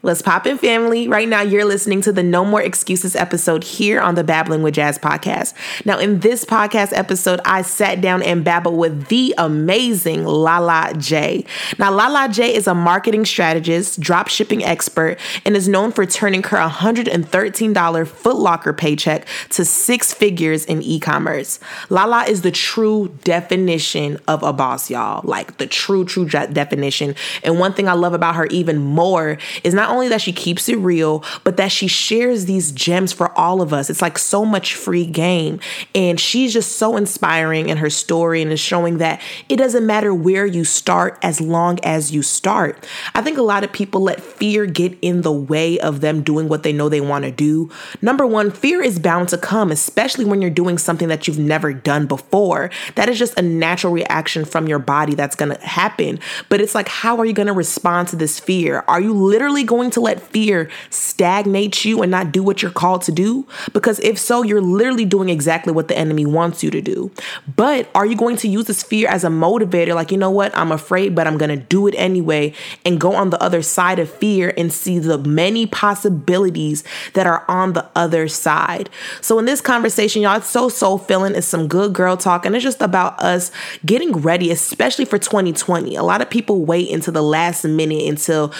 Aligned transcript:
What's 0.00 0.22
poppin', 0.22 0.58
family? 0.58 1.08
Right 1.08 1.28
now, 1.28 1.40
you're 1.40 1.64
listening 1.64 2.02
to 2.02 2.12
the 2.12 2.22
No 2.22 2.44
More 2.44 2.62
Excuses 2.62 3.16
episode 3.16 3.64
here 3.64 4.00
on 4.00 4.14
the 4.14 4.22
Babbling 4.22 4.62
with 4.62 4.74
Jazz 4.74 4.96
podcast. 4.96 5.54
Now, 5.84 5.98
in 5.98 6.20
this 6.20 6.44
podcast 6.44 6.96
episode, 6.96 7.40
I 7.44 7.62
sat 7.62 8.00
down 8.00 8.22
and 8.22 8.44
babbled 8.44 8.78
with 8.78 9.08
the 9.08 9.34
amazing 9.38 10.24
Lala 10.24 10.94
J. 10.96 11.44
Now, 11.80 11.90
Lala 11.90 12.28
J 12.28 12.54
is 12.54 12.68
a 12.68 12.76
marketing 12.76 13.24
strategist, 13.24 13.98
drop 13.98 14.28
shipping 14.28 14.62
expert, 14.62 15.18
and 15.44 15.56
is 15.56 15.66
known 15.66 15.90
for 15.90 16.06
turning 16.06 16.44
her 16.44 16.58
$113 16.58 18.06
Foot 18.06 18.36
Locker 18.36 18.72
paycheck 18.72 19.26
to 19.50 19.64
six 19.64 20.14
figures 20.14 20.64
in 20.64 20.80
e 20.80 21.00
commerce. 21.00 21.58
Lala 21.90 22.22
is 22.28 22.42
the 22.42 22.52
true 22.52 23.12
definition 23.24 24.20
of 24.28 24.44
a 24.44 24.52
boss, 24.52 24.90
y'all. 24.90 25.22
Like 25.24 25.56
the 25.56 25.66
true, 25.66 26.04
true 26.04 26.28
definition. 26.28 27.16
And 27.42 27.58
one 27.58 27.72
thing 27.72 27.88
I 27.88 27.94
love 27.94 28.14
about 28.14 28.36
her 28.36 28.46
even 28.46 28.78
more 28.78 29.38
is 29.64 29.74
not 29.74 29.87
only 29.88 30.08
that 30.08 30.20
she 30.20 30.32
keeps 30.32 30.68
it 30.68 30.76
real, 30.76 31.24
but 31.44 31.56
that 31.56 31.72
she 31.72 31.86
shares 31.86 32.46
these 32.46 32.72
gems 32.72 33.12
for 33.12 33.36
all 33.38 33.60
of 33.60 33.72
us. 33.72 33.90
It's 33.90 34.02
like 34.02 34.18
so 34.18 34.44
much 34.44 34.74
free 34.74 35.06
game. 35.06 35.60
And 35.94 36.18
she's 36.18 36.52
just 36.52 36.76
so 36.76 36.96
inspiring 36.96 37.68
in 37.68 37.78
her 37.78 37.90
story 37.90 38.42
and 38.42 38.52
is 38.52 38.60
showing 38.60 38.98
that 38.98 39.20
it 39.48 39.56
doesn't 39.56 39.86
matter 39.86 40.14
where 40.14 40.46
you 40.46 40.64
start 40.64 41.18
as 41.22 41.40
long 41.40 41.78
as 41.82 42.12
you 42.12 42.22
start. 42.22 42.86
I 43.14 43.22
think 43.22 43.38
a 43.38 43.42
lot 43.42 43.64
of 43.64 43.72
people 43.72 44.00
let 44.00 44.20
fear 44.20 44.66
get 44.66 44.98
in 45.02 45.22
the 45.22 45.32
way 45.32 45.78
of 45.78 46.00
them 46.00 46.22
doing 46.22 46.48
what 46.48 46.62
they 46.62 46.72
know 46.72 46.88
they 46.88 47.00
want 47.00 47.24
to 47.24 47.30
do. 47.30 47.70
Number 48.02 48.26
one, 48.26 48.50
fear 48.50 48.82
is 48.82 48.98
bound 48.98 49.28
to 49.30 49.38
come, 49.38 49.70
especially 49.70 50.24
when 50.24 50.42
you're 50.42 50.50
doing 50.50 50.78
something 50.78 51.08
that 51.08 51.26
you've 51.26 51.38
never 51.38 51.72
done 51.72 52.06
before. 52.06 52.70
That 52.94 53.08
is 53.08 53.18
just 53.18 53.38
a 53.38 53.42
natural 53.42 53.92
reaction 53.92 54.44
from 54.44 54.68
your 54.68 54.78
body 54.78 55.14
that's 55.14 55.36
going 55.36 55.54
to 55.54 55.66
happen. 55.66 56.20
But 56.48 56.60
it's 56.60 56.74
like, 56.74 56.88
how 56.88 57.18
are 57.18 57.24
you 57.24 57.32
going 57.32 57.46
to 57.46 57.52
respond 57.52 58.08
to 58.08 58.16
this 58.16 58.38
fear? 58.38 58.84
Are 58.88 59.00
you 59.00 59.12
literally 59.12 59.64
going 59.64 59.77
going 59.78 59.90
to 59.92 60.00
let 60.00 60.20
fear 60.20 60.68
stagnate 60.90 61.84
you 61.84 62.02
and 62.02 62.10
not 62.10 62.32
do 62.32 62.42
what 62.42 62.62
you're 62.62 62.70
called 62.70 63.02
to 63.02 63.12
do? 63.12 63.46
Because 63.72 64.00
if 64.00 64.18
so, 64.18 64.42
you're 64.42 64.60
literally 64.60 65.04
doing 65.04 65.28
exactly 65.28 65.72
what 65.72 65.86
the 65.86 65.96
enemy 65.96 66.26
wants 66.26 66.64
you 66.64 66.70
to 66.72 66.80
do. 66.80 67.12
But 67.54 67.88
are 67.94 68.04
you 68.04 68.16
going 68.16 68.36
to 68.38 68.48
use 68.48 68.64
this 68.64 68.82
fear 68.82 69.08
as 69.08 69.22
a 69.22 69.28
motivator? 69.28 69.94
Like, 69.94 70.10
you 70.10 70.18
know 70.18 70.30
what? 70.30 70.56
I'm 70.56 70.72
afraid, 70.72 71.14
but 71.14 71.28
I'm 71.28 71.38
going 71.38 71.56
to 71.56 71.64
do 71.64 71.86
it 71.86 71.94
anyway 71.96 72.54
and 72.84 73.00
go 73.00 73.14
on 73.14 73.30
the 73.30 73.40
other 73.40 73.62
side 73.62 74.00
of 74.00 74.10
fear 74.10 74.52
and 74.56 74.72
see 74.72 74.98
the 74.98 75.16
many 75.18 75.66
possibilities 75.66 76.82
that 77.14 77.26
are 77.26 77.44
on 77.48 77.74
the 77.74 77.88
other 77.94 78.26
side. 78.26 78.90
So, 79.20 79.38
in 79.38 79.44
this 79.44 79.60
conversation, 79.60 80.22
y'all, 80.22 80.38
it's 80.38 80.48
so 80.48 80.68
soul 80.68 80.98
filling. 80.98 81.36
It's 81.36 81.46
some 81.46 81.68
good 81.68 81.92
girl 81.92 82.16
talk, 82.16 82.44
and 82.44 82.56
it's 82.56 82.64
just 82.64 82.82
about 82.82 83.20
us 83.20 83.52
getting 83.86 84.12
ready, 84.12 84.50
especially 84.50 85.04
for 85.04 85.18
2020. 85.18 85.94
A 85.94 86.02
lot 86.02 86.20
of 86.20 86.28
people 86.28 86.64
wait 86.64 86.90
until 86.90 87.12
the 87.12 87.22
last 87.22 87.64
minute 87.64 88.08
until 88.08 88.52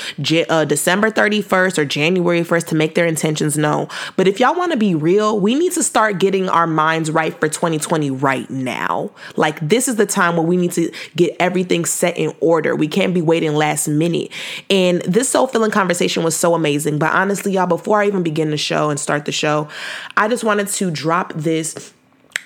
uh, 0.49 0.65
December 0.65 1.08
December 1.09 1.39
31st 1.39 1.79
or 1.79 1.85
January 1.85 2.41
1st 2.43 2.67
to 2.69 2.75
make 2.75 2.95
their 2.95 3.07
intentions 3.07 3.57
known. 3.57 3.89
But 4.17 4.29
if 4.29 4.41
y'all 4.41 4.55
want 4.55 4.73
to 4.73 4.79
be 4.79 4.95
real, 4.95 5.39
we 5.39 5.55
need 5.55 5.73
to 5.73 5.83
start 5.83 6.19
getting 6.19 6.49
our 6.49 6.67
minds 6.67 7.11
right 7.11 7.39
for 7.39 7.49
2020 7.49 8.11
right 8.11 8.49
now. 8.51 9.11
Like, 9.37 9.61
this 9.67 9.89
is 9.89 9.97
the 9.97 10.07
time 10.07 10.37
where 10.37 10.47
we 10.47 10.57
need 10.57 10.73
to 10.73 10.93
get 11.17 11.37
everything 11.41 11.85
set 11.85 12.17
in 12.17 12.35
order. 12.41 12.75
We 12.75 12.89
can't 12.89 13.15
be 13.15 13.23
waiting 13.23 13.55
last 13.55 13.89
minute. 13.89 14.31
And 14.71 15.03
this 15.03 15.29
soul 15.29 15.47
filling 15.47 15.71
conversation 15.71 16.23
was 16.23 16.37
so 16.37 16.55
amazing. 16.55 16.99
But 16.99 17.13
honestly, 17.13 17.53
y'all, 17.53 17.67
before 17.67 18.03
I 18.03 18.07
even 18.07 18.23
begin 18.23 18.51
the 18.51 18.57
show 18.57 18.91
and 18.91 18.99
start 18.99 19.25
the 19.25 19.33
show, 19.33 19.69
I 20.17 20.29
just 20.29 20.45
wanted 20.45 20.69
to 20.69 20.91
drop 20.91 21.33
this 21.35 21.93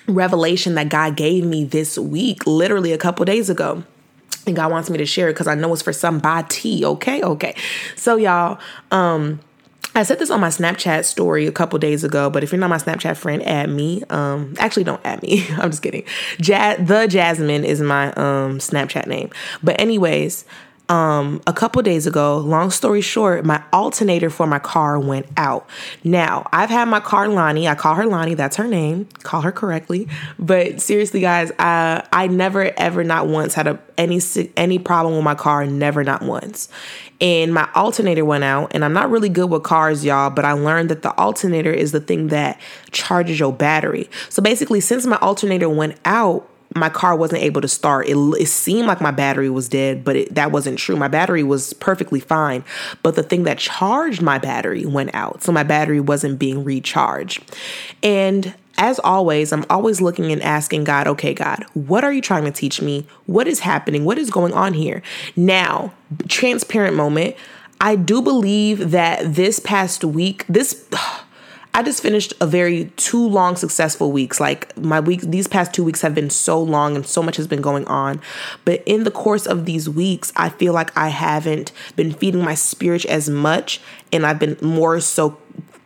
revelation 0.07 0.75
that 0.75 0.89
God 0.89 1.15
gave 1.15 1.45
me 1.45 1.63
this 1.63 1.97
week, 1.97 2.45
literally 2.45 2.91
a 2.91 2.97
couple 2.97 3.23
days 3.25 3.49
ago 3.49 3.83
and 4.45 4.55
God 4.55 4.71
wants 4.71 4.89
me 4.89 4.97
to 4.97 5.05
share 5.05 5.29
it 5.29 5.33
because 5.33 5.47
I 5.47 5.55
know 5.55 5.71
it's 5.73 5.81
for 5.81 5.93
somebody. 5.93 6.85
Okay, 6.85 7.21
okay. 7.21 7.55
So 7.95 8.15
y'all, 8.15 8.59
um, 8.91 9.39
I 9.95 10.03
said 10.03 10.17
this 10.17 10.31
on 10.31 10.39
my 10.39 10.47
Snapchat 10.47 11.05
story 11.05 11.45
a 11.45 11.51
couple 11.51 11.77
days 11.77 12.03
ago, 12.03 12.29
but 12.29 12.43
if 12.43 12.51
you're 12.51 12.59
not 12.59 12.69
my 12.69 12.77
Snapchat 12.77 13.15
friend, 13.15 13.45
add 13.47 13.69
me. 13.69 14.03
Um, 14.09 14.55
actually, 14.57 14.85
don't 14.85 15.01
add 15.05 15.21
me. 15.21 15.45
I'm 15.51 15.69
just 15.69 15.83
kidding. 15.83 16.03
Ja- 16.39 16.77
the 16.77 17.07
Jasmine 17.07 17.63
is 17.63 17.79
my 17.81 18.07
um 18.13 18.57
Snapchat 18.57 19.07
name. 19.07 19.29
But 19.61 19.79
anyways, 19.79 20.45
um, 20.89 21.41
a 21.47 21.53
couple 21.53 21.81
days 21.81 22.05
ago, 22.05 22.37
long 22.37 22.69
story 22.69 22.99
short, 23.01 23.45
my 23.45 23.63
alternator 23.71 24.29
for 24.29 24.45
my 24.45 24.59
car 24.59 24.99
went 24.99 25.27
out. 25.37 25.67
Now, 26.03 26.47
I've 26.51 26.69
had 26.69 26.89
my 26.89 26.99
car 26.99 27.29
Lonnie. 27.29 27.67
I 27.67 27.75
call 27.75 27.95
her 27.95 28.05
Lonnie. 28.05 28.33
That's 28.33 28.57
her 28.57 28.67
name. 28.67 29.07
Call 29.23 29.41
her 29.41 29.51
correctly. 29.51 30.09
But 30.37 30.81
seriously, 30.81 31.21
guys, 31.21 31.51
I 31.57 32.05
I 32.11 32.27
never 32.27 32.73
ever 32.77 33.03
not 33.03 33.27
once 33.27 33.53
had 33.53 33.67
a 33.67 33.79
any 33.97 34.19
any 34.57 34.77
problem 34.77 35.15
with 35.15 35.23
my 35.23 35.35
car. 35.35 35.65
Never 35.65 36.03
not 36.03 36.21
once. 36.21 36.67
And 37.21 37.53
my 37.53 37.69
alternator 37.73 38.25
went 38.25 38.43
out, 38.43 38.73
and 38.75 38.83
I'm 38.83 38.91
not 38.91 39.09
really 39.09 39.29
good 39.29 39.49
with 39.49 39.63
cars, 39.63 40.03
y'all. 40.03 40.29
But 40.29 40.43
I 40.43 40.51
learned 40.51 40.89
that 40.89 41.01
the 41.01 41.17
alternator 41.17 41.71
is 41.71 41.93
the 41.93 42.01
thing 42.01 42.27
that 42.27 42.59
charges 42.91 43.39
your 43.39 43.53
battery. 43.53 44.09
So 44.27 44.43
basically, 44.43 44.81
since 44.81 45.05
my 45.05 45.17
alternator 45.17 45.69
went 45.69 45.97
out, 46.03 46.49
my 46.75 46.89
car 46.89 47.15
wasn't 47.15 47.43
able 47.43 47.61
to 47.61 47.67
start. 47.67 48.07
It, 48.07 48.15
it 48.39 48.47
seemed 48.47 48.87
like 48.87 49.01
my 49.01 49.11
battery 49.11 49.49
was 49.49 49.69
dead, 49.69 50.03
but 50.03 50.15
it, 50.15 50.35
that 50.35 50.51
wasn't 50.51 50.79
true. 50.79 50.95
My 50.95 51.07
battery 51.07 51.43
was 51.43 51.73
perfectly 51.73 52.19
fine, 52.19 52.63
but 53.03 53.15
the 53.15 53.23
thing 53.23 53.43
that 53.43 53.57
charged 53.57 54.21
my 54.21 54.37
battery 54.37 54.85
went 54.85 55.13
out. 55.13 55.43
So 55.43 55.51
my 55.51 55.63
battery 55.63 55.99
wasn't 55.99 56.39
being 56.39 56.63
recharged. 56.63 57.43
And 58.01 58.53
as 58.77 58.99
always, 58.99 59.53
I'm 59.53 59.65
always 59.69 60.01
looking 60.01 60.31
and 60.31 60.41
asking 60.41 60.83
God, 60.85 61.07
okay, 61.07 61.33
God, 61.33 61.63
what 61.73 62.03
are 62.03 62.11
you 62.11 62.21
trying 62.21 62.45
to 62.45 62.51
teach 62.51 62.81
me? 62.81 63.05
What 63.27 63.47
is 63.47 63.59
happening? 63.59 64.03
What 64.03 64.17
is 64.17 64.29
going 64.29 64.53
on 64.53 64.73
here? 64.73 65.03
Now, 65.35 65.93
transparent 66.27 66.95
moment. 66.95 67.35
I 67.79 67.95
do 67.95 68.21
believe 68.21 68.91
that 68.91 69.35
this 69.35 69.59
past 69.59 70.03
week, 70.03 70.45
this. 70.47 70.87
I 71.75 71.81
just 71.81 72.03
finished 72.03 72.33
a 72.39 72.45
very 72.45 72.91
two 72.97 73.27
long 73.27 73.55
successful 73.55 74.11
weeks. 74.11 74.39
Like 74.39 74.77
my 74.77 74.99
week 74.99 75.21
these 75.21 75.47
past 75.47 75.73
2 75.73 75.83
weeks 75.83 76.01
have 76.01 76.13
been 76.13 76.29
so 76.29 76.61
long 76.61 76.95
and 76.95 77.05
so 77.05 77.23
much 77.23 77.35
has 77.37 77.47
been 77.47 77.61
going 77.61 77.85
on. 77.87 78.21
But 78.63 78.83
in 78.85 79.05
the 79.05 79.11
course 79.11 79.47
of 79.47 79.65
these 79.65 79.89
weeks, 79.89 80.31
I 80.35 80.49
feel 80.49 80.73
like 80.73 80.95
I 80.95 81.07
haven't 81.09 81.71
been 81.95 82.13
feeding 82.13 82.43
my 82.43 82.53
spirit 82.53 83.05
as 83.05 83.27
much 83.27 83.81
and 84.11 84.23
I've 84.23 84.37
been 84.37 84.57
more 84.61 84.99
so 84.99 85.39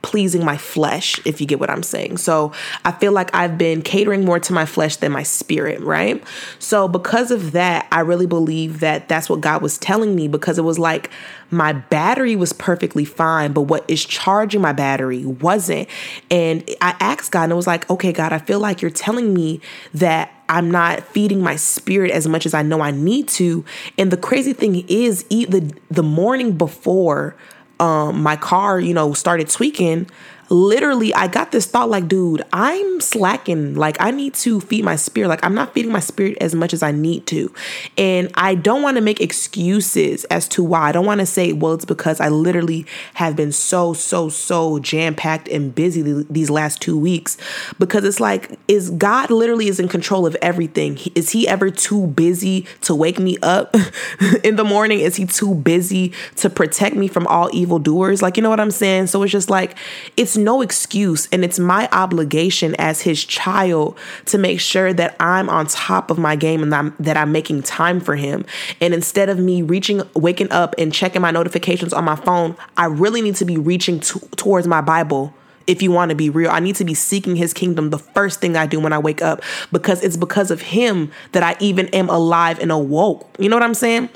pleasing 0.08 0.46
my 0.46 0.56
flesh, 0.56 1.20
if 1.26 1.42
you 1.42 1.46
get 1.46 1.60
what 1.60 1.70
I'm 1.70 1.84
saying. 1.84 2.16
So 2.16 2.54
I 2.86 2.94
feel 2.94 3.12
like 3.12 3.30
I've 3.36 3.58
been 3.58 3.82
catering 3.82 4.24
more 4.24 4.40
to 4.40 4.54
my 4.54 4.66
flesh 4.66 4.96
than 4.96 5.12
my 5.12 5.24
spirit, 5.24 5.82
right? 5.82 6.24
So 6.60 6.88
because 6.88 7.30
of 7.30 7.52
that, 7.52 7.88
I 7.92 8.00
really 8.00 8.26
believe 8.26 8.80
that 8.80 9.10
that's 9.10 9.30
what 9.30 9.42
God 9.42 9.62
was 9.62 9.78
telling 9.78 10.16
me 10.16 10.30
because 10.30 10.58
it 10.58 10.62
was 10.62 10.80
like 10.80 11.10
my 11.52 11.74
battery 11.74 12.38
was 12.38 12.54
perfectly 12.54 13.04
fine, 13.04 13.52
but 13.52 13.64
what 13.64 13.84
is 13.90 14.06
charging 14.06 14.62
my 14.62 14.72
battery 14.72 15.26
wasn't. 15.26 15.90
And 16.32 16.64
I 16.80 16.96
asked 17.02 17.34
God 17.34 17.44
and 17.44 17.52
it 17.52 17.56
was 17.56 17.68
like, 17.68 17.90
okay, 17.90 18.14
God, 18.14 18.32
I 18.32 18.38
feel 18.38 18.62
like 18.62 18.82
you're 18.82 18.90
telling 18.90 19.34
me 19.34 19.60
that 19.94 20.32
I'm 20.48 20.72
not 20.72 21.04
feeding 21.04 21.42
my 21.42 21.58
spirit 21.58 22.12
as 22.12 22.30
much 22.30 22.46
as 22.46 22.54
I 22.54 22.62
know 22.62 22.80
I 22.80 22.92
need 22.92 23.28
to. 23.30 23.66
And 23.98 24.10
the 24.10 24.16
crazy 24.16 24.54
thing 24.54 24.86
is, 24.88 25.24
the 25.26 25.74
the 25.92 26.04
morning 26.04 26.54
before 26.58 27.36
um, 27.80 28.22
my 28.22 28.36
car, 28.36 28.80
you 28.80 28.94
know, 28.94 29.14
started 29.14 29.50
tweaking, 29.50 30.10
literally 30.50 31.14
I 31.14 31.28
got 31.28 31.52
this 31.52 31.66
thought 31.66 31.90
like, 31.90 32.08
dude, 32.08 32.44
I'm 32.54 33.02
slacking. 33.02 33.76
Like 33.76 33.98
I 34.00 34.12
need 34.12 34.34
to 34.36 34.62
feed 34.62 34.84
my 34.84 34.96
spirit. 34.96 35.28
Like 35.28 35.44
I'm 35.44 35.54
not 35.54 35.74
feeding 35.74 35.92
my 35.92 36.00
spirit 36.00 36.38
as 36.40 36.56
much 36.56 36.74
as 36.74 36.84
I 36.84 36.92
need 36.92 37.26
to. 37.28 37.54
And 37.98 38.32
I 38.36 38.56
don't 38.56 38.82
want 38.82 38.98
to 38.98 39.02
make 39.02 39.22
excuses 39.22 40.24
as 40.26 40.48
to 40.50 40.64
why. 40.64 40.90
I 40.90 40.92
don't 40.92 41.06
want 41.06 41.20
to 41.20 41.26
say, 41.26 41.54
well, 41.54 41.74
it's 41.74 41.86
because 41.86 42.20
I 42.20 42.30
literally 42.30 42.86
have 43.16 43.36
been 43.36 43.52
so, 43.52 43.94
so, 43.94 44.30
so 44.30 44.80
jam-packed 44.80 45.48
and 45.48 45.74
busy 45.74 46.02
these 46.30 46.50
last 46.50 46.82
two 46.82 46.98
weeks. 46.98 47.38
Because 47.80 48.04
it's 48.04 48.20
like, 48.20 48.58
is 48.68 48.90
God 48.92 49.30
literally 49.30 49.68
is 49.68 49.80
in 49.80 49.88
control 49.88 50.26
of 50.26 50.36
everything? 50.42 50.98
Is 51.16 51.32
he 51.32 51.48
ever 51.48 51.70
too 51.70 52.08
busy 52.08 52.66
to 52.82 52.96
wake 52.96 53.20
me 53.20 53.38
up 53.42 53.76
in 54.44 54.56
the 54.56 54.64
morning? 54.64 55.00
Is 55.00 55.16
he 55.16 55.26
too 55.26 55.56
busy 55.56 56.14
to 56.38 56.50
protect 56.50 56.96
me 56.96 57.08
from 57.08 57.28
all 57.28 57.50
evil 57.54 57.80
doers? 57.80 58.22
Like, 58.22 58.38
you 58.38 58.44
know 58.44 58.50
what 58.50 58.60
I'm 58.60 58.72
saying? 58.72 59.08
So 59.08 59.24
it's 59.24 59.32
just 59.32 59.50
like, 59.50 59.76
it's 60.16 60.37
no 60.38 60.62
excuse. 60.62 61.28
And 61.32 61.44
it's 61.44 61.60
my 61.60 61.90
obligation 61.92 62.76
as 62.76 63.02
his 63.02 63.24
child 63.24 63.98
to 64.26 64.38
make 64.38 64.60
sure 64.60 64.94
that 64.94 65.16
I'm 65.20 65.50
on 65.50 65.68
top 65.68 66.12
of 66.12 66.18
my 66.18 66.36
game 66.36 66.64
and 66.64 66.72
that 66.72 66.80
I'm, 66.80 66.96
that 67.00 67.18
I'm 67.18 67.32
making 67.32 67.64
time 67.64 68.00
for 68.00 68.16
him. 68.16 68.46
And 68.80 68.94
instead 68.94 69.30
of 69.30 69.40
me 69.40 69.62
reaching, 69.62 70.02
waking 70.14 70.52
up 70.52 70.76
and 70.78 70.94
checking 70.94 71.22
my 71.22 71.32
notifications 71.32 71.94
on 71.94 72.06
my 72.06 72.16
phone, 72.16 72.56
I 72.76 72.86
really 72.86 73.22
need 73.22 73.36
to 73.38 73.46
be 73.46 73.58
reaching 73.58 74.00
t- 74.00 74.20
towards 74.36 74.68
my 74.68 74.82
Bible 74.82 75.34
if 75.68 75.82
you 75.82 75.92
want 75.92 76.10
to 76.10 76.16
be 76.16 76.30
real. 76.30 76.50
I 76.50 76.60
need 76.60 76.78
to 76.78 76.86
be 76.86 76.94
seeking 76.94 77.36
his 77.36 77.54
kingdom 77.54 77.90
the 77.90 78.00
first 78.00 78.40
thing 78.40 78.56
I 78.56 78.66
do 78.66 78.80
when 78.80 78.94
I 78.94 79.00
wake 79.00 79.22
up 79.22 79.44
because 79.72 80.02
it's 80.02 80.18
because 80.18 80.50
of 80.50 80.62
him 80.62 81.12
that 81.34 81.44
I 81.44 81.56
even 81.60 81.88
am 81.90 82.10
alive 82.10 82.60
and 82.60 82.72
awoke. 82.72 83.30
You 83.38 83.50
know 83.50 83.58
what 83.58 83.64
I'm 83.64 83.74
saying? 83.74 84.10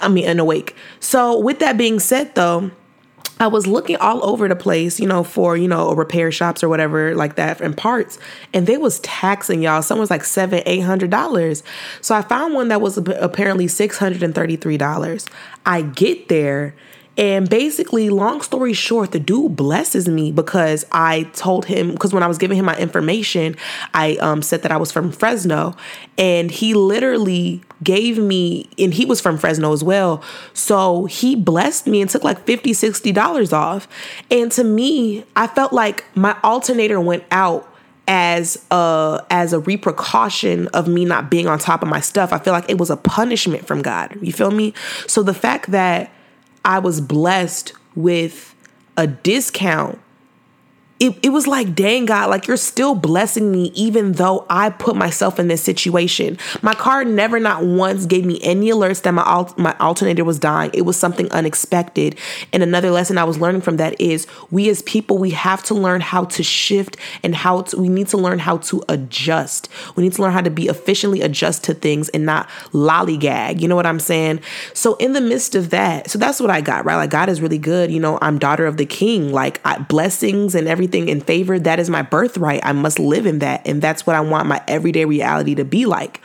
I 0.00 0.08
mean, 0.08 0.26
and 0.26 0.38
awake. 0.38 0.76
So, 1.00 1.38
with 1.40 1.58
that 1.60 1.76
being 1.78 1.98
said, 1.98 2.34
though, 2.34 2.70
I 3.40 3.46
was 3.46 3.66
looking 3.66 3.96
all 3.96 4.24
over 4.28 4.48
the 4.48 4.56
place, 4.56 4.98
you 4.98 5.06
know, 5.06 5.22
for, 5.22 5.56
you 5.56 5.68
know, 5.68 5.92
repair 5.92 6.32
shops 6.32 6.62
or 6.62 6.68
whatever 6.68 7.14
like 7.14 7.36
that 7.36 7.60
and 7.60 7.76
parts. 7.76 8.18
And 8.52 8.66
they 8.66 8.76
was 8.76 9.00
taxing 9.00 9.62
y'all. 9.62 9.82
Some 9.82 9.98
was 9.98 10.10
like 10.10 10.24
seven, 10.24 10.62
eight 10.66 10.80
hundred 10.80 11.10
dollars. 11.10 11.62
So 12.00 12.14
I 12.14 12.22
found 12.22 12.54
one 12.54 12.68
that 12.68 12.80
was 12.80 12.98
apparently 12.98 13.68
six 13.68 13.98
hundred 13.98 14.22
and 14.22 14.34
thirty-three 14.34 14.78
dollars. 14.78 15.26
I 15.64 15.82
get 15.82 16.28
there 16.28 16.74
And 17.18 17.50
basically, 17.50 18.10
long 18.10 18.40
story 18.42 18.72
short, 18.72 19.10
the 19.10 19.18
dude 19.18 19.56
blesses 19.56 20.08
me 20.08 20.30
because 20.30 20.86
I 20.92 21.24
told 21.34 21.66
him, 21.66 21.90
because 21.90 22.14
when 22.14 22.22
I 22.22 22.28
was 22.28 22.38
giving 22.38 22.56
him 22.56 22.64
my 22.64 22.76
information, 22.78 23.56
I 23.92 24.14
um, 24.18 24.40
said 24.40 24.62
that 24.62 24.70
I 24.70 24.76
was 24.76 24.92
from 24.92 25.10
Fresno. 25.10 25.74
And 26.16 26.48
he 26.48 26.74
literally 26.74 27.60
gave 27.82 28.18
me, 28.18 28.70
and 28.78 28.94
he 28.94 29.04
was 29.04 29.20
from 29.20 29.36
Fresno 29.36 29.72
as 29.72 29.82
well. 29.82 30.22
So 30.54 31.06
he 31.06 31.34
blessed 31.34 31.88
me 31.88 32.00
and 32.00 32.08
took 32.08 32.22
like 32.22 32.46
$50, 32.46 32.70
$60 32.70 33.52
off. 33.52 33.88
And 34.30 34.52
to 34.52 34.62
me, 34.62 35.24
I 35.34 35.48
felt 35.48 35.72
like 35.72 36.04
my 36.16 36.36
alternator 36.44 37.00
went 37.00 37.24
out 37.32 37.68
as 38.06 38.64
a 38.70 39.22
as 39.28 39.52
a 39.52 39.58
repercussion 39.60 40.66
of 40.68 40.88
me 40.88 41.04
not 41.04 41.30
being 41.30 41.46
on 41.46 41.58
top 41.58 41.82
of 41.82 41.88
my 41.88 42.00
stuff. 42.00 42.32
I 42.32 42.38
feel 42.38 42.54
like 42.54 42.70
it 42.70 42.78
was 42.78 42.88
a 42.88 42.96
punishment 42.96 43.66
from 43.66 43.82
God. 43.82 44.16
You 44.22 44.32
feel 44.32 44.50
me? 44.50 44.72
So 45.06 45.22
the 45.22 45.34
fact 45.34 45.72
that 45.72 46.10
I 46.68 46.80
was 46.80 47.00
blessed 47.00 47.72
with 47.96 48.54
a 48.94 49.06
discount 49.06 49.98
it, 51.00 51.16
it 51.22 51.28
was 51.28 51.46
like, 51.46 51.74
dang 51.76 52.06
God, 52.06 52.28
like 52.28 52.48
you're 52.48 52.56
still 52.56 52.94
blessing 52.94 53.52
me 53.52 53.70
even 53.74 54.12
though 54.12 54.44
I 54.50 54.70
put 54.70 54.96
myself 54.96 55.38
in 55.38 55.46
this 55.46 55.62
situation. 55.62 56.38
My 56.60 56.74
car 56.74 57.04
never 57.04 57.38
not 57.38 57.64
once 57.64 58.04
gave 58.04 58.24
me 58.24 58.40
any 58.42 58.70
alerts 58.70 59.02
that 59.02 59.12
my 59.14 59.22
al- 59.22 59.54
my 59.56 59.76
alternator 59.78 60.24
was 60.24 60.40
dying. 60.40 60.70
It 60.74 60.82
was 60.82 60.96
something 60.96 61.30
unexpected. 61.30 62.18
And 62.52 62.62
another 62.62 62.90
lesson 62.90 63.16
I 63.16 63.24
was 63.24 63.38
learning 63.38 63.60
from 63.60 63.76
that 63.76 64.00
is 64.00 64.26
we 64.50 64.68
as 64.70 64.82
people 64.82 65.18
we 65.18 65.30
have 65.30 65.62
to 65.64 65.74
learn 65.74 66.00
how 66.00 66.24
to 66.24 66.42
shift 66.42 66.96
and 67.22 67.34
how 67.34 67.62
to, 67.62 67.76
we 67.76 67.88
need 67.88 68.08
to 68.08 68.16
learn 68.16 68.40
how 68.40 68.58
to 68.58 68.82
adjust. 68.88 69.68
We 69.94 70.02
need 70.02 70.14
to 70.14 70.22
learn 70.22 70.32
how 70.32 70.40
to 70.40 70.50
be 70.50 70.66
efficiently 70.66 71.20
adjust 71.20 71.62
to 71.64 71.74
things 71.74 72.08
and 72.08 72.26
not 72.26 72.48
lollygag. 72.72 73.60
You 73.60 73.68
know 73.68 73.76
what 73.76 73.86
I'm 73.86 74.00
saying? 74.00 74.40
So 74.74 74.96
in 74.96 75.12
the 75.12 75.20
midst 75.20 75.54
of 75.54 75.70
that, 75.70 76.10
so 76.10 76.18
that's 76.18 76.40
what 76.40 76.50
I 76.50 76.60
got, 76.60 76.84
right? 76.84 76.96
Like 76.96 77.10
God 77.10 77.28
is 77.28 77.40
really 77.40 77.58
good. 77.58 77.92
You 77.92 78.00
know, 78.00 78.18
I'm 78.20 78.38
daughter 78.38 78.66
of 78.66 78.78
the 78.78 78.86
king. 78.86 79.30
Like 79.30 79.60
I, 79.64 79.78
blessings 79.78 80.56
and 80.56 80.66
everything 80.66 80.87
everything 80.88 81.08
in 81.08 81.20
favor, 81.20 81.58
that 81.58 81.78
is 81.78 81.90
my 81.90 82.02
birthright. 82.02 82.60
I 82.62 82.72
must 82.72 82.98
live 82.98 83.26
in 83.26 83.40
that. 83.40 83.66
And 83.66 83.82
that's 83.82 84.06
what 84.06 84.16
I 84.16 84.20
want 84.20 84.48
my 84.48 84.62
everyday 84.66 85.04
reality 85.04 85.54
to 85.56 85.64
be 85.64 85.84
like. 85.84 86.20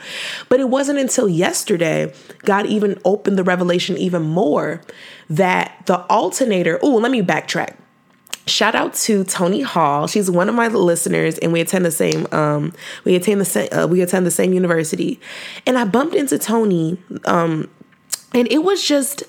But 0.48 0.60
it 0.60 0.68
wasn't 0.68 0.98
until 0.98 1.28
yesterday, 1.28 2.12
God 2.44 2.66
even 2.66 2.98
opened 3.04 3.38
the 3.38 3.44
revelation 3.44 3.96
even 3.98 4.22
more 4.22 4.80
that 5.28 5.82
the 5.86 6.00
alternator, 6.06 6.78
oh, 6.82 6.96
let 6.96 7.10
me 7.10 7.22
backtrack 7.22 7.76
shout 8.46 8.74
out 8.74 8.92
to 8.92 9.24
Tony 9.24 9.62
Hall. 9.62 10.06
She's 10.06 10.30
one 10.30 10.50
of 10.50 10.54
my 10.54 10.68
listeners, 10.68 11.38
and 11.38 11.50
we 11.50 11.62
attend 11.62 11.86
the 11.86 11.90
same. 11.90 12.26
Um, 12.30 12.74
we 13.02 13.14
attend 13.14 13.40
the 13.40 13.46
same. 13.46 13.68
Uh, 13.72 13.86
we 13.86 14.02
attend 14.02 14.26
the 14.26 14.30
same 14.30 14.52
university, 14.52 15.18
and 15.64 15.78
I 15.78 15.86
bumped 15.86 16.14
into 16.14 16.38
Tony. 16.38 16.98
Um, 17.24 17.70
and 18.34 18.46
it 18.52 18.58
was 18.58 18.86
just 18.86 19.22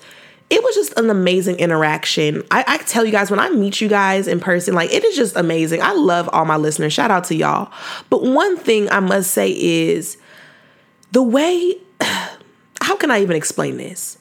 it 0.48 0.62
was 0.62 0.74
just 0.74 0.98
an 0.98 1.10
amazing 1.10 1.56
interaction. 1.56 2.42
I, 2.50 2.64
I 2.66 2.78
tell 2.78 3.04
you 3.04 3.10
guys, 3.10 3.30
when 3.30 3.40
I 3.40 3.50
meet 3.50 3.80
you 3.80 3.88
guys 3.88 4.28
in 4.28 4.38
person, 4.38 4.74
like 4.74 4.92
it 4.92 5.04
is 5.04 5.16
just 5.16 5.36
amazing. 5.36 5.82
I 5.82 5.92
love 5.92 6.28
all 6.32 6.44
my 6.44 6.56
listeners. 6.56 6.92
Shout 6.92 7.10
out 7.10 7.24
to 7.24 7.34
y'all. 7.34 7.72
But 8.10 8.22
one 8.22 8.56
thing 8.56 8.88
I 8.90 9.00
must 9.00 9.32
say 9.32 9.50
is 9.50 10.18
the 11.12 11.22
way, 11.22 11.78
how 12.80 12.96
can 12.96 13.10
I 13.10 13.22
even 13.22 13.36
explain 13.36 13.76
this? 13.76 14.18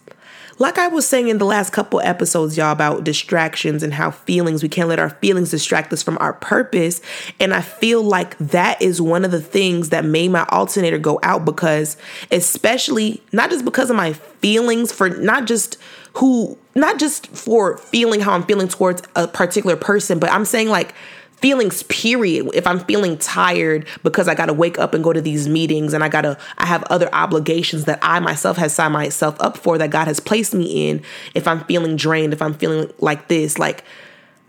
Like 0.58 0.78
I 0.78 0.88
was 0.88 1.06
saying 1.06 1.28
in 1.28 1.38
the 1.38 1.46
last 1.46 1.74
couple 1.74 2.00
episodes, 2.00 2.56
y'all, 2.56 2.72
about 2.72 3.04
distractions 3.04 3.84
and 3.84 3.94
how 3.94 4.12
feelings, 4.12 4.64
we 4.64 4.70
can't 4.70 4.88
let 4.88 5.00
our 5.00 5.10
feelings 5.10 5.52
distract 5.52 5.92
us 5.92 6.02
from 6.02 6.18
our 6.22 6.32
purpose. 6.32 7.02
And 7.42 7.54
I 7.54 7.60
feel 7.60 8.02
like 8.02 8.38
that 8.38 8.82
is 8.82 9.02
one 9.02 9.26
of 9.26 9.32
the 9.32 9.42
things 9.42 9.90
that 9.90 10.06
made 10.06 10.30
my 10.30 10.46
alternator 10.50 10.98
go 10.98 11.20
out 11.24 11.44
because, 11.44 11.98
especially, 12.32 13.22
not 13.34 13.50
just 13.50 13.66
because 13.66 13.90
of 13.90 13.98
my 13.98 14.14
feelings, 14.14 14.94
for 14.94 15.10
not 15.10 15.46
just 15.46 15.78
who 16.16 16.58
not 16.76 17.00
just 17.00 17.28
for 17.28 17.78
feeling 17.78 18.22
how 18.22 18.34
I'm 18.34 18.44
feeling 18.44 18.68
towards 18.68 19.02
a 19.16 19.28
particular 19.28 19.76
person, 19.76 20.20
but 20.20 20.32
I'm 20.32 20.46
saying 20.46 20.70
like 20.70 20.94
feelings 21.38 21.84
period 21.84 22.50
if 22.54 22.66
i'm 22.66 22.80
feeling 22.80 23.18
tired 23.18 23.86
because 24.04 24.30
i 24.30 24.34
got 24.34 24.46
to 24.46 24.54
wake 24.54 24.80
up 24.80 24.94
and 24.94 25.04
go 25.04 25.12
to 25.12 25.20
these 25.20 25.50
meetings 25.50 25.94
and 25.94 26.02
i 26.02 26.08
got 26.08 26.22
to 26.22 26.38
i 26.58 26.66
have 26.66 26.82
other 26.86 27.10
obligations 27.14 27.84
that 27.84 28.00
i 28.02 28.22
myself 28.22 28.56
has 28.56 28.74
signed 28.74 28.94
myself 28.94 29.36
up 29.42 29.58
for 29.58 29.78
that 29.78 29.90
god 29.90 30.08
has 30.08 30.22
placed 30.22 30.54
me 30.56 30.90
in 30.90 31.04
if 31.36 31.46
i'm 31.46 31.62
feeling 31.66 31.98
drained 31.98 32.32
if 32.32 32.42
i'm 32.42 32.54
feeling 32.54 32.90
like 33.00 33.28
this 33.28 33.60
like 33.60 33.84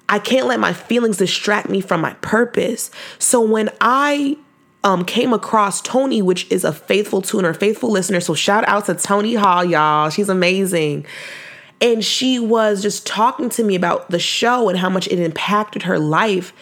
i 0.08 0.20
can't 0.20 0.46
let 0.46 0.60
my 0.60 0.72
feelings 0.72 1.16
distract 1.16 1.68
me 1.68 1.80
from 1.80 2.00
my 2.00 2.14
purpose 2.22 2.88
so 3.18 3.40
when 3.40 3.68
i 3.80 4.36
um, 4.84 5.04
came 5.04 5.32
across 5.32 5.82
Tony, 5.82 6.22
which 6.22 6.48
is 6.48 6.62
a 6.62 6.72
faithful 6.72 7.20
tuner, 7.20 7.52
faithful 7.52 7.90
listener. 7.90 8.20
So 8.20 8.34
shout 8.34 8.62
out 8.68 8.86
to 8.86 8.94
Tony 8.94 9.34
Hall, 9.34 9.64
y'all. 9.64 10.10
She's 10.10 10.28
amazing. 10.28 11.04
And 11.81 12.05
she 12.05 12.38
was 12.38 12.82
just 12.82 13.06
talking 13.06 13.49
to 13.50 13.64
me 13.64 13.75
about 13.75 14.11
the 14.11 14.19
show 14.19 14.69
and 14.69 14.78
how 14.78 14.88
much 14.88 15.06
it 15.08 15.19
impacted 15.19 15.82
her 15.82 15.99
life. 15.99 16.52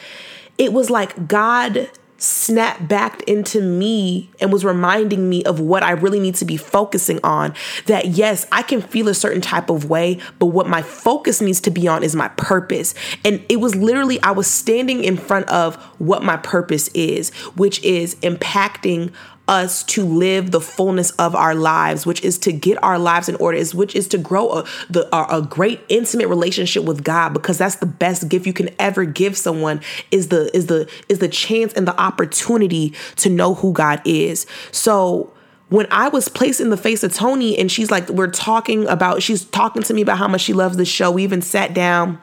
It 0.58 0.72
was 0.72 0.90
like 0.90 1.28
God 1.28 1.90
snapped 2.16 2.88
back 2.88 3.22
into 3.24 3.60
me 3.60 4.30
and 4.40 4.52
was 4.52 4.64
reminding 4.64 5.28
me 5.28 5.42
of 5.44 5.60
what 5.60 5.82
I 5.82 5.90
really 5.92 6.20
need 6.20 6.34
to 6.36 6.44
be 6.44 6.56
focusing 6.56 7.20
on. 7.22 7.54
That 7.86 8.06
yes, 8.08 8.46
I 8.50 8.62
can 8.62 8.80
feel 8.80 9.08
a 9.08 9.14
certain 9.14 9.42
type 9.42 9.68
of 9.68 9.90
way, 9.90 10.20
but 10.38 10.46
what 10.46 10.68
my 10.68 10.82
focus 10.82 11.40
needs 11.40 11.60
to 11.62 11.70
be 11.70 11.86
on 11.86 12.02
is 12.02 12.16
my 12.16 12.28
purpose. 12.28 12.94
And 13.24 13.44
it 13.48 13.56
was 13.56 13.74
literally, 13.74 14.20
I 14.22 14.30
was 14.30 14.46
standing 14.46 15.04
in 15.04 15.16
front 15.16 15.48
of 15.48 15.76
what 15.98 16.22
my 16.22 16.36
purpose 16.36 16.88
is, 16.88 17.30
which 17.56 17.82
is 17.82 18.14
impacting 18.16 19.12
us 19.46 19.82
to 19.82 20.04
live 20.04 20.50
the 20.52 20.60
fullness 20.60 21.10
of 21.12 21.34
our 21.34 21.54
lives, 21.54 22.06
which 22.06 22.22
is 22.22 22.38
to 22.38 22.52
get 22.52 22.82
our 22.82 22.98
lives 22.98 23.28
in 23.28 23.36
order, 23.36 23.58
is 23.58 23.74
which 23.74 23.94
is 23.94 24.08
to 24.08 24.18
grow 24.18 24.50
a 24.50 24.64
the 24.88 25.06
a, 25.14 25.38
a 25.38 25.42
great 25.42 25.80
intimate 25.88 26.28
relationship 26.28 26.84
with 26.84 27.04
God, 27.04 27.34
because 27.34 27.58
that's 27.58 27.76
the 27.76 27.86
best 27.86 28.28
gift 28.28 28.46
you 28.46 28.54
can 28.54 28.70
ever 28.78 29.04
give 29.04 29.36
someone 29.36 29.80
is 30.10 30.28
the 30.28 30.50
is 30.56 30.66
the 30.66 30.90
is 31.08 31.18
the 31.18 31.28
chance 31.28 31.74
and 31.74 31.86
the 31.86 32.00
opportunity 32.00 32.94
to 33.16 33.28
know 33.28 33.54
who 33.54 33.72
God 33.72 34.00
is. 34.04 34.46
So 34.70 35.30
when 35.68 35.86
I 35.90 36.08
was 36.08 36.28
placed 36.28 36.60
in 36.60 36.70
the 36.70 36.76
face 36.76 37.02
of 37.02 37.12
Tony 37.12 37.58
and 37.58 37.72
she's 37.72 37.90
like, 37.90 38.08
we're 38.08 38.30
talking 38.30 38.86
about, 38.86 39.22
she's 39.22 39.44
talking 39.46 39.82
to 39.82 39.94
me 39.94 40.02
about 40.02 40.18
how 40.18 40.28
much 40.28 40.42
she 40.42 40.52
loves 40.52 40.76
the 40.76 40.84
show. 40.84 41.10
We 41.10 41.24
even 41.24 41.42
sat 41.42 41.74
down, 41.74 42.20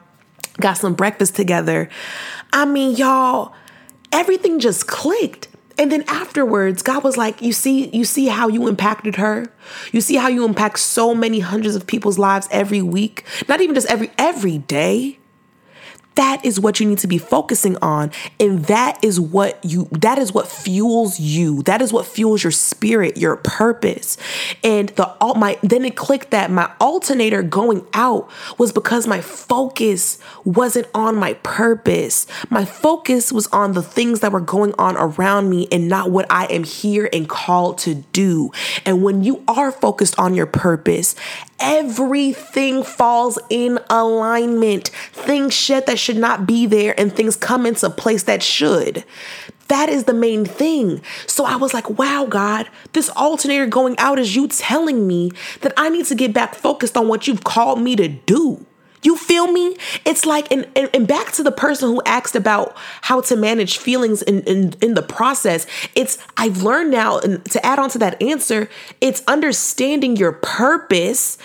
got 0.60 0.78
some 0.78 0.94
breakfast 0.94 1.36
together. 1.36 1.90
I 2.54 2.66
mean, 2.66 2.96
y'all, 2.96 3.54
everything 4.12 4.60
just 4.60 4.88
clicked. 4.88 5.50
And 5.78 5.92
then 5.92 6.04
afterwards, 6.08 6.82
God 6.84 7.04
was 7.04 7.18
like, 7.18 7.42
"You 7.42 7.54
see, 7.54 7.90
you 7.90 8.06
see 8.06 8.28
how 8.28 8.48
you 8.48 8.68
impacted 8.68 9.16
her? 9.16 9.48
You 9.92 10.02
see 10.02 10.16
how 10.16 10.28
you 10.28 10.46
impact 10.46 10.80
so 10.80 11.16
many 11.16 11.40
hundreds 11.40 11.76
of 11.76 11.88
people's 11.88 12.20
lives 12.20 12.48
every 12.52 12.82
week? 12.82 13.24
Not 13.48 13.62
even 13.62 13.76
just 13.76 13.88
every 13.88 14.12
every 14.18 14.60
day. 14.60 15.18
That 16.16 16.44
is 16.46 16.60
what 16.60 16.80
you 16.80 16.88
need 16.88 17.00
to 17.00 17.08
be 17.08 17.18
focusing 17.18 17.78
on. 17.78 18.12
And 18.40 18.66
that 18.66 19.04
is 19.04 19.20
what 19.20 19.64
you 19.64 19.88
that 19.92 20.18
is 20.18 20.34
what 20.34 20.48
fuels 20.48 21.20
you. 21.20 21.64
That 21.64 21.82
is 21.82 21.94
what 21.94 22.06
fuels 22.06 22.44
your 22.44 22.52
spirit, 22.52 23.18
your 23.18 23.38
purpose. 23.38 24.18
And 24.64 24.90
the 24.90 25.16
my 25.38 25.58
then 25.62 25.86
it 25.86 25.96
clicked 25.96 26.32
that 26.32 26.52
my 26.52 26.72
alternator 26.80 27.44
going 27.44 27.86
out 27.94 28.30
was 28.58 28.72
because 28.72 29.08
my 29.08 29.22
focus 29.22 30.20
wasn't 30.44 30.88
on 30.94 31.16
my 31.16 31.34
purpose. 31.36 32.28
My 32.50 32.66
focus 32.66 33.32
was 33.32 33.48
on 33.48 33.74
the 33.74 33.84
things 33.84 34.20
that 34.20 34.32
were 34.32 34.42
going 34.42 34.74
on 34.78 34.98
around 34.98 35.50
me 35.50 35.68
and 35.72 35.88
not 35.88 36.12
what 36.12 36.26
I 36.30 36.46
am 36.46 36.64
here 36.64 37.10
and 37.14 37.28
called 37.28 37.78
to 37.80 37.96
do. 37.96 38.52
And 38.86 39.04
when 39.04 39.24
you 39.24 39.44
are 39.48 39.72
focused 39.72 40.20
on 40.20 40.34
your 40.34 40.46
purpose, 40.46 41.16
everything 41.60 42.84
falls 42.84 43.40
in 43.50 43.80
alignment. 43.90 44.90
Things 45.14 45.54
shed 45.54 45.86
that 45.86 46.00
should 46.02 46.18
not 46.18 46.46
be 46.46 46.66
there, 46.66 47.00
and 47.00 47.14
things 47.14 47.36
come 47.36 47.66
into 47.66 47.90
place 47.90 48.24
that 48.24 48.44
should. 48.44 49.06
That 49.68 49.88
is 49.88 50.04
the 50.04 50.14
main 50.14 50.44
thing. 50.44 51.02
So 51.28 51.46
I 51.46 51.56
was 51.56 51.74
like, 51.74 51.90
wow, 51.90 52.26
God, 52.30 52.68
this 52.92 53.10
alternator 53.12 53.68
going 53.68 53.98
out 54.00 54.20
is 54.20 54.36
you 54.36 54.50
telling 54.50 55.08
me 55.08 55.32
that 55.62 55.74
I 55.78 55.88
need 55.88 56.06
to 56.08 56.16
get 56.16 56.34
back 56.34 56.56
focused 56.56 56.98
on 56.98 57.08
what 57.08 57.26
you've 57.26 57.46
called 57.46 57.80
me 57.80 57.96
to 57.96 58.10
do. 58.10 58.66
You 59.04 59.18
feel 59.18 59.52
me? 59.52 59.78
It's 60.06 60.26
like, 60.26 60.52
and, 60.52 60.68
and, 60.76 60.90
and, 60.94 61.08
back 61.08 61.32
to 61.34 61.44
the 61.44 61.52
person 61.52 61.90
who 61.90 62.02
asked 62.06 62.36
about 62.36 62.76
how 63.02 63.22
to 63.22 63.36
manage 63.36 63.80
feelings 63.80 64.22
in, 64.22 64.42
in, 64.42 64.74
in 64.82 64.94
the 64.94 65.02
process. 65.02 65.66
It's, 65.96 66.20
I've 66.38 66.62
learned 66.62 66.92
now, 66.92 67.18
and 67.18 67.44
to 67.46 67.66
add 67.66 67.80
on 67.80 67.90
to 67.92 67.98
that 68.00 68.22
answer, 68.22 68.70
it's 69.00 69.24
understanding 69.28 70.18
your 70.18 70.34
purpose, 70.34 71.40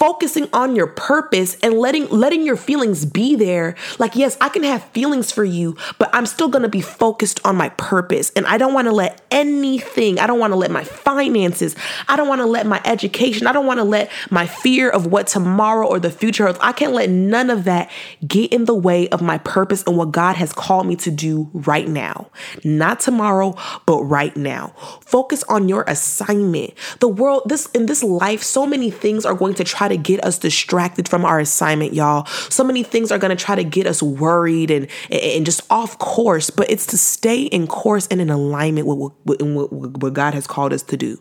focusing 0.00 0.48
on 0.54 0.74
your 0.74 0.86
purpose 0.86 1.58
and 1.62 1.74
letting 1.74 2.08
letting 2.08 2.46
your 2.46 2.56
feelings 2.56 3.04
be 3.04 3.36
there. 3.36 3.76
Like 3.98 4.16
yes 4.16 4.38
i 4.40 4.48
can 4.48 4.62
have 4.62 4.82
feelings 4.84 5.30
for 5.30 5.44
you 5.44 5.76
but 5.98 6.08
i'm 6.14 6.24
still 6.24 6.48
going 6.48 6.62
to 6.62 6.70
be 6.70 6.80
focused 6.80 7.38
on 7.44 7.54
my 7.54 7.68
purpose. 7.70 8.30
And 8.34 8.46
i 8.46 8.56
don't 8.56 8.72
want 8.72 8.86
to 8.86 8.92
let 8.92 9.20
anything 9.30 10.18
i 10.18 10.26
don't 10.26 10.38
want 10.38 10.52
to 10.52 10.56
let 10.56 10.70
my 10.70 10.84
finances 10.84 11.76
i 12.08 12.16
don't 12.16 12.28
want 12.28 12.40
to 12.40 12.46
let 12.46 12.66
my 12.66 12.80
education 12.84 13.46
i 13.46 13.52
don't 13.52 13.66
want 13.66 13.78
to 13.78 13.84
let 13.84 14.10
my 14.30 14.46
fear 14.46 14.88
of 14.88 15.06
what 15.06 15.26
tomorrow 15.26 15.86
or 15.86 16.00
the 16.00 16.10
future 16.10 16.46
holds. 16.46 16.58
I 16.62 16.72
can't 16.72 16.94
let 16.94 17.10
none 17.10 17.50
of 17.50 17.64
that 17.64 17.90
get 18.26 18.52
in 18.52 18.64
the 18.64 18.74
way 18.74 19.08
of 19.10 19.20
my 19.20 19.36
purpose 19.38 19.84
and 19.86 19.98
what 19.98 20.12
god 20.12 20.36
has 20.36 20.52
called 20.52 20.86
me 20.86 20.96
to 20.96 21.10
do 21.10 21.50
right 21.52 21.86
now. 21.86 22.30
Not 22.64 23.00
tomorrow 23.00 23.54
but 23.84 24.02
right 24.02 24.34
now. 24.34 24.68
Focus 25.02 25.44
on 25.44 25.68
your 25.68 25.84
assignment. 25.86 26.72
The 27.00 27.08
world 27.08 27.42
this 27.44 27.66
in 27.66 27.84
this 27.84 28.02
life 28.02 28.42
so 28.42 28.66
many 28.66 28.90
things 28.90 29.26
are 29.26 29.34
going 29.34 29.54
to 29.54 29.64
try 29.64 29.89
to 29.90 29.96
get 29.96 30.24
us 30.24 30.38
distracted 30.38 31.08
from 31.08 31.24
our 31.24 31.40
assignment, 31.40 31.94
y'all. 31.94 32.26
So 32.48 32.64
many 32.64 32.82
things 32.82 33.12
are 33.12 33.18
going 33.18 33.36
to 33.36 33.42
try 33.42 33.54
to 33.54 33.64
get 33.64 33.86
us 33.86 34.02
worried 34.02 34.70
and, 34.70 34.88
and 35.10 35.44
just 35.44 35.62
off 35.70 35.98
course, 35.98 36.50
but 36.50 36.70
it's 36.70 36.86
to 36.86 36.98
stay 36.98 37.42
in 37.42 37.66
course 37.66 38.06
and 38.08 38.20
in 38.20 38.30
alignment 38.30 38.86
with 38.86 38.98
what, 38.98 39.42
with 39.42 40.02
what 40.02 40.12
God 40.12 40.34
has 40.34 40.46
called 40.46 40.72
us 40.72 40.82
to 40.84 40.96
do 40.96 41.18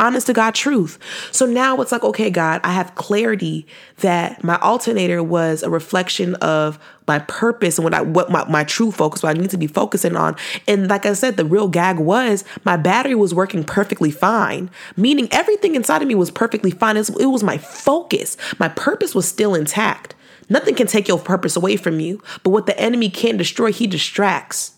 honest 0.00 0.26
to 0.26 0.32
God 0.32 0.54
truth. 0.54 0.98
So 1.30 1.46
now 1.46 1.80
it's 1.80 1.92
like, 1.92 2.02
okay, 2.02 2.30
God, 2.30 2.60
I 2.64 2.72
have 2.72 2.94
clarity 2.96 3.66
that 3.98 4.42
my 4.42 4.58
alternator 4.60 5.22
was 5.22 5.62
a 5.62 5.70
reflection 5.70 6.34
of 6.36 6.78
my 7.06 7.18
purpose 7.20 7.78
and 7.78 7.84
what 7.84 7.94
I 7.94 8.00
what 8.00 8.30
my, 8.30 8.48
my 8.48 8.64
true 8.64 8.90
focus, 8.90 9.22
what 9.22 9.36
I 9.36 9.40
need 9.40 9.50
to 9.50 9.58
be 9.58 9.66
focusing 9.66 10.16
on. 10.16 10.36
And 10.66 10.88
like 10.88 11.06
I 11.06 11.12
said, 11.12 11.36
the 11.36 11.44
real 11.44 11.68
gag 11.68 11.98
was 11.98 12.44
my 12.64 12.76
battery 12.76 13.14
was 13.14 13.34
working 13.34 13.62
perfectly 13.62 14.10
fine, 14.10 14.70
meaning 14.96 15.28
everything 15.30 15.74
inside 15.74 16.02
of 16.02 16.08
me 16.08 16.14
was 16.14 16.30
perfectly 16.30 16.70
fine. 16.70 16.96
It 16.96 17.00
was, 17.00 17.10
it 17.10 17.26
was 17.26 17.42
my 17.42 17.58
focus. 17.58 18.36
My 18.58 18.68
purpose 18.68 19.14
was 19.14 19.28
still 19.28 19.54
intact. 19.54 20.14
Nothing 20.48 20.74
can 20.74 20.88
take 20.88 21.06
your 21.06 21.18
purpose 21.18 21.54
away 21.54 21.76
from 21.76 22.00
you, 22.00 22.20
but 22.42 22.50
what 22.50 22.66
the 22.66 22.78
enemy 22.78 23.08
can't 23.08 23.38
destroy, 23.38 23.72
he 23.72 23.86
distracts. 23.86 24.74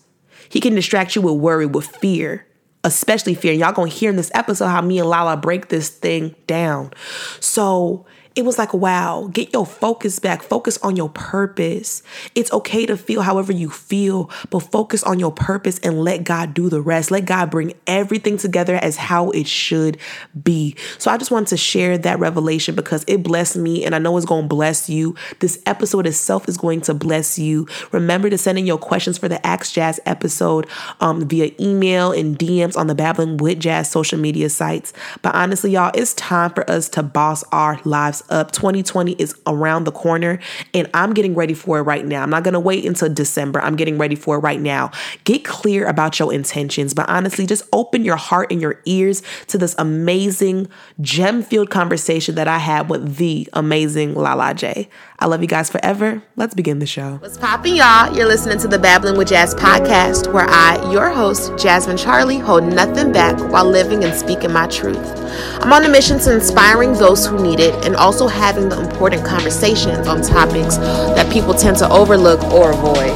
He 0.49 0.59
can 0.59 0.75
distract 0.75 1.15
you 1.15 1.21
with 1.23 1.35
worry, 1.35 1.65
with 1.65 1.87
fear, 1.87 2.45
especially 2.83 3.33
fear. 3.35 3.53
Y'all 3.53 3.71
gonna 3.71 3.89
hear 3.89 4.09
in 4.09 4.15
this 4.15 4.31
episode 4.33 4.67
how 4.67 4.81
me 4.81 4.99
and 4.99 5.09
Lala 5.09 5.37
break 5.37 5.69
this 5.69 5.89
thing 5.89 6.35
down. 6.47 6.91
So 7.39 8.05
it 8.35 8.45
was 8.45 8.57
like, 8.57 8.73
wow, 8.73 9.29
get 9.31 9.53
your 9.53 9.65
focus 9.65 10.17
back. 10.17 10.41
Focus 10.41 10.79
on 10.79 10.95
your 10.95 11.09
purpose. 11.09 12.01
It's 12.33 12.51
okay 12.51 12.85
to 12.87 12.97
feel 12.97 13.21
however 13.21 13.53
you 13.53 13.69
feel, 13.69 14.31
but 14.49 14.59
focus 14.59 15.03
on 15.03 15.19
your 15.19 15.31
purpose 15.31 15.79
and 15.79 16.01
let 16.01 16.23
God 16.23 16.53
do 16.55 16.67
the 16.67 16.81
rest. 16.81 17.11
Let 17.11 17.25
God 17.25 17.51
bring 17.51 17.73
everything 17.85 18.37
together 18.37 18.75
as 18.75 18.97
how 18.97 19.29
it 19.31 19.47
should 19.47 19.97
be. 20.43 20.75
So 20.97 21.11
I 21.11 21.17
just 21.17 21.29
wanted 21.29 21.49
to 21.49 21.57
share 21.57 21.97
that 21.99 22.17
revelation 22.17 22.73
because 22.73 23.05
it 23.07 23.21
blessed 23.21 23.57
me 23.57 23.85
and 23.85 23.93
I 23.93 23.99
know 23.99 24.17
it's 24.17 24.25
going 24.25 24.45
to 24.45 24.47
bless 24.49 24.89
you. 24.89 25.15
This 25.39 25.61
episode 25.67 26.07
itself 26.07 26.49
is 26.49 26.57
going 26.57 26.81
to 26.81 26.95
bless 26.95 27.37
you. 27.37 27.67
Remember 27.91 28.31
to 28.31 28.37
send 28.37 28.57
in 28.57 28.65
your 28.65 28.79
questions 28.79 29.19
for 29.19 29.27
the 29.27 29.45
Ask 29.45 29.73
Jazz 29.73 29.99
episode 30.07 30.67
um, 30.99 31.27
via 31.27 31.51
email 31.59 32.11
and 32.11 32.37
DMs 32.37 32.77
on 32.77 32.87
the 32.87 32.95
Babbling 32.95 33.37
with 33.37 33.59
Jazz 33.59 33.91
social 33.91 34.17
media 34.17 34.49
sites. 34.49 34.91
But 35.21 35.35
honestly, 35.35 35.71
y'all, 35.71 35.91
it's 35.93 36.15
time 36.15 36.51
for 36.51 36.67
us 36.69 36.89
to 36.89 37.03
boss 37.03 37.43
our 37.51 37.79
lives 37.83 38.22
up. 38.29 38.51
2020 38.51 39.13
is 39.13 39.35
around 39.47 39.85
the 39.85 39.91
corner 39.91 40.39
and 40.73 40.89
I'm 40.93 41.13
getting 41.13 41.35
ready 41.35 41.53
for 41.53 41.79
it 41.79 41.83
right 41.83 42.05
now. 42.05 42.23
I'm 42.23 42.29
not 42.29 42.43
going 42.43 42.53
to 42.53 42.59
wait 42.59 42.85
until 42.85 43.13
December. 43.13 43.61
I'm 43.61 43.75
getting 43.75 43.97
ready 43.97 44.15
for 44.15 44.37
it 44.37 44.39
right 44.39 44.59
now. 44.59 44.91
Get 45.23 45.43
clear 45.43 45.87
about 45.87 46.19
your 46.19 46.33
intentions, 46.33 46.93
but 46.93 47.07
honestly, 47.09 47.45
just 47.45 47.63
open 47.73 48.03
your 48.05 48.15
heart 48.15 48.51
and 48.51 48.61
your 48.61 48.81
ears 48.85 49.21
to 49.47 49.57
this 49.57 49.75
amazing 49.77 50.67
gem 51.01 51.43
filled 51.43 51.69
conversation 51.69 52.35
that 52.35 52.47
I 52.47 52.59
had 52.59 52.89
with 52.89 53.17
the 53.17 53.47
amazing 53.53 54.15
Lala 54.15 54.53
J. 54.53 54.89
I 55.19 55.25
love 55.27 55.41
you 55.41 55.47
guys 55.47 55.69
forever. 55.69 56.21
Let's 56.35 56.53
begin 56.53 56.79
the 56.79 56.85
show. 56.85 57.15
What's 57.17 57.37
popping, 57.37 57.77
y'all? 57.77 58.13
You're 58.15 58.27
listening 58.27 58.59
to 58.59 58.67
the 58.67 58.77
Babbling 58.77 59.17
with 59.17 59.29
Jazz 59.29 59.55
podcast, 59.55 60.31
where 60.33 60.47
I, 60.49 60.91
your 60.91 61.09
host, 61.09 61.57
Jasmine 61.57 61.97
Charlie, 61.97 62.39
hold 62.39 62.65
nothing 62.65 63.11
back 63.11 63.39
while 63.51 63.65
living 63.65 64.03
and 64.03 64.13
speaking 64.13 64.51
my 64.51 64.67
truth. 64.67 65.22
I'm 65.61 65.71
on 65.73 65.83
a 65.85 65.89
mission 65.89 66.19
to 66.19 66.33
inspiring 66.33 66.93
those 66.93 67.25
who 67.25 67.41
need 67.41 67.59
it 67.59 67.85
and 67.85 67.95
also 67.95 68.27
having 68.27 68.69
the 68.69 68.79
important 68.79 69.25
conversations 69.25 70.07
on 70.07 70.21
topics 70.21 70.77
that 70.77 71.31
people 71.31 71.53
tend 71.53 71.77
to 71.77 71.89
overlook 71.89 72.43
or 72.45 72.71
avoid. 72.71 73.15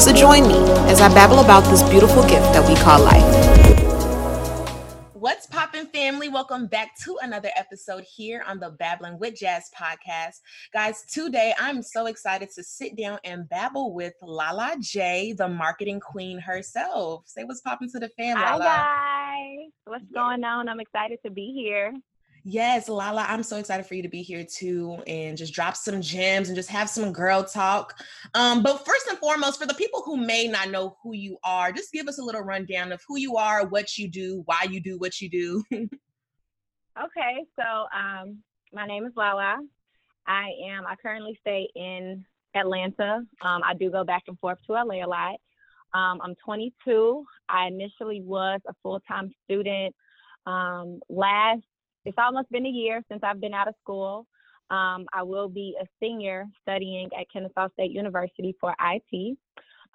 So 0.00 0.12
join 0.12 0.46
me 0.46 0.58
as 0.90 1.00
I 1.00 1.08
babble 1.08 1.40
about 1.40 1.64
this 1.70 1.82
beautiful 1.88 2.22
gift 2.22 2.52
that 2.52 2.68
we 2.68 2.76
call 2.76 3.02
life. 3.02 3.57
What's 5.28 5.46
poppin', 5.46 5.84
family? 5.88 6.30
Welcome 6.30 6.68
back 6.68 6.96
to 7.04 7.18
another 7.20 7.50
episode 7.54 8.02
here 8.02 8.42
on 8.48 8.58
the 8.58 8.70
Babbling 8.70 9.18
with 9.18 9.34
Jazz 9.34 9.70
podcast. 9.78 10.36
Guys, 10.72 11.04
today 11.04 11.52
I'm 11.58 11.82
so 11.82 12.06
excited 12.06 12.48
to 12.54 12.64
sit 12.64 12.96
down 12.96 13.18
and 13.24 13.46
babble 13.46 13.92
with 13.92 14.14
Lala 14.22 14.76
J, 14.80 15.34
the 15.34 15.46
marketing 15.46 16.00
queen 16.00 16.38
herself. 16.38 17.24
Say 17.26 17.44
what's 17.44 17.60
poppin' 17.60 17.90
to 17.90 17.98
the 17.98 18.08
fam, 18.16 18.38
Lala. 18.38 18.64
Hi, 18.64 19.56
guys. 19.58 19.70
What's 19.84 20.10
going 20.14 20.44
on? 20.44 20.66
I'm 20.66 20.80
excited 20.80 21.18
to 21.26 21.30
be 21.30 21.52
here. 21.54 21.92
Yes, 22.44 22.88
Lala, 22.88 23.26
I'm 23.28 23.42
so 23.42 23.56
excited 23.56 23.86
for 23.86 23.94
you 23.94 24.02
to 24.02 24.08
be 24.08 24.22
here 24.22 24.44
too 24.44 25.02
and 25.06 25.36
just 25.36 25.52
drop 25.52 25.76
some 25.76 26.00
gems 26.00 26.48
and 26.48 26.56
just 26.56 26.70
have 26.70 26.88
some 26.88 27.12
girl 27.12 27.44
talk. 27.44 27.98
Um, 28.34 28.62
but 28.62 28.86
first 28.86 29.06
and 29.08 29.18
foremost, 29.18 29.60
for 29.60 29.66
the 29.66 29.74
people 29.74 30.02
who 30.04 30.16
may 30.16 30.46
not 30.46 30.70
know 30.70 30.96
who 31.02 31.14
you 31.14 31.38
are, 31.44 31.72
just 31.72 31.92
give 31.92 32.08
us 32.08 32.18
a 32.18 32.22
little 32.22 32.42
rundown 32.42 32.92
of 32.92 33.02
who 33.06 33.18
you 33.18 33.36
are, 33.36 33.66
what 33.66 33.98
you 33.98 34.08
do, 34.08 34.42
why 34.46 34.66
you 34.70 34.80
do 34.80 34.98
what 34.98 35.20
you 35.20 35.28
do. 35.28 35.64
okay, 35.72 37.44
so 37.56 37.86
um, 37.96 38.38
my 38.72 38.86
name 38.86 39.04
is 39.04 39.12
Lala. 39.16 39.58
I 40.26 40.50
am, 40.70 40.86
I 40.86 40.94
currently 40.96 41.38
stay 41.40 41.68
in 41.74 42.24
Atlanta. 42.54 43.22
Um, 43.42 43.62
I 43.64 43.74
do 43.74 43.90
go 43.90 44.04
back 44.04 44.24
and 44.28 44.38
forth 44.38 44.58
to 44.66 44.72
LA 44.72 45.04
a 45.04 45.08
lot. 45.08 45.36
Um, 45.94 46.20
I'm 46.22 46.34
22. 46.44 47.24
I 47.48 47.66
initially 47.66 48.20
was 48.22 48.60
a 48.68 48.74
full 48.82 49.00
time 49.08 49.30
student. 49.44 49.94
Um, 50.46 51.00
last 51.08 51.62
it's 52.04 52.18
almost 52.18 52.50
been 52.50 52.66
a 52.66 52.70
year 52.70 53.02
since 53.10 53.20
I've 53.22 53.40
been 53.40 53.54
out 53.54 53.68
of 53.68 53.74
school. 53.80 54.26
Um, 54.70 55.06
I 55.12 55.22
will 55.22 55.48
be 55.48 55.76
a 55.80 55.86
senior 56.00 56.46
studying 56.62 57.08
at 57.18 57.30
Kennesaw 57.32 57.68
State 57.72 57.90
University 57.90 58.54
for 58.60 58.74
IT. 58.80 59.38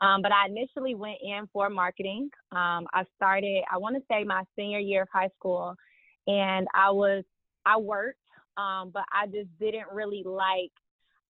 Um, 0.02 0.22
but 0.22 0.32
I 0.32 0.48
initially 0.48 0.96
went 0.96 1.20
in 1.24 1.48
for 1.54 1.70
marketing. 1.70 2.30
Um, 2.52 2.88
I 2.94 3.06
started, 3.16 3.64
I 3.72 3.78
want 3.78 3.96
to 3.96 4.02
say, 4.12 4.24
my 4.24 4.44
senior 4.56 4.80
year 4.80 5.04
of 5.04 5.08
high 5.14 5.30
school, 5.38 5.76
and 6.28 6.68
I 6.74 6.92
was, 6.92 7.24
I 7.66 7.78
worked, 7.78 8.20
um, 8.58 8.92
but 8.94 9.04
I 9.12 9.28
just 9.28 9.50
didn't 9.60 9.88
really 9.92 10.24
like. 10.26 10.72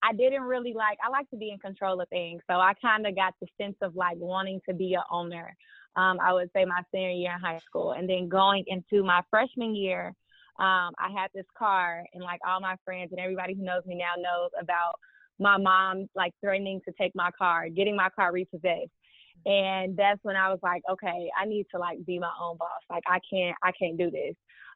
I 0.02 0.12
didn't 0.12 0.42
really 0.42 0.74
like. 0.74 0.98
I 1.02 1.08
like 1.08 1.30
to 1.30 1.36
be 1.36 1.50
in 1.50 1.58
control 1.58 2.00
of 2.00 2.08
things, 2.08 2.42
so 2.50 2.54
I 2.54 2.74
kind 2.82 3.06
of 3.06 3.14
got 3.14 3.34
the 3.40 3.46
sense 3.60 3.76
of 3.80 3.96
like 3.96 4.16
wanting 4.18 4.60
to 4.68 4.74
be 4.74 4.94
a 4.94 5.04
owner. 5.10 5.56
Um, 5.96 6.18
I 6.20 6.32
would 6.32 6.50
say 6.54 6.64
my 6.64 6.82
senior 6.92 7.10
year 7.10 7.32
in 7.34 7.40
high 7.40 7.60
school, 7.66 7.92
and 7.92 8.08
then 8.08 8.28
going 8.28 8.64
into 8.66 9.04
my 9.04 9.22
freshman 9.30 9.74
year, 9.74 10.14
um, 10.58 10.92
I 10.98 11.10
had 11.14 11.28
this 11.34 11.46
car, 11.58 12.04
and 12.14 12.22
like 12.22 12.40
all 12.46 12.60
my 12.60 12.76
friends 12.84 13.10
and 13.12 13.20
everybody 13.20 13.54
who 13.54 13.62
knows 13.62 13.84
me 13.86 13.96
now 13.96 14.12
knows 14.16 14.50
about 14.60 14.94
my 15.38 15.56
mom 15.56 16.08
like 16.14 16.32
threatening 16.40 16.80
to 16.86 16.92
take 16.92 17.12
my 17.14 17.30
car, 17.36 17.68
getting 17.68 17.96
my 17.96 18.08
car 18.10 18.32
repossessed. 18.32 18.90
And 19.46 19.96
that's 19.96 20.20
when 20.22 20.36
I 20.36 20.48
was 20.48 20.60
like, 20.62 20.82
okay, 20.90 21.28
I 21.38 21.44
need 21.44 21.66
to 21.72 21.78
like 21.78 22.04
be 22.06 22.18
my 22.18 22.30
own 22.40 22.56
boss. 22.56 22.80
Like 22.88 23.02
I 23.06 23.18
can't, 23.30 23.56
I 23.62 23.72
can't 23.72 23.98
do 23.98 24.10
this. 24.10 24.34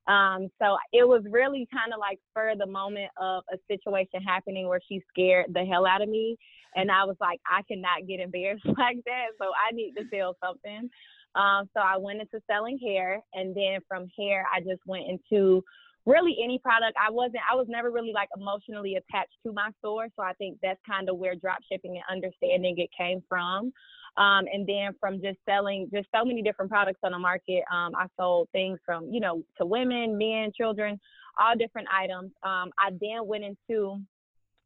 Um, 0.08 0.48
so 0.60 0.76
it 0.92 1.06
was 1.06 1.22
really 1.30 1.68
kind 1.72 1.92
of 1.92 2.00
like 2.00 2.18
for 2.32 2.52
the 2.58 2.66
moment 2.66 3.10
of 3.20 3.44
a 3.52 3.58
situation 3.70 4.22
happening 4.22 4.66
where 4.66 4.80
she 4.88 5.02
scared 5.08 5.46
the 5.52 5.64
hell 5.64 5.86
out 5.86 6.02
of 6.02 6.08
me. 6.08 6.36
And 6.74 6.90
I 6.90 7.04
was 7.04 7.16
like, 7.20 7.40
I 7.46 7.62
cannot 7.62 8.06
get 8.06 8.20
embarrassed 8.20 8.64
like 8.66 8.98
that. 9.04 9.26
So 9.38 9.46
I 9.46 9.74
need 9.74 9.94
to 9.96 10.04
sell 10.12 10.36
something. 10.42 10.90
Um, 11.34 11.68
so 11.74 11.80
I 11.80 11.96
went 11.98 12.20
into 12.20 12.42
selling 12.50 12.78
hair, 12.78 13.22
and 13.34 13.54
then 13.54 13.80
from 13.86 14.08
hair, 14.18 14.46
I 14.52 14.60
just 14.60 14.80
went 14.86 15.04
into 15.08 15.62
really 16.06 16.36
any 16.42 16.58
product. 16.58 16.96
I 16.98 17.10
wasn't, 17.10 17.42
I 17.50 17.54
was 17.54 17.66
never 17.68 17.90
really 17.90 18.12
like 18.14 18.30
emotionally 18.36 18.96
attached 18.96 19.34
to 19.44 19.52
my 19.52 19.70
store. 19.78 20.06
So 20.16 20.22
I 20.22 20.32
think 20.34 20.58
that's 20.62 20.80
kind 20.88 21.08
of 21.10 21.18
where 21.18 21.34
drop 21.34 21.58
shipping 21.70 21.96
and 21.96 22.04
understanding 22.10 22.78
it 22.78 22.88
came 22.96 23.22
from. 23.28 23.72
Um, 24.16 24.46
and 24.52 24.66
then 24.66 24.92
from 24.98 25.20
just 25.20 25.38
selling 25.46 25.88
just 25.92 26.08
so 26.14 26.24
many 26.24 26.42
different 26.42 26.70
products 26.70 27.00
on 27.04 27.12
the 27.12 27.18
market, 27.18 27.62
um, 27.70 27.94
I 27.94 28.06
sold 28.16 28.48
things 28.52 28.78
from, 28.84 29.12
you 29.12 29.20
know, 29.20 29.42
to 29.58 29.66
women, 29.66 30.16
men, 30.16 30.50
children, 30.56 30.98
all 31.38 31.54
different 31.56 31.88
items. 31.92 32.32
Um, 32.42 32.70
I 32.78 32.90
then 32.90 33.26
went 33.26 33.44
into, 33.44 34.00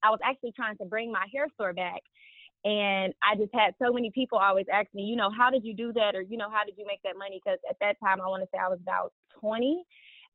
I 0.03 0.11
was 0.11 0.21
actually 0.25 0.53
trying 0.53 0.77
to 0.79 0.85
bring 0.85 1.13
my 1.13 1.27
hair 1.33 1.49
store 1.55 1.73
back. 1.73 2.03
And 2.65 3.13
I 3.23 3.35
just 3.37 3.53
had 3.55 3.75
so 3.83 3.93
many 3.93 4.11
people 4.11 4.39
always 4.39 4.67
ask 4.73 4.87
me, 4.95 5.03
you 5.03 5.17
know, 5.17 5.31
how 5.37 5.51
did 5.51 5.65
you 5.65 5.75
do 5.75 5.93
that? 5.95 6.15
Or, 6.15 6.23
you 6.23 6.37
know, 6.37 6.49
how 6.51 6.65
did 6.65 6.75
you 6.79 6.87
make 6.87 7.03
that 7.03 7.19
money? 7.19 7.41
Because 7.45 7.59
at 7.69 7.77
that 7.81 7.97
time, 8.01 8.21
I 8.21 8.29
want 8.29 8.43
to 8.43 8.49
say 8.53 8.59
I 8.59 8.69
was 8.69 8.79
about 8.81 9.13
20, 9.41 9.83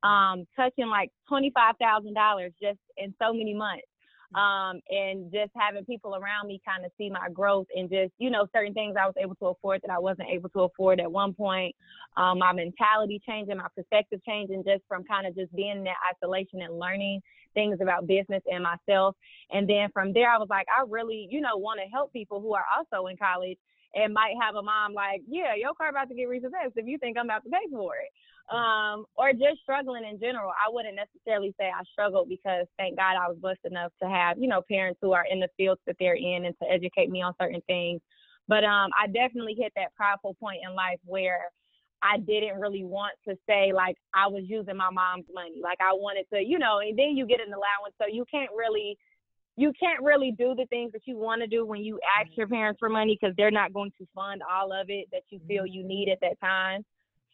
um, 0.04 0.46
touching 0.56 0.88
like 0.88 1.12
$25,000 1.32 2.54
just 2.62 2.80
in 2.98 3.14
so 3.22 3.34
many 3.34 3.54
months 3.54 3.88
um, 4.36 4.82
and 4.90 5.32
just 5.32 5.52
having 5.56 5.86
people 5.86 6.16
around 6.16 6.48
me 6.48 6.62
kind 6.68 6.86
of 6.86 6.92
see 6.98 7.10
my 7.10 7.30
growth 7.30 7.68
and 7.76 7.90
just 7.90 8.12
you 8.18 8.30
know 8.30 8.48
certain 8.54 8.74
things 8.74 8.96
I 9.00 9.06
was 9.06 9.16
able 9.18 9.36
to 9.36 9.48
afford 9.48 9.82
that 9.84 9.92
I 9.92 10.00
wasn't 10.00 10.30
able 10.30 10.50
to 10.50 10.62
afford 10.62 11.00
at 11.00 11.12
one 11.12 11.34
point. 11.34 11.76
Um, 12.18 12.40
my 12.40 12.52
mentality 12.52 13.22
changing, 13.28 13.58
my 13.58 13.68
perspective 13.76 14.20
changing, 14.28 14.64
just 14.66 14.84
from 14.88 15.04
kind 15.06 15.28
of 15.28 15.36
just 15.36 15.56
being 15.56 15.78
in 15.78 15.84
that 15.86 15.96
isolation 16.14 16.62
and 16.62 16.78
learning 16.78 17.22
things 17.58 17.80
about 17.82 18.06
business 18.06 18.44
and 18.46 18.64
myself. 18.64 19.16
And 19.50 19.68
then 19.68 19.90
from 19.92 20.14
there, 20.14 20.30
I 20.30 20.38
was 20.38 20.48
like, 20.50 20.68
I 20.70 20.84
really 20.88 21.28
you 21.32 21.42
know 21.42 21.58
want 21.58 21.80
to 21.84 21.90
help 21.90 22.14
people 22.14 22.40
who 22.40 22.54
are 22.54 22.66
also 22.78 23.08
in 23.08 23.18
college 23.18 23.58
and 23.96 24.14
might 24.14 24.36
have 24.40 24.54
a 24.54 24.62
mom 24.62 24.94
like, 24.94 25.22
yeah, 25.28 25.56
your 25.56 25.74
car 25.74 25.90
about 25.90 26.10
to 26.10 26.16
get 26.16 26.30
repossessed 26.30 26.76
if 26.76 26.86
you 26.86 27.00
think 27.00 27.18
I'm 27.18 27.26
about 27.26 27.44
to 27.46 27.50
pay 27.50 27.66
for 27.72 27.96
it 27.96 28.12
um, 28.54 29.06
or 29.16 29.34
just 29.34 29.62
struggling 29.64 30.06
in 30.06 30.20
general. 30.20 30.52
I 30.52 30.72
wouldn't 30.72 30.96
necessarily 30.96 31.54
say 31.60 31.66
I 31.66 31.84
struggled 31.92 32.30
because 32.30 32.66
thank 32.78 32.98
God 32.98 33.16
I 33.18 33.28
was 33.28 33.38
blessed 33.40 33.66
enough 33.66 33.92
to 34.02 34.10
have, 34.10 34.38
you 34.38 34.48
know, 34.48 34.62
parents 34.70 35.00
who 35.02 35.14
are 35.14 35.26
in 35.30 35.40
the 35.40 35.50
fields 35.58 35.82
that 35.88 35.96
they're 36.00 36.16
in 36.16 36.46
and 36.46 36.56
to 36.62 36.70
educate 36.70 37.10
me 37.10 37.22
on 37.22 37.34
certain 37.42 37.62
things. 37.68 38.02
But 38.48 38.64
um, 38.64 38.92
I 38.98 39.08
definitely 39.08 39.56
hit 39.60 39.74
that 39.76 39.96
powerful 40.00 40.36
point 40.40 40.60
in 40.68 40.74
life 40.76 41.00
where 41.06 41.52
I 42.02 42.18
didn't 42.18 42.60
really 42.60 42.84
want 42.84 43.14
to 43.28 43.36
say 43.48 43.72
like 43.74 43.98
I 44.14 44.28
was 44.28 44.44
using 44.46 44.78
my 44.78 44.90
mom's 44.92 45.26
money. 45.34 45.62
Like 45.62 45.80
I 45.82 45.94
wanted 45.94 46.26
to, 46.34 46.42
you 46.42 46.60
know, 46.60 46.80
and 46.80 46.98
then 46.98 47.18
you 47.18 47.26
get 47.26 47.40
an 47.40 47.48
allowance, 47.48 47.96
so 48.00 48.06
you 48.12 48.26
can't 48.30 48.52
really 48.56 48.98
you 49.58 49.74
can't 49.80 50.04
really 50.04 50.32
do 50.32 50.54
the 50.56 50.68
things 50.68 50.92
that 50.92 51.02
you 51.06 51.18
want 51.18 51.42
to 51.42 51.48
do 51.48 51.66
when 51.66 51.82
you 51.82 52.00
ask 52.20 52.30
your 52.38 52.48
parents 52.48 52.78
for 52.80 52.90
money 52.90 53.18
because 53.20 53.36
they're 53.36 53.50
not 53.50 53.74
going 53.74 53.92
to 53.98 54.08
fund 54.14 54.42
all 54.50 54.72
of 54.72 54.86
it 54.90 55.08
that 55.12 55.24
you 55.30 55.40
feel 55.48 55.66
you 55.66 55.84
need 55.84 56.10
at 56.10 56.20
that 56.22 56.40
time. 56.40 56.86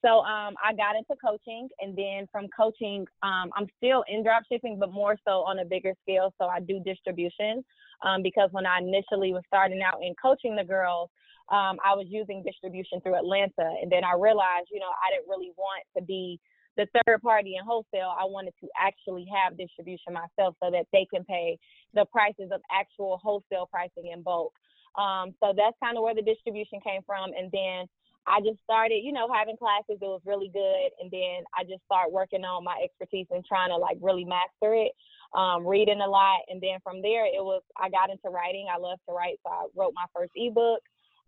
So 0.03 0.19
um, 0.19 0.55
I 0.63 0.73
got 0.73 0.95
into 0.97 1.15
coaching, 1.23 1.69
and 1.79 1.95
then 1.95 2.27
from 2.31 2.47
coaching, 2.55 3.05
um, 3.23 3.51
I'm 3.55 3.67
still 3.77 4.03
in 4.09 4.23
drop 4.23 4.43
shipping, 4.51 4.77
but 4.77 4.91
more 4.91 5.17
so 5.25 5.43
on 5.43 5.59
a 5.59 5.65
bigger 5.65 5.93
scale. 6.01 6.33
So 6.39 6.47
I 6.47 6.59
do 6.59 6.79
distribution 6.79 7.63
um, 8.05 8.21
because 8.21 8.49
when 8.51 8.65
I 8.65 8.79
initially 8.79 9.31
was 9.31 9.43
starting 9.47 9.81
out 9.81 9.99
in 10.01 10.13
coaching 10.21 10.55
the 10.55 10.63
girls, 10.63 11.09
um, 11.49 11.77
I 11.83 11.95
was 11.95 12.05
using 12.09 12.43
distribution 12.43 13.01
through 13.01 13.15
Atlanta, 13.15 13.67
and 13.81 13.91
then 13.91 14.03
I 14.03 14.13
realized, 14.13 14.67
you 14.71 14.79
know, 14.79 14.91
I 15.03 15.11
didn't 15.13 15.29
really 15.29 15.51
want 15.57 15.83
to 15.97 16.03
be 16.03 16.39
the 16.77 16.87
third 17.05 17.21
party 17.21 17.55
in 17.57 17.65
wholesale. 17.65 18.15
I 18.19 18.25
wanted 18.25 18.53
to 18.61 18.67
actually 18.79 19.27
have 19.29 19.57
distribution 19.57 20.13
myself 20.13 20.55
so 20.63 20.71
that 20.71 20.87
they 20.91 21.05
can 21.13 21.23
pay 21.25 21.57
the 21.93 22.05
prices 22.05 22.49
of 22.51 22.61
actual 22.71 23.19
wholesale 23.21 23.67
pricing 23.69 24.11
in 24.11 24.23
bulk. 24.23 24.53
Um, 24.97 25.33
so 25.43 25.53
that's 25.55 25.77
kind 25.83 25.97
of 25.97 26.03
where 26.03 26.15
the 26.15 26.21
distribution 26.21 26.79
came 26.81 27.01
from, 27.05 27.31
and 27.37 27.51
then 27.51 27.87
I 28.25 28.39
just 28.39 28.63
started, 28.63 29.03
you 29.03 29.11
know, 29.11 29.27
having 29.31 29.57
classes. 29.57 29.99
It 29.99 30.05
was 30.05 30.21
really 30.25 30.47
good. 30.47 30.89
And 31.01 31.11
then 31.11 31.43
I 31.57 31.63
just 31.63 31.83
started 31.85 32.13
working 32.13 32.43
on 32.45 32.63
my 32.63 32.79
expertise 32.83 33.27
and 33.31 33.43
trying 33.45 33.69
to 33.69 33.77
like 33.77 33.97
really 34.01 34.23
master 34.23 34.73
it, 34.73 34.91
um, 35.35 35.67
reading 35.67 35.99
a 35.99 36.07
lot. 36.07 36.39
And 36.47 36.61
then 36.61 36.79
from 36.83 37.01
there, 37.01 37.25
it 37.25 37.43
was, 37.43 37.61
I 37.77 37.89
got 37.89 38.09
into 38.09 38.29
writing. 38.29 38.67
I 38.73 38.77
love 38.77 38.99
to 39.09 39.13
write. 39.13 39.39
So 39.43 39.51
I 39.51 39.65
wrote 39.75 39.93
my 39.93 40.05
first 40.15 40.31
ebook. 40.35 40.79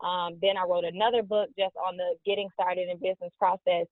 Um, 0.04 0.38
then 0.42 0.58
I 0.58 0.66
wrote 0.68 0.84
another 0.84 1.24
book 1.24 1.50
just 1.58 1.76
on 1.88 1.98
the 1.98 2.16
getting 2.26 2.50
started 2.54 2.90
in 2.90 2.98
business 2.98 3.32
process. 3.40 3.88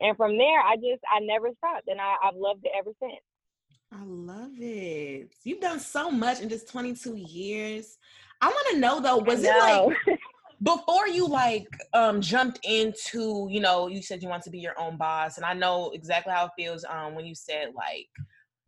And 0.00 0.16
from 0.16 0.38
there, 0.38 0.60
I 0.60 0.76
just, 0.76 1.02
I 1.10 1.20
never 1.20 1.48
stopped. 1.58 1.88
And 1.88 2.00
I, 2.00 2.14
I've 2.22 2.36
loved 2.36 2.64
it 2.64 2.72
ever 2.78 2.90
since. 3.00 3.22
I 3.92 4.04
love 4.04 4.52
it. 4.58 5.32
You've 5.44 5.60
done 5.60 5.80
so 5.80 6.10
much 6.10 6.40
in 6.40 6.48
just 6.48 6.68
22 6.68 7.16
years. 7.16 7.98
I 8.40 8.48
want 8.48 8.68
to 8.72 8.78
know 8.78 9.00
though, 9.00 9.18
was 9.18 9.42
it 9.42 9.50
like 9.50 9.96
before 10.62 11.06
you 11.06 11.26
like 11.26 11.68
um 11.92 12.20
jumped 12.20 12.58
into 12.64 13.46
you 13.50 13.60
know 13.60 13.86
you 13.86 14.02
said 14.02 14.22
you 14.22 14.28
want 14.28 14.42
to 14.42 14.50
be 14.50 14.58
your 14.58 14.78
own 14.78 14.96
boss 14.96 15.36
and 15.36 15.46
i 15.46 15.52
know 15.52 15.90
exactly 15.94 16.32
how 16.32 16.46
it 16.46 16.50
feels 16.56 16.84
um 16.88 17.14
when 17.14 17.24
you 17.24 17.34
said 17.34 17.68
like 17.76 18.08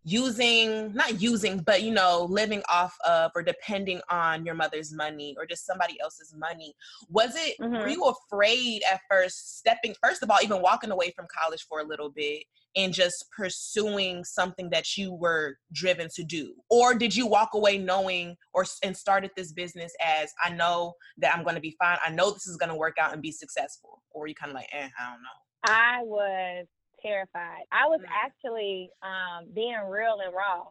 using 0.04 0.92
not 0.94 1.20
using 1.20 1.58
but 1.58 1.82
you 1.82 1.90
know 1.90 2.26
living 2.30 2.62
off 2.70 2.96
of 3.06 3.30
or 3.34 3.42
depending 3.42 4.00
on 4.08 4.46
your 4.46 4.54
mother's 4.54 4.92
money 4.92 5.34
or 5.38 5.44
just 5.44 5.66
somebody 5.66 6.00
else's 6.00 6.34
money. 6.36 6.74
Was 7.08 7.32
it 7.36 7.56
mm-hmm. 7.60 7.74
were 7.74 7.88
you 7.88 8.04
afraid 8.04 8.82
at 8.90 9.00
first 9.10 9.58
stepping 9.58 9.94
first 10.02 10.22
of 10.22 10.30
all 10.30 10.38
even 10.42 10.62
walking 10.62 10.90
away 10.90 11.12
from 11.14 11.26
college 11.38 11.66
for 11.68 11.80
a 11.80 11.84
little 11.84 12.10
bit 12.10 12.44
and 12.76 12.94
just 12.94 13.26
pursuing 13.36 14.24
something 14.24 14.70
that 14.70 14.96
you 14.96 15.12
were 15.12 15.56
driven 15.72 16.08
to 16.14 16.22
do? 16.22 16.54
Or 16.70 16.94
did 16.94 17.14
you 17.14 17.26
walk 17.26 17.50
away 17.54 17.76
knowing 17.78 18.36
or 18.54 18.64
and 18.82 18.96
started 18.96 19.30
this 19.36 19.52
business 19.52 19.92
as 20.02 20.32
i 20.42 20.50
know 20.50 20.94
that 21.18 21.34
i'm 21.34 21.42
going 21.42 21.56
to 21.56 21.60
be 21.60 21.76
fine. 21.78 21.98
I 22.04 22.10
know 22.10 22.30
this 22.30 22.46
is 22.46 22.56
going 22.56 22.70
to 22.70 22.76
work 22.76 22.96
out 22.98 23.12
and 23.12 23.20
be 23.20 23.32
successful. 23.32 24.02
Or 24.12 24.26
you 24.26 24.34
kind 24.34 24.50
of 24.50 24.54
like 24.54 24.68
eh, 24.72 24.88
i 24.98 25.10
don't 25.10 25.22
know. 25.22 25.28
I 25.64 25.98
was 26.02 26.66
terrified 27.02 27.64
i 27.72 27.86
was 27.86 28.00
mm-hmm. 28.00 28.26
actually 28.26 28.90
um, 29.02 29.46
being 29.54 29.76
real 29.88 30.18
and 30.24 30.34
raw 30.34 30.64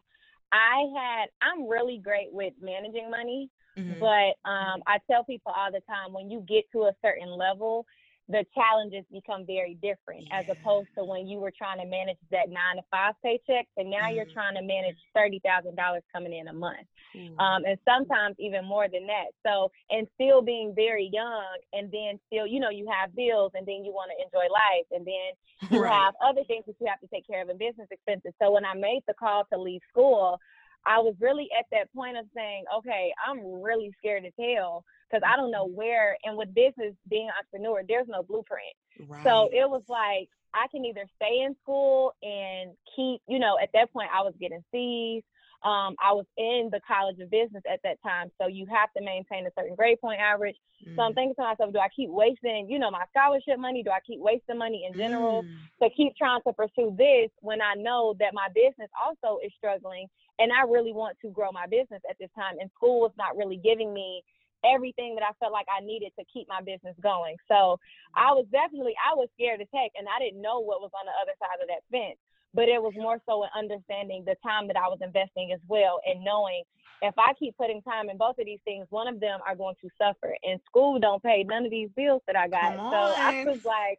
i 0.52 0.84
had 0.96 1.26
i'm 1.42 1.68
really 1.68 1.98
great 1.98 2.28
with 2.32 2.52
managing 2.60 3.10
money 3.10 3.48
mm-hmm. 3.78 3.98
but 4.00 4.48
um, 4.48 4.82
i 4.86 4.98
tell 5.10 5.24
people 5.24 5.52
all 5.56 5.70
the 5.70 5.80
time 5.88 6.12
when 6.12 6.30
you 6.30 6.44
get 6.48 6.64
to 6.72 6.82
a 6.82 6.92
certain 7.02 7.30
level 7.30 7.86
the 8.30 8.44
challenges 8.54 9.04
become 9.12 9.44
very 9.44 9.74
different 9.82 10.26
yeah. 10.28 10.40
as 10.40 10.46
opposed 10.48 10.88
to 10.96 11.04
when 11.04 11.26
you 11.26 11.38
were 11.38 11.52
trying 11.56 11.78
to 11.78 11.86
manage 11.86 12.16
that 12.30 12.48
nine 12.48 12.76
to 12.76 12.82
five 12.90 13.14
paycheck 13.22 13.66
and 13.76 13.90
now 13.90 13.98
mm 13.98 14.10
you're 14.10 14.24
mm-hmm. 14.24 14.34
trying 14.34 14.54
to 14.56 14.62
manage 14.62 14.96
thirty 15.14 15.40
thousand 15.44 15.76
dollars 15.76 16.02
coming 16.12 16.32
in 16.32 16.48
a 16.48 16.52
month 16.52 16.86
mm 17.14 17.30
um, 17.38 17.64
and 17.64 17.78
sometimes 17.84 18.34
even 18.38 18.64
more 18.64 18.88
than 18.88 19.06
that 19.06 19.30
so 19.46 19.70
and 19.90 20.06
still 20.14 20.42
being 20.42 20.72
very 20.74 21.08
young 21.12 21.56
and 21.72 21.90
then 21.92 22.18
still 22.26 22.46
you 22.46 22.58
know 22.58 22.70
you 22.70 22.88
have 22.90 23.14
bills 23.14 23.52
and 23.54 23.66
then 23.66 23.84
you 23.84 23.92
want 23.92 24.10
to 24.10 24.24
enjoy 24.24 24.46
life 24.50 24.86
and 24.90 25.06
then 25.06 25.70
you 25.70 25.82
right. 25.82 25.92
have 25.92 26.14
other 26.24 26.42
things 26.48 26.64
that 26.66 26.74
you 26.80 26.86
have 26.86 26.98
to 27.00 27.06
take 27.06 27.26
care 27.26 27.42
of 27.42 27.48
in 27.48 27.56
business 27.56 27.86
expenses 27.90 28.32
so 28.42 28.50
when 28.50 28.64
i 28.64 28.74
made 28.74 29.02
the 29.06 29.14
call 29.14 29.44
to 29.52 29.60
leave 29.60 29.80
school 29.88 30.40
I 30.86 30.98
was 30.98 31.14
really 31.20 31.48
at 31.58 31.66
that 31.72 31.92
point 31.94 32.16
of 32.16 32.26
saying, 32.34 32.64
okay, 32.78 33.12
I'm 33.26 33.62
really 33.62 33.92
scared 33.98 34.24
to 34.24 34.30
tell 34.30 34.84
because 35.10 35.22
I 35.26 35.36
don't 35.36 35.50
know 35.50 35.66
where. 35.66 36.16
And 36.24 36.36
with 36.36 36.54
business, 36.54 36.94
being 37.08 37.28
an 37.28 37.34
entrepreneur, 37.38 37.82
there's 37.86 38.08
no 38.08 38.22
blueprint. 38.22 38.74
Right. 39.08 39.22
So 39.24 39.48
it 39.52 39.68
was 39.68 39.82
like 39.88 40.28
I 40.54 40.66
can 40.70 40.84
either 40.84 41.04
stay 41.16 41.42
in 41.44 41.54
school 41.62 42.12
and 42.22 42.72
keep, 42.96 43.20
you 43.28 43.38
know, 43.38 43.56
at 43.62 43.70
that 43.74 43.92
point 43.92 44.10
I 44.14 44.22
was 44.22 44.34
getting 44.40 44.62
C's. 44.72 45.22
Um, 45.62 45.94
I 46.00 46.12
was 46.16 46.24
in 46.38 46.70
the 46.72 46.80
College 46.88 47.20
of 47.20 47.30
Business 47.30 47.62
at 47.70 47.80
that 47.84 47.98
time, 48.02 48.30
so 48.40 48.48
you 48.48 48.64
have 48.72 48.88
to 48.96 49.04
maintain 49.04 49.46
a 49.46 49.50
certain 49.58 49.76
grade 49.76 50.00
point 50.00 50.18
average. 50.18 50.56
Mm. 50.88 50.96
So 50.96 51.02
I'm 51.02 51.12
mm. 51.12 51.16
thinking 51.16 51.34
to 51.34 51.42
myself, 51.42 51.72
do 51.74 51.78
I 51.78 51.88
keep 51.94 52.08
wasting, 52.08 52.66
you 52.70 52.78
know, 52.78 52.90
my 52.90 53.04
scholarship 53.14 53.58
money? 53.58 53.82
Do 53.82 53.90
I 53.90 54.00
keep 54.00 54.20
wasting 54.20 54.56
money 54.56 54.88
in 54.90 54.96
general 54.96 55.42
mm. 55.42 55.52
to 55.82 55.94
keep 55.94 56.16
trying 56.16 56.40
to 56.46 56.54
pursue 56.54 56.96
this 56.96 57.28
when 57.40 57.60
I 57.60 57.74
know 57.74 58.16
that 58.20 58.32
my 58.32 58.48
business 58.54 58.88
also 58.96 59.38
is 59.44 59.52
struggling 59.54 60.06
and 60.40 60.50
I 60.50 60.64
really 60.64 60.92
want 60.92 61.16
to 61.22 61.28
grow 61.30 61.52
my 61.52 61.66
business 61.68 62.00
at 62.08 62.16
this 62.18 62.30
time? 62.34 62.56
And 62.60 62.70
school 62.74 63.00
was 63.00 63.12
not 63.16 63.36
really 63.36 63.60
giving 63.62 63.92
me 63.92 64.24
everything 64.64 65.14
that 65.14 65.24
I 65.24 65.32
felt 65.40 65.52
like 65.52 65.68
I 65.68 65.84
needed 65.84 66.12
to 66.18 66.24
keep 66.32 66.48
my 66.48 66.60
business 66.60 66.96
going. 67.00 67.36
So 67.48 67.78
I 68.16 68.32
was 68.32 68.44
definitely 68.52 68.96
I 68.96 69.14
was 69.14 69.28
scared 69.36 69.60
to 69.60 69.68
take 69.68 69.92
and 69.96 70.08
I 70.08 70.18
didn't 70.18 70.40
know 70.40 70.60
what 70.60 70.80
was 70.80 70.90
on 70.96 71.06
the 71.06 71.16
other 71.20 71.36
side 71.40 71.60
of 71.60 71.68
that 71.68 71.84
fence. 71.92 72.18
But 72.52 72.66
it 72.66 72.82
was 72.82 72.92
more 72.96 73.22
so 73.28 73.44
in 73.44 73.50
understanding 73.54 74.24
the 74.26 74.34
time 74.42 74.66
that 74.66 74.76
I 74.76 74.88
was 74.88 74.98
investing 75.00 75.52
as 75.54 75.60
well 75.68 76.00
and 76.04 76.24
knowing 76.24 76.64
if 77.00 77.14
I 77.16 77.32
keep 77.38 77.56
putting 77.56 77.80
time 77.82 78.10
in 78.10 78.18
both 78.18 78.36
of 78.38 78.44
these 78.44 78.60
things, 78.64 78.86
one 78.90 79.08
of 79.08 79.20
them 79.20 79.40
are 79.46 79.56
going 79.56 79.76
to 79.80 79.88
suffer. 79.96 80.36
And 80.42 80.60
school 80.66 80.98
don't 80.98 81.22
pay 81.22 81.44
none 81.48 81.64
of 81.64 81.70
these 81.70 81.88
bills 81.96 82.20
that 82.26 82.36
I 82.36 82.48
got. 82.48 82.76
So 82.76 83.00
I 83.16 83.44
was 83.46 83.60
like, 83.64 83.98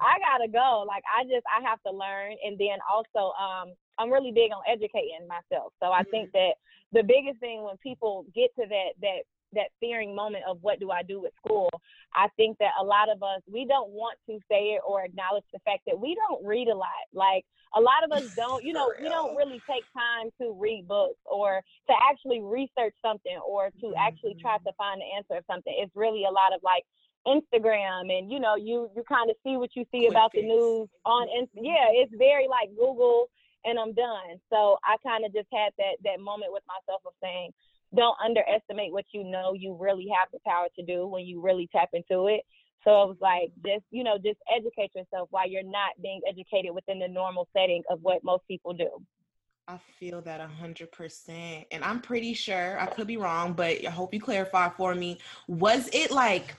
I 0.00 0.16
gotta 0.20 0.48
go. 0.48 0.84
Like 0.86 1.02
I 1.10 1.24
just 1.24 1.44
I 1.44 1.60
have 1.68 1.82
to 1.82 1.92
learn 1.92 2.36
and 2.44 2.56
then 2.56 2.78
also 2.88 3.34
um 3.36 3.74
I'm 3.98 4.12
really 4.12 4.32
big 4.32 4.52
on 4.52 4.62
educating 4.68 5.26
myself. 5.28 5.72
So 5.82 5.90
I 5.90 6.02
think 6.04 6.28
mm-hmm. 6.28 6.38
that 6.38 6.54
the 6.92 7.02
biggest 7.02 7.40
thing 7.40 7.62
when 7.62 7.76
people 7.78 8.24
get 8.34 8.54
to 8.56 8.66
that 8.68 8.92
that 9.00 9.22
that 9.54 9.68
fearing 9.80 10.14
moment 10.14 10.44
of 10.46 10.58
what 10.60 10.78
do 10.78 10.90
I 10.90 11.02
do 11.02 11.22
with 11.22 11.32
school, 11.42 11.70
I 12.14 12.28
think 12.36 12.58
that 12.58 12.72
a 12.80 12.84
lot 12.84 13.08
of 13.08 13.22
us 13.22 13.40
we 13.50 13.64
don't 13.64 13.90
want 13.90 14.18
to 14.28 14.38
say 14.50 14.76
it 14.76 14.82
or 14.86 15.04
acknowledge 15.04 15.44
the 15.52 15.60
fact 15.60 15.82
that 15.86 15.98
we 15.98 16.14
don't 16.14 16.44
read 16.44 16.68
a 16.68 16.76
lot. 16.76 16.88
Like 17.12 17.44
a 17.74 17.80
lot 17.80 18.04
of 18.04 18.12
us 18.12 18.34
don't, 18.36 18.64
you 18.64 18.72
know, 18.72 18.92
we 19.00 19.08
don't 19.08 19.36
really 19.36 19.60
take 19.68 19.84
time 19.94 20.30
to 20.40 20.54
read 20.58 20.86
books 20.86 21.20
or 21.24 21.62
to 21.88 21.94
actually 22.10 22.40
research 22.40 22.94
something 23.02 23.38
or 23.46 23.70
to 23.80 23.94
actually 23.98 24.36
try 24.40 24.56
mm-hmm. 24.56 24.68
to 24.68 24.72
find 24.76 25.00
the 25.00 25.16
answer 25.16 25.38
of 25.38 25.44
something. 25.50 25.74
It's 25.76 25.94
really 25.96 26.24
a 26.24 26.32
lot 26.32 26.52
of 26.54 26.60
like 26.62 26.84
Instagram 27.26 28.16
and 28.16 28.30
you 28.30 28.40
know 28.40 28.56
you 28.56 28.88
you 28.96 29.02
kind 29.08 29.28
of 29.28 29.36
see 29.44 29.56
what 29.56 29.70
you 29.74 29.84
see 29.92 30.06
Quick 30.06 30.10
about 30.10 30.32
fix. 30.32 30.42
the 30.42 30.48
news 30.48 30.88
on 31.04 31.28
Inst- 31.36 31.52
yeah 31.54 31.90
it's 31.90 32.12
very 32.16 32.48
like 32.48 32.70
Google 32.70 33.28
and 33.64 33.78
I'm 33.78 33.94
done 33.94 34.38
so 34.50 34.78
I 34.84 34.96
kind 35.06 35.24
of 35.24 35.32
just 35.32 35.48
had 35.52 35.72
that 35.78 35.98
that 36.04 36.20
moment 36.20 36.52
with 36.52 36.62
myself 36.68 37.02
of 37.06 37.12
saying 37.22 37.52
don't 37.94 38.16
underestimate 38.24 38.92
what 38.92 39.04
you 39.12 39.24
know 39.24 39.54
you 39.54 39.76
really 39.78 40.06
have 40.18 40.28
the 40.32 40.38
power 40.46 40.66
to 40.76 40.84
do 40.84 41.06
when 41.06 41.24
you 41.24 41.40
really 41.40 41.68
tap 41.72 41.90
into 41.92 42.26
it. 42.26 42.42
So 42.84 43.02
it 43.02 43.08
was 43.08 43.16
like 43.20 43.50
just, 43.66 43.84
you 43.90 44.04
know, 44.04 44.18
just 44.18 44.38
educate 44.54 44.92
yourself 44.94 45.28
while 45.30 45.48
you're 45.48 45.62
not 45.62 46.00
being 46.02 46.20
educated 46.28 46.74
within 46.74 46.98
the 46.98 47.08
normal 47.08 47.48
setting 47.56 47.82
of 47.90 48.00
what 48.02 48.22
most 48.22 48.46
people 48.46 48.72
do. 48.72 48.90
I 49.66 49.78
feel 49.98 50.22
that 50.22 50.40
a 50.40 50.46
hundred 50.46 50.92
percent. 50.92 51.66
And 51.70 51.84
I'm 51.84 52.00
pretty 52.00 52.32
sure 52.34 52.80
I 52.80 52.86
could 52.86 53.06
be 53.06 53.16
wrong, 53.16 53.52
but 53.52 53.84
I 53.86 53.90
hope 53.90 54.14
you 54.14 54.20
clarify 54.20 54.70
for 54.70 54.94
me. 54.94 55.18
Was 55.46 55.90
it 55.92 56.10
like 56.10 56.54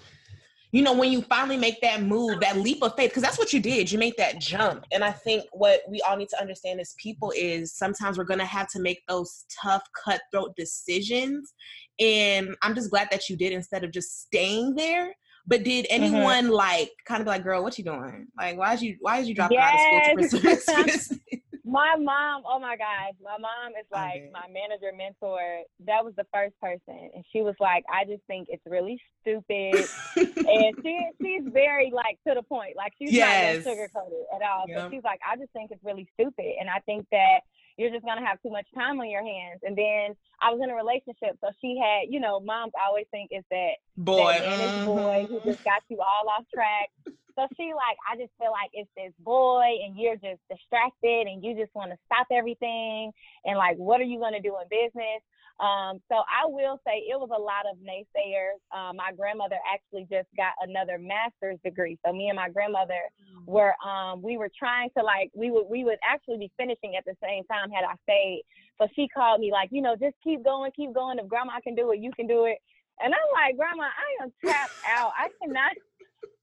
you 0.71 0.83
know, 0.83 0.93
when 0.93 1.11
you 1.11 1.21
finally 1.23 1.57
make 1.57 1.81
that 1.81 2.03
move, 2.03 2.39
that 2.41 2.57
leap 2.57 2.83
of 2.83 2.95
faith, 2.95 3.09
because 3.09 3.23
that's 3.23 3.39
what 3.39 3.51
you 3.53 3.59
did. 3.59 3.91
You 3.91 3.97
made 3.97 4.13
that 4.17 4.39
jump. 4.39 4.85
And 4.91 5.03
I 5.03 5.11
think 5.11 5.45
what 5.51 5.81
we 5.89 5.99
all 6.01 6.15
need 6.15 6.29
to 6.29 6.39
understand 6.39 6.79
as 6.79 6.93
people 6.97 7.33
is 7.35 7.73
sometimes 7.75 8.17
we're 8.17 8.23
going 8.23 8.39
to 8.39 8.45
have 8.45 8.67
to 8.69 8.79
make 8.79 9.01
those 9.07 9.45
tough, 9.61 9.81
cutthroat 10.05 10.55
decisions. 10.55 11.53
And 11.99 12.55
I'm 12.61 12.75
just 12.75 12.91
glad 12.91 13.09
that 13.11 13.29
you 13.29 13.35
did 13.35 13.51
instead 13.51 13.83
of 13.83 13.91
just 13.91 14.21
staying 14.21 14.75
there. 14.75 15.15
But 15.47 15.63
did 15.63 15.85
mm-hmm. 15.85 16.03
anyone 16.03 16.45
mm-hmm. 16.45 16.53
like 16.53 16.91
kind 17.07 17.19
of 17.19 17.25
be 17.25 17.31
like, 17.31 17.43
girl, 17.43 17.63
what 17.63 17.77
you 17.79 17.83
doing? 17.83 18.27
Like, 18.37 18.55
why 18.55 18.75
did 18.75 18.83
you 18.83 18.97
why 18.99 19.19
did 19.19 19.27
you 19.27 19.33
drop 19.33 19.51
yes. 19.51 19.73
out 19.73 20.19
of 20.19 20.29
school 20.29 20.39
to 20.39 20.55
pursue 20.55 21.15
my 21.69 21.95
mom, 21.97 22.43
oh 22.47 22.59
my 22.59 22.75
gosh, 22.75 23.13
my 23.23 23.37
mom 23.37 23.73
is 23.79 23.85
like 23.91 24.31
my 24.33 24.47
manager 24.51 24.91
mentor. 24.95 25.61
That 25.85 26.03
was 26.03 26.13
the 26.17 26.25
first 26.33 26.59
person, 26.59 27.09
and 27.13 27.23
she 27.31 27.41
was 27.41 27.55
like, 27.59 27.83
I 27.91 28.05
just 28.05 28.23
think 28.27 28.47
it's 28.49 28.65
really 28.65 28.99
stupid, 29.21 29.87
and 30.15 30.75
she 30.81 30.99
she's 31.21 31.43
very 31.53 31.91
like 31.93 32.17
to 32.27 32.33
the 32.35 32.43
point, 32.43 32.75
like 32.75 32.93
she's 32.97 33.13
yes. 33.13 33.65
not 33.65 33.73
sugarcoat 33.73 34.11
it 34.11 34.27
at 34.35 34.41
all. 34.41 34.65
Yep. 34.67 34.79
So 34.79 34.89
she's 34.91 35.03
like, 35.03 35.19
I 35.29 35.37
just 35.37 35.51
think 35.51 35.71
it's 35.71 35.83
really 35.83 36.07
stupid, 36.19 36.55
and 36.59 36.69
I 36.69 36.79
think 36.85 37.05
that 37.11 37.41
you're 37.79 37.89
just 37.89 38.03
gonna 38.03 38.25
have 38.25 38.41
too 38.41 38.51
much 38.51 38.67
time 38.75 38.99
on 38.99 39.09
your 39.09 39.23
hands. 39.23 39.61
And 39.63 39.77
then 39.77 40.11
I 40.41 40.51
was 40.51 40.59
in 40.61 40.69
a 40.69 40.75
relationship, 40.75 41.39
so 41.39 41.47
she 41.61 41.79
had, 41.79 42.11
you 42.11 42.19
know, 42.19 42.41
moms 42.41 42.73
always 42.75 43.05
think 43.09 43.29
it's 43.31 43.47
that 43.49 43.79
boy, 43.95 44.35
that 44.37 44.43
mm-hmm. 44.43 44.85
boy 44.85 45.25
who 45.29 45.39
just 45.49 45.63
got 45.63 45.81
you 45.87 45.99
all 46.03 46.27
off 46.27 46.43
track. 46.53 46.89
So 47.07 47.47
she 47.55 47.71
like, 47.71 47.95
I 48.03 48.17
just 48.19 48.35
feel 48.37 48.51
like 48.51 48.69
it's 48.73 48.89
this 48.97 49.13
boy 49.23 49.63
and 49.85 49.95
you're 49.97 50.19
just 50.19 50.43
distracted 50.51 51.31
and 51.31 51.41
you 51.41 51.55
just 51.55 51.73
want 51.73 51.91
to 51.91 51.97
stop 52.05 52.27
everything 52.31 53.13
and 53.45 53.57
like, 53.57 53.77
what 53.77 54.01
are 54.01 54.09
you 54.11 54.19
gonna 54.19 54.41
do 54.41 54.57
in 54.59 54.67
business? 54.67 55.23
Um, 55.59 55.99
so 56.07 56.23
I 56.23 56.47
will 56.47 56.79
say 56.87 57.03
it 57.03 57.19
was 57.19 57.29
a 57.35 57.41
lot 57.41 57.67
of 57.67 57.77
naysayers. 57.83 58.63
Um, 58.71 58.95
my 58.95 59.11
grandmother 59.11 59.57
actually 59.67 60.07
just 60.09 60.27
got 60.37 60.55
another 60.61 60.97
master's 60.97 61.59
degree. 61.65 61.99
So 62.05 62.13
me 62.13 62.29
and 62.29 62.37
my 62.37 62.49
grandmother 62.49 63.01
were 63.45 63.75
um, 63.85 64.21
we 64.21 64.37
were 64.37 64.49
trying 64.57 64.89
to 64.97 65.03
like 65.03 65.31
we 65.35 65.51
would 65.51 65.65
we 65.69 65.83
would 65.83 65.99
actually 66.03 66.37
be 66.37 66.51
finishing 66.55 66.95
at 66.95 67.03
the 67.03 67.15
same 67.21 67.43
time 67.45 67.71
had 67.71 67.83
I 67.83 67.95
stayed. 68.03 68.43
So 68.79 68.87
she 68.95 69.09
called 69.09 69.41
me 69.41 69.51
like, 69.51 69.69
you 69.71 69.81
know, 69.81 69.95
just 69.99 70.15
keep 70.23 70.43
going, 70.43 70.71
keep 70.71 70.93
going. 70.93 71.19
If 71.19 71.27
grandma 71.27 71.59
can 71.61 71.75
do 71.75 71.91
it, 71.91 71.99
you 71.99 72.11
can 72.15 72.27
do 72.27 72.45
it. 72.45 72.57
And 73.01 73.13
I'm 73.13 73.29
like, 73.33 73.57
grandma, 73.57 73.83
I 73.83 74.23
am 74.23 74.31
tapped 74.45 74.79
out. 74.87 75.11
I 75.19 75.27
cannot. 75.41 75.75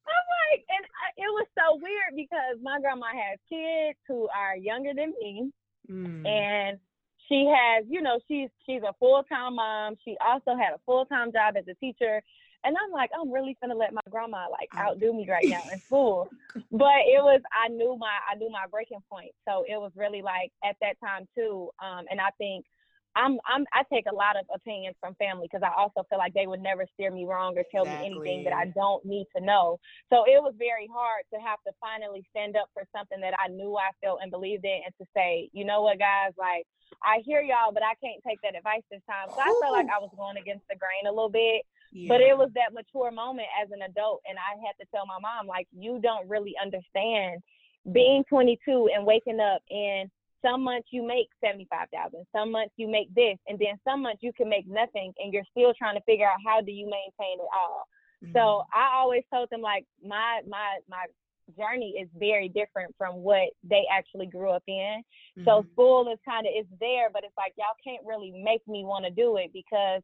I'm 0.07 0.27
like, 0.53 0.65
and 0.69 0.85
I, 0.85 1.07
it 1.17 1.31
was 1.33 1.47
so 1.57 1.81
weird 1.81 2.15
because 2.15 2.61
my 2.63 2.81
grandma 2.81 3.07
has 3.13 3.39
kids 3.49 3.99
who 4.07 4.29
are 4.29 4.57
younger 4.57 4.93
than 4.95 5.13
me, 5.21 5.51
mm. 5.91 6.27
and 6.27 6.79
she 7.29 7.51
has, 7.53 7.85
you 7.89 8.03
know, 8.03 8.19
she's 8.29 8.49
she's 8.65 8.83
a 8.83 8.93
full 8.99 9.23
time 9.25 9.57
mom. 9.57 9.97
She 10.05 10.17
also 10.25 10.57
had 10.57 10.75
a 10.75 10.81
full 10.85 11.05
time 11.07 11.33
job 11.33 11.57
as 11.57 11.65
a 11.69 11.75
teacher. 11.75 12.23
And 12.65 12.75
I'm 12.77 12.91
like, 12.91 13.11
I'm 13.19 13.31
really 13.31 13.57
gonna 13.61 13.77
let 13.77 13.93
my 13.93 14.01
grandma 14.11 14.47
like 14.51 14.69
outdo 14.77 15.13
me 15.13 15.29
right 15.31 15.47
now 15.47 15.63
in 15.73 15.79
school. 15.87 16.29
but 16.73 17.05
it 17.07 17.23
was 17.23 17.41
I 17.53 17.69
knew 17.69 17.97
my 17.99 18.19
I 18.31 18.37
knew 18.37 18.51
my 18.51 18.65
breaking 18.71 19.03
point. 19.11 19.33
So 19.47 19.65
it 19.69 19.77
was 19.77 19.93
really 19.95 20.23
like 20.23 20.53
at 20.65 20.77
that 20.81 20.99
time 21.01 21.29
too. 21.35 21.71
Um, 21.83 22.07
and 22.11 22.21
I 22.21 22.31
think 22.39 22.65
I'm 23.17 23.41
I'm 23.49 23.65
I 23.73 23.83
take 23.91 24.05
a 24.07 24.15
lot 24.15 24.37
of 24.37 24.45
opinions 24.55 24.95
from 25.01 25.17
family 25.17 25.49
because 25.51 25.65
I 25.65 25.73
also 25.73 26.05
feel 26.09 26.19
like 26.19 26.35
they 26.35 26.47
would 26.47 26.61
never 26.61 26.87
steer 26.95 27.11
me 27.11 27.25
wrong 27.25 27.57
or 27.57 27.65
tell 27.73 27.83
exactly. 27.83 28.11
me 28.11 28.15
anything 28.15 28.45
that 28.45 28.53
I 28.53 28.67
don't 28.77 29.05
need 29.05 29.27
to 29.35 29.43
know. 29.43 29.81
So 30.13 30.29
it 30.29 30.39
was 30.39 30.55
very 30.61 30.87
hard 30.93 31.25
to 31.33 31.41
have 31.41 31.59
to 31.67 31.73
finally 31.81 32.23
stand 32.31 32.55
up 32.55 32.69
for 32.77 32.85
something 32.95 33.19
that 33.25 33.33
I 33.41 33.49
knew 33.49 33.75
I 33.77 33.91
felt 34.05 34.21
and 34.23 34.31
believed 34.31 34.65
in 34.65 34.85
and 34.85 34.95
to 35.01 35.07
say, 35.17 35.49
you 35.53 35.65
know 35.65 35.83
what 35.83 35.99
guys, 35.99 36.37
like 36.39 36.69
I 37.03 37.25
hear 37.25 37.41
y'all, 37.41 37.73
but 37.73 37.83
I 37.83 37.97
can't 38.05 38.21
take 38.21 38.39
that 38.45 38.55
advice 38.55 38.85
this 38.93 39.03
time. 39.09 39.33
So 39.33 39.41
I 39.41 39.51
felt 39.65 39.73
like 39.73 39.89
I 39.89 39.99
was 39.99 40.13
going 40.17 40.37
against 40.37 40.69
the 40.69 40.77
grain 40.77 41.09
a 41.09 41.11
little 41.11 41.33
bit. 41.33 41.65
Yeah. 41.93 42.09
But 42.13 42.21
it 42.21 42.37
was 42.37 42.51
that 42.55 42.77
mature 42.77 43.11
moment 43.11 43.49
as 43.57 43.73
an 43.73 43.81
adult 43.81 44.21
and 44.29 44.37
I 44.37 44.61
had 44.61 44.77
to 44.79 44.87
tell 44.93 45.09
my 45.09 45.19
mom, 45.19 45.47
like, 45.47 45.67
you 45.73 45.99
don't 46.03 46.29
really 46.29 46.55
understand 46.61 47.41
being 47.93 48.25
22 48.29 48.91
and 48.95 49.07
waking 49.07 49.41
up 49.41 49.63
and 49.71 50.11
some 50.47 50.63
months 50.63 50.89
you 50.91 51.07
make 51.07 51.29
75,000, 51.45 52.25
some 52.35 52.53
months 52.53 52.75
you 52.77 52.89
make 52.89 53.13
this, 53.15 53.39
and 53.49 53.59
then 53.59 53.79
some 53.85 54.03
months 54.03 54.23
you 54.23 54.33
can 54.33 54.49
make 54.49 54.67
nothing 54.69 55.13
and 55.19 55.33
you're 55.33 55.47
still 55.51 55.73
trying 55.75 55.97
to 55.97 56.03
figure 56.03 56.27
out 56.27 56.39
how 56.45 56.61
do 56.61 56.71
you 56.71 56.85
maintain 56.85 57.39
it 57.39 57.49
all. 57.53 57.89
Mm-hmm. 58.25 58.33
So 58.35 58.65
I 58.73 58.91
always 58.95 59.23
told 59.33 59.51
them 59.51 59.61
like 59.61 59.85
my 60.05 60.41
my 60.49 60.79
my 60.89 61.05
journey 61.57 61.95
is 62.01 62.09
very 62.19 62.49
different 62.49 62.95
from 62.99 63.17
what 63.17 63.51
they 63.63 63.85
actually 63.93 64.27
grew 64.27 64.51
up 64.51 64.65
in. 64.67 65.03
Mm-hmm. 65.39 65.45
So 65.45 65.65
school 65.73 66.11
is 66.13 66.19
kind 66.29 66.47
of 66.47 66.53
it's 66.55 66.69
there, 66.81 67.11
but 67.13 67.25
it's 67.25 67.37
like 67.37 67.53
y'all 67.59 67.77
can't 67.85 68.05
really 68.07 68.33
make 68.45 68.67
me 68.67 68.85
want 68.85 69.05
to 69.05 69.11
do 69.11 69.37
it 69.37 69.53
because 69.53 70.03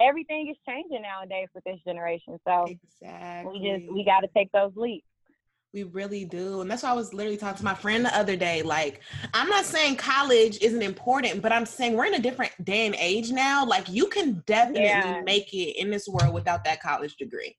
everything 0.00 0.48
is 0.50 0.56
changing 0.68 1.02
nowadays 1.02 1.48
with 1.54 1.64
this 1.64 1.78
generation. 1.86 2.38
So 2.46 2.66
exactly. 2.66 3.60
we 3.60 3.68
just 3.68 3.92
we 3.92 4.04
got 4.04 4.20
to 4.20 4.28
take 4.34 4.50
those 4.52 4.72
leaps. 4.76 5.06
We 5.72 5.84
really 5.84 6.26
do. 6.26 6.60
And 6.60 6.70
that's 6.70 6.82
why 6.82 6.90
I 6.90 6.94
was 6.94 7.14
literally 7.14 7.38
talking 7.38 7.58
to 7.58 7.64
my 7.64 7.74
friend 7.74 8.04
the 8.04 8.14
other 8.16 8.36
day. 8.36 8.60
Like, 8.60 9.00
I'm 9.32 9.48
not 9.48 9.64
saying 9.64 9.96
college 9.96 10.58
isn't 10.60 10.82
important, 10.82 11.40
but 11.40 11.50
I'm 11.50 11.64
saying 11.64 11.96
we're 11.96 12.04
in 12.04 12.14
a 12.14 12.18
different 12.18 12.52
day 12.62 12.84
and 12.84 12.94
age 12.96 13.30
now. 13.30 13.64
Like, 13.64 13.88
you 13.88 14.08
can 14.08 14.42
definitely 14.46 14.84
yeah. 14.84 15.22
make 15.24 15.54
it 15.54 15.80
in 15.80 15.90
this 15.90 16.06
world 16.06 16.34
without 16.34 16.64
that 16.64 16.82
college 16.82 17.16
degree. 17.16 17.56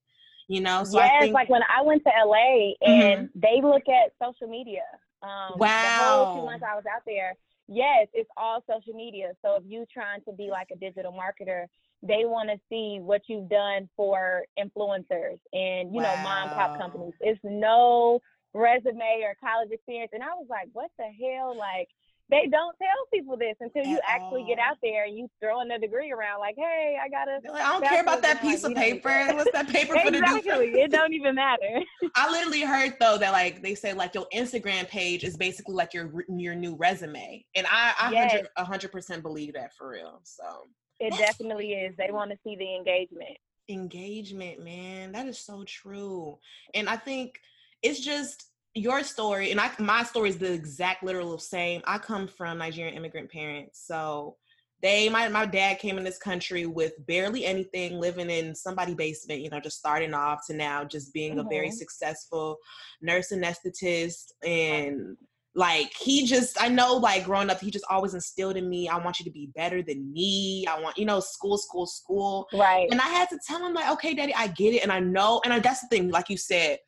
You 0.47 0.61
know? 0.61 0.83
So 0.83 0.99
yes, 0.99 1.11
I 1.15 1.19
think, 1.21 1.33
like 1.33 1.49
when 1.49 1.63
I 1.63 1.81
went 1.81 2.03
to 2.03 2.11
LA 2.23 2.73
and 2.81 3.29
mm-hmm. 3.29 3.39
they 3.39 3.61
look 3.63 3.83
at 3.89 4.11
social 4.21 4.47
media. 4.47 4.83
Um, 5.23 5.57
wow. 5.57 5.67
The 5.67 6.25
whole 6.25 6.35
two 6.39 6.45
months 6.45 6.65
I 6.69 6.75
was 6.75 6.83
out 6.93 7.01
there, 7.07 7.33
yes, 7.67 8.07
it's 8.13 8.29
all 8.37 8.63
social 8.69 8.93
media. 8.93 9.31
So 9.43 9.55
if 9.55 9.63
you 9.65 9.85
trying 9.91 10.21
to 10.27 10.33
be 10.33 10.49
like 10.51 10.67
a 10.71 10.75
digital 10.75 11.13
marketer, 11.13 11.65
they 12.03 12.25
want 12.25 12.49
to 12.49 12.57
see 12.69 12.99
what 13.01 13.21
you've 13.27 13.49
done 13.49 13.89
for 13.95 14.43
influencers 14.59 15.39
and 15.53 15.93
you 15.93 16.01
wow. 16.01 16.15
know 16.15 16.23
mom 16.23 16.49
pop 16.49 16.77
companies. 16.77 17.13
It's 17.21 17.39
no 17.43 18.19
resume 18.53 19.23
or 19.23 19.35
college 19.41 19.71
experience. 19.71 20.11
And 20.13 20.21
i 20.21 20.27
was 20.35 20.47
like 20.49 20.67
what 20.73 20.91
the 20.99 21.05
hell? 21.05 21.57
Like 21.57 21.87
they 22.29 22.47
don't 22.49 22.75
tell 22.77 23.05
people 23.13 23.37
this 23.37 23.55
until 23.59 23.85
you 23.85 23.99
actually 24.07 24.41
all. 24.41 24.47
get 24.47 24.59
out 24.59 24.77
there 24.81 25.05
and 25.05 25.17
you 25.17 25.29
throwing 25.41 25.69
a 25.71 25.79
degree 25.79 26.11
around 26.11 26.39
like 26.39 26.55
hey 26.57 26.97
i 27.03 27.09
gotta 27.09 27.39
like, 27.51 27.61
i 27.61 27.71
don't 27.73 27.83
care 27.83 28.01
about 28.01 28.21
that 28.21 28.41
piece 28.41 28.63
of 28.63 28.73
paper. 28.73 29.27
What's 29.33 29.51
that 29.51 29.67
paper 29.67 29.93
for 29.93 30.07
exactly. 30.07 30.71
It 30.71 30.91
don't 30.91 31.13
even 31.13 31.35
matter. 31.35 31.81
I 32.15 32.31
literally 32.31 32.61
heard 32.61 32.95
though 32.99 33.17
that 33.17 33.31
like 33.31 33.61
they 33.61 33.75
say 33.75 33.93
like 33.93 34.13
your 34.13 34.27
instagram 34.33 34.87
page 34.87 35.23
is 35.23 35.37
basically 35.37 35.75
like 35.75 35.93
your 35.93 36.11
your 36.29 36.55
new 36.55 36.75
resume. 36.75 37.45
And 37.55 37.65
i 37.69 37.93
i 37.99 38.11
yes. 38.11 38.45
100 38.55 38.91
100% 38.91 39.21
believe 39.21 39.53
that 39.53 39.73
for 39.73 39.89
real 39.89 40.19
so 40.23 40.67
it 40.99 41.17
definitely 41.17 41.73
is. 41.73 41.95
They 41.97 42.11
want 42.11 42.31
to 42.31 42.37
see 42.43 42.55
the 42.55 42.75
engagement. 42.75 43.37
Engagement, 43.69 44.63
man. 44.63 45.11
That 45.11 45.27
is 45.27 45.39
so 45.39 45.63
true. 45.65 46.37
And 46.73 46.89
I 46.89 46.95
think 46.97 47.39
it's 47.81 47.99
just 47.99 48.49
your 48.75 49.03
story 49.03 49.51
and 49.51 49.59
I 49.59 49.69
my 49.77 50.03
story 50.03 50.29
is 50.29 50.37
the 50.37 50.51
exact 50.51 51.03
literal 51.03 51.37
same. 51.37 51.81
I 51.85 51.97
come 51.97 52.27
from 52.27 52.57
Nigerian 52.57 52.95
immigrant 52.95 53.31
parents. 53.31 53.85
So 53.85 54.37
they 54.81 55.09
my 55.09 55.27
my 55.29 55.45
dad 55.45 55.79
came 55.79 55.97
in 55.97 56.03
this 56.03 56.17
country 56.17 56.65
with 56.65 56.93
barely 57.05 57.45
anything, 57.45 57.99
living 57.99 58.29
in 58.29 58.55
somebody 58.55 58.93
basement, 58.93 59.41
you 59.41 59.49
know, 59.49 59.59
just 59.59 59.77
starting 59.77 60.13
off 60.13 60.45
to 60.47 60.53
now 60.53 60.83
just 60.83 61.13
being 61.13 61.35
mm-hmm. 61.35 61.47
a 61.47 61.49
very 61.49 61.67
mm-hmm. 61.67 61.75
successful 61.75 62.57
nurse 63.01 63.31
anesthetist 63.31 64.31
and 64.43 65.17
like 65.55 65.91
he 65.99 66.25
just 66.25 66.59
i 66.61 66.67
know 66.67 66.95
like 66.95 67.25
growing 67.25 67.49
up 67.49 67.59
he 67.59 67.69
just 67.69 67.85
always 67.89 68.13
instilled 68.13 68.57
in 68.57 68.69
me 68.69 68.87
i 68.87 68.97
want 68.97 69.19
you 69.19 69.25
to 69.25 69.31
be 69.31 69.49
better 69.55 69.81
than 69.81 70.11
me 70.11 70.65
i 70.67 70.79
want 70.79 70.97
you 70.97 71.05
know 71.05 71.19
school 71.19 71.57
school 71.57 71.85
school 71.85 72.47
right 72.53 72.87
and 72.91 72.99
i 72.99 73.07
had 73.07 73.29
to 73.29 73.37
tell 73.45 73.63
him 73.65 73.73
like 73.73 73.89
okay 73.91 74.13
daddy 74.13 74.33
i 74.35 74.47
get 74.47 74.73
it 74.73 74.83
and 74.83 74.91
i 74.91 74.99
know 74.99 75.41
and 75.43 75.53
I, 75.53 75.59
that's 75.59 75.81
the 75.81 75.87
thing 75.87 76.09
like 76.09 76.29
you 76.29 76.37
said 76.37 76.79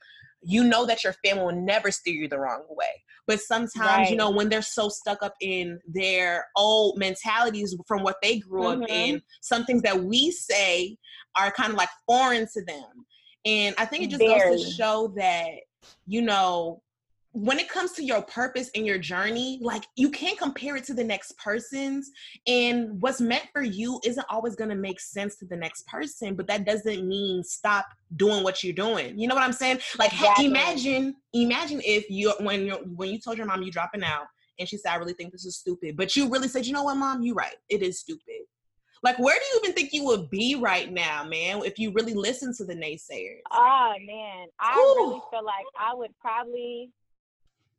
you 0.42 0.64
know 0.64 0.86
that 0.86 1.04
your 1.04 1.14
family 1.26 1.44
will 1.44 1.62
never 1.62 1.92
steer 1.92 2.14
you 2.14 2.28
the 2.28 2.40
wrong 2.40 2.64
way 2.70 3.04
but 3.28 3.40
sometimes 3.40 3.80
right. 3.80 4.10
you 4.10 4.16
know 4.16 4.32
when 4.32 4.50
they're 4.50 4.62
so 4.62 4.90
stuck 4.90 5.22
up 5.22 5.34
in 5.42 5.80
their 5.88 6.46
old 6.56 6.98
mentalities 6.98 7.76
from 7.88 8.04
what 8.04 8.18
they 8.22 8.40
grew 8.40 8.64
mm-hmm. 8.64 8.84
up 8.84 8.90
in 8.90 9.22
some 9.42 9.64
things 9.66 9.82
that 9.82 10.04
we 10.04 10.32
say 10.32 10.96
are 11.38 11.52
kind 11.52 11.72
of 11.72 11.78
like 11.78 11.90
foreign 12.08 12.48
to 12.52 12.64
them 12.66 13.06
and 13.46 13.76
i 13.78 13.86
think 13.86 14.04
it 14.04 14.10
just 14.10 14.24
Very. 14.24 14.52
goes 14.52 14.66
to 14.66 14.72
show 14.72 15.14
that 15.16 15.50
you 16.08 16.22
know 16.22 16.82
when 17.36 17.60
it 17.60 17.68
comes 17.68 17.92
to 17.92 18.04
your 18.04 18.22
purpose 18.22 18.72
and 18.76 18.88
your 18.88 18.98
journey, 18.98 19.60
like 19.62 19.84
you 19.98 20.10
can't 20.10 20.38
compare 20.38 20.78
it 20.78 20.86
to 20.86 20.94
the 20.94 21.04
next 21.04 21.38
person's. 21.38 22.10
And 22.48 23.02
what's 23.02 23.20
meant 23.20 23.48
for 23.52 23.62
you 23.62 24.00
isn't 24.06 24.26
always 24.30 24.56
going 24.56 24.70
to 24.70 24.76
make 24.76 25.02
sense 25.02 25.36
to 25.38 25.46
the 25.46 25.58
next 25.58 25.86
person, 25.86 26.36
but 26.36 26.48
that 26.48 26.66
doesn't 26.66 27.06
mean 27.06 27.44
stop 27.44 27.88
doing 28.16 28.42
what 28.46 28.64
you're 28.64 28.74
doing. 28.74 29.20
You 29.20 29.28
know 29.28 29.36
what 29.36 29.44
I'm 29.44 29.52
saying? 29.52 29.80
Like 30.00 30.14
exactly. 30.14 30.46
imagine, 30.46 31.16
imagine 31.34 31.82
if 31.84 32.10
you 32.10 32.34
when 32.40 32.68
you 32.68 32.76
when 32.96 33.10
you 33.10 33.20
told 33.20 33.38
your 33.38 33.48
mom 33.48 33.64
you 33.64 33.72
dropping 33.72 34.04
out 34.04 34.28
and 34.58 34.70
she 34.70 34.78
said, 34.78 34.94
I 34.94 34.96
really 34.96 35.14
think 35.14 35.34
this 35.34 35.44
is 35.44 35.58
stupid. 35.58 35.98
But 35.98 36.16
you 36.16 36.30
really 36.30 36.48
said, 36.48 36.66
you 36.66 36.72
know 36.72 36.84
what, 36.84 36.96
mom, 36.96 37.22
you're 37.22 37.36
right. 37.36 37.56
It 37.68 37.84
is 37.84 38.00
stupid. 38.00 38.46
Like, 39.04 39.20
where 39.20 39.36
do 39.38 39.46
you 39.54 39.60
even 39.62 39.76
think 39.76 39.92
you 39.92 40.06
would 40.06 40.30
be 40.30 40.56
right 40.56 40.90
now, 40.90 41.26
man, 41.26 41.64
if 41.66 41.78
you 41.78 41.92
really 41.92 42.14
listen 42.14 42.54
to 42.56 42.64
the 42.64 42.74
naysayers? 42.74 43.42
Oh 43.52 43.94
man, 44.08 44.48
I 44.62 44.80
Ooh. 44.80 45.04
really 45.04 45.22
feel 45.30 45.44
like 45.44 45.66
I 45.78 45.94
would 45.94 46.18
probably 46.22 46.92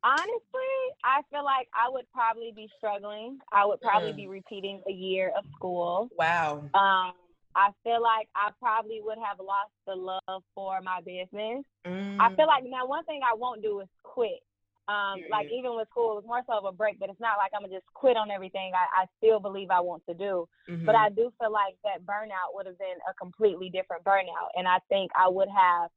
Honestly, 0.07 0.77
I 1.03 1.23
feel 1.33 1.45
like 1.45 1.67
I 1.75 1.91
would 1.91 2.07
probably 2.13 2.53
be 2.55 2.69
struggling. 2.79 3.39
I 3.53 3.67
would 3.67 3.81
probably 3.81 4.13
mm. 4.13 4.17
be 4.17 4.27
repeating 4.29 4.81
a 4.89 4.93
year 4.93 5.33
of 5.37 5.45
school. 5.57 6.09
Wow. 6.17 6.63
Um, 6.75 7.13
I 7.57 7.71
feel 7.83 8.01
like 8.01 8.29
I 8.37 8.51
probably 8.63 9.01
would 9.03 9.19
have 9.19 9.39
lost 9.41 9.75
the 9.85 9.97
love 9.97 10.43
for 10.55 10.81
my 10.81 11.01
business. 11.01 11.65
Mm. 11.85 12.21
I 12.21 12.33
feel 12.37 12.47
like 12.47 12.63
now 12.65 12.87
one 12.87 13.05
thing 13.05 13.21
I 13.25 13.35
won't 13.35 13.63
do 13.63 13.81
is 13.81 13.89
quit. 14.05 14.45
Um, 14.87 15.19
mm. 15.19 15.31
like 15.31 15.49
even 15.51 15.75
with 15.75 15.89
school, 15.89 16.19
it's 16.19 16.27
more 16.27 16.43
so 16.47 16.55
of 16.55 16.65
a 16.65 16.71
break, 16.71 17.01
but 17.01 17.11
it's 17.11 17.19
not 17.19 17.39
like 17.39 17.51
I'm 17.53 17.63
gonna 17.63 17.75
just 17.75 17.91
quit 17.93 18.17
on 18.17 18.31
everything 18.31 18.71
I, 18.77 19.03
I 19.03 19.05
still 19.19 19.41
believe 19.41 19.71
I 19.71 19.81
want 19.81 20.05
to 20.09 20.15
do. 20.15 20.47
Mm-hmm. 20.71 20.87
But 20.87 20.95
I 20.95 21.09
do 21.09 21.33
feel 21.41 21.51
like 21.51 21.75
that 21.83 22.07
burnout 22.07 22.55
would 22.55 22.67
have 22.67 22.79
been 22.79 23.03
a 23.11 23.15
completely 23.15 23.71
different 23.71 24.05
burnout. 24.05 24.55
And 24.55 24.69
I 24.69 24.79
think 24.89 25.11
I 25.19 25.29
would 25.29 25.49
have 25.49 25.91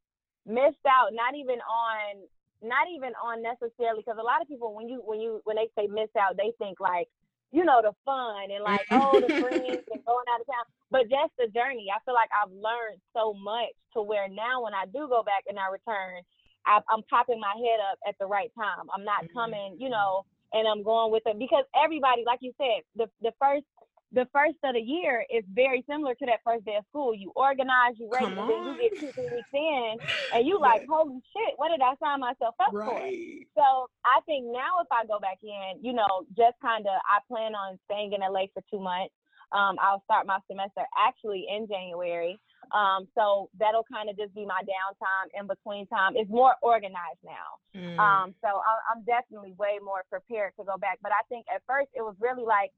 missed 0.47 0.81
out 0.87 1.13
not 1.13 1.35
even 1.35 1.59
on 1.61 2.25
not 2.61 2.87
even 2.93 3.13
on 3.23 3.41
necessarily 3.41 4.03
because 4.03 4.19
a 4.19 4.25
lot 4.25 4.41
of 4.41 4.47
people 4.47 4.75
when 4.75 4.87
you 4.87 5.01
when 5.05 5.19
you 5.19 5.41
when 5.43 5.55
they 5.55 5.69
say 5.77 5.87
miss 5.87 6.09
out, 6.19 6.37
they 6.37 6.51
think 6.59 6.79
like 6.79 7.07
you 7.51 7.63
know 7.65 7.81
the 7.81 7.95
fun 8.05 8.51
and 8.51 8.63
like 8.63 8.85
oh 8.91 9.19
the 9.19 9.31
friends 9.39 9.85
and 9.89 10.05
going 10.05 10.27
out 10.27 10.41
of 10.41 10.47
town, 10.47 10.65
but 10.91 11.09
just 11.09 11.31
the 11.39 11.47
journey. 11.55 11.87
I 11.87 11.99
feel 12.03 12.13
like 12.13 12.29
I've 12.35 12.51
learned 12.51 12.99
so 13.15 13.33
much 13.33 13.73
to 13.95 14.03
where 14.03 14.27
now 14.27 14.63
when 14.63 14.73
I 14.73 14.85
do 14.85 15.07
go 15.07 15.23
back 15.23 15.47
and 15.47 15.57
I 15.57 15.71
return, 15.71 16.21
I, 16.65 16.83
am 16.91 17.01
popping 17.09 17.39
my 17.39 17.55
head 17.55 17.79
up 17.91 17.97
at 18.07 18.15
the 18.19 18.27
right 18.27 18.51
time. 18.55 18.91
I'm 18.93 19.03
not 19.03 19.23
mm-hmm. 19.23 19.37
coming, 19.37 19.77
you 19.79 19.89
know, 19.89 20.25
and 20.53 20.67
I'm 20.67 20.83
going 20.83 21.11
with 21.11 21.23
it 21.25 21.39
because 21.39 21.65
everybody, 21.73 22.23
like 22.25 22.39
you 22.41 22.53
said, 22.57 22.83
the 22.95 23.07
the 23.21 23.31
first 23.39 23.65
the 24.11 24.27
first 24.33 24.57
of 24.63 24.73
the 24.73 24.81
year 24.81 25.23
is 25.29 25.43
very 25.53 25.83
similar 25.87 26.15
to 26.15 26.25
that 26.25 26.39
first 26.43 26.65
day 26.65 26.75
of 26.77 26.85
school. 26.89 27.13
You 27.13 27.31
organize, 27.35 27.93
you 27.97 28.09
ready, 28.11 28.25
and 28.25 28.37
then 28.37 28.49
you 28.49 28.75
get 28.81 28.99
two, 28.99 29.11
three 29.11 29.29
weeks 29.29 29.53
in, 29.53 29.97
and 30.33 30.47
you 30.47 30.59
like, 30.59 30.85
holy 30.89 31.21
shit, 31.33 31.53
what 31.57 31.69
did 31.69 31.81
I 31.81 31.93
sign 32.01 32.19
myself 32.19 32.55
up 32.59 32.73
right. 32.73 33.45
for? 33.55 33.61
So 33.61 33.89
I 34.05 34.21
think 34.25 34.45
now 34.45 34.81
if 34.81 34.87
I 34.91 35.05
go 35.05 35.19
back 35.19 35.37
in, 35.43 35.83
you 35.83 35.93
know, 35.93 36.25
just 36.35 36.57
kind 36.61 36.85
of, 36.87 36.97
I 37.05 37.21
plan 37.27 37.53
on 37.53 37.77
staying 37.85 38.13
in 38.13 38.21
LA 38.21 38.49
for 38.53 38.63
two 38.71 38.79
months. 38.79 39.13
Um, 39.51 39.77
I'll 39.81 40.01
start 40.05 40.27
my 40.27 40.37
semester 40.49 40.85
actually 40.97 41.45
in 41.49 41.67
January. 41.67 42.39
Um, 42.69 43.07
so 43.17 43.49
that'll 43.57 43.85
kind 43.91 44.09
of 44.09 44.17
just 44.17 44.33
be 44.35 44.45
my 44.45 44.61
downtime 44.61 45.33
in 45.33 45.47
between 45.47 45.87
time. 45.87 46.13
It's 46.15 46.29
more 46.29 46.53
organized 46.61 47.21
now. 47.25 47.57
Mm. 47.73 47.97
Um, 47.97 48.35
so 48.41 48.61
I, 48.61 48.93
I'm 48.93 49.01
definitely 49.05 49.53
way 49.57 49.81
more 49.83 50.05
prepared 50.09 50.53
to 50.59 50.65
go 50.65 50.77
back. 50.77 50.99
But 51.01 51.11
I 51.13 51.25
think 51.29 51.45
at 51.53 51.63
first 51.65 51.89
it 51.95 52.01
was 52.01 52.13
really 52.19 52.45
like, 52.45 52.69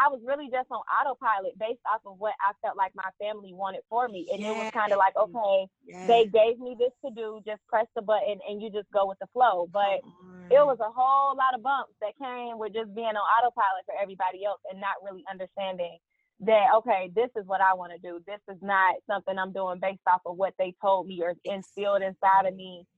I 0.00 0.08
was 0.08 0.24
really 0.24 0.48
just 0.48 0.72
on 0.72 0.80
autopilot 0.88 1.60
based 1.60 1.84
off 1.84 2.00
of 2.08 2.16
what 2.16 2.32
I 2.40 2.56
felt 2.64 2.76
like 2.76 2.96
my 2.96 3.12
family 3.20 3.52
wanted 3.52 3.84
for 3.92 4.08
me. 4.08 4.24
And 4.32 4.40
yes. 4.40 4.48
it 4.48 4.56
was 4.56 4.70
kind 4.72 4.92
of 4.92 4.98
like, 4.98 5.12
mm. 5.12 5.28
okay, 5.28 5.68
yes. 5.84 6.08
they 6.08 6.24
gave 6.24 6.56
me 6.56 6.72
this 6.80 6.96
to 7.04 7.12
do, 7.12 7.44
just 7.44 7.60
press 7.68 7.84
the 7.94 8.00
button 8.00 8.40
and 8.48 8.62
you 8.62 8.72
just 8.72 8.88
go 8.96 9.04
with 9.04 9.18
the 9.20 9.28
flow. 9.36 9.68
But 9.68 10.00
it 10.48 10.64
was 10.64 10.80
a 10.80 10.88
whole 10.88 11.36
lot 11.36 11.52
of 11.52 11.60
bumps 11.60 11.92
that 12.00 12.16
came 12.16 12.56
with 12.56 12.72
just 12.72 12.94
being 12.96 13.12
on 13.12 13.28
autopilot 13.36 13.84
for 13.84 13.94
everybody 14.00 14.48
else 14.48 14.64
and 14.72 14.80
not 14.80 14.96
really 15.04 15.24
understanding 15.28 16.00
that 16.40 16.72
okay, 16.80 17.12
this 17.14 17.28
is 17.36 17.44
what 17.44 17.60
I 17.60 17.74
want 17.74 17.92
to 17.92 18.00
do. 18.00 18.24
This 18.24 18.40
is 18.48 18.56
not 18.62 18.96
something 19.04 19.36
I'm 19.36 19.52
doing 19.52 19.78
based 19.80 20.00
off 20.08 20.24
of 20.24 20.40
what 20.40 20.54
they 20.58 20.72
told 20.80 21.06
me 21.06 21.20
or 21.20 21.34
instilled 21.44 22.00
inside 22.00 22.48
of 22.48 22.56
me 22.56 22.88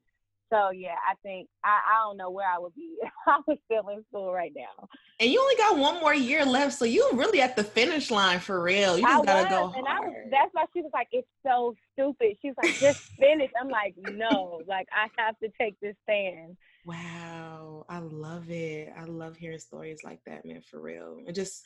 so 0.53 0.71
yeah, 0.71 0.95
I 1.09 1.15
think 1.23 1.49
I, 1.65 1.81
I 1.89 2.05
don't 2.05 2.19
know 2.19 2.31
where 2.31 2.47
I 2.47 2.59
would 2.59 2.75
be 2.75 2.97
if 3.03 3.11
I 3.27 3.39
was 3.47 3.59
still 3.65 3.89
in 3.89 4.05
school 4.11 4.33
right 4.33 4.53
now. 4.55 4.89
And 5.19 5.31
you 5.31 5.41
only 5.41 5.57
got 5.57 5.79
one 5.79 6.01
more 6.01 6.15
year 6.15 6.45
left, 6.45 6.75
so 6.75 6.85
you 6.85 7.09
really 7.15 7.41
at 7.41 7.57
the 7.57 7.65
finish 7.65 8.11
line 8.11 8.41
for 8.41 8.61
real. 8.61 8.99
You 8.99 9.05
just 9.05 9.23
I 9.23 9.27
gotta 9.27 9.43
was, 9.43 9.51
go 9.51 9.79
and 9.79 9.87
hard. 9.87 10.03
I 10.03 10.07
was, 10.07 10.17
that's 10.31 10.51
why 10.53 10.65
she 10.75 10.83
was 10.83 10.91
like, 10.93 11.09
"It's 11.13 11.29
so 11.47 11.75
stupid." 11.93 12.37
She's 12.43 12.55
like, 12.57 12.79
"Just 12.81 12.99
finish." 13.21 13.51
I'm 13.61 13.69
like, 13.69 13.95
"No, 13.97 14.63
like 14.67 14.89
I 14.93 15.09
have 15.23 15.39
to 15.39 15.49
take 15.61 15.79
this 15.81 15.97
stand." 16.05 16.57
Wow, 16.85 17.85
I 17.89 17.99
love 17.99 18.51
it. 18.51 18.93
I 18.99 19.05
love 19.05 19.37
hearing 19.37 19.59
stories 19.59 20.01
like 20.03 20.21
that, 20.27 20.45
man. 20.45 20.63
For 20.63 20.81
real, 20.81 21.19
it 21.27 21.35
just 21.35 21.63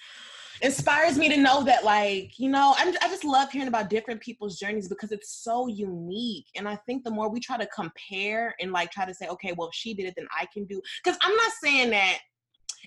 inspires 0.62 1.18
me 1.18 1.28
to 1.28 1.36
know 1.36 1.62
that 1.62 1.84
like 1.84 2.38
you 2.38 2.48
know 2.48 2.74
I'm, 2.78 2.94
i 3.02 3.08
just 3.08 3.24
love 3.24 3.50
hearing 3.50 3.68
about 3.68 3.90
different 3.90 4.20
people's 4.20 4.58
journeys 4.58 4.88
because 4.88 5.12
it's 5.12 5.42
so 5.42 5.66
unique 5.66 6.46
and 6.56 6.68
i 6.68 6.76
think 6.86 7.04
the 7.04 7.10
more 7.10 7.28
we 7.28 7.40
try 7.40 7.58
to 7.58 7.66
compare 7.66 8.54
and 8.60 8.72
like 8.72 8.90
try 8.90 9.04
to 9.04 9.12
say 9.12 9.26
okay 9.28 9.52
well 9.56 9.68
if 9.68 9.74
she 9.74 9.92
did 9.92 10.06
it 10.06 10.14
then 10.16 10.26
i 10.34 10.46
can 10.52 10.64
do 10.64 10.80
because 11.04 11.18
i'm 11.22 11.34
not 11.36 11.52
saying 11.62 11.90
that 11.90 12.18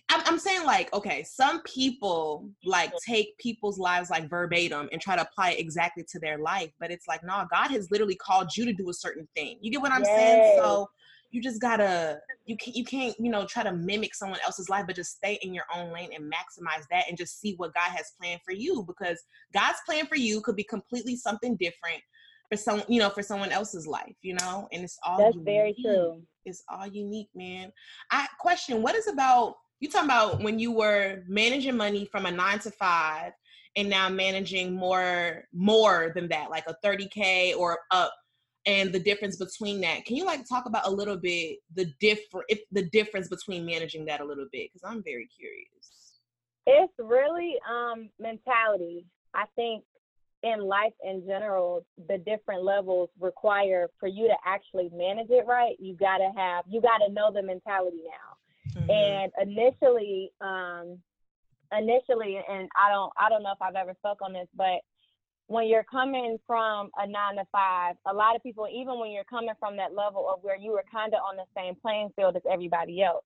I'm, 0.09 0.21
I'm 0.25 0.39
saying 0.39 0.65
like 0.65 0.91
okay 0.93 1.23
some 1.23 1.61
people 1.61 2.49
like 2.65 2.91
take 3.05 3.37
people's 3.37 3.77
lives 3.77 4.09
like 4.09 4.29
verbatim 4.29 4.89
and 4.91 4.99
try 4.99 5.15
to 5.15 5.21
apply 5.21 5.51
it 5.51 5.59
exactly 5.59 6.03
to 6.11 6.19
their 6.19 6.39
life 6.39 6.71
but 6.79 6.89
it's 6.89 7.07
like 7.07 7.23
no 7.23 7.45
god 7.51 7.69
has 7.69 7.91
literally 7.91 8.15
called 8.15 8.49
you 8.57 8.65
to 8.65 8.73
do 8.73 8.89
a 8.89 8.93
certain 8.93 9.27
thing 9.35 9.59
you 9.61 9.71
get 9.71 9.81
what 9.81 9.91
i'm 9.91 10.03
yes. 10.03 10.15
saying 10.17 10.57
so 10.57 10.89
you 11.31 11.41
just 11.41 11.61
gotta 11.61 12.19
you 12.45 12.57
can't 12.57 12.75
you 12.75 12.83
can't 12.83 13.15
you 13.19 13.29
know 13.29 13.45
try 13.45 13.63
to 13.63 13.71
mimic 13.71 14.15
someone 14.15 14.39
else's 14.43 14.69
life 14.69 14.85
but 14.87 14.95
just 14.95 15.15
stay 15.15 15.37
in 15.41 15.53
your 15.53 15.65
own 15.75 15.91
lane 15.91 16.09
and 16.15 16.25
maximize 16.25 16.83
that 16.89 17.05
and 17.07 17.17
just 17.17 17.39
see 17.39 17.53
what 17.57 17.73
god 17.73 17.89
has 17.89 18.13
planned 18.19 18.41
for 18.45 18.53
you 18.53 18.83
because 18.87 19.21
god's 19.53 19.79
plan 19.85 20.05
for 20.07 20.15
you 20.15 20.41
could 20.41 20.55
be 20.55 20.63
completely 20.63 21.15
something 21.15 21.55
different 21.57 22.01
for 22.49 22.57
some 22.57 22.81
you 22.87 22.99
know 22.99 23.09
for 23.09 23.21
someone 23.21 23.51
else's 23.51 23.85
life 23.85 24.15
you 24.21 24.33
know 24.33 24.67
and 24.71 24.83
it's 24.83 24.97
all 25.05 25.17
that's 25.17 25.35
unique. 25.35 25.45
very 25.45 25.75
true 25.83 26.21
it's 26.45 26.63
all 26.69 26.87
unique 26.87 27.29
man 27.35 27.71
i 28.11 28.27
question 28.39 28.81
what 28.81 28.95
is 28.95 29.07
about 29.07 29.55
you 29.79 29.89
talking 29.89 30.07
about 30.07 30.41
when 30.41 30.59
you 30.59 30.71
were 30.71 31.23
managing 31.27 31.77
money 31.77 32.05
from 32.05 32.25
a 32.25 32.31
nine 32.31 32.59
to 32.59 32.71
five 32.71 33.31
and 33.75 33.89
now 33.89 34.09
managing 34.09 34.73
more 34.73 35.43
more 35.53 36.11
than 36.15 36.27
that 36.27 36.49
like 36.49 36.65
a 36.67 36.75
30k 36.83 37.55
or 37.55 37.79
up 37.91 38.13
and 38.69 38.93
the 38.93 38.99
difference 38.99 39.35
between 39.35 39.81
that. 39.81 40.05
Can 40.05 40.15
you 40.15 40.25
like 40.25 40.47
talk 40.47 40.65
about 40.65 40.85
a 40.85 40.91
little 40.91 41.17
bit 41.17 41.57
the 41.75 41.85
different 41.99 42.45
if 42.49 42.59
the 42.71 42.83
difference 42.83 43.27
between 43.27 43.65
managing 43.65 44.05
that 44.05 44.21
a 44.21 44.25
little 44.25 44.47
bit 44.51 44.69
because 44.71 44.83
I'm 44.85 45.03
very 45.03 45.27
curious. 45.27 46.19
It's 46.67 46.93
really 46.99 47.55
um 47.69 48.09
mentality. 48.19 49.05
I 49.33 49.45
think 49.55 49.83
in 50.43 50.61
life 50.61 50.93
in 51.03 51.25
general, 51.25 51.85
the 52.07 52.17
different 52.19 52.63
levels 52.63 53.09
require 53.19 53.89
for 53.99 54.07
you 54.07 54.27
to 54.27 54.35
actually 54.45 54.89
manage 54.93 55.29
it 55.29 55.45
right, 55.47 55.75
you 55.79 55.95
gotta 55.95 56.29
have 56.35 56.65
you 56.67 56.81
gotta 56.81 57.11
know 57.11 57.31
the 57.33 57.41
mentality 57.41 58.03
now. 58.05 58.81
Mm-hmm. 58.81 58.91
And 58.91 59.31
initially, 59.49 60.31
um 60.41 60.99
initially 61.75 62.39
and 62.47 62.69
I 62.77 62.91
don't 62.91 63.11
I 63.17 63.29
don't 63.29 63.41
know 63.41 63.51
if 63.51 63.61
I've 63.61 63.75
ever 63.75 63.95
spoke 63.97 64.19
on 64.21 64.33
this, 64.33 64.47
but 64.55 64.81
when 65.49 65.67
you're 65.67 65.83
coming 65.83 66.37
from 66.45 66.91
a 66.97 67.07
nine 67.07 67.35
to 67.37 67.43
five, 67.51 67.95
a 68.05 68.13
lot 68.13 68.35
of 68.35 68.43
people, 68.43 68.67
even 68.71 68.99
when 68.99 69.09
you're 69.09 69.23
coming 69.23 69.55
from 69.59 69.77
that 69.77 69.95
level 69.95 70.29
of 70.31 70.43
where 70.43 70.55
you 70.55 70.71
were 70.71 70.83
kind 70.91 71.11
of 71.11 71.19
on 71.27 71.37
the 71.37 71.45
same 71.57 71.73
playing 71.81 72.09
field 72.15 72.35
as 72.35 72.43
everybody 72.49 73.01
else, 73.01 73.25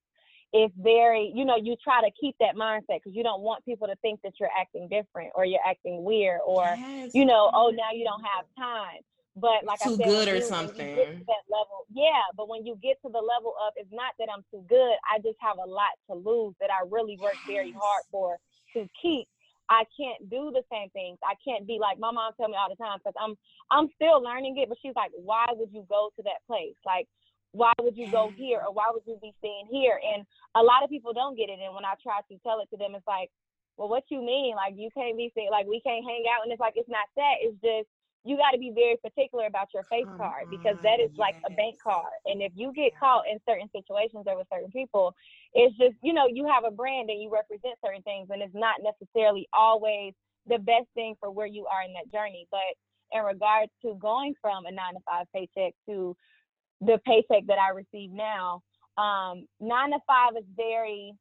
it's 0.53 0.73
very, 0.77 1.33
you 1.35 1.43
know, 1.43 1.57
you 1.57 1.75
try 1.83 1.99
to 1.99 2.09
keep 2.19 2.35
that 2.39 2.55
mindset 2.55 3.01
because 3.03 3.13
you 3.13 3.23
don't 3.23 3.41
want 3.41 3.65
people 3.65 3.87
to 3.87 3.95
think 3.97 4.21
that 4.23 4.33
you're 4.39 4.51
acting 4.57 4.87
different 4.87 5.31
or 5.35 5.43
you're 5.43 5.59
acting 5.67 6.05
weird 6.05 6.39
or, 6.45 6.63
yes. 6.63 7.11
you 7.13 7.25
know, 7.25 7.51
oh, 7.53 7.71
now 7.75 7.91
you 7.93 8.05
don't 8.05 8.23
have 8.23 8.45
time. 8.57 9.01
But 9.35 9.65
like 9.65 9.81
too 9.81 9.95
I 9.95 9.97
said, 9.97 10.05
good 10.05 10.27
or 10.29 10.35
you, 10.35 10.43
something. 10.43 10.95
that 10.95 11.43
level, 11.49 11.87
yeah. 11.91 12.23
But 12.37 12.47
when 12.47 12.65
you 12.65 12.77
get 12.81 13.01
to 13.01 13.11
the 13.11 13.19
level 13.19 13.53
of, 13.67 13.73
it's 13.75 13.91
not 13.91 14.13
that 14.19 14.29
I'm 14.33 14.45
too 14.49 14.63
good. 14.69 14.95
I 15.11 15.19
just 15.19 15.39
have 15.41 15.57
a 15.57 15.67
lot 15.67 15.91
to 16.09 16.15
lose 16.15 16.53
that 16.61 16.69
I 16.69 16.87
really 16.89 17.17
work 17.19 17.33
yes. 17.33 17.47
very 17.47 17.71
hard 17.73 18.03
for 18.11 18.37
to 18.75 18.87
keep 19.01 19.27
I 19.73 19.89
can't 19.97 20.29
do 20.29 20.53
the 20.53 20.61
same 20.69 20.93
things. 20.93 21.17
I 21.25 21.33
can't 21.41 21.65
be 21.65 21.81
like 21.81 21.97
my 21.97 22.13
mom 22.13 22.37
tell 22.37 22.47
me 22.47 22.53
all 22.53 22.69
the 22.69 22.77
time 22.77 23.01
because 23.01 23.17
I'm 23.17 23.33
I'm 23.73 23.89
still 23.97 24.21
learning 24.21 24.53
it. 24.61 24.69
But 24.69 24.77
she's 24.85 24.93
like, 24.95 25.09
why 25.17 25.49
would 25.49 25.73
you 25.73 25.81
go 25.89 26.13
to 26.13 26.21
that 26.29 26.45
place? 26.45 26.77
Like, 26.85 27.09
why 27.57 27.73
would 27.81 27.97
you 27.97 28.05
go 28.13 28.29
here 28.37 28.61
or 28.61 28.69
why 28.69 28.93
would 28.93 29.01
you 29.09 29.17
be 29.17 29.33
staying 29.41 29.65
here? 29.73 29.97
And 29.97 30.29
a 30.53 30.61
lot 30.61 30.85
of 30.85 30.93
people 30.93 31.13
don't 31.13 31.33
get 31.33 31.49
it. 31.49 31.57
And 31.57 31.73
when 31.73 31.89
I 31.89 31.97
try 32.05 32.21
to 32.21 32.35
tell 32.45 32.61
it 32.61 32.69
to 32.69 32.77
them, 32.77 32.93
it's 32.93 33.09
like, 33.09 33.33
well, 33.77 33.89
what 33.89 34.05
you 34.13 34.21
mean? 34.21 34.53
Like 34.53 34.77
you 34.77 34.93
can't 34.93 35.17
be 35.17 35.33
saying 35.33 35.49
like 35.49 35.65
we 35.65 35.81
can't 35.81 36.05
hang 36.05 36.29
out. 36.29 36.45
And 36.45 36.53
it's 36.53 36.61
like 36.61 36.77
it's 36.77 36.89
not 36.89 37.09
that. 37.17 37.41
It's 37.41 37.57
just 37.65 37.89
you 38.25 38.37
got 38.37 38.51
to 38.51 38.57
be 38.57 38.71
very 38.73 38.95
particular 39.03 39.45
about 39.45 39.67
your 39.73 39.83
face 39.83 40.05
Come 40.05 40.17
card 40.17 40.45
because 40.49 40.77
that 40.83 40.99
is 40.99 41.11
like 41.17 41.35
a 41.45 41.51
bank 41.51 41.75
card. 41.83 42.15
And 42.25 42.41
if 42.41 42.53
you 42.55 42.71
get 42.73 42.97
caught 42.97 43.23
in 43.29 43.37
certain 43.47 43.69
situations 43.75 44.23
or 44.25 44.37
with 44.37 44.47
certain 44.51 44.71
people, 44.71 45.13
it's 45.53 45.75
just, 45.77 45.95
you 46.01 46.13
know, 46.13 46.27
you 46.31 46.47
have 46.47 46.63
a 46.63 46.71
brand 46.71 47.09
and 47.09 47.21
you 47.21 47.29
represent 47.31 47.75
certain 47.83 48.01
things, 48.03 48.29
and 48.31 48.41
it's 48.41 48.55
not 48.55 48.75
necessarily 48.81 49.47
always 49.51 50.13
the 50.47 50.57
best 50.57 50.87
thing 50.93 51.15
for 51.19 51.31
where 51.31 51.47
you 51.47 51.65
are 51.65 51.83
in 51.83 51.93
that 51.93 52.11
journey. 52.11 52.47
But 52.49 52.59
in 53.11 53.23
regards 53.23 53.71
to 53.83 53.95
going 53.95 54.35
from 54.41 54.65
a 54.65 54.71
nine 54.71 54.93
to 54.93 55.01
five 55.05 55.27
paycheck 55.35 55.73
to 55.89 56.15
the 56.79 56.99
paycheck 57.05 57.45
that 57.47 57.59
I 57.59 57.71
receive 57.75 58.11
now, 58.11 58.63
um, 58.97 59.47
nine 59.59 59.91
to 59.91 59.99
five 60.07 60.31
is 60.37 60.45
very, 60.55 61.13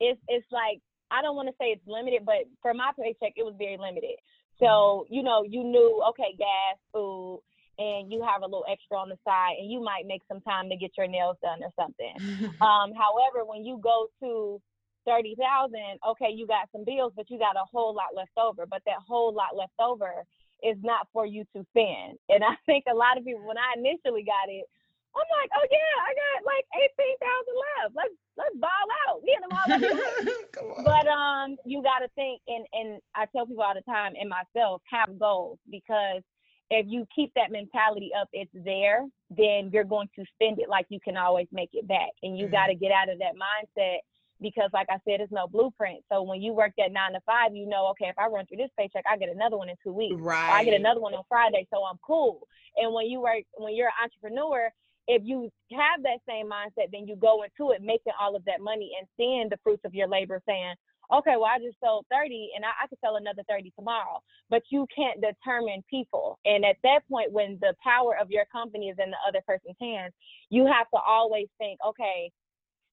it's, 0.00 0.20
it's 0.26 0.46
like, 0.50 0.80
I 1.10 1.22
don't 1.22 1.36
want 1.36 1.48
to 1.48 1.54
say 1.60 1.66
it's 1.66 1.86
limited, 1.86 2.26
but 2.26 2.44
for 2.60 2.74
my 2.74 2.90
paycheck, 2.98 3.32
it 3.36 3.44
was 3.44 3.54
very 3.56 3.78
limited 3.78 4.18
so, 4.60 5.06
you 5.08 5.22
know, 5.22 5.44
you 5.44 5.64
knew, 5.64 6.02
okay, 6.10 6.34
gas, 6.36 6.76
food, 6.92 7.40
and 7.78 8.10
you 8.10 8.22
have 8.22 8.42
a 8.42 8.46
little 8.46 8.64
extra 8.70 8.98
on 8.98 9.08
the 9.08 9.18
side, 9.24 9.54
and 9.60 9.70
you 9.70 9.80
might 9.80 10.06
make 10.06 10.22
some 10.28 10.40
time 10.40 10.68
to 10.68 10.76
get 10.76 10.90
your 10.98 11.06
nails 11.06 11.36
done 11.42 11.60
or 11.62 11.70
something. 11.78 12.14
um, 12.60 12.92
however, 12.92 13.44
when 13.46 13.64
you 13.64 13.78
go 13.82 14.08
to 14.20 14.60
30,000, 15.06 15.78
okay, 16.10 16.30
you 16.34 16.46
got 16.46 16.68
some 16.72 16.84
bills, 16.84 17.12
but 17.16 17.30
you 17.30 17.38
got 17.38 17.56
a 17.56 17.64
whole 17.70 17.94
lot 17.94 18.14
left 18.14 18.36
over. 18.36 18.66
But 18.66 18.82
that 18.86 18.98
whole 19.06 19.32
lot 19.32 19.56
left 19.56 19.78
over 19.78 20.24
is 20.62 20.76
not 20.82 21.06
for 21.12 21.24
you 21.24 21.44
to 21.54 21.64
spend. 21.70 22.18
And 22.28 22.42
I 22.42 22.58
think 22.66 22.84
a 22.90 22.94
lot 22.94 23.16
of 23.16 23.24
people, 23.24 23.46
when 23.46 23.58
I 23.58 23.78
initially 23.78 24.24
got 24.24 24.50
it, 24.50 24.66
I'm 25.16 25.28
like, 25.40 25.50
oh 25.56 25.66
yeah, 25.70 25.94
I 26.04 26.10
got 26.14 26.38
like 26.44 26.66
eighteen 26.76 27.16
thousand 27.18 27.56
left. 27.56 27.92
Let's 27.96 28.16
let's 28.36 28.56
ball 28.56 28.86
out. 29.08 29.22
Me 29.24 29.32
and 29.36 29.44
the 29.44 29.50
all. 29.56 30.82
but 30.84 31.06
um, 31.08 31.56
you 31.64 31.82
got 31.82 32.00
to 32.00 32.08
think, 32.14 32.40
and 32.46 32.66
and 32.72 33.00
I 33.14 33.26
tell 33.34 33.46
people 33.46 33.62
all 33.62 33.74
the 33.74 33.82
time, 33.82 34.14
and 34.18 34.28
myself, 34.28 34.82
have 34.90 35.18
goals 35.18 35.58
because 35.70 36.22
if 36.70 36.86
you 36.88 37.06
keep 37.14 37.32
that 37.34 37.50
mentality 37.50 38.10
up, 38.18 38.28
it's 38.32 38.52
there. 38.52 39.06
Then 39.30 39.70
you're 39.72 39.84
going 39.84 40.08
to 40.16 40.24
spend 40.34 40.58
it 40.58 40.68
like 40.68 40.86
you 40.88 41.00
can 41.00 41.16
always 41.16 41.48
make 41.52 41.70
it 41.72 41.88
back, 41.88 42.12
and 42.22 42.38
you 42.38 42.46
mm-hmm. 42.46 42.54
got 42.54 42.66
to 42.66 42.74
get 42.74 42.92
out 42.92 43.08
of 43.08 43.18
that 43.18 43.34
mindset 43.34 43.98
because 44.40 44.70
like 44.72 44.86
I 44.90 44.98
said, 45.04 45.20
it's 45.20 45.32
no 45.32 45.46
blueprint. 45.48 46.04
So 46.10 46.22
when 46.22 46.40
you 46.40 46.52
work 46.52 46.72
that 46.78 46.92
nine 46.92 47.12
to 47.12 47.20
five, 47.26 47.54
you 47.54 47.66
know, 47.66 47.88
okay, 47.90 48.06
if 48.06 48.18
I 48.18 48.26
run 48.26 48.46
through 48.46 48.58
this 48.58 48.70
paycheck, 48.78 49.04
I 49.10 49.16
get 49.16 49.28
another 49.28 49.56
one 49.56 49.68
in 49.68 49.76
two 49.82 49.92
weeks. 49.92 50.20
Right. 50.20 50.48
Or 50.48 50.52
I 50.52 50.64
get 50.64 50.74
another 50.74 51.00
one 51.00 51.14
on 51.14 51.24
Friday, 51.28 51.66
so 51.72 51.82
I'm 51.84 51.98
cool. 52.06 52.46
And 52.76 52.92
when 52.94 53.06
you 53.06 53.20
work, 53.20 53.42
when 53.56 53.74
you're 53.74 53.88
an 53.88 53.92
entrepreneur, 54.02 54.70
if 55.08 55.22
you 55.24 55.50
have 55.72 56.02
that 56.04 56.20
same 56.28 56.48
mindset, 56.48 56.92
then 56.92 57.08
you 57.08 57.16
go 57.16 57.42
into 57.42 57.72
it 57.72 57.82
making 57.82 58.12
all 58.20 58.36
of 58.36 58.44
that 58.44 58.60
money 58.60 58.92
and 58.98 59.08
seeing 59.16 59.48
the 59.48 59.58
fruits 59.64 59.82
of 59.84 59.94
your 59.94 60.06
labor, 60.06 60.40
saying, 60.46 60.74
okay, 61.10 61.34
well, 61.36 61.50
I 61.50 61.58
just 61.58 61.80
sold 61.82 62.04
30 62.12 62.50
and 62.54 62.64
I, 62.64 62.84
I 62.84 62.86
could 62.86 62.98
sell 63.02 63.16
another 63.16 63.42
30 63.48 63.72
tomorrow. 63.76 64.20
But 64.50 64.62
you 64.70 64.86
can't 64.94 65.18
determine 65.20 65.82
people. 65.88 66.38
And 66.44 66.64
at 66.64 66.76
that 66.84 67.00
point, 67.10 67.32
when 67.32 67.58
the 67.62 67.74
power 67.82 68.16
of 68.20 68.30
your 68.30 68.44
company 68.52 68.90
is 68.90 68.98
in 69.02 69.10
the 69.10 69.16
other 69.26 69.40
person's 69.46 69.76
hands, 69.80 70.12
you 70.50 70.66
have 70.66 70.88
to 70.92 71.00
always 71.00 71.48
think, 71.56 71.80
okay, 71.86 72.30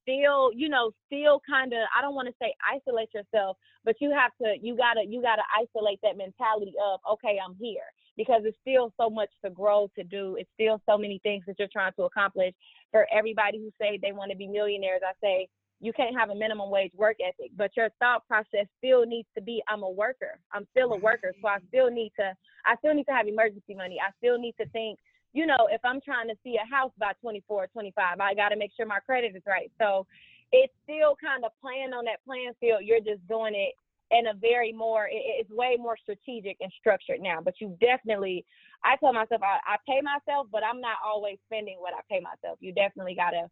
still, 0.04 0.52
you 0.54 0.70
know, 0.70 0.92
still 1.08 1.42
kind 1.48 1.74
of 1.74 1.80
I 1.98 2.02
don't 2.02 2.16
want 2.16 2.30
to 2.30 2.34
say 2.42 2.54
isolate 2.64 3.10
yourself, 3.14 3.58
but 3.84 3.96
you 4.00 4.12
have 4.12 4.32
to 4.42 4.56
you 4.62 4.78
got 4.78 4.94
to 4.94 5.04
you 5.04 5.22
got 5.22 5.36
to 5.36 5.44
isolate 5.52 6.00
that 6.04 6.16
mentality 6.16 6.74
of 6.82 7.02
okay, 7.14 7.40
I'm 7.44 7.56
here 7.60 7.92
because 8.18 8.42
it's 8.46 8.58
still 8.62 8.94
so 9.00 9.10
much 9.10 9.30
to 9.44 9.52
grow 9.52 9.90
to 9.96 10.04
do. 10.04 10.36
It's 10.40 10.50
still 10.54 10.82
so 10.88 10.98
many 10.98 11.20
things 11.24 11.44
that 11.48 11.58
you're 11.60 11.68
trying 11.72 11.94
to 11.98 12.04
accomplish. 12.04 12.54
For 12.92 13.08
everybody 13.14 13.60
who 13.60 13.72
say 13.80 14.00
they 14.02 14.12
want 14.12 14.32
to 14.32 14.38
be 14.38 14.48
millionaires, 14.48 15.02
I 15.06 15.14
say 15.22 15.48
you 15.82 15.92
can't 15.94 16.18
have 16.18 16.30
a 16.30 16.36
minimum 16.36 16.70
wage 16.70 16.92
work 16.96 17.18
ethic, 17.26 17.52
but 17.58 17.72
your 17.76 17.90
thought 18.00 18.26
process 18.28 18.68
still 18.78 19.06
needs 19.06 19.28
to 19.36 19.42
be 19.42 19.62
I'm 19.68 19.84
a 19.84 19.90
worker. 19.90 20.40
I'm 20.54 20.66
still 20.72 20.94
a 20.94 20.98
worker, 20.98 21.34
so 21.42 21.48
I 21.48 21.58
still 21.68 21.92
need 21.92 22.14
to 22.20 22.34
I 22.66 22.76
still 22.78 22.94
need 22.94 23.06
to 23.06 23.14
have 23.14 23.28
emergency 23.28 23.76
money. 23.76 23.98
I 24.00 24.12
still 24.20 24.40
need 24.40 24.56
to 24.60 24.68
think 24.70 25.00
you 25.36 25.46
know, 25.46 25.68
if 25.70 25.82
I'm 25.84 26.00
trying 26.00 26.30
to 26.30 26.36
see 26.46 26.56
a 26.56 26.66
house 26.74 26.94
by 26.98 27.12
24, 27.22 27.68
25, 27.68 28.22
I 28.22 28.34
got 28.34 28.50
to 28.50 28.56
make 28.56 28.72
sure 28.72 28.86
my 28.86 29.00
credit 29.06 29.36
is 29.36 29.44
right. 29.46 29.70
So 29.78 30.08
it's 30.54 30.72
still 30.88 31.20
kind 31.20 31.44
of 31.44 31.52
playing 31.60 31.92
on 31.92 32.06
that 32.06 32.24
playing 32.26 32.54
field. 32.62 32.88
You're 32.88 33.04
just 33.04 33.20
doing 33.28 33.52
it 33.54 33.76
in 34.12 34.28
a 34.28 34.34
very 34.34 34.72
more, 34.72 35.08
it's 35.12 35.50
way 35.50 35.78
more 35.80 35.98
strategic 35.98 36.58
and 36.62 36.72
structured 36.80 37.22
now. 37.22 37.40
But 37.44 37.56
you 37.60 37.78
definitely, 37.82 38.46
I 38.84 38.96
tell 38.98 39.14
myself 39.14 39.42
I, 39.44 39.60
I 39.66 39.78
pay 39.88 40.02
myself, 40.02 40.48
but 40.52 40.64
I'm 40.64 40.82
not 40.82 40.98
always 41.06 41.38
spending 41.46 41.78
what 41.80 41.94
I 41.94 42.02
pay 42.10 42.22
myself. 42.22 42.58
You 42.62 42.74
definitely 42.74 43.16
got 43.16 43.32
to 43.32 43.48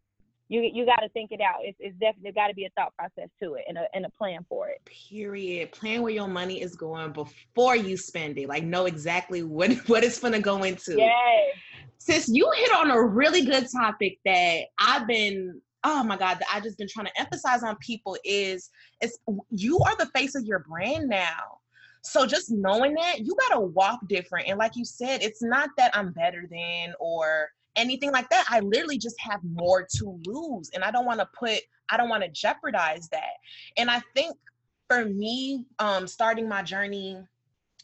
you 0.48 0.70
you 0.72 0.84
got 0.84 0.96
to 0.96 1.08
think 1.10 1.32
it 1.32 1.40
out. 1.40 1.60
It's, 1.62 1.76
it's 1.80 1.98
definitely 1.98 2.32
got 2.32 2.48
to 2.48 2.54
be 2.54 2.66
a 2.66 2.70
thought 2.76 2.94
process 2.96 3.30
to 3.42 3.54
it 3.54 3.64
and 3.66 3.78
a 3.78 3.86
and 3.94 4.04
a 4.04 4.10
plan 4.10 4.44
for 4.48 4.68
it. 4.68 4.80
Period. 4.84 5.72
Plan 5.72 6.02
where 6.02 6.12
your 6.12 6.28
money 6.28 6.60
is 6.60 6.76
going 6.76 7.12
before 7.12 7.76
you 7.76 7.96
spend 7.96 8.38
it. 8.38 8.48
Like 8.48 8.64
know 8.64 8.86
exactly 8.86 9.42
what 9.42 9.72
what 9.88 10.04
it's 10.04 10.18
gonna 10.18 10.40
go 10.40 10.62
into. 10.64 10.96
Yes. 10.96 11.56
Sis, 11.98 12.28
you 12.28 12.50
hit 12.54 12.70
on 12.76 12.90
a 12.90 13.02
really 13.02 13.44
good 13.44 13.66
topic 13.70 14.18
that 14.26 14.64
I've 14.78 15.06
been 15.06 15.60
oh 15.84 16.02
my 16.02 16.16
god 16.16 16.38
that 16.38 16.48
i 16.52 16.60
just 16.60 16.78
been 16.78 16.88
trying 16.88 17.06
to 17.06 17.20
emphasize 17.20 17.62
on 17.62 17.76
people 17.76 18.16
is 18.24 18.70
it's 19.00 19.18
you 19.50 19.78
are 19.80 19.96
the 19.96 20.10
face 20.14 20.34
of 20.34 20.44
your 20.44 20.60
brand 20.60 21.08
now 21.08 21.58
so 22.02 22.26
just 22.26 22.50
knowing 22.50 22.94
that 22.94 23.20
you 23.20 23.34
got 23.48 23.54
to 23.54 23.60
walk 23.60 24.00
different 24.08 24.48
and 24.48 24.58
like 24.58 24.76
you 24.76 24.84
said 24.84 25.22
it's 25.22 25.42
not 25.42 25.70
that 25.76 25.96
i'm 25.96 26.12
better 26.12 26.46
than 26.50 26.92
or 26.98 27.48
anything 27.76 28.12
like 28.12 28.28
that. 28.30 28.44
I 28.48 28.60
literally 28.60 28.98
just 28.98 29.16
have 29.20 29.40
more 29.44 29.86
to 29.96 30.20
lose. 30.26 30.70
And 30.74 30.84
I 30.84 30.90
don't 30.90 31.06
want 31.06 31.20
to 31.20 31.28
put, 31.38 31.60
I 31.90 31.96
don't 31.96 32.08
want 32.08 32.22
to 32.22 32.28
jeopardize 32.30 33.08
that. 33.10 33.34
And 33.76 33.90
I 33.90 34.00
think 34.14 34.36
for 34.88 35.04
me, 35.04 35.64
um, 35.78 36.06
starting 36.06 36.48
my 36.48 36.62
journey 36.62 37.18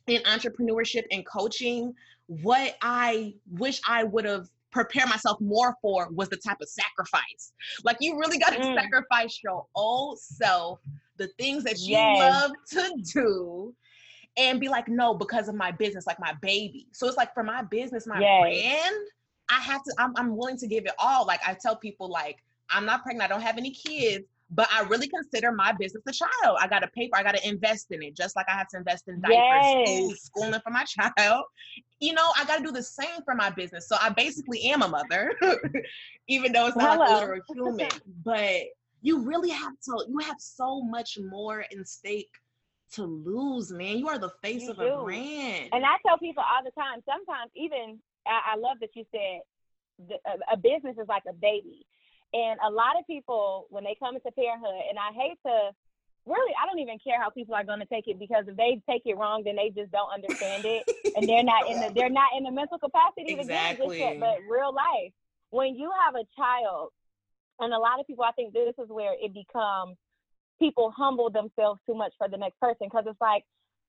in 0.07 0.23
entrepreneurship 0.23 1.05
and 1.11 1.27
coaching, 1.27 1.95
what 2.27 2.77
I 2.83 3.35
wish 3.51 3.81
I 3.87 4.05
would 4.05 4.25
have 4.25 4.47
prepared 4.71 5.09
myself 5.09 5.41
more 5.41 5.77
for 5.83 6.09
was 6.11 6.29
the 6.29 6.37
type 6.37 6.59
of 6.61 6.69
sacrifice. 6.69 7.53
Like 7.85 7.97
you 8.01 8.19
really 8.19 8.39
got 8.39 8.51
to 8.51 8.61
mm. 8.61 8.75
sacrifice 8.75 9.41
your 9.43 9.67
old 9.75 10.19
self, 10.19 10.81
the 11.17 11.29
things 11.39 11.65
that 11.65 11.79
you 11.81 11.93
yes. 11.93 12.33
love 12.33 12.53
to 12.73 13.03
do, 13.13 13.75
and 14.37 14.61
be 14.61 14.69
like, 14.69 14.89
no, 14.89 15.15
because 15.15 15.49
of 15.49 15.55
my 15.55 15.71
business, 15.73 16.07
like 16.07 16.21
my 16.21 16.35
baby. 16.41 16.87
So 16.93 17.07
it's 17.07 17.17
like 17.17 17.35
for 17.35 17.43
my 17.43 17.63
business, 17.63 18.07
my 18.07 18.21
yes. 18.21 18.41
brand, 18.43 18.97
I 19.51 19.61
have 19.61 19.83
to, 19.83 19.95
I'm, 19.99 20.13
I'm 20.17 20.37
willing 20.37 20.57
to 20.59 20.67
give 20.67 20.87
it 20.87 20.93
all. 20.99 21.27
Like 21.27 21.41
I 21.47 21.55
tell 21.61 21.77
people, 21.77 22.09
like, 22.09 22.37
I'm 22.71 22.87
not 22.87 23.03
pregnant, 23.03 23.29
I 23.29 23.35
don't 23.35 23.43
have 23.43 23.59
any 23.59 23.73
kids, 23.73 24.25
but 24.51 24.69
I 24.73 24.83
really 24.83 25.09
consider 25.09 25.53
my 25.53 25.73
business 25.73 26.03
a 26.09 26.13
child. 26.13 26.59
I 26.61 26.69
got 26.69 26.81
to 26.81 26.89
pay 26.89 27.09
for, 27.09 27.19
I 27.19 27.23
got 27.23 27.37
to 27.37 27.49
invest 27.49 27.89
in 27.91 28.03
it, 28.03 28.17
just 28.17 28.37
like 28.37 28.47
I 28.49 28.53
have 28.53 28.69
to 28.69 28.77
invest 28.77 29.09
in 29.09 29.21
diapers, 29.21 29.37
yes. 29.37 29.89
food, 29.89 30.19
schooling 30.19 30.61
for 30.61 30.71
my 30.71 30.85
child. 30.85 31.45
You 32.01 32.15
know, 32.15 32.33
I 32.37 32.45
got 32.45 32.59
to 32.59 32.65
do 32.65 32.73
the 32.73 32.83
same 32.83 33.23
for 33.25 33.35
my 33.35 33.51
business. 33.51 33.89
So 33.89 33.97
I 34.01 34.09
basically 34.11 34.63
am 34.71 34.83
a 34.83 34.89
mother, 34.89 35.35
even 36.29 36.53
though 36.53 36.67
it's 36.67 36.77
not 36.77 36.99
Hello. 36.99 37.05
like 37.05 37.11
a 37.11 37.15
literal 37.15 37.41
human. 37.55 37.89
But 38.25 38.63
you 39.03 39.21
really 39.21 39.51
have 39.51 39.75
to, 39.85 40.05
you 40.09 40.19
have 40.21 40.37
so 40.39 40.83
much 40.83 41.19
more 41.19 41.65
in 41.71 41.85
stake 41.85 42.31
to 42.93 43.05
lose, 43.05 43.71
man. 43.71 43.99
You 43.99 44.09
are 44.09 44.19
the 44.19 44.33
face 44.43 44.63
you 44.63 44.71
of 44.71 44.79
do. 44.79 44.85
a 44.85 45.05
brand. 45.05 45.69
And 45.73 45.85
I 45.85 45.97
tell 46.07 46.19
people 46.19 46.43
all 46.43 46.65
the 46.65 46.73
time, 46.73 47.01
sometimes 47.07 47.51
even 47.55 48.01
I, 48.27 48.55
I 48.55 48.57
love 48.57 48.79
that 48.81 48.91
you 48.95 49.05
said 49.13 49.41
the, 50.09 50.15
a, 50.27 50.55
a 50.55 50.57
business 50.57 50.97
is 51.01 51.09
like 51.09 51.23
a 51.29 51.33
baby. 51.33 51.87
And 52.33 52.59
a 52.65 52.71
lot 52.71 52.99
of 52.99 53.07
people, 53.07 53.67
when 53.71 53.85
they 53.85 53.97
come 53.99 54.15
into 54.15 54.31
parenthood, 54.33 54.83
and 54.89 54.99
I 54.99 55.13
hate 55.13 55.39
to 55.47 55.71
really, 56.31 56.55
I 56.61 56.67
don't 56.67 56.79
even 56.79 56.99
care 56.99 57.21
how 57.21 57.31
people 57.31 57.55
are 57.55 57.65
going 57.65 57.81
to 57.81 57.87
take 57.87 58.09
it 58.09 58.19
because 58.19 58.45
if 58.47 58.57
they 58.57 58.81
take 58.89 59.03
it 59.05 59.17
wrong, 59.17 59.43
then 59.45 59.57
they 59.57 59.71
just 59.71 59.91
don't 59.93 60.13
understand 60.13 60.65
it, 60.65 60.89
and 61.17 61.29
they're 61.29 61.45
not 61.45 61.69
in 61.69 61.81
the 61.81 61.93
they're 61.95 62.11
not 62.11 62.31
in 62.37 62.45
the 62.45 62.51
mental 62.51 62.79
capacity 62.79 63.35
exactly. 63.35 63.99
to 63.99 64.05
get 64.05 64.13
it. 64.15 64.21
But 64.21 64.39
real 64.49 64.73
life, 64.73 65.13
when 65.51 65.75
you 65.75 65.91
have 66.05 66.15
a 66.15 66.25
child, 66.37 66.91
and 67.59 67.75
a 67.75 67.79
lot 67.79 68.01
of 68.01 68.07
people, 68.07 68.25
I 68.25 68.33
think 68.33 68.55
this 68.55 68.75
is 68.79 68.89
where 68.89 69.13
it 69.21 69.35
becomes 69.35 69.97
people 70.59 70.93
humble 70.97 71.31
themselves 71.31 71.81
too 71.87 71.95
much 71.95 72.13
for 72.19 72.29
the 72.29 72.37
next 72.37 72.61
person 72.61 72.87
because 72.87 73.05
it's 73.07 73.21
like 73.21 73.45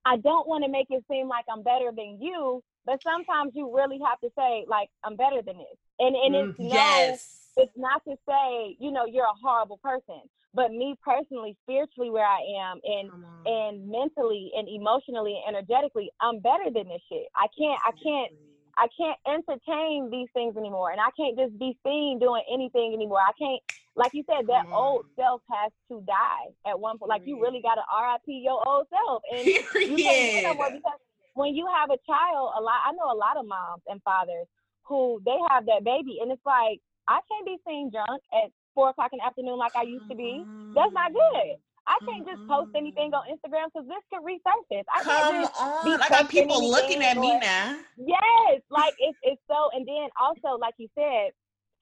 I 0.05 0.17
don't 0.17 0.47
want 0.47 0.63
to 0.63 0.69
make 0.69 0.87
it 0.89 1.03
seem 1.09 1.27
like 1.27 1.45
I'm 1.49 1.63
better 1.63 1.91
than 1.95 2.17
you, 2.19 2.63
but 2.85 3.01
sometimes 3.03 3.53
you 3.55 3.75
really 3.75 3.99
have 4.05 4.19
to 4.21 4.29
say, 4.37 4.65
like, 4.67 4.89
I'm 5.03 5.15
better 5.15 5.41
than 5.45 5.57
this. 5.57 5.77
And 5.99 6.15
and 6.15 6.35
it's 6.35 6.59
mm, 6.59 6.69
no 6.69 6.73
yes. 6.73 7.40
It's 7.57 7.73
not 7.75 8.03
to 8.05 8.15
say, 8.27 8.77
you 8.79 8.91
know, 8.91 9.05
you're 9.05 9.25
a 9.25 9.39
horrible 9.41 9.79
person. 9.83 10.21
But 10.53 10.71
me 10.71 10.95
personally, 11.03 11.57
spiritually 11.63 12.09
where 12.09 12.27
I 12.27 12.39
am 12.59 12.79
and 12.83 13.11
and 13.45 13.87
mentally 13.87 14.51
and 14.57 14.67
emotionally 14.67 15.39
and 15.47 15.55
energetically, 15.55 16.11
I'm 16.19 16.39
better 16.39 16.65
than 16.65 16.89
this 16.89 17.01
shit. 17.09 17.27
I 17.35 17.47
can't 17.57 17.79
I 17.87 17.91
can't 18.03 18.31
I 18.77 18.87
can't 18.95 19.19
entertain 19.27 20.09
these 20.11 20.27
things 20.33 20.57
anymore. 20.57 20.91
And 20.91 20.99
I 20.99 21.11
can't 21.15 21.37
just 21.37 21.57
be 21.57 21.77
seen 21.85 22.19
doing 22.19 22.43
anything 22.51 22.93
anymore. 22.93 23.19
I 23.19 23.31
can't, 23.37 23.61
like 23.95 24.11
you 24.13 24.23
said, 24.27 24.47
that 24.47 24.65
old 24.73 25.05
self 25.15 25.41
has 25.51 25.71
to 25.89 26.03
die 26.05 26.51
at 26.65 26.79
one 26.79 26.97
point. 26.97 27.09
Like 27.09 27.23
you 27.25 27.41
really 27.41 27.61
got 27.61 27.75
to 27.75 27.83
RIP 27.87 28.27
your 28.27 28.61
old 28.67 28.87
self. 28.89 29.23
And 29.31 29.45
you 29.45 29.63
can't 29.97 30.57
because 30.57 30.99
when 31.33 31.55
you 31.55 31.67
have 31.67 31.89
a 31.89 31.99
child, 32.07 32.53
a 32.57 32.61
lot 32.61 32.79
I 32.87 32.91
know 32.91 33.11
a 33.11 33.15
lot 33.15 33.37
of 33.37 33.45
moms 33.47 33.83
and 33.87 34.01
fathers 34.03 34.47
who 34.83 35.21
they 35.25 35.37
have 35.49 35.65
that 35.67 35.83
baby, 35.83 36.19
and 36.21 36.31
it's 36.31 36.45
like 36.45 36.79
I 37.07 37.19
can't 37.29 37.45
be 37.45 37.57
seen 37.67 37.89
drunk 37.91 38.21
at 38.33 38.51
four 38.73 38.89
o'clock 38.89 39.11
in 39.13 39.19
the 39.19 39.25
afternoon 39.25 39.57
like 39.57 39.75
I 39.75 39.83
used 39.83 40.09
to 40.09 40.15
be. 40.15 40.43
That's 40.75 40.93
not 40.93 41.11
mm-hmm. 41.11 41.17
good. 41.17 41.57
I 41.87 41.97
can't 42.05 42.25
just 42.25 42.47
post 42.47 42.69
mm-hmm. 42.69 42.77
anything 42.77 43.13
on 43.13 43.25
Instagram 43.25 43.67
because 43.73 43.87
this 43.89 44.03
could 44.13 44.21
resurface. 44.21 44.85
I 44.93 45.03
Come 45.03 45.89
on, 45.89 46.01
I 46.01 46.09
got 46.09 46.29
people 46.29 46.69
looking 46.69 47.03
at 47.03 47.17
me 47.17 47.37
now. 47.39 47.79
Yes, 47.97 48.61
like 48.69 48.93
it's 48.99 49.17
it's 49.23 49.41
so. 49.49 49.69
And 49.73 49.87
then 49.87 50.09
also, 50.19 50.59
like 50.59 50.75
you 50.77 50.87
said, 50.95 51.31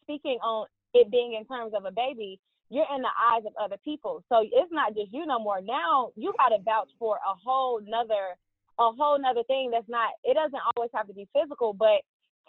speaking 0.03 0.39
on 0.41 0.67
it 0.93 1.11
being 1.11 1.35
in 1.35 1.45
terms 1.45 1.73
of 1.75 1.85
a 1.85 1.91
baby, 1.91 2.39
you're 2.69 2.87
in 2.95 3.01
the 3.01 3.11
eyes 3.31 3.43
of 3.45 3.53
other 3.61 3.77
people. 3.83 4.23
So 4.29 4.41
it's 4.41 4.71
not 4.71 4.95
just 4.95 5.11
you 5.13 5.25
no 5.25 5.37
more. 5.37 5.61
Now 5.61 6.11
you 6.15 6.33
got 6.37 6.49
to 6.49 6.63
vouch 6.63 6.89
for 6.97 7.15
a 7.17 7.35
whole 7.35 7.81
nother 7.85 8.37
a 8.79 8.91
whole 8.97 9.19
nother 9.19 9.43
thing 9.43 9.69
that's 9.71 9.89
not 9.89 10.11
it 10.23 10.35
doesn't 10.35 10.61
always 10.75 10.89
have 10.95 11.05
to 11.05 11.13
be 11.13 11.27
physical 11.35 11.73
but 11.73 11.99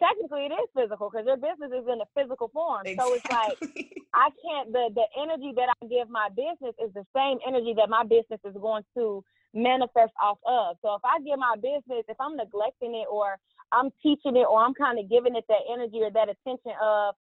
technically 0.00 0.48
it 0.48 0.52
is 0.52 0.68
physical 0.74 1.10
because 1.10 1.26
your 1.26 1.36
business 1.36 1.70
is 1.70 1.86
in 1.86 2.00
a 2.00 2.08
physical 2.16 2.48
form 2.48 2.82
exactly. 2.84 2.96
so 2.96 3.14
it's 3.14 3.28
like 3.30 3.56
i 4.14 4.28
can't 4.40 4.72
the 4.72 4.90
the 4.96 5.06
energy 5.20 5.52
that 5.54 5.68
i 5.68 5.86
give 5.86 6.08
my 6.08 6.28
business 6.32 6.74
is 6.82 6.90
the 6.96 7.04
same 7.14 7.38
energy 7.46 7.74
that 7.76 7.88
my 7.88 8.02
business 8.02 8.40
is 8.44 8.56
going 8.58 8.82
to 8.96 9.22
manifest 9.52 10.12
off 10.22 10.38
of 10.46 10.76
so 10.82 10.94
if 10.96 11.04
i 11.04 11.20
give 11.20 11.38
my 11.38 11.54
business 11.60 12.02
if 12.08 12.16
i'm 12.18 12.36
neglecting 12.36 12.94
it 12.96 13.06
or 13.10 13.36
i'm 13.72 13.92
teaching 14.02 14.34
it 14.36 14.46
or 14.48 14.58
i'm 14.64 14.74
kind 14.74 14.98
of 14.98 15.08
giving 15.08 15.36
it 15.36 15.44
that 15.48 15.62
energy 15.68 16.00
or 16.00 16.10
that 16.10 16.32
attention 16.32 16.72
of 16.80 17.14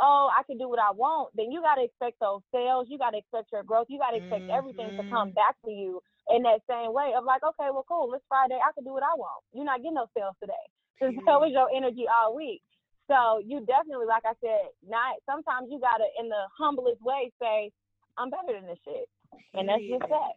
oh, 0.00 0.28
I 0.28 0.42
can 0.44 0.58
do 0.58 0.68
what 0.68 0.78
I 0.78 0.92
want, 0.92 1.32
then 1.34 1.50
you 1.50 1.60
got 1.62 1.76
to 1.76 1.84
expect 1.84 2.20
those 2.20 2.44
sales. 2.52 2.86
You 2.90 2.98
got 2.98 3.10
to 3.10 3.18
expect 3.18 3.48
your 3.52 3.62
growth. 3.62 3.86
You 3.88 3.98
got 3.98 4.10
to 4.12 4.20
expect 4.20 4.44
mm-hmm. 4.44 4.58
everything 4.58 4.90
to 4.96 5.08
come 5.08 5.32
mm-hmm. 5.32 5.40
back 5.40 5.56
to 5.64 5.70
you 5.70 6.02
in 6.28 6.42
that 6.42 6.60
same 6.68 6.92
way 6.92 7.14
of 7.16 7.24
like, 7.24 7.42
okay, 7.42 7.70
well, 7.70 7.86
cool, 7.88 8.12
it's 8.14 8.24
Friday, 8.28 8.58
I 8.58 8.72
can 8.74 8.84
do 8.84 8.92
what 8.92 9.02
I 9.02 9.14
want. 9.16 9.40
You're 9.54 9.64
not 9.64 9.78
getting 9.78 9.94
no 9.94 10.06
sales 10.16 10.34
today. 10.40 10.64
So 10.98 11.06
mm-hmm. 11.06 11.20
so 11.26 11.44
is 11.44 11.52
your 11.52 11.68
energy 11.74 12.04
all 12.08 12.34
week. 12.34 12.62
So 13.08 13.40
you 13.44 13.64
definitely, 13.66 14.06
like 14.06 14.24
I 14.24 14.34
said, 14.42 14.70
not 14.86 15.16
sometimes 15.28 15.68
you 15.70 15.78
gotta 15.80 16.06
in 16.18 16.28
the 16.28 16.44
humblest 16.58 17.02
way 17.02 17.32
say, 17.40 17.70
I'm 18.18 18.30
better 18.30 18.58
than 18.58 18.66
this 18.66 18.78
shit. 18.84 19.08
And 19.54 19.68
that's 19.68 19.82
just 19.82 20.08
that. 20.08 20.34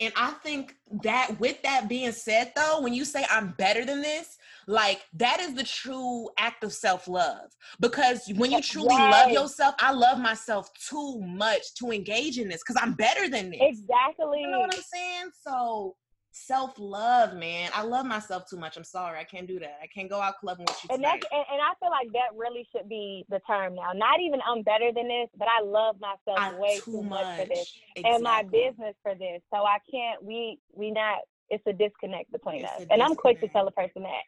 And 0.00 0.12
I 0.16 0.30
think 0.44 0.76
that 1.02 1.40
with 1.40 1.60
that 1.62 1.88
being 1.88 2.12
said, 2.12 2.52
though, 2.54 2.80
when 2.80 2.94
you 2.94 3.04
say 3.04 3.26
I'm 3.28 3.54
better 3.58 3.84
than 3.84 4.00
this, 4.00 4.36
like 4.68 5.00
that 5.14 5.40
is 5.40 5.54
the 5.54 5.64
true 5.64 6.28
act 6.38 6.62
of 6.62 6.72
self 6.72 7.08
love. 7.08 7.50
Because 7.80 8.30
when 8.36 8.52
you 8.52 8.62
truly 8.62 8.94
yes. 8.94 9.12
love 9.12 9.32
yourself, 9.32 9.74
I 9.80 9.90
love 9.90 10.20
myself 10.20 10.70
too 10.88 11.20
much 11.20 11.74
to 11.80 11.90
engage 11.90 12.38
in 12.38 12.48
this 12.48 12.60
because 12.62 12.80
I'm 12.80 12.94
better 12.94 13.28
than 13.28 13.50
this. 13.50 13.60
Exactly. 13.60 14.42
You 14.42 14.50
know 14.50 14.60
what 14.60 14.74
I'm 14.74 14.82
saying? 14.82 15.30
So 15.44 15.96
self 16.32 16.74
love, 16.78 17.34
man. 17.34 17.70
I 17.74 17.82
love 17.82 18.06
myself 18.06 18.48
too 18.48 18.56
much. 18.56 18.76
I'm 18.76 18.84
sorry, 18.84 19.18
I 19.18 19.24
can't 19.24 19.46
do 19.46 19.58
that. 19.60 19.78
I 19.82 19.86
can't 19.86 20.08
go 20.08 20.20
out 20.20 20.38
clubbing 20.38 20.66
with 20.66 20.84
you. 20.84 20.94
And 20.94 21.02
that's 21.02 21.24
and, 21.30 21.44
and, 21.52 21.60
I 21.60 21.74
feel 21.80 21.90
like 21.90 22.12
that 22.12 22.36
really 22.36 22.66
should 22.74 22.88
be 22.88 23.24
the 23.28 23.40
term 23.46 23.74
now. 23.74 23.92
Not 23.94 24.20
even 24.20 24.40
I'm 24.46 24.62
better 24.62 24.92
than 24.94 25.08
this, 25.08 25.28
but 25.36 25.48
I 25.48 25.62
love 25.62 25.96
myself 26.00 26.38
I, 26.38 26.58
way 26.58 26.80
too, 26.80 27.02
much. 27.02 27.24
much. 27.24 27.40
for 27.40 27.46
this 27.46 27.74
exactly. 27.96 28.14
and 28.14 28.22
my 28.22 28.42
business 28.42 28.94
for 29.02 29.14
this. 29.14 29.42
So 29.52 29.64
I 29.64 29.78
can't. 29.90 30.22
We 30.22 30.58
we 30.72 30.90
not. 30.90 31.18
It's 31.50 31.64
a 31.66 31.72
disconnect 31.72 32.30
between 32.30 32.64
it's 32.64 32.72
us, 32.72 32.86
and 32.90 33.02
I'm 33.02 33.14
quick 33.14 33.40
to 33.40 33.48
tell 33.48 33.66
a 33.66 33.72
person 33.72 34.02
that. 34.02 34.22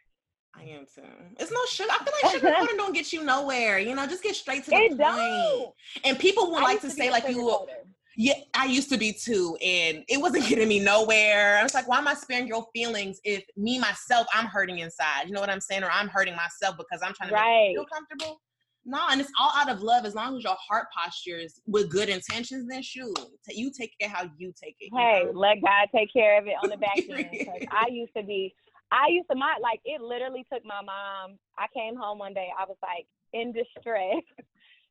I 0.55 0.62
am 0.64 0.86
too. 0.92 1.03
It's 1.38 1.53
no 1.53 1.64
sugar. 1.66 1.90
I 1.92 2.05
feel 2.05 2.14
like 2.22 2.32
sugar 2.40 2.55
coating 2.59 2.76
don't 2.76 2.94
get 2.94 3.12
you 3.12 3.24
nowhere. 3.24 3.78
You 3.78 3.94
know, 3.94 4.07
just 4.07 4.22
get 4.22 4.34
straight 4.34 4.64
to 4.64 4.70
the 4.70 4.76
it 4.76 4.88
point. 4.90 4.98
Don't. 4.98 5.74
And 6.05 6.18
people 6.18 6.51
would 6.51 6.62
like 6.62 6.80
to, 6.80 6.88
to 6.88 6.92
say 6.92 7.11
like 7.11 7.28
you. 7.28 7.44
Will, 7.44 7.68
yeah, 8.21 8.35
I 8.53 8.66
used 8.66 8.91
to 8.91 8.99
be 8.99 9.14
too, 9.14 9.57
and 9.64 10.05
it 10.07 10.21
wasn't 10.21 10.47
getting 10.47 10.68
me 10.68 10.79
nowhere. 10.79 11.57
I 11.57 11.62
was 11.62 11.73
like, 11.73 11.89
why 11.89 11.97
am 11.97 12.07
I 12.07 12.12
sparing 12.12 12.47
your 12.47 12.66
feelings 12.75 13.18
if 13.25 13.43
me 13.57 13.79
myself 13.79 14.27
I'm 14.35 14.45
hurting 14.45 14.81
inside? 14.81 15.27
You 15.27 15.33
know 15.33 15.41
what 15.41 15.49
I'm 15.49 15.61
saying? 15.61 15.85
Or 15.85 15.91
I'm 15.91 16.09
hurting 16.09 16.37
myself 16.37 16.77
because 16.77 17.01
I'm 17.03 17.14
trying 17.14 17.31
to 17.31 17.35
right. 17.35 17.68
make 17.68 17.71
you 17.71 17.79
feel 17.79 17.87
comfortable. 17.91 18.43
No, 18.85 18.99
and 19.11 19.23
it's 19.23 19.31
all 19.41 19.53
out 19.57 19.71
of 19.71 19.81
love. 19.81 20.05
As 20.05 20.14
long 20.14 20.37
as 20.37 20.45
your 20.45 20.57
heart 20.68 20.89
posture 20.95 21.39
is 21.39 21.62
with 21.66 21.91
good 21.91 22.11
intentions, 22.11 22.68
then 22.68 22.83
shoot, 22.83 23.18
you 23.49 23.73
take 23.73 23.95
it 24.01 24.11
how 24.11 24.29
you 24.37 24.53
take 24.62 24.77
it. 24.81 24.91
Hey, 24.95 25.23
know? 25.25 25.33
let 25.33 25.62
God 25.62 25.89
take 25.97 26.12
care 26.12 26.39
of 26.39 26.47
it 26.47 26.57
on 26.62 26.68
the 26.68 26.77
back 26.77 26.99
end. 26.99 27.68
I 27.71 27.87
used 27.91 28.12
to 28.18 28.23
be, 28.23 28.55
I 28.93 29.07
used 29.09 29.29
to 29.31 29.37
my 29.37 29.55
like 29.62 29.81
it 29.87 30.03
literally 30.03 30.45
took 30.53 30.62
my 30.66 30.83
mom. 30.83 31.39
I 31.57 31.68
came 31.75 31.97
home 31.97 32.18
one 32.18 32.35
day, 32.35 32.49
I 32.59 32.66
was 32.66 32.77
like 32.83 33.07
in 33.33 33.55
distress. 33.55 34.23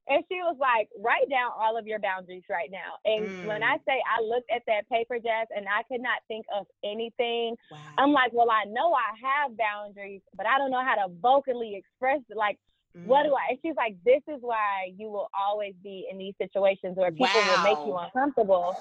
And 0.10 0.24
she 0.28 0.42
was 0.42 0.58
like, 0.60 0.90
write 1.00 1.30
down 1.30 1.52
all 1.56 1.78
of 1.78 1.86
your 1.86 2.00
boundaries 2.00 2.44
right 2.50 2.70
now. 2.72 2.98
And 3.06 3.30
mm. 3.30 3.46
when 3.46 3.62
I 3.62 3.78
mm. 3.78 3.86
say 3.88 4.02
I 4.02 4.22
looked 4.24 4.50
at 4.50 4.64
that 4.66 4.90
paper, 4.90 5.18
Jazz, 5.20 5.48
and 5.56 5.68
I 5.70 5.84
could 5.84 6.02
not 6.02 6.18
think 6.28 6.46
of 6.54 6.66
anything, 6.84 7.56
wow. 7.70 7.78
I'm 7.98 8.12
like, 8.12 8.34
well, 8.34 8.50
I 8.50 8.66
know 8.66 8.92
I 8.94 9.14
have 9.22 9.56
boundaries, 9.56 10.22
but 10.36 10.48
I 10.48 10.58
don't 10.58 10.72
know 10.72 10.84
how 10.84 10.96
to 10.96 11.14
vocally 11.22 11.76
express 11.76 12.22
it. 12.28 12.36
Like, 12.36 12.58
mm. 12.98 13.06
what 13.06 13.22
do 13.22 13.30
mm. 13.30 13.38
I? 13.38 13.54
And 13.54 13.60
she's 13.62 13.76
like, 13.78 13.98
this 14.04 14.24
is 14.28 14.42
why 14.42 14.90
you 14.98 15.12
will 15.12 15.30
always 15.38 15.76
be 15.84 16.08
in 16.12 16.18
these 16.18 16.34
situations 16.42 16.98
where 16.98 17.12
people 17.12 17.30
wow. 17.30 17.54
will 17.54 17.76
make 17.76 17.86
you 17.86 17.96
uncomfortable. 17.96 18.76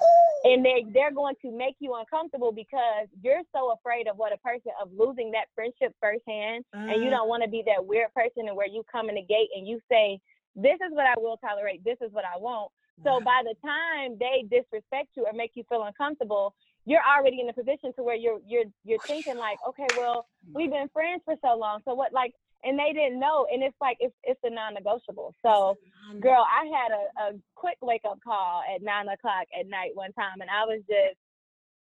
and 0.45 0.65
they, 0.65 0.83
they're 0.91 1.13
going 1.13 1.35
to 1.43 1.51
make 1.51 1.75
you 1.77 1.93
uncomfortable 1.93 2.51
because 2.51 3.05
you're 3.21 3.45
so 3.53 3.77
afraid 3.77 4.07
of 4.07 4.17
what 4.17 4.33
a 4.33 4.37
person, 4.37 4.71
of 4.81 4.89
losing 4.97 5.29
that 5.37 5.45
friendship 5.53 5.93
firsthand. 6.01 6.65
Mm. 6.73 6.89
And 6.89 7.03
you 7.03 7.09
mm. 7.09 7.21
don't 7.21 7.29
want 7.29 7.43
to 7.43 7.49
be 7.49 7.61
that 7.67 7.85
weird 7.85 8.11
person 8.15 8.47
and 8.47 8.57
where 8.57 8.67
you 8.67 8.81
come 8.91 9.09
in 9.09 9.15
the 9.15 9.21
gate 9.21 9.49
and 9.55 9.67
you 9.67 9.79
say, 9.91 10.19
this 10.61 10.75
is 10.75 10.91
what 10.91 11.05
I 11.05 11.13
will 11.17 11.37
tolerate, 11.37 11.83
this 11.83 11.97
is 12.01 12.11
what 12.11 12.25
I 12.25 12.37
won't. 12.37 12.71
So 13.05 13.21
by 13.21 13.43
the 13.45 13.55
time 13.65 14.17
they 14.19 14.43
disrespect 14.49 15.15
you 15.15 15.25
or 15.25 15.31
make 15.31 15.51
you 15.55 15.63
feel 15.69 15.83
uncomfortable, 15.83 16.53
you're 16.85 16.99
already 17.01 17.39
in 17.39 17.47
a 17.47 17.53
position 17.53 17.93
to 17.95 18.03
where 18.03 18.15
you're 18.15 18.39
you're 18.45 18.65
you're 18.83 18.99
thinking 18.99 19.37
like, 19.37 19.57
okay, 19.67 19.87
well, 19.95 20.27
mm. 20.45 20.53
we've 20.53 20.69
been 20.71 20.89
friends 20.89 21.21
for 21.23 21.35
so 21.41 21.57
long, 21.57 21.79
so 21.85 21.93
what 21.93 22.11
like 22.11 22.33
and 22.65 22.77
they 22.77 22.91
didn't 22.91 23.17
know 23.17 23.47
and 23.49 23.63
it's 23.63 23.75
like 23.79 23.95
it's 24.01 24.13
it's 24.23 24.39
a 24.43 24.49
non-negotiable. 24.49 25.33
So 25.41 25.77
girl 26.19 26.45
i 26.49 26.65
had 26.65 26.91
a, 26.91 27.29
a 27.29 27.39
quick 27.55 27.77
wake-up 27.81 28.19
call 28.23 28.63
at 28.73 28.81
nine 28.81 29.07
o'clock 29.07 29.45
at 29.57 29.67
night 29.67 29.91
one 29.93 30.11
time 30.13 30.41
and 30.41 30.49
i 30.49 30.65
was 30.65 30.81
just 30.89 31.17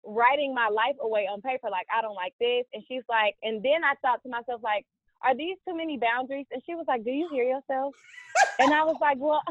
writing 0.03 0.53
my 0.53 0.67
life 0.67 0.95
away 1.01 1.27
on 1.31 1.41
paper 1.41 1.69
like 1.69 1.87
i 1.95 2.01
don't 2.01 2.15
like 2.15 2.33
this 2.39 2.65
and 2.73 2.83
she's 2.87 3.03
like 3.07 3.35
and 3.43 3.63
then 3.63 3.83
i 3.83 3.93
thought 4.01 4.21
to 4.23 4.29
myself 4.29 4.61
like 4.63 4.85
are 5.23 5.35
these 5.35 5.57
too 5.67 5.75
many 5.75 5.97
boundaries? 5.97 6.45
And 6.51 6.61
she 6.65 6.75
was 6.75 6.85
like, 6.87 7.03
do 7.03 7.11
you 7.11 7.27
hear 7.31 7.43
yourself? 7.43 7.95
and 8.59 8.73
I 8.73 8.83
was 8.83 8.97
like, 9.01 9.17
well, 9.19 9.41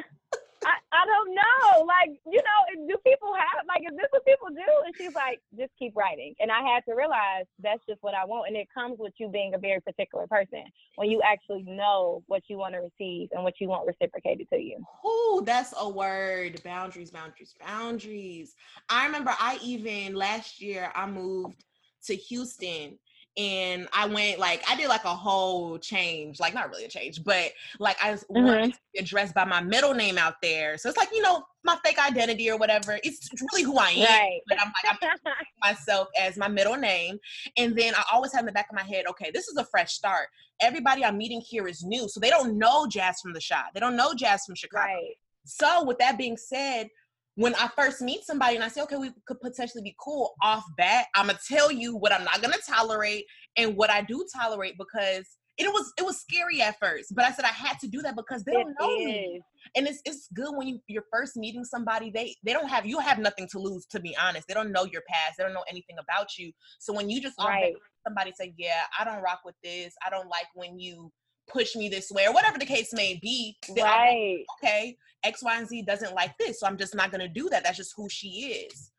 I, 0.64 0.75
I 0.93 1.07
don't 1.07 1.35
know. 1.35 1.87
Like, 1.87 2.19
you 2.27 2.43
know, 2.43 2.89
do 2.89 2.97
people 3.07 3.33
have, 3.35 3.64
like, 3.69 3.83
is 3.89 3.97
this 3.97 4.07
what 4.11 4.25
people 4.27 4.49
do? 4.49 4.73
And 4.85 4.95
she's 4.97 5.14
like, 5.14 5.41
just 5.57 5.71
keep 5.79 5.95
writing. 5.95 6.35
And 6.41 6.51
I 6.51 6.61
had 6.62 6.85
to 6.89 6.95
realize 6.97 7.45
that's 7.62 7.85
just 7.89 8.03
what 8.03 8.14
I 8.14 8.25
want. 8.25 8.49
And 8.49 8.57
it 8.57 8.67
comes 8.75 8.99
with 8.99 9.12
you 9.19 9.29
being 9.29 9.55
a 9.55 9.59
very 9.59 9.81
particular 9.81 10.27
person 10.27 10.64
when 10.97 11.11
you 11.11 11.23
actually 11.23 11.62
know 11.62 12.25
what 12.27 12.43
you 12.49 12.59
want 12.59 12.75
to 12.75 12.81
receive 12.81 13.29
and 13.33 13.45
what 13.45 13.55
you 13.61 13.69
want 13.69 13.87
reciprocated 13.87 14.49
to 14.53 14.59
you. 14.59 14.85
Oh, 15.05 15.43
that's 15.47 15.73
a 15.79 15.89
word. 15.89 16.61
Boundaries, 16.64 17.11
boundaries, 17.11 17.55
boundaries. 17.64 18.55
I 18.89 19.07
remember 19.07 19.35
I 19.39 19.59
even 19.62 20.14
last 20.14 20.61
year 20.61 20.91
I 20.95 21.07
moved 21.07 21.64
to 22.07 22.17
Houston 22.17 22.99
and 23.37 23.87
I 23.93 24.07
went 24.07 24.39
like 24.39 24.62
I 24.68 24.76
did 24.76 24.89
like 24.89 25.05
a 25.05 25.14
whole 25.14 25.78
change, 25.78 26.41
like 26.41 26.55
not 26.55 26.70
really 26.70 26.84
a 26.84 26.89
change, 26.89 27.22
but 27.22 27.53
like 27.78 27.97
I 28.03 28.12
was 28.12 28.24
mm-hmm. 28.24 28.70
addressed 28.99 29.34
by 29.34 29.45
my 29.45 29.61
middle 29.61 29.93
name 29.93 30.16
out 30.16 30.37
there. 30.43 30.78
So 30.78 30.89
it's 30.89 30.97
like, 30.97 31.11
you 31.12 31.20
know, 31.20 31.45
my 31.62 31.76
fake 31.84 31.99
identity 31.99 32.51
or 32.51 32.57
whatever. 32.57 32.99
It's 33.05 33.28
really 33.53 33.62
who 33.62 33.78
I 33.78 33.91
am. 33.91 34.05
Right. 34.05 34.41
But 34.49 34.59
I'm 34.61 34.72
like 34.84 34.99
I'm 35.03 35.34
myself 35.62 36.09
as 36.18 36.39
my 36.39 36.49
middle 36.49 36.76
name. 36.76 37.18
And 37.59 37.76
then 37.76 37.95
I 37.95 38.05
always 38.11 38.32
have 38.32 38.41
in 38.41 38.47
the 38.47 38.53
back 38.53 38.68
of 38.70 38.76
my 38.76 38.84
head, 38.84 39.05
okay, 39.11 39.30
this 39.34 39.49
is 39.49 39.57
a 39.59 39.64
fresh 39.66 39.93
start. 39.93 40.28
Everybody 40.62 41.05
I'm 41.05 41.18
meeting 41.18 41.43
here 41.43 41.68
is 41.68 41.84
new. 41.84 42.09
So 42.09 42.20
they 42.20 42.30
don't 42.30 42.57
know 42.57 42.87
Jazz 42.87 43.20
from 43.20 43.34
the 43.34 43.41
shop. 43.41 43.66
They 43.74 43.80
don't 43.80 43.97
know 43.97 44.14
Jazz 44.14 44.47
from 44.47 44.55
Chicago. 44.55 44.87
Right. 44.87 45.14
So 45.45 45.84
with 45.84 45.99
that 45.99 46.16
being 46.16 46.37
said, 46.37 46.89
when 47.37 47.55
I 47.55 47.68
first 47.76 48.01
meet 48.01 48.24
somebody 48.24 48.57
and 48.57 48.64
I 48.64 48.68
say, 48.68 48.82
okay, 48.82 48.97
we 48.97 49.11
could 49.26 49.41
potentially 49.41 49.82
be 49.82 49.95
cool 50.01 50.34
off 50.43 50.64
bat, 50.76 51.07
I'm 51.14 51.26
gonna 51.26 51.39
tell 51.47 51.70
you 51.70 51.97
what 51.97 52.12
I'm 52.12 52.24
not 52.24 52.43
gonna 52.43 52.57
tolerate 52.66 53.24
and 53.57 53.76
what 53.76 53.91
I 53.91 54.03
do 54.03 54.26
tolerate 54.34 54.76
because 54.78 55.26
it 55.59 55.68
was 55.72 55.93
it 55.99 56.05
was 56.05 56.18
scary 56.18 56.61
at 56.61 56.78
first, 56.80 57.14
but 57.14 57.24
I 57.24 57.32
said 57.32 57.45
I 57.45 57.49
had 57.49 57.78
to 57.80 57.89
do 57.89 58.03
that 58.03 58.16
because 58.16 58.43
they 58.45 58.53
don't 58.53 58.74
know 58.78 58.99
me. 58.99 59.41
And 59.74 59.87
it's 59.87 60.01
it's 60.05 60.28
good 60.34 60.55
when 60.55 60.68
you, 60.68 60.80
you're 60.87 61.05
first 61.12 61.37
meeting 61.37 61.64
somebody, 61.64 62.11
they 62.11 62.34
they 62.45 62.53
don't 62.53 62.68
have 62.68 62.84
you 62.84 62.99
have 62.99 63.18
nothing 63.18 63.49
to 63.53 63.59
lose, 63.59 63.87
to 63.91 64.01
be 64.01 64.14
honest. 64.16 64.49
They 64.49 64.55
don't 64.55 64.72
know 64.72 64.84
your 64.84 65.03
past, 65.09 65.34
they 65.39 65.45
don't 65.45 65.55
know 65.55 65.64
anything 65.68 65.97
about 65.99 66.37
you. 66.39 66.53
So 66.78 66.93
when 66.93 67.09
you 67.09 67.22
just 67.22 67.37
right. 67.39 67.74
somebody 68.07 68.32
say, 68.39 68.53
Yeah, 68.59 68.82
I 68.99 69.05
don't 69.05 69.22
rock 69.22 69.41
with 69.45 69.55
this, 69.64 69.95
I 70.07 70.11
don't 70.11 70.28
like 70.28 70.47
when 70.55 70.78
you 70.78 71.11
push 71.49 71.76
me 71.76 71.88
this 71.88 72.11
way 72.11 72.26
or 72.26 72.32
whatever 72.32 72.59
the 72.59 72.66
case 72.66 72.92
may 72.92 73.18
be. 73.22 73.57
Right. 73.76 74.38
Like, 74.38 74.47
okay, 74.59 74.97
X, 75.22 75.42
Y, 75.42 75.59
and 75.59 75.68
Z 75.68 75.82
doesn't 75.82 76.14
like 76.14 76.36
this, 76.38 76.61
so 76.61 76.66
I'm 76.66 76.76
just 76.76 76.94
not 76.94 77.11
gonna 77.11 77.28
do 77.28 77.49
that. 77.51 77.64
That's 77.64 77.76
just 77.76 77.94
who 77.97 78.09
she 78.09 78.66
is. 78.68 78.90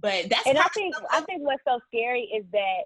But 0.00 0.28
that's 0.28 0.46
and 0.46 0.58
I 0.58 0.68
think 0.74 0.94
I 1.10 1.20
think 1.22 1.42
what's 1.42 1.62
so 1.66 1.78
scary 1.88 2.22
is 2.34 2.44
that 2.52 2.84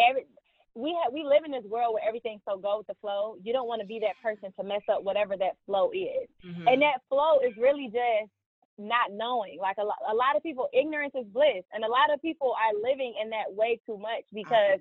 every 0.00 0.26
we 0.74 0.94
have 1.02 1.12
we 1.12 1.24
live 1.24 1.42
in 1.44 1.50
this 1.50 1.64
world 1.64 1.94
where 1.94 2.06
everything's 2.06 2.42
so 2.48 2.58
go 2.58 2.78
with 2.78 2.86
the 2.86 2.94
flow. 3.00 3.36
You 3.42 3.52
don't 3.52 3.66
want 3.66 3.80
to 3.80 3.86
be 3.86 4.00
that 4.00 4.14
person 4.22 4.52
to 4.58 4.64
mess 4.64 4.82
up 4.90 5.02
whatever 5.02 5.36
that 5.36 5.56
flow 5.64 5.90
is, 5.90 6.28
mm-hmm. 6.44 6.68
and 6.68 6.82
that 6.82 7.00
flow 7.08 7.40
is 7.40 7.56
really 7.56 7.86
just 7.86 8.30
not 8.78 9.10
knowing. 9.10 9.58
Like 9.60 9.78
a 9.78 9.84
lot, 9.84 9.96
a 10.08 10.14
lot 10.14 10.36
of 10.36 10.42
people, 10.42 10.68
ignorance 10.72 11.14
is 11.18 11.26
bliss, 11.32 11.64
and 11.72 11.82
a 11.82 11.88
lot 11.88 12.12
of 12.12 12.20
people 12.20 12.54
are 12.54 12.76
living 12.78 13.14
in 13.20 13.30
that 13.30 13.48
way 13.48 13.80
too 13.86 13.96
much 13.96 14.24
because 14.32 14.78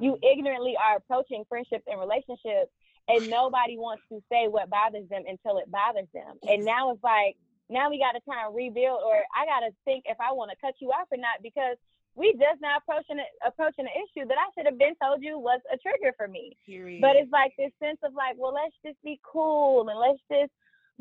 you 0.00 0.18
ignorantly 0.22 0.76
are 0.76 0.96
approaching 0.96 1.44
friendships 1.48 1.84
and 1.88 1.98
relationships 1.98 2.70
and 3.08 3.30
nobody 3.30 3.76
wants 3.76 4.02
to 4.12 4.20
say 4.30 4.48
what 4.48 4.70
bothers 4.70 5.08
them 5.08 5.24
until 5.26 5.58
it 5.58 5.70
bothers 5.70 6.08
them. 6.12 6.36
And 6.48 6.64
now 6.64 6.92
it's 6.92 7.02
like, 7.02 7.36
now 7.68 7.90
we 7.90 7.98
got 7.98 8.12
to 8.12 8.20
try 8.20 8.46
and 8.46 8.54
rebuild, 8.54 9.00
or 9.04 9.16
I 9.32 9.44
got 9.44 9.60
to 9.66 9.72
think 9.84 10.04
if 10.06 10.16
I 10.20 10.32
want 10.32 10.50
to 10.50 10.56
cut 10.60 10.74
you 10.80 10.88
off 10.88 11.08
or 11.10 11.18
not 11.18 11.42
because 11.42 11.76
we 12.14 12.32
just 12.32 12.60
now 12.60 12.78
approaching 12.78 13.22
approaching 13.46 13.86
an 13.86 13.94
issue 13.94 14.26
that 14.26 14.36
I 14.36 14.50
should 14.52 14.66
have 14.66 14.78
been 14.78 14.96
told 15.00 15.22
you 15.22 15.38
was 15.38 15.60
a 15.72 15.78
trigger 15.78 16.12
for 16.16 16.26
me. 16.26 16.56
Period. 16.66 17.00
But 17.00 17.16
it's 17.16 17.30
like 17.30 17.52
this 17.56 17.70
sense 17.78 17.98
of 18.02 18.12
like, 18.14 18.34
well, 18.36 18.52
let's 18.52 18.74
just 18.84 18.98
be 19.04 19.20
cool 19.22 19.88
and 19.88 19.98
let's 19.98 20.18
just 20.26 20.52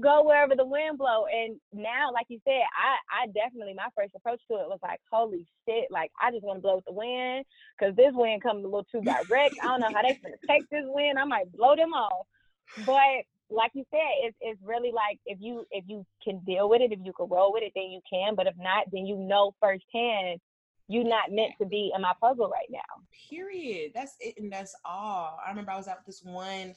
go 0.01 0.23
wherever 0.23 0.55
the 0.55 0.65
wind 0.65 0.97
blow. 0.97 1.25
And 1.25 1.59
now, 1.73 2.11
like 2.13 2.27
you 2.29 2.39
said, 2.45 2.61
I, 2.61 3.23
I 3.23 3.27
definitely 3.27 3.73
my 3.73 3.87
first 3.95 4.13
approach 4.15 4.41
to 4.49 4.57
it 4.57 4.69
was 4.69 4.79
like, 4.83 4.99
holy 5.11 5.45
shit, 5.67 5.85
like 5.89 6.11
I 6.21 6.31
just 6.31 6.43
want 6.43 6.57
to 6.57 6.61
blow 6.61 6.75
with 6.75 6.85
the 6.85 6.93
wind 6.93 7.45
because 7.77 7.95
this 7.95 8.13
wind 8.13 8.43
comes 8.43 8.63
a 8.63 8.67
little 8.67 8.87
too 8.91 9.01
direct. 9.01 9.55
I 9.61 9.67
don't 9.67 9.81
know 9.81 9.89
how 9.93 10.01
they 10.01 10.19
gonna 10.21 10.35
take 10.47 10.69
this 10.69 10.85
wind. 10.85 11.17
I 11.17 11.25
might 11.25 11.51
blow 11.51 11.75
them 11.75 11.93
off. 11.93 12.27
But 12.85 13.25
like 13.49 13.71
you 13.73 13.85
said, 13.91 13.99
it's 14.23 14.37
it's 14.41 14.61
really 14.63 14.91
like 14.91 15.19
if 15.25 15.39
you 15.41 15.65
if 15.71 15.85
you 15.87 16.05
can 16.23 16.39
deal 16.45 16.69
with 16.69 16.81
it, 16.81 16.91
if 16.91 16.99
you 17.03 17.13
can 17.13 17.27
roll 17.29 17.53
with 17.53 17.63
it, 17.63 17.71
then 17.75 17.85
you 17.85 18.01
can. 18.11 18.35
But 18.35 18.47
if 18.47 18.55
not, 18.57 18.85
then 18.91 19.05
you 19.05 19.17
know 19.17 19.53
firsthand 19.59 20.39
you're 20.89 21.03
not 21.03 21.31
meant 21.31 21.51
to 21.59 21.65
be 21.65 21.91
in 21.93 22.01
my 22.01 22.13
puzzle 22.21 22.49
right 22.49 22.67
now. 22.69 22.79
Period. 23.29 23.91
That's 23.93 24.15
it 24.19 24.35
and 24.37 24.51
that's 24.51 24.75
all. 24.85 25.39
I 25.45 25.49
remember 25.49 25.71
I 25.71 25.77
was 25.77 25.87
at 25.87 26.05
this 26.05 26.21
one 26.23 26.75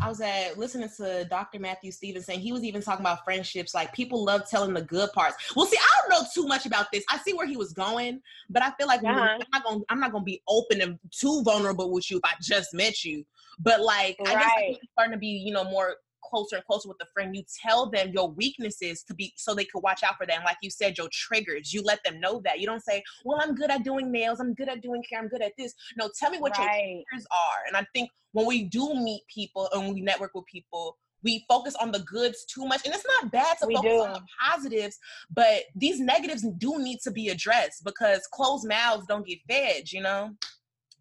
I 0.00 0.08
was 0.08 0.20
at 0.20 0.58
listening 0.58 0.88
to 0.98 1.24
Dr. 1.24 1.58
Matthew 1.58 1.92
Stevenson. 1.92 2.38
He 2.38 2.52
was 2.52 2.64
even 2.64 2.82
talking 2.82 3.04
about 3.04 3.24
friendships. 3.24 3.74
Like 3.74 3.92
people 3.92 4.24
love 4.24 4.48
telling 4.48 4.74
the 4.74 4.82
good 4.82 5.12
parts. 5.12 5.36
Well, 5.56 5.66
see, 5.66 5.78
I 5.78 6.00
don't 6.00 6.10
know 6.10 6.28
too 6.32 6.46
much 6.46 6.66
about 6.66 6.92
this. 6.92 7.04
I 7.10 7.18
see 7.18 7.32
where 7.32 7.46
he 7.46 7.56
was 7.56 7.72
going, 7.72 8.20
but 8.48 8.62
I 8.62 8.70
feel 8.72 8.86
like 8.86 9.02
uh-huh. 9.02 9.20
I'm 9.20 9.40
not 9.52 9.64
gonna 9.64 9.80
I'm 9.88 10.00
not 10.00 10.12
gonna 10.12 10.24
be 10.24 10.42
open 10.48 10.80
and 10.80 10.98
too 11.10 11.42
vulnerable 11.42 11.90
with 11.90 12.10
you 12.10 12.18
if 12.18 12.24
I 12.24 12.34
just 12.40 12.74
met 12.74 13.04
you. 13.04 13.24
But 13.58 13.80
like 13.80 14.16
right. 14.20 14.36
I 14.36 14.40
guess 14.40 14.50
I'm 14.56 14.88
starting 14.92 15.12
to 15.12 15.18
be, 15.18 15.28
you 15.28 15.52
know, 15.52 15.64
more 15.64 15.96
closer 16.28 16.56
and 16.56 16.64
closer 16.64 16.88
with 16.88 16.98
a 17.02 17.06
friend, 17.12 17.34
you 17.34 17.42
tell 17.64 17.90
them 17.90 18.10
your 18.12 18.30
weaknesses 18.30 19.02
to 19.04 19.14
be 19.14 19.32
so 19.36 19.54
they 19.54 19.64
could 19.64 19.82
watch 19.82 20.02
out 20.02 20.16
for 20.16 20.26
them. 20.26 20.42
Like 20.44 20.58
you 20.62 20.70
said, 20.70 20.98
your 20.98 21.08
triggers, 21.12 21.72
you 21.72 21.82
let 21.82 22.02
them 22.04 22.20
know 22.20 22.40
that. 22.44 22.60
You 22.60 22.66
don't 22.66 22.82
say, 22.82 23.02
Well, 23.24 23.40
I'm 23.42 23.54
good 23.54 23.70
at 23.70 23.84
doing 23.84 24.10
nails, 24.10 24.40
I'm 24.40 24.54
good 24.54 24.68
at 24.68 24.82
doing 24.82 25.02
hair, 25.10 25.20
I'm 25.20 25.28
good 25.28 25.42
at 25.42 25.52
this. 25.58 25.74
No, 25.96 26.10
tell 26.18 26.30
me 26.30 26.38
what 26.38 26.56
right. 26.58 26.66
your 26.66 27.04
triggers 27.10 27.26
are. 27.30 27.66
And 27.66 27.76
I 27.76 27.86
think 27.94 28.10
when 28.32 28.46
we 28.46 28.64
do 28.64 28.94
meet 28.94 29.22
people 29.32 29.68
and 29.72 29.94
we 29.94 30.00
network 30.00 30.34
with 30.34 30.46
people, 30.46 30.96
we 31.24 31.44
focus 31.48 31.74
on 31.80 31.90
the 31.90 32.00
goods 32.00 32.44
too 32.44 32.64
much 32.66 32.84
and 32.84 32.94
it's 32.94 33.04
not 33.06 33.32
bad 33.32 33.56
to 33.58 33.66
we 33.66 33.74
focus 33.74 33.90
do. 33.90 34.00
on 34.00 34.12
the 34.12 34.20
positives 34.40 34.98
but 35.30 35.62
these 35.74 36.00
negatives 36.00 36.46
do 36.58 36.78
need 36.78 36.98
to 37.02 37.10
be 37.10 37.28
addressed 37.28 37.84
because 37.84 38.26
closed 38.32 38.68
mouths 38.68 39.04
don't 39.08 39.26
get 39.26 39.38
fed 39.48 39.90
you 39.90 40.00
know 40.00 40.30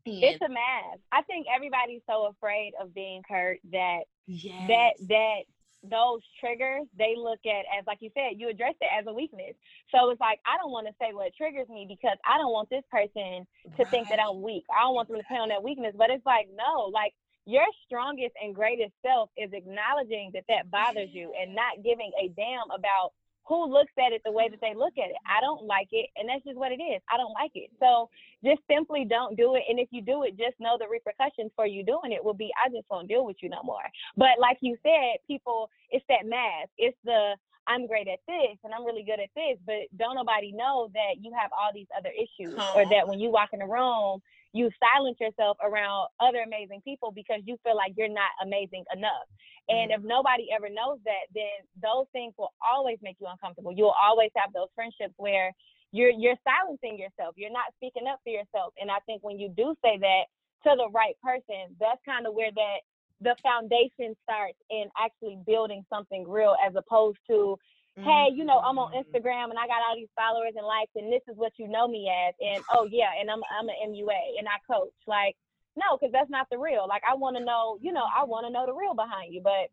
it's 0.07 0.41
a 0.41 0.49
mask. 0.49 0.99
I 1.11 1.21
think 1.23 1.47
everybody's 1.53 2.01
so 2.09 2.27
afraid 2.27 2.73
of 2.81 2.93
being 2.93 3.21
hurt 3.27 3.59
that 3.71 4.01
yes. 4.25 4.67
that 4.67 5.07
that 5.07 5.41
those 5.83 6.21
triggers 6.39 6.83
they 6.97 7.15
look 7.17 7.39
at 7.45 7.63
as 7.77 7.85
like 7.85 7.99
you 8.01 8.09
said 8.13 8.33
you 8.35 8.49
address 8.49 8.73
it 8.81 8.89
as 8.97 9.05
a 9.07 9.13
weakness 9.13 9.53
so 9.93 10.09
it's 10.09 10.19
like 10.19 10.39
i 10.45 10.57
don't 10.57 10.71
want 10.71 10.87
to 10.87 10.93
say 10.99 11.13
what 11.13 11.31
triggers 11.37 11.69
me 11.69 11.85
because 11.87 12.17
i 12.25 12.37
don't 12.37 12.51
want 12.51 12.67
this 12.69 12.83
person 12.91 13.45
to 13.77 13.83
right. 13.83 13.91
think 13.91 14.09
that 14.09 14.19
i'm 14.19 14.41
weak 14.41 14.65
i 14.75 14.81
don't 14.81 14.95
want 14.95 15.07
them 15.07 15.17
to 15.17 15.23
play 15.27 15.37
on 15.37 15.49
that 15.49 15.63
weakness 15.63 15.93
but 15.95 16.09
it's 16.09 16.25
like 16.25 16.47
no 16.57 16.89
like 16.91 17.13
your 17.45 17.63
strongest 17.85 18.33
and 18.43 18.53
greatest 18.53 18.91
self 19.05 19.29
is 19.37 19.51
acknowledging 19.53 20.31
that 20.33 20.43
that 20.49 20.69
bothers 20.69 21.09
you 21.13 21.31
and 21.39 21.55
not 21.55 21.81
giving 21.83 22.11
a 22.19 22.27
damn 22.29 22.69
about 22.73 23.13
who 23.47 23.71
looks 23.71 23.93
at 23.97 24.11
it 24.11 24.21
the 24.25 24.31
way 24.31 24.49
that 24.49 24.59
they 24.61 24.75
look 24.75 24.93
at 24.97 25.09
it. 25.09 25.15
I 25.25 25.39
don't 25.41 25.63
like 25.63 25.87
it, 25.91 26.09
and 26.17 26.27
that's 26.27 26.43
just 26.43 26.57
what 26.57 26.71
it 26.71 26.83
is. 26.83 27.01
I 27.11 27.17
don't 27.17 27.33
like 27.33 27.51
it. 27.55 27.71
So 27.79 28.09
just 28.43 28.61
simply 28.69 29.05
don't 29.09 29.37
do 29.37 29.55
it. 29.55 29.63
And 29.69 29.79
if 29.79 29.87
you 29.91 30.01
do 30.01 30.23
it, 30.23 30.37
just 30.37 30.59
know 30.59 30.77
the 30.77 30.87
repercussions 30.87 31.51
for 31.55 31.65
you 31.65 31.83
doing 31.83 32.11
it 32.11 32.23
will 32.23 32.35
be 32.35 32.51
I 32.59 32.69
just 32.69 32.85
won't 32.91 33.07
deal 33.07 33.25
with 33.25 33.37
you 33.41 33.49
no 33.49 33.63
more. 33.63 33.87
But 34.15 34.39
like 34.39 34.57
you 34.61 34.77
said, 34.83 35.23
people, 35.27 35.69
it's 35.89 36.05
that 36.09 36.25
mask. 36.25 36.69
It's 36.77 36.97
the 37.05 37.35
I'm 37.67 37.85
great 37.85 38.07
at 38.07 38.19
this 38.27 38.57
and 38.63 38.73
I'm 38.73 38.85
really 38.85 39.03
good 39.03 39.19
at 39.19 39.29
this, 39.35 39.59
but 39.65 39.91
don't 39.97 40.15
nobody 40.15 40.53
know 40.53 40.89
that 40.93 41.19
you 41.19 41.33
have 41.39 41.51
all 41.51 41.71
these 41.73 41.87
other 41.97 42.11
issues 42.15 42.55
or 42.75 42.85
that 42.89 43.07
when 43.07 43.19
you 43.19 43.29
walk 43.29 43.49
in 43.51 43.59
the 43.59 43.67
room, 43.67 44.21
you 44.57 44.69
silence 44.81 45.17
yourself 45.21 45.57
around 45.61 46.09
other 46.19 46.41
amazing 46.41 46.81
people 46.81 47.11
because 47.11 47.41
you 47.45 47.57
feel 47.63 47.75
like 47.75 47.93
you're 47.95 48.09
not 48.09 48.33
amazing 48.41 48.83
enough. 48.93 49.29
And 49.69 49.91
if 49.91 49.99
mm-hmm. 49.99 50.07
nobody 50.07 50.47
ever 50.49 50.69
knows 50.69 50.97
that, 51.05 51.29
then 51.35 51.61
those 51.81 52.07
things 52.11 52.33
will 52.37 52.53
always 52.63 52.97
make 53.01 53.17
you 53.19 53.27
uncomfortable. 53.29 53.71
You'll 53.71 53.95
always 54.01 54.31
have 54.35 54.53
those 54.53 54.71
friendships 54.73 55.13
where 55.17 55.53
you're 55.91 56.11
you're 56.11 56.39
silencing 56.43 56.97
yourself. 56.97 57.35
You're 57.37 57.53
not 57.53 57.71
speaking 57.77 58.07
up 58.07 58.19
for 58.23 58.31
yourself. 58.31 58.73
And 58.81 58.89
I 58.89 58.99
think 59.05 59.23
when 59.23 59.39
you 59.39 59.49
do 59.49 59.75
say 59.83 59.97
that 59.99 60.25
to 60.65 60.75
the 60.75 60.89
right 60.91 61.15
person, 61.21 61.75
that's 61.79 62.01
kind 62.05 62.25
of 62.25 62.33
where 62.33 62.51
that 62.51 62.79
the 63.21 63.35
foundation 63.41 64.15
starts 64.23 64.57
in 64.69 64.85
actually 64.97 65.37
building 65.45 65.83
something 65.89 66.27
real 66.27 66.55
as 66.65 66.73
opposed 66.75 67.17
to 67.29 67.57
hey, 68.03 68.27
you 68.33 68.45
know, 68.45 68.59
I'm 68.59 68.77
on 68.77 68.91
mm-hmm. 68.91 68.99
Instagram 68.99 69.49
and 69.49 69.59
I 69.59 69.65
got 69.65 69.81
all 69.87 69.95
these 69.95 70.11
followers 70.15 70.53
and 70.55 70.65
likes 70.65 70.91
and 70.95 71.11
this 71.11 71.21
is 71.27 71.37
what 71.37 71.53
you 71.57 71.67
know 71.67 71.87
me 71.87 72.09
as 72.09 72.35
and 72.41 72.63
oh 72.73 72.87
yeah, 72.91 73.09
and 73.19 73.29
I'm 73.29 73.41
I'm 73.57 73.69
an 73.69 73.75
MUA 73.89 74.39
and 74.39 74.47
I 74.47 74.57
coach. 74.71 74.93
Like 75.07 75.35
no, 75.75 75.97
because 75.97 76.11
that's 76.11 76.29
not 76.29 76.47
the 76.51 76.57
real. 76.57 76.87
Like 76.87 77.03
I 77.09 77.15
want 77.15 77.37
to 77.37 77.43
know, 77.43 77.77
you 77.81 77.91
know, 77.91 78.05
I 78.15 78.23
want 78.23 78.45
to 78.45 78.51
know 78.51 78.65
the 78.65 78.73
real 78.73 78.93
behind 78.93 79.33
you, 79.33 79.41
but 79.41 79.69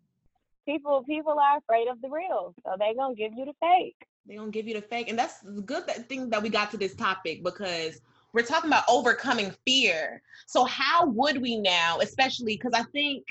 people 0.67 1.05
people 1.05 1.39
are 1.39 1.59
afraid 1.59 1.89
of 1.89 2.01
the 2.01 2.09
real, 2.09 2.55
so 2.65 2.77
they 2.79 2.95
gonna 2.95 3.15
give 3.15 3.33
you 3.37 3.45
the 3.45 3.55
fake. 3.61 3.97
They 4.27 4.37
gonna 4.37 4.51
give 4.51 4.67
you 4.67 4.75
the 4.75 4.83
fake, 4.83 5.09
and 5.11 5.19
that's 5.19 5.41
the 5.41 5.63
good 5.63 5.87
thing 6.09 6.31
that 6.31 6.43
we 6.43 6.49
got 6.49 6.71
to 6.71 6.77
this 6.77 6.95
topic 6.95 7.45
because 7.45 8.01
we're 8.33 8.43
talking 8.43 8.71
about 8.71 8.85
overcoming 8.89 9.55
fear. 9.67 10.23
So 10.47 10.65
how 10.65 11.07
would 11.07 11.41
we 11.41 11.59
now, 11.59 11.99
especially 12.01 12.57
because 12.57 12.73
I 12.75 12.83
think 12.85 13.25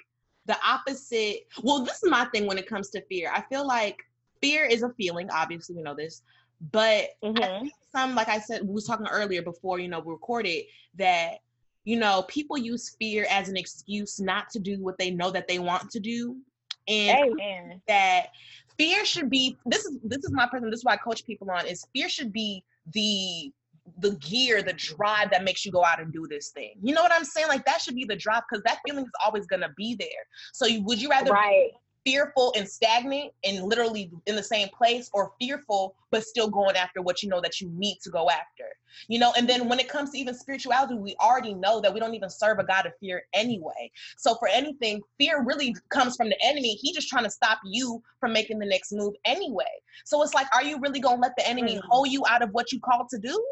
the 0.46 0.58
opposite. 0.66 1.48
Well, 1.62 1.84
this 1.84 2.04
is 2.04 2.10
my 2.10 2.26
thing 2.26 2.48
when 2.48 2.58
it 2.58 2.68
comes 2.68 2.90
to 2.92 3.02
fear. 3.06 3.32
I 3.34 3.42
feel 3.50 3.66
like 3.66 4.04
fear 4.44 4.66
is 4.66 4.84
a 4.84 4.90
feeling. 4.90 5.30
Obviously, 5.32 5.76
we 5.76 5.82
know 5.82 5.96
this, 5.96 6.22
but 6.72 7.06
mm-hmm. 7.24 7.68
some, 7.92 8.14
like 8.14 8.28
I 8.28 8.40
said, 8.40 8.62
we 8.62 8.74
was 8.74 8.86
talking 8.86 9.08
earlier 9.08 9.42
before 9.42 9.80
you 9.80 9.88
know 9.88 10.00
we 10.00 10.12
recorded 10.12 10.66
that 11.00 11.40
you 11.86 11.98
know, 11.98 12.24
people 12.28 12.58
use 12.58 12.96
fear 13.00 13.26
as 13.30 13.50
an 13.50 13.58
excuse 13.58 14.20
not 14.20 14.50
to 14.52 14.60
do 14.60 14.82
what 14.82 14.98
they 14.98 15.12
know 15.12 15.32
that 15.32 15.48
they 15.48 15.60
want 15.60 15.90
to 15.92 16.00
do. 16.00 16.38
And 16.88 17.32
Amen. 17.32 17.82
that 17.88 18.28
fear 18.78 19.06
should 19.06 19.30
be 19.30 19.58
this 19.66 19.86
is 19.86 20.00
this 20.04 20.24
is 20.24 20.32
my 20.32 20.48
person, 20.48 20.70
this 20.70 20.80
is 20.80 20.86
why 20.86 20.94
I 20.94 20.98
coach 20.98 21.26
people 21.26 21.50
on 21.52 21.66
is 21.66 21.86
fear 21.94 22.10
should 22.10 22.34
be 22.34 22.64
the 22.94 23.52
the 24.00 24.16
gear, 24.16 24.62
the 24.62 24.74
drive 24.74 25.30
that 25.32 25.44
makes 25.44 25.66
you 25.66 25.72
go 25.72 25.84
out 25.84 26.02
and 26.02 26.12
do 26.12 26.26
this 26.30 26.50
thing. 26.50 26.76
You 26.82 26.94
know 26.94 27.02
what 27.02 27.12
I'm 27.12 27.26
saying? 27.26 27.48
Like 27.48 27.66
that 27.66 27.82
should 27.82 27.96
be 27.96 28.06
the 28.06 28.16
drive 28.16 28.44
because 28.50 28.64
that 28.64 28.80
feeling 28.86 29.06
is 29.06 29.12
always 29.26 29.46
gonna 29.46 29.72
be 29.76 29.96
there. 29.96 30.08
So 30.54 30.66
you, 30.66 30.82
would 30.84 31.02
you 31.02 31.10
rather 31.10 31.32
right 31.32 31.72
fearful 32.06 32.54
and 32.58 32.68
stagnant 32.68 33.32
and 33.44 33.64
literally 33.64 34.12
in 34.26 34.36
the 34.36 34.44
same 34.44 34.68
place 34.70 35.10
or 35.14 35.32
fearful 35.40 35.96
but 36.12 36.24
still 36.24 36.50
going 36.50 36.76
after 36.76 37.02
what 37.02 37.24
you 37.24 37.30
know 37.30 37.42
that 37.42 37.62
you 37.62 37.70
need 37.70 37.98
to 38.04 38.10
go 38.10 38.30
after 38.30 38.66
you 39.08 39.20
know? 39.20 39.34
And 39.38 39.48
then 39.48 39.68
when 39.68 39.80
it 39.80 39.90
comes 39.90 40.12
to 40.12 40.18
even 40.18 40.34
spirituality 40.34 40.96
we 40.96 41.16
already 41.20 41.54
know 41.54 41.82
that 41.82 41.94
we 41.94 42.00
don't 42.00 42.14
even 42.14 42.30
serve 42.30 42.60
a 42.60 42.64
god 42.64 42.86
of 42.86 42.94
fear 43.00 43.24
anyway. 43.34 43.92
So 44.18 44.36
for 44.36 44.48
anything 44.48 45.02
fear 45.18 45.44
really 45.44 45.76
comes 45.90 46.16
from 46.16 46.30
the 46.30 46.38
enemy. 46.44 46.76
He 46.76 46.94
just 46.94 47.10
trying 47.10 47.24
to 47.24 47.30
stop 47.30 47.60
you 47.66 48.02
from 48.20 48.34
making 48.34 48.60
the 48.60 48.66
next 48.66 48.92
move 48.92 49.14
anyway. 49.26 49.66
So 50.06 50.22
it's 50.24 50.34
like 50.34 50.48
are 50.54 50.64
you 50.64 50.80
really 50.80 51.00
gonna 51.00 51.22
let 51.22 51.36
the 51.38 51.48
enemy 51.48 51.76
mm. 51.76 51.82
hold 51.90 52.10
you 52.10 52.24
out 52.30 52.42
of 52.42 52.50
what 52.52 52.72
you 52.72 52.80
called 52.80 53.10
to 53.10 53.18
do? 53.18 53.44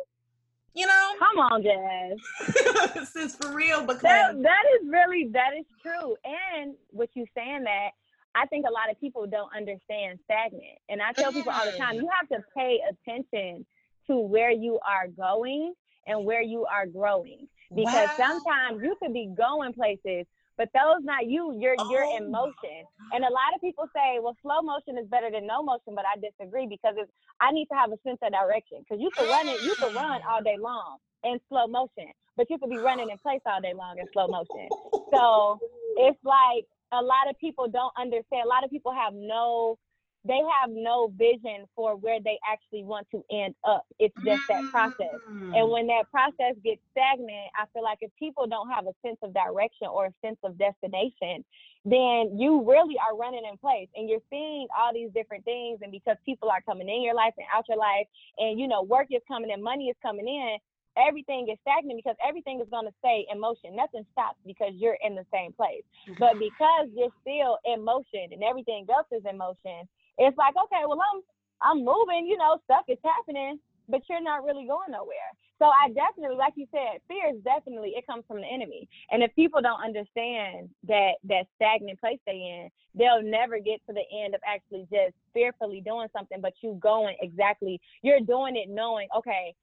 You 0.74 0.88
know? 0.88 1.12
Come 1.20 1.39
on 1.39 1.64
jazz. 1.64 2.93
This 2.93 3.16
is 3.16 3.36
for 3.36 3.54
real 3.54 3.82
because 3.82 4.02
that, 4.02 4.41
that 4.41 4.64
is 4.76 4.88
really 4.88 5.30
that 5.34 5.52
is 5.58 5.66
true. 5.82 6.16
And 6.24 6.76
with 6.91 7.10
you 7.14 7.26
saying 7.36 7.64
that 7.64 7.91
I 8.36 8.45
think 8.47 8.65
a 8.67 8.71
lot 8.71 8.89
of 8.89 8.99
people 8.99 9.27
don't 9.27 9.49
understand 9.55 10.19
stagnant. 10.25 10.79
And 10.89 11.01
I 11.01 11.11
tell 11.11 11.32
people 11.32 11.51
all 11.51 11.65
the 11.65 11.77
time, 11.77 11.95
mm. 11.95 12.01
you 12.01 12.09
have 12.17 12.29
to 12.29 12.43
pay 12.55 12.79
attention 12.89 13.65
to 14.07 14.17
where 14.19 14.51
you 14.51 14.79
are 14.88 15.07
going 15.07 15.73
and 16.07 16.25
where 16.25 16.41
you 16.41 16.65
are 16.65 16.86
growing. 16.86 17.47
Because 17.73 18.09
wow. 18.17 18.41
sometimes 18.43 18.84
you 18.84 18.95
could 19.01 19.13
be 19.13 19.34
going 19.38 19.73
places, 19.73 20.25
but 20.57 20.69
those 20.73 21.03
not 21.03 21.27
you. 21.27 21.57
You're 21.57 21.75
oh. 21.79 21.89
you're 21.89 22.17
in 22.17 22.32
motion. 22.32 22.84
And 23.13 23.23
a 23.23 23.32
lot 23.32 23.55
of 23.55 23.61
people 23.61 23.86
say, 23.95 24.19
well, 24.21 24.36
slow 24.41 24.61
motion 24.61 24.97
is 24.97 25.07
better 25.07 25.32
than 25.32 25.47
no 25.47 25.63
motion, 25.63 25.95
but 25.95 26.03
I 26.05 26.19
disagree 26.19 26.67
because 26.67 26.95
it's 26.97 27.11
I 27.39 27.51
need 27.51 27.67
to 27.67 27.75
have 27.75 27.91
a 27.91 27.97
sense 28.05 28.19
of 28.21 28.32
direction. 28.32 28.79
Because 28.79 29.01
you 29.01 29.09
can 29.11 29.27
run 29.29 29.47
it, 29.47 29.61
you 29.63 29.75
can 29.75 29.93
run 29.93 30.21
all 30.29 30.43
day 30.43 30.57
long 30.59 30.97
in 31.23 31.39
slow 31.49 31.67
motion, 31.67 32.11
but 32.36 32.49
you 32.49 32.57
could 32.57 32.69
be 32.69 32.77
running 32.77 33.09
in 33.09 33.17
place 33.19 33.41
all 33.45 33.61
day 33.61 33.73
long 33.73 33.97
in 33.99 34.05
slow 34.11 34.27
motion. 34.27 34.67
So 35.13 35.59
it's 35.97 36.19
like 36.23 36.67
a 36.91 37.01
lot 37.01 37.29
of 37.29 37.37
people 37.39 37.67
don't 37.67 37.93
understand. 37.97 38.43
A 38.45 38.47
lot 38.47 38.63
of 38.63 38.69
people 38.69 38.93
have 38.93 39.13
no 39.13 39.77
they 40.23 40.39
have 40.61 40.69
no 40.71 41.11
vision 41.17 41.65
for 41.75 41.95
where 41.95 42.19
they 42.23 42.37
actually 42.47 42.83
want 42.83 43.07
to 43.09 43.23
end 43.31 43.55
up. 43.63 43.85
It's 43.97 44.13
just 44.23 44.43
that 44.49 44.63
process. 44.69 45.17
And 45.27 45.53
mm. 45.53 45.71
when 45.71 45.87
that 45.87 46.11
process 46.11 46.53
gets 46.63 46.81
stagnant, 46.91 47.49
I 47.57 47.65
feel 47.73 47.81
like 47.81 47.97
if 48.01 48.11
people 48.19 48.45
don't 48.45 48.69
have 48.69 48.85
a 48.85 48.93
sense 49.03 49.17
of 49.23 49.33
direction 49.33 49.87
or 49.87 50.05
a 50.05 50.13
sense 50.23 50.37
of 50.43 50.59
destination, 50.59 51.43
then 51.85 52.37
you 52.37 52.63
really 52.69 52.97
are 53.01 53.17
running 53.17 53.41
in 53.49 53.57
place 53.57 53.89
and 53.95 54.07
you're 54.07 54.21
seeing 54.29 54.67
all 54.77 54.93
these 54.93 55.09
different 55.15 55.43
things. 55.43 55.79
And 55.81 55.91
because 55.91 56.17
people 56.23 56.49
are 56.49 56.61
coming 56.61 56.87
in 56.87 57.01
your 57.01 57.15
life 57.15 57.33
and 57.37 57.47
out 57.53 57.65
your 57.67 57.79
life, 57.79 58.05
and 58.37 58.59
you 58.59 58.67
know, 58.67 58.83
work 58.83 59.07
is 59.09 59.23
coming 59.27 59.51
and 59.51 59.63
money 59.63 59.89
is 59.89 59.97
coming 60.03 60.27
in, 60.27 60.57
everything 60.97 61.47
is 61.51 61.57
stagnant 61.61 61.97
because 61.97 62.15
everything 62.25 62.59
is 62.59 62.67
going 62.69 62.85
to 62.85 62.93
stay 62.99 63.25
in 63.31 63.39
motion. 63.39 63.75
Nothing 63.75 64.05
stops 64.11 64.37
because 64.45 64.71
you're 64.75 64.97
in 65.03 65.15
the 65.15 65.25
same 65.33 65.53
place. 65.53 65.83
But 66.19 66.39
because 66.47 66.89
you're 66.93 67.13
still 67.21 67.57
in 67.65 67.83
motion 67.83 68.31
and 68.31 68.43
everything 68.43 68.85
else 68.89 69.07
is 69.11 69.23
in 69.29 69.37
motion, 69.37 69.87
it's 70.17 70.37
like, 70.37 70.55
okay, 70.57 70.83
well, 70.87 70.99
I'm 70.99 71.21
I'm 71.61 71.85
moving, 71.85 72.25
you 72.25 72.37
know, 72.37 72.57
stuff 72.65 72.85
is 72.87 72.97
happening, 73.05 73.59
but 73.87 74.01
you're 74.09 74.21
not 74.21 74.43
really 74.43 74.65
going 74.65 74.89
nowhere. 74.89 75.29
So 75.59 75.67
I 75.67 75.89
definitely, 75.93 76.37
like 76.37 76.53
you 76.55 76.65
said, 76.71 77.01
fear 77.07 77.29
is 77.35 77.43
definitely 77.43 77.93
it 77.95 78.07
comes 78.07 78.23
from 78.27 78.41
the 78.41 78.47
enemy. 78.47 78.89
And 79.11 79.21
if 79.21 79.29
people 79.35 79.61
don't 79.61 79.83
understand 79.83 80.69
that 80.87 81.21
that 81.25 81.45
stagnant 81.55 81.99
place 81.99 82.17
they 82.25 82.33
in, 82.33 82.69
they'll 82.95 83.21
never 83.21 83.59
get 83.59 83.79
to 83.85 83.93
the 83.93 84.01
end 84.25 84.33
of 84.33 84.41
actually 84.47 84.87
just 84.91 85.13
fearfully 85.35 85.81
doing 85.85 86.07
something, 86.17 86.41
but 86.41 86.53
you 86.63 86.79
going 86.81 87.15
exactly, 87.21 87.79
you're 88.01 88.21
doing 88.21 88.55
it 88.55 88.69
knowing, 88.69 89.07
okay, 89.15 89.53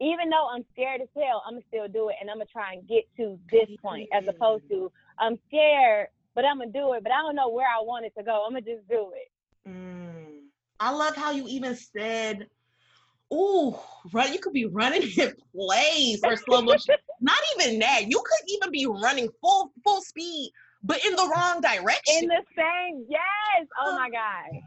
even 0.00 0.28
though 0.30 0.48
I'm 0.48 0.64
scared 0.72 1.00
as 1.00 1.08
hell, 1.16 1.42
I'm 1.46 1.54
gonna 1.54 1.64
still 1.68 1.88
do 1.88 2.08
it, 2.08 2.16
and 2.20 2.30
I'm 2.30 2.36
gonna 2.36 2.46
try 2.46 2.72
and 2.72 2.86
get 2.88 3.04
to 3.16 3.38
this 3.50 3.68
point, 3.80 4.08
as 4.12 4.26
opposed 4.28 4.68
to 4.70 4.90
I'm 5.18 5.38
scared, 5.48 6.08
but 6.34 6.44
I'm 6.44 6.58
gonna 6.58 6.70
do 6.70 6.94
it, 6.94 7.02
but 7.02 7.12
I 7.12 7.22
don't 7.22 7.36
know 7.36 7.50
where 7.50 7.68
I 7.68 7.80
want 7.80 8.04
it 8.04 8.12
to 8.18 8.24
go. 8.24 8.44
I'm 8.44 8.52
gonna 8.52 8.62
just 8.62 8.88
do 8.88 9.12
it. 9.14 9.68
Mm. 9.68 10.40
I 10.80 10.90
love 10.90 11.14
how 11.14 11.30
you 11.30 11.46
even 11.48 11.76
said, 11.76 12.48
"Ooh, 13.32 13.78
run! 14.12 14.32
You 14.32 14.40
could 14.40 14.52
be 14.52 14.66
running 14.66 15.02
in 15.02 15.32
place 15.54 16.20
or 16.24 16.36
slow 16.36 16.62
motion. 16.62 16.96
Not 17.20 17.40
even 17.56 17.78
that. 17.78 18.08
You 18.08 18.18
could 18.18 18.48
even 18.48 18.70
be 18.70 18.86
running 18.86 19.28
full 19.40 19.70
full 19.84 20.02
speed, 20.02 20.50
but 20.82 21.04
in 21.06 21.14
the 21.14 21.30
wrong 21.34 21.60
direction. 21.60 22.24
In 22.24 22.28
the 22.28 22.42
same, 22.56 23.06
yes. 23.08 23.66
Oh 23.80 23.94
my 23.94 24.10
god 24.10 24.60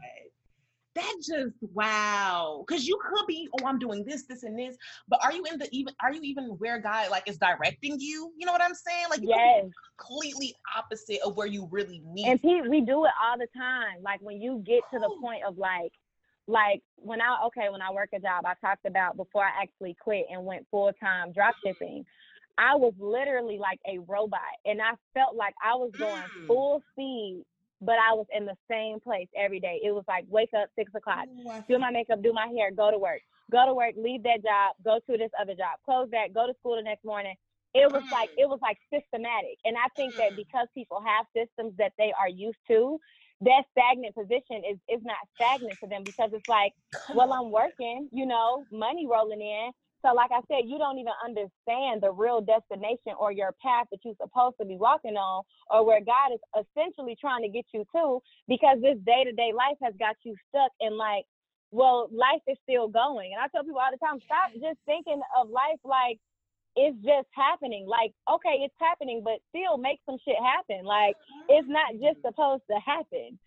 that 0.98 1.14
just 1.18 1.54
wow. 1.72 2.64
Because 2.66 2.86
you 2.86 2.98
could 3.02 3.26
be 3.26 3.48
oh 3.58 3.66
i'm 3.66 3.78
doing 3.78 4.04
this 4.04 4.24
this 4.24 4.42
and 4.42 4.58
this 4.58 4.76
but 5.08 5.20
are 5.22 5.32
you 5.32 5.44
in 5.50 5.58
the 5.58 5.68
even 5.72 5.94
are 6.02 6.12
you 6.12 6.20
even 6.22 6.44
where 6.58 6.78
god 6.78 7.10
like 7.10 7.28
is 7.28 7.38
directing 7.38 7.98
you? 7.98 8.32
You 8.36 8.46
know 8.46 8.52
what 8.52 8.62
i'm 8.62 8.74
saying? 8.74 9.06
Like 9.10 9.20
yes. 9.22 9.66
completely 9.96 10.54
opposite 10.76 11.20
of 11.24 11.36
where 11.36 11.46
you 11.46 11.68
really 11.70 12.02
need 12.06 12.26
and 12.26 12.40
Pete, 12.40 12.68
we 12.68 12.80
do 12.80 13.04
it 13.04 13.12
all 13.22 13.38
the 13.38 13.48
time. 13.56 14.02
Like 14.02 14.20
when 14.20 14.40
you 14.40 14.62
get 14.66 14.82
to 14.92 14.98
the 14.98 15.10
point 15.20 15.42
of 15.46 15.58
like 15.58 15.92
like 16.46 16.82
when 16.96 17.20
i 17.20 17.36
okay 17.46 17.68
when 17.68 17.82
i 17.82 17.92
work 17.92 18.08
a 18.14 18.18
job 18.18 18.44
i 18.46 18.54
talked 18.66 18.86
about 18.86 19.18
before 19.18 19.44
i 19.44 19.62
actually 19.62 19.94
quit 20.00 20.24
and 20.30 20.46
went 20.46 20.66
full-time 20.70 21.30
drop 21.32 21.54
shipping 21.64 22.04
I 22.58 22.74
was 22.74 22.92
literally 22.98 23.56
like 23.58 23.78
a 23.86 24.00
robot 24.00 24.40
and 24.64 24.82
I 24.82 24.94
felt 25.14 25.36
like 25.36 25.54
I 25.64 25.76
was 25.76 25.92
going 25.96 26.22
mm. 26.22 26.46
full 26.48 26.82
speed 26.92 27.44
but 27.80 27.94
I 27.94 28.14
was 28.14 28.26
in 28.34 28.44
the 28.46 28.56
same 28.70 29.00
place 29.00 29.28
every 29.36 29.60
day. 29.60 29.80
It 29.82 29.92
was 29.92 30.04
like 30.08 30.24
wake 30.28 30.50
up 30.54 30.68
six 30.76 30.92
o'clock, 30.94 31.26
oh, 31.46 31.64
do 31.68 31.78
my 31.78 31.90
makeup, 31.90 32.22
do 32.22 32.32
my 32.32 32.48
hair, 32.56 32.70
go 32.70 32.90
to 32.90 32.98
work, 32.98 33.20
go 33.50 33.66
to 33.66 33.74
work, 33.74 33.94
leave 33.96 34.22
that 34.24 34.42
job, 34.42 34.74
go 34.84 34.98
to 35.10 35.18
this 35.18 35.30
other 35.40 35.54
job, 35.54 35.78
close 35.84 36.08
that, 36.10 36.34
go 36.34 36.46
to 36.46 36.54
school 36.58 36.76
the 36.76 36.82
next 36.82 37.04
morning. 37.04 37.34
It 37.74 37.90
was 37.92 38.02
like 38.10 38.30
it 38.36 38.48
was 38.48 38.58
like 38.62 38.78
systematic, 38.92 39.58
and 39.64 39.76
I 39.76 39.88
think 39.94 40.16
that 40.16 40.34
because 40.34 40.68
people 40.74 41.02
have 41.04 41.26
systems 41.36 41.74
that 41.78 41.92
they 41.98 42.12
are 42.18 42.28
used 42.28 42.58
to, 42.68 42.98
that 43.42 43.62
stagnant 43.70 44.14
position 44.14 44.64
is 44.64 44.78
is 44.88 45.04
not 45.04 45.20
stagnant 45.36 45.78
to 45.84 45.88
them 45.88 46.02
because 46.02 46.30
it's 46.32 46.48
like, 46.48 46.72
well, 47.14 47.32
I'm 47.32 47.50
working, 47.50 48.08
you 48.10 48.26
know, 48.26 48.64
money 48.72 49.06
rolling 49.06 49.40
in, 49.42 49.70
so 50.08 50.14
like 50.14 50.30
I 50.32 50.40
said, 50.48 50.64
you 50.64 50.78
don't 50.78 50.98
even 50.98 51.12
understand 51.22 52.00
the 52.00 52.10
real 52.10 52.40
destination 52.40 53.12
or 53.18 53.32
your 53.32 53.52
path 53.60 53.86
that 53.92 54.00
you're 54.04 54.16
supposed 54.20 54.56
to 54.60 54.66
be 54.66 54.76
walking 54.76 55.16
on, 55.16 55.44
or 55.70 55.84
where 55.84 56.00
God 56.00 56.32
is 56.32 56.40
essentially 56.56 57.16
trying 57.20 57.42
to 57.42 57.48
get 57.48 57.66
you 57.74 57.84
to, 57.94 58.20
because 58.48 58.78
this 58.80 58.96
day 59.04 59.24
to 59.24 59.32
day 59.32 59.52
life 59.52 59.76
has 59.82 59.92
got 59.98 60.16
you 60.24 60.34
stuck 60.48 60.72
in 60.80 60.96
like, 60.96 61.24
well, 61.70 62.08
life 62.10 62.40
is 62.48 62.56
still 62.64 62.88
going. 62.88 63.32
And 63.34 63.42
I 63.42 63.48
tell 63.48 63.62
people 63.62 63.80
all 63.80 63.92
the 63.92 64.00
time, 64.00 64.18
stop 64.24 64.52
just 64.54 64.80
thinking 64.86 65.20
of 65.36 65.50
life 65.50 65.80
like 65.84 66.16
it's 66.76 66.96
just 67.04 67.28
happening. 67.34 67.86
Like, 67.86 68.12
okay, 68.30 68.64
it's 68.64 68.74
happening, 68.80 69.20
but 69.22 69.44
still 69.50 69.76
make 69.76 70.00
some 70.06 70.16
shit 70.24 70.36
happen. 70.40 70.86
Like, 70.86 71.16
it's 71.48 71.68
not 71.68 71.92
just 72.00 72.24
supposed 72.24 72.62
to 72.70 72.78
happen. 72.80 73.38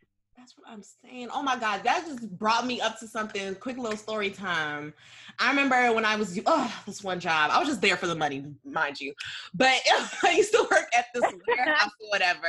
That's 0.41 0.57
what 0.57 0.67
I'm 0.67 0.81
saying. 0.81 1.27
Oh 1.31 1.43
my 1.43 1.55
God, 1.55 1.83
that 1.83 2.03
just 2.07 2.27
brought 2.39 2.65
me 2.65 2.81
up 2.81 2.97
to 2.97 3.07
something. 3.07 3.53
Quick 3.53 3.77
little 3.77 3.95
story 3.95 4.31
time. 4.31 4.91
I 5.37 5.51
remember 5.51 5.93
when 5.93 6.03
I 6.03 6.15
was, 6.15 6.39
oh, 6.47 6.81
this 6.87 7.03
one 7.03 7.19
job. 7.19 7.51
I 7.53 7.59
was 7.59 7.67
just 7.67 7.79
there 7.79 7.95
for 7.95 8.07
the 8.07 8.15
money, 8.15 8.43
mind 8.65 8.99
you. 8.99 9.13
But 9.53 9.79
I 10.23 10.31
used 10.31 10.51
to 10.53 10.67
work 10.71 10.87
at 10.97 11.05
this 11.13 11.31
warehouse 11.47 11.91
or 12.01 12.09
whatever. 12.09 12.47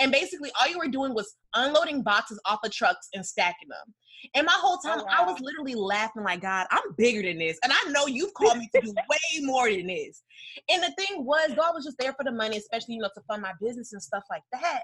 And 0.00 0.10
basically, 0.10 0.50
all 0.60 0.66
you 0.66 0.76
were 0.76 0.88
doing 0.88 1.14
was 1.14 1.36
unloading 1.54 2.02
boxes 2.02 2.40
off 2.46 2.58
of 2.64 2.72
trucks 2.72 3.08
and 3.14 3.24
stacking 3.24 3.68
them. 3.68 3.94
And 4.34 4.44
my 4.44 4.56
whole 4.56 4.80
oh, 4.84 4.88
time, 4.88 4.98
oh, 5.00 5.04
wow. 5.04 5.18
I 5.18 5.22
was 5.30 5.38
literally 5.40 5.76
laughing 5.76 6.24
like, 6.24 6.40
God, 6.40 6.66
I'm 6.72 6.82
bigger 6.98 7.22
than 7.22 7.38
this. 7.38 7.60
And 7.62 7.72
I 7.72 7.90
know 7.92 8.08
you've 8.08 8.34
called 8.34 8.58
me 8.58 8.68
to 8.74 8.80
do 8.80 8.92
way 9.08 9.42
more 9.42 9.70
than 9.70 9.86
this. 9.86 10.24
And 10.68 10.82
the 10.82 10.92
thing 10.98 11.24
was, 11.24 11.52
though 11.54 11.62
I 11.62 11.70
was 11.70 11.84
just 11.84 11.96
there 11.96 12.12
for 12.12 12.24
the 12.24 12.32
money, 12.32 12.56
especially, 12.56 12.94
you 12.94 13.02
know, 13.02 13.10
to 13.14 13.22
fund 13.28 13.40
my 13.40 13.52
business 13.60 13.92
and 13.92 14.02
stuff 14.02 14.24
like 14.28 14.42
that 14.52 14.80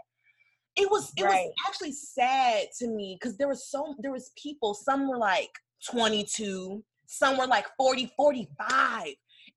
it 0.76 0.90
was 0.90 1.12
it 1.16 1.24
right. 1.24 1.46
was 1.46 1.52
actually 1.66 1.92
sad 1.92 2.66
to 2.78 2.88
me 2.88 3.16
because 3.20 3.36
there 3.36 3.48
was 3.48 3.68
so 3.70 3.94
there 3.98 4.12
was 4.12 4.30
people 4.36 4.74
some 4.74 5.08
were 5.08 5.18
like 5.18 5.50
22 5.90 6.82
some 7.06 7.38
were 7.38 7.46
like 7.46 7.66
40 7.76 8.12
45 8.16 9.08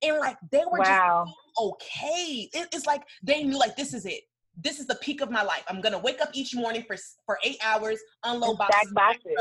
and 0.02 0.18
like 0.18 0.38
they 0.52 0.64
were 0.72 0.80
wow. 0.80 1.26
just 1.26 1.38
okay 1.60 2.50
it, 2.54 2.68
it's 2.74 2.86
like 2.86 3.04
they 3.24 3.44
knew 3.44 3.58
like 3.58 3.76
this 3.76 3.94
is 3.94 4.06
it 4.06 4.22
this 4.62 4.80
is 4.80 4.88
the 4.88 4.96
peak 4.96 5.22
of 5.22 5.32
my 5.32 5.44
life 5.44 5.64
i'm 5.68 5.82
gonna 5.82 6.00
wake 6.00 6.22
up 6.22 6.30
each 6.34 6.56
morning 6.56 6.84
for 6.88 6.96
for 7.26 7.38
eight 7.44 7.58
hours 7.64 8.00
unload 8.24 8.58
boxes, 8.58 8.92
boxes. 8.94 9.34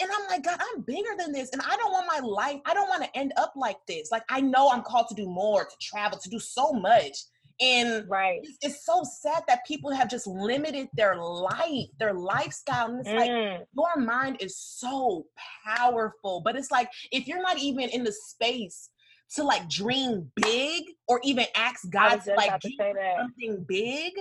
and 0.00 0.10
i'm 0.16 0.26
like 0.28 0.42
god 0.42 0.58
i'm 0.60 0.82
bigger 0.82 1.10
than 1.18 1.32
this 1.32 1.50
and 1.52 1.62
i 1.62 1.76
don't 1.76 1.92
want 1.92 2.06
my 2.06 2.26
life 2.26 2.60
i 2.66 2.74
don't 2.74 2.88
want 2.88 3.02
to 3.02 3.18
end 3.18 3.32
up 3.36 3.52
like 3.56 3.78
this 3.86 4.10
like 4.10 4.22
i 4.30 4.40
know 4.40 4.70
i'm 4.70 4.82
called 4.82 5.08
to 5.08 5.14
do 5.14 5.26
more 5.26 5.64
to 5.64 5.76
travel 5.80 6.18
to 6.18 6.28
do 6.28 6.38
so 6.38 6.72
much 6.72 7.18
and 7.60 8.08
right. 8.08 8.40
It's, 8.42 8.58
it's, 8.62 8.84
so 8.84 9.02
sad 9.02 9.42
that 9.48 9.66
people 9.66 9.90
have 9.92 10.08
just 10.08 10.26
limited 10.26 10.88
their 10.94 11.16
life, 11.16 11.88
their 11.98 12.14
lifestyle. 12.14 12.86
And 12.88 13.00
it's 13.00 13.08
mm. 13.08 13.16
like 13.16 13.66
your 13.76 14.04
mind 14.04 14.36
is 14.40 14.56
so 14.56 15.26
powerful. 15.66 16.40
But 16.44 16.56
it's 16.56 16.70
like 16.70 16.88
if 17.10 17.26
you're 17.26 17.42
not 17.42 17.58
even 17.58 17.88
in 17.88 18.04
the 18.04 18.12
space 18.12 18.90
to 19.34 19.42
like 19.42 19.68
dream 19.68 20.30
big 20.36 20.84
or 21.08 21.20
even 21.24 21.46
ask 21.56 21.88
God 21.90 22.18
to 22.24 22.34
like 22.34 22.60
do 22.60 22.70
something 22.78 23.64
big, 23.66 24.12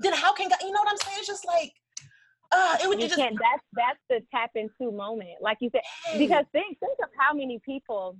then 0.00 0.12
how 0.12 0.34
can 0.34 0.48
God 0.48 0.58
you 0.62 0.70
know 0.70 0.80
what 0.80 0.90
I'm 0.90 0.96
saying? 0.98 1.16
It's 1.18 1.26
just 1.26 1.46
like 1.46 1.72
uh, 2.52 2.76
it 2.82 2.88
would 2.88 3.00
you 3.00 3.08
just 3.08 3.18
that's 3.18 3.64
that's 3.72 3.98
the 4.10 4.20
tap 4.30 4.50
into 4.54 4.92
moment. 4.92 5.40
Like 5.40 5.58
you 5.60 5.70
said, 5.72 5.82
because 6.18 6.44
think 6.52 6.78
think 6.78 6.98
of 7.02 7.08
how 7.18 7.32
many 7.32 7.60
people 7.64 8.16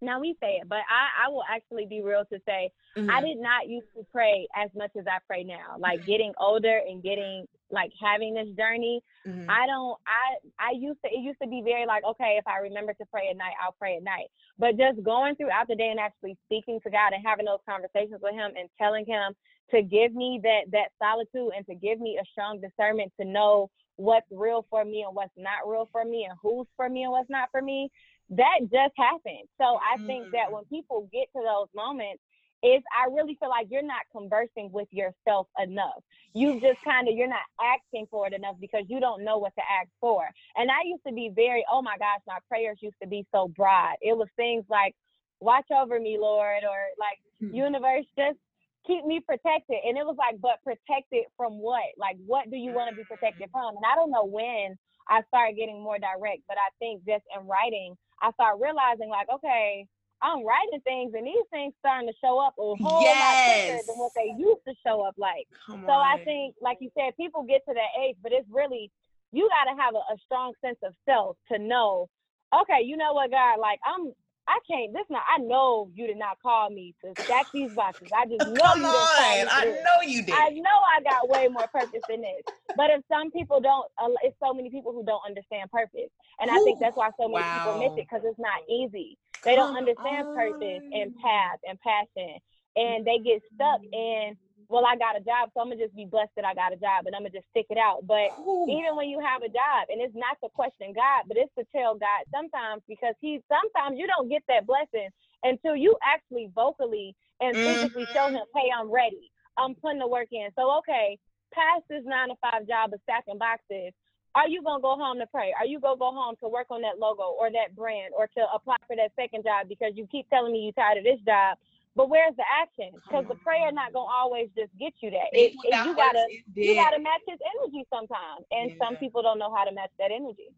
now 0.00 0.20
we 0.20 0.36
say 0.40 0.58
it, 0.60 0.68
but 0.68 0.78
I, 0.88 1.26
I 1.26 1.28
will 1.30 1.44
actually 1.48 1.86
be 1.86 2.02
real 2.02 2.24
to 2.32 2.38
say 2.46 2.70
mm-hmm. 2.96 3.10
I 3.10 3.20
did 3.20 3.38
not 3.38 3.68
used 3.68 3.88
to 3.96 4.04
pray 4.12 4.48
as 4.56 4.70
much 4.74 4.90
as 4.98 5.04
I 5.06 5.18
pray 5.26 5.44
now. 5.44 5.76
Like 5.78 6.06
getting 6.06 6.32
older 6.38 6.80
and 6.88 7.02
getting 7.02 7.46
like 7.70 7.92
having 8.00 8.34
this 8.34 8.48
journey, 8.56 9.02
mm-hmm. 9.26 9.48
I 9.48 9.66
don't 9.66 9.98
I 10.06 10.40
I 10.58 10.70
used 10.72 10.98
to 11.04 11.10
it 11.10 11.20
used 11.20 11.38
to 11.42 11.48
be 11.48 11.62
very 11.64 11.86
like, 11.86 12.04
okay, 12.04 12.36
if 12.38 12.46
I 12.46 12.58
remember 12.58 12.92
to 12.94 13.04
pray 13.12 13.28
at 13.30 13.36
night, 13.36 13.54
I'll 13.62 13.76
pray 13.78 13.96
at 13.96 14.02
night. 14.02 14.28
But 14.58 14.76
just 14.76 15.02
going 15.02 15.36
throughout 15.36 15.68
the 15.68 15.76
day 15.76 15.88
and 15.90 16.00
actually 16.00 16.36
speaking 16.46 16.80
to 16.82 16.90
God 16.90 17.12
and 17.12 17.24
having 17.24 17.46
those 17.46 17.64
conversations 17.68 18.20
with 18.22 18.34
him 18.34 18.52
and 18.58 18.68
telling 18.78 19.04
him 19.06 19.34
to 19.70 19.82
give 19.82 20.14
me 20.14 20.40
that 20.42 20.70
that 20.72 20.90
solitude 20.98 21.52
and 21.56 21.66
to 21.66 21.74
give 21.74 22.00
me 22.00 22.18
a 22.20 22.24
strong 22.32 22.60
discernment 22.60 23.12
to 23.20 23.26
know 23.26 23.70
what's 23.96 24.26
real 24.30 24.64
for 24.70 24.84
me 24.84 25.04
and 25.06 25.14
what's 25.14 25.36
not 25.36 25.68
real 25.68 25.88
for 25.92 26.04
me 26.04 26.26
and 26.28 26.38
who's 26.42 26.66
for 26.74 26.88
me 26.88 27.02
and 27.02 27.12
what's 27.12 27.28
not 27.28 27.50
for 27.52 27.60
me 27.60 27.90
that 28.30 28.60
just 28.62 28.94
happened. 28.96 29.48
So 29.60 29.78
I 29.78 29.96
think 30.06 30.30
that 30.32 30.48
mm. 30.48 30.52
when 30.52 30.64
people 30.64 31.08
get 31.12 31.26
to 31.36 31.42
those 31.42 31.68
moments, 31.74 32.22
is 32.62 32.82
I 32.92 33.08
really 33.10 33.36
feel 33.40 33.48
like 33.48 33.68
you're 33.70 33.82
not 33.82 34.02
conversing 34.12 34.70
with 34.72 34.88
yourself 34.90 35.48
enough. 35.62 36.04
You 36.34 36.60
just 36.60 36.82
kind 36.84 37.08
of 37.08 37.14
you're 37.14 37.28
not 37.28 37.46
asking 37.60 38.06
for 38.10 38.26
it 38.26 38.34
enough 38.34 38.56
because 38.60 38.84
you 38.88 39.00
don't 39.00 39.24
know 39.24 39.38
what 39.38 39.54
to 39.54 39.62
ask 39.62 39.88
for. 40.00 40.28
And 40.56 40.70
I 40.70 40.82
used 40.84 41.02
to 41.06 41.12
be 41.12 41.30
very, 41.34 41.64
oh 41.72 41.82
my 41.82 41.96
gosh, 41.96 42.20
my 42.26 42.38
prayers 42.48 42.78
used 42.82 42.96
to 43.02 43.08
be 43.08 43.26
so 43.34 43.48
broad. 43.48 43.96
It 44.02 44.16
was 44.16 44.28
things 44.36 44.64
like, 44.68 44.94
watch 45.40 45.66
over 45.74 45.98
me, 45.98 46.18
Lord, 46.20 46.62
or 46.64 46.78
like, 46.98 47.18
hmm. 47.40 47.54
universe, 47.54 48.04
just 48.16 48.38
keep 48.86 49.04
me 49.04 49.20
protected. 49.20 49.78
And 49.84 49.96
it 49.96 50.04
was 50.04 50.16
like, 50.18 50.40
but 50.40 50.62
protected 50.62 51.24
from 51.36 51.54
what? 51.60 51.96
Like, 51.96 52.16
what 52.26 52.50
do 52.50 52.56
you 52.56 52.72
want 52.72 52.90
to 52.90 52.96
be 52.96 53.04
protected 53.04 53.48
from? 53.50 53.76
And 53.76 53.84
I 53.90 53.96
don't 53.96 54.10
know 54.10 54.26
when 54.26 54.76
I 55.08 55.22
started 55.28 55.56
getting 55.56 55.82
more 55.82 55.98
direct, 55.98 56.42
but 56.46 56.56
I 56.58 56.68
think 56.78 57.04
just 57.06 57.24
in 57.34 57.46
writing, 57.46 57.96
I 58.20 58.32
start 58.32 58.58
realizing 58.60 59.08
like, 59.08 59.28
okay, 59.32 59.86
I'm 60.22 60.44
writing 60.44 60.80
things 60.84 61.12
and 61.14 61.26
these 61.26 61.48
things 61.50 61.72
starting 61.80 62.08
to 62.08 62.14
show 62.20 62.38
up 62.38 62.54
a 62.58 62.76
whole 62.76 63.02
yes. 63.02 63.16
lot 63.16 63.36
quicker 63.48 63.82
than 63.88 63.96
what 63.96 64.12
they 64.14 64.34
used 64.36 64.60
to 64.68 64.74
show 64.86 65.02
up 65.02 65.14
like. 65.16 65.48
Come 65.66 65.84
so 65.86 65.92
on. 65.92 66.20
I 66.20 66.24
think, 66.24 66.54
like 66.60 66.78
you 66.80 66.90
said, 66.96 67.16
people 67.16 67.42
get 67.42 67.62
to 67.66 67.74
that 67.74 67.92
age, 68.04 68.16
but 68.22 68.32
it's 68.32 68.46
really 68.50 68.90
you 69.32 69.48
got 69.48 69.70
to 69.70 69.80
have 69.80 69.94
a, 69.94 70.02
a 70.12 70.16
strong 70.24 70.52
sense 70.64 70.78
of 70.84 70.92
self 71.08 71.36
to 71.50 71.58
know, 71.58 72.08
okay, 72.54 72.82
you 72.84 72.96
know 72.96 73.12
what, 73.12 73.30
God, 73.30 73.58
like 73.60 73.80
I'm 73.84 74.12
I 74.50 74.58
can't. 74.66 74.92
This 74.92 75.06
not. 75.08 75.22
I 75.32 75.38
know 75.38 75.90
you 75.94 76.08
did 76.08 76.16
not 76.16 76.42
call 76.42 76.70
me 76.70 76.92
to 77.04 77.22
stack 77.22 77.46
these 77.52 77.72
boxes. 77.72 78.08
I 78.12 78.26
just 78.26 78.50
know 78.52 78.60
Come 78.60 78.82
you 78.82 78.90
didn't. 78.90 79.48
I 79.52 79.64
know 79.64 80.08
you 80.08 80.22
did. 80.24 80.34
I 80.34 80.48
know 80.48 80.78
I 80.98 81.02
got 81.02 81.28
way 81.28 81.46
more 81.46 81.68
purpose 81.68 82.02
than 82.08 82.22
this. 82.22 82.42
But 82.76 82.90
if 82.90 83.02
some 83.08 83.30
people 83.30 83.60
don't, 83.60 83.86
uh, 84.02 84.08
it's 84.24 84.36
so 84.42 84.52
many 84.52 84.68
people 84.68 84.92
who 84.92 85.04
don't 85.04 85.22
understand 85.24 85.70
purpose, 85.70 86.10
and 86.40 86.50
Ooh, 86.50 86.54
I 86.54 86.64
think 86.64 86.80
that's 86.80 86.96
why 86.96 87.10
so 87.16 87.28
many 87.28 87.44
wow. 87.44 87.58
people 87.58 87.78
miss 87.78 87.98
it 87.98 88.08
because 88.10 88.24
it's 88.24 88.40
not 88.40 88.58
easy. 88.68 89.16
They 89.44 89.54
don't 89.54 89.76
understand 89.76 90.26
on. 90.28 90.34
purpose 90.34 90.82
and 90.92 91.14
path 91.22 91.58
and 91.68 91.78
passion, 91.80 92.38
and 92.74 93.06
they 93.06 93.18
get 93.18 93.42
stuck 93.54 93.80
in 93.92 94.36
well, 94.70 94.86
I 94.86 94.94
got 94.94 95.18
a 95.18 95.20
job, 95.20 95.50
so 95.52 95.60
I'm 95.60 95.68
gonna 95.68 95.82
just 95.82 95.98
be 95.98 96.06
blessed 96.06 96.30
that 96.38 96.46
I 96.46 96.54
got 96.54 96.72
a 96.72 96.78
job 96.78 97.10
and 97.10 97.14
I'm 97.14 97.26
gonna 97.26 97.34
just 97.34 97.50
stick 97.50 97.66
it 97.70 97.76
out. 97.76 98.06
But 98.06 98.30
Ooh. 98.38 98.70
even 98.70 98.94
when 98.94 99.10
you 99.10 99.18
have 99.18 99.42
a 99.42 99.50
job, 99.50 99.90
and 99.90 99.98
it's 100.00 100.14
not 100.14 100.38
to 100.42 100.48
question 100.48 100.94
God, 100.94 101.26
but 101.26 101.36
it's 101.36 101.50
to 101.58 101.66
tell 101.74 101.98
God 101.98 102.22
sometimes 102.30 102.86
because 102.86 103.18
He 103.20 103.42
sometimes 103.50 103.98
you 103.98 104.06
don't 104.06 104.30
get 104.30 104.46
that 104.46 104.70
blessing 104.70 105.10
until 105.42 105.74
you 105.74 105.98
actually 106.06 106.54
vocally 106.54 107.18
and 107.42 107.56
physically 107.58 108.06
mm-hmm. 108.06 108.14
show 108.14 108.30
Him, 108.30 108.46
hey, 108.54 108.70
I'm 108.70 108.88
ready. 108.88 109.34
I'm 109.58 109.74
putting 109.74 109.98
the 109.98 110.06
work 110.06 110.30
in. 110.30 110.48
So 110.54 110.78
okay, 110.78 111.18
past 111.50 111.82
this 111.90 112.06
nine 112.06 112.30
to 112.30 112.38
five 112.38 112.66
job 112.70 112.94
of 112.94 113.02
stacking 113.02 113.42
boxes. 113.42 113.90
Are 114.38 114.46
you 114.46 114.62
gonna 114.62 114.80
go 114.80 114.94
home 114.94 115.18
to 115.18 115.26
pray? 115.26 115.50
Are 115.58 115.66
you 115.66 115.82
gonna 115.82 115.98
go 115.98 116.14
home 116.14 116.38
to 116.38 116.48
work 116.48 116.70
on 116.70 116.80
that 116.86 117.02
logo 117.02 117.34
or 117.34 117.50
that 117.50 117.74
brand 117.74 118.14
or 118.16 118.30
to 118.38 118.46
apply 118.54 118.78
for 118.86 118.94
that 118.94 119.10
second 119.18 119.42
job 119.42 119.66
because 119.66 119.98
you 119.98 120.06
keep 120.06 120.30
telling 120.30 120.52
me 120.52 120.70
you're 120.70 120.78
tired 120.78 120.98
of 120.98 121.04
this 121.04 121.18
job? 121.26 121.58
But 121.96 122.08
where's 122.08 122.34
the 122.36 122.44
action? 122.62 122.92
Because 122.94 123.24
the 123.28 123.34
prayer 123.36 123.72
not 123.72 123.92
gonna 123.92 124.10
always 124.10 124.48
just 124.56 124.70
get 124.78 124.94
you 125.00 125.10
that. 125.10 125.28
It, 125.32 125.52
it, 125.64 125.84
you 125.84 125.96
gotta 125.96 126.26
you 126.54 126.74
gotta 126.74 127.00
match 127.00 127.20
his 127.26 127.38
energy 127.58 127.84
sometimes, 127.92 128.46
and 128.52 128.70
yeah. 128.70 128.76
some 128.86 128.96
people 128.96 129.22
don't 129.22 129.38
know 129.38 129.52
how 129.54 129.64
to 129.64 129.72
match 129.72 129.90
that 129.98 130.10
energy. 130.12 130.48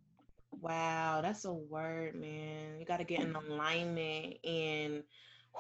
Wow, 0.60 1.20
that's 1.22 1.44
a 1.44 1.52
word, 1.52 2.14
man. 2.14 2.78
You 2.78 2.84
gotta 2.84 3.04
get 3.04 3.20
in 3.20 3.34
alignment 3.34 4.36
and. 4.44 5.02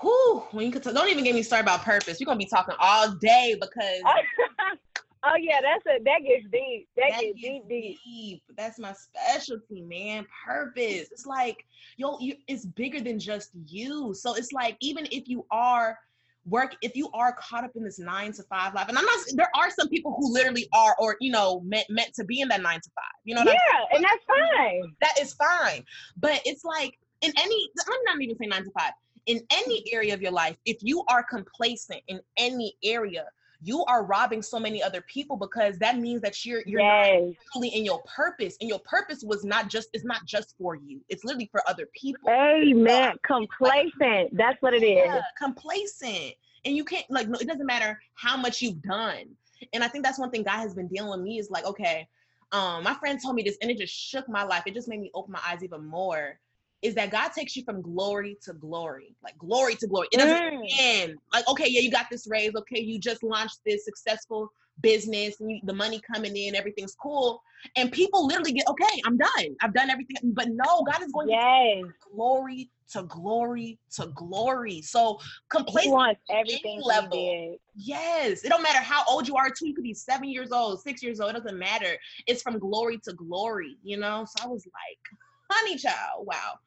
Whew, 0.00 0.42
when 0.52 0.64
you 0.64 0.72
could 0.72 0.82
t- 0.82 0.90
don't 0.90 1.10
even 1.10 1.22
get 1.22 1.34
me 1.34 1.42
started 1.42 1.64
about 1.64 1.84
purpose. 1.84 2.16
We're 2.18 2.24
gonna 2.24 2.38
be 2.38 2.46
talking 2.46 2.74
all 2.78 3.10
day 3.20 3.58
because 3.60 4.00
Oh 5.24 5.36
yeah, 5.38 5.60
that's 5.62 5.86
a 5.86 6.02
that 6.02 6.20
gets 6.26 6.46
deep. 6.50 6.88
That, 6.96 7.10
that 7.10 7.20
gets, 7.20 7.40
gets 7.40 7.64
deep, 7.68 7.98
deep, 8.04 8.42
That's 8.56 8.78
my 8.78 8.92
specialty, 8.92 9.82
man. 9.82 10.26
Purpose. 10.44 11.08
It's 11.12 11.26
like 11.26 11.64
yo, 11.96 12.18
you, 12.18 12.34
it's 12.48 12.66
bigger 12.66 13.00
than 13.00 13.18
just 13.18 13.50
you. 13.66 14.14
So 14.14 14.34
it's 14.34 14.52
like 14.52 14.76
even 14.80 15.06
if 15.12 15.28
you 15.28 15.46
are 15.50 15.98
work, 16.46 16.74
if 16.82 16.96
you 16.96 17.08
are 17.14 17.36
caught 17.38 17.64
up 17.64 17.70
in 17.76 17.84
this 17.84 17.98
nine 17.98 18.32
to 18.32 18.42
five 18.44 18.74
life, 18.74 18.88
and 18.88 18.98
I'm 18.98 19.04
not. 19.04 19.18
There 19.34 19.50
are 19.56 19.70
some 19.70 19.88
people 19.88 20.14
who 20.18 20.32
literally 20.32 20.68
are, 20.72 20.96
or 20.98 21.16
you 21.20 21.30
know, 21.30 21.60
meant 21.60 21.86
meant 21.88 22.14
to 22.14 22.24
be 22.24 22.40
in 22.40 22.48
that 22.48 22.62
nine 22.62 22.80
to 22.80 22.90
five. 22.94 23.04
You 23.24 23.36
know? 23.36 23.42
yeah, 23.44 23.52
and 23.94 24.04
that's 24.04 24.24
fine. 24.26 24.94
That 25.00 25.18
is 25.20 25.34
fine. 25.34 25.84
But 26.16 26.40
it's 26.44 26.64
like 26.64 26.98
in 27.20 27.32
any. 27.38 27.68
I'm 27.86 28.04
not 28.04 28.20
even 28.20 28.36
saying 28.36 28.50
nine 28.50 28.64
to 28.64 28.70
five. 28.76 28.92
In 29.26 29.40
any 29.52 29.84
area 29.92 30.14
of 30.14 30.20
your 30.20 30.32
life, 30.32 30.56
if 30.66 30.78
you 30.80 31.04
are 31.08 31.22
complacent 31.22 32.00
in 32.08 32.20
any 32.36 32.74
area, 32.82 33.24
you 33.62 33.84
are 33.84 34.04
robbing 34.04 34.42
so 34.42 34.58
many 34.58 34.82
other 34.82 35.00
people 35.02 35.36
because 35.36 35.78
that 35.78 35.98
means 35.98 36.20
that 36.22 36.44
you're 36.44 36.62
you're 36.66 36.80
yes. 36.80 37.22
not 37.22 37.34
truly 37.52 37.68
in 37.68 37.84
your 37.84 38.02
purpose 38.02 38.56
and 38.60 38.68
your 38.68 38.80
purpose 38.80 39.22
was 39.22 39.44
not 39.44 39.68
just 39.68 39.88
it's 39.92 40.04
not 40.04 40.24
just 40.26 40.54
for 40.58 40.74
you. 40.74 41.00
It's 41.08 41.24
literally 41.24 41.48
for 41.50 41.62
other 41.68 41.88
people. 41.94 42.28
Amen. 42.28 43.14
Complacent. 43.24 43.92
Like, 44.00 44.28
that's 44.32 44.60
what 44.60 44.74
it 44.74 44.82
yeah, 44.82 45.18
is. 45.18 45.24
complacent. 45.38 46.34
And 46.64 46.76
you 46.76 46.84
can't 46.84 47.08
like 47.10 47.28
no, 47.28 47.38
it 47.38 47.46
doesn't 47.46 47.66
matter 47.66 48.00
how 48.14 48.36
much 48.36 48.60
you've 48.60 48.82
done. 48.82 49.24
And 49.72 49.84
i 49.84 49.88
think 49.88 50.04
that's 50.04 50.18
one 50.18 50.30
thing 50.30 50.42
god 50.42 50.58
has 50.58 50.74
been 50.74 50.88
dealing 50.88 51.10
with 51.10 51.20
me 51.20 51.38
is 51.38 51.48
like 51.48 51.64
okay 51.64 52.08
um 52.50 52.82
my 52.82 52.94
friend 52.94 53.20
told 53.22 53.36
me 53.36 53.44
this 53.44 53.56
and 53.62 53.70
it 53.70 53.78
just 53.78 53.94
shook 53.94 54.28
my 54.28 54.42
life. 54.42 54.64
It 54.66 54.74
just 54.74 54.88
made 54.88 55.00
me 55.00 55.10
open 55.14 55.32
my 55.32 55.40
eyes 55.46 55.62
even 55.62 55.86
more 55.86 56.38
is 56.82 56.94
that 56.96 57.10
God 57.10 57.30
takes 57.30 57.56
you 57.56 57.64
from 57.64 57.80
glory 57.80 58.36
to 58.42 58.52
glory, 58.54 59.14
like 59.22 59.38
glory 59.38 59.76
to 59.76 59.86
glory. 59.86 60.08
It 60.12 60.18
doesn't 60.18 60.54
mm. 60.54 60.66
end. 60.78 61.18
Like, 61.32 61.48
okay, 61.48 61.66
yeah, 61.68 61.80
you 61.80 61.90
got 61.90 62.06
this 62.10 62.26
raise. 62.28 62.54
Okay, 62.54 62.80
you 62.80 62.98
just 62.98 63.22
launched 63.22 63.60
this 63.64 63.84
successful 63.84 64.50
business 64.80 65.40
and 65.40 65.50
you, 65.50 65.60
the 65.64 65.72
money 65.72 66.00
coming 66.12 66.36
in, 66.36 66.56
everything's 66.56 66.94
cool. 66.94 67.40
And 67.76 67.92
people 67.92 68.26
literally 68.26 68.52
get, 68.52 68.66
okay, 68.68 69.00
I'm 69.06 69.16
done. 69.16 69.56
I've 69.60 69.72
done 69.72 69.90
everything. 69.90 70.16
But 70.24 70.48
no, 70.48 70.84
God 70.90 71.02
is 71.02 71.12
going 71.12 71.28
yes. 71.28 71.84
glory 72.12 72.68
to 72.92 73.04
glory 73.04 73.78
to 73.92 74.06
glory. 74.14 74.82
So 74.82 75.20
complacent 75.48 75.94
wants 75.94 76.20
everything 76.30 76.80
level. 76.82 77.56
Yes. 77.76 78.44
It 78.44 78.48
don't 78.48 78.62
matter 78.62 78.80
how 78.80 79.04
old 79.08 79.28
you 79.28 79.36
are, 79.36 79.50
too. 79.50 79.68
You 79.68 79.74
could 79.74 79.84
be 79.84 79.94
seven 79.94 80.28
years 80.28 80.50
old, 80.50 80.82
six 80.82 81.02
years 81.02 81.20
old. 81.20 81.30
It 81.30 81.42
doesn't 81.42 81.58
matter. 81.58 81.96
It's 82.26 82.42
from 82.42 82.58
glory 82.58 82.98
to 83.04 83.12
glory, 83.12 83.76
you 83.84 83.98
know? 83.98 84.26
So 84.28 84.44
I 84.44 84.48
was 84.48 84.66
like, 84.66 85.18
honey 85.50 85.76
child, 85.76 86.26
wow. 86.26 86.58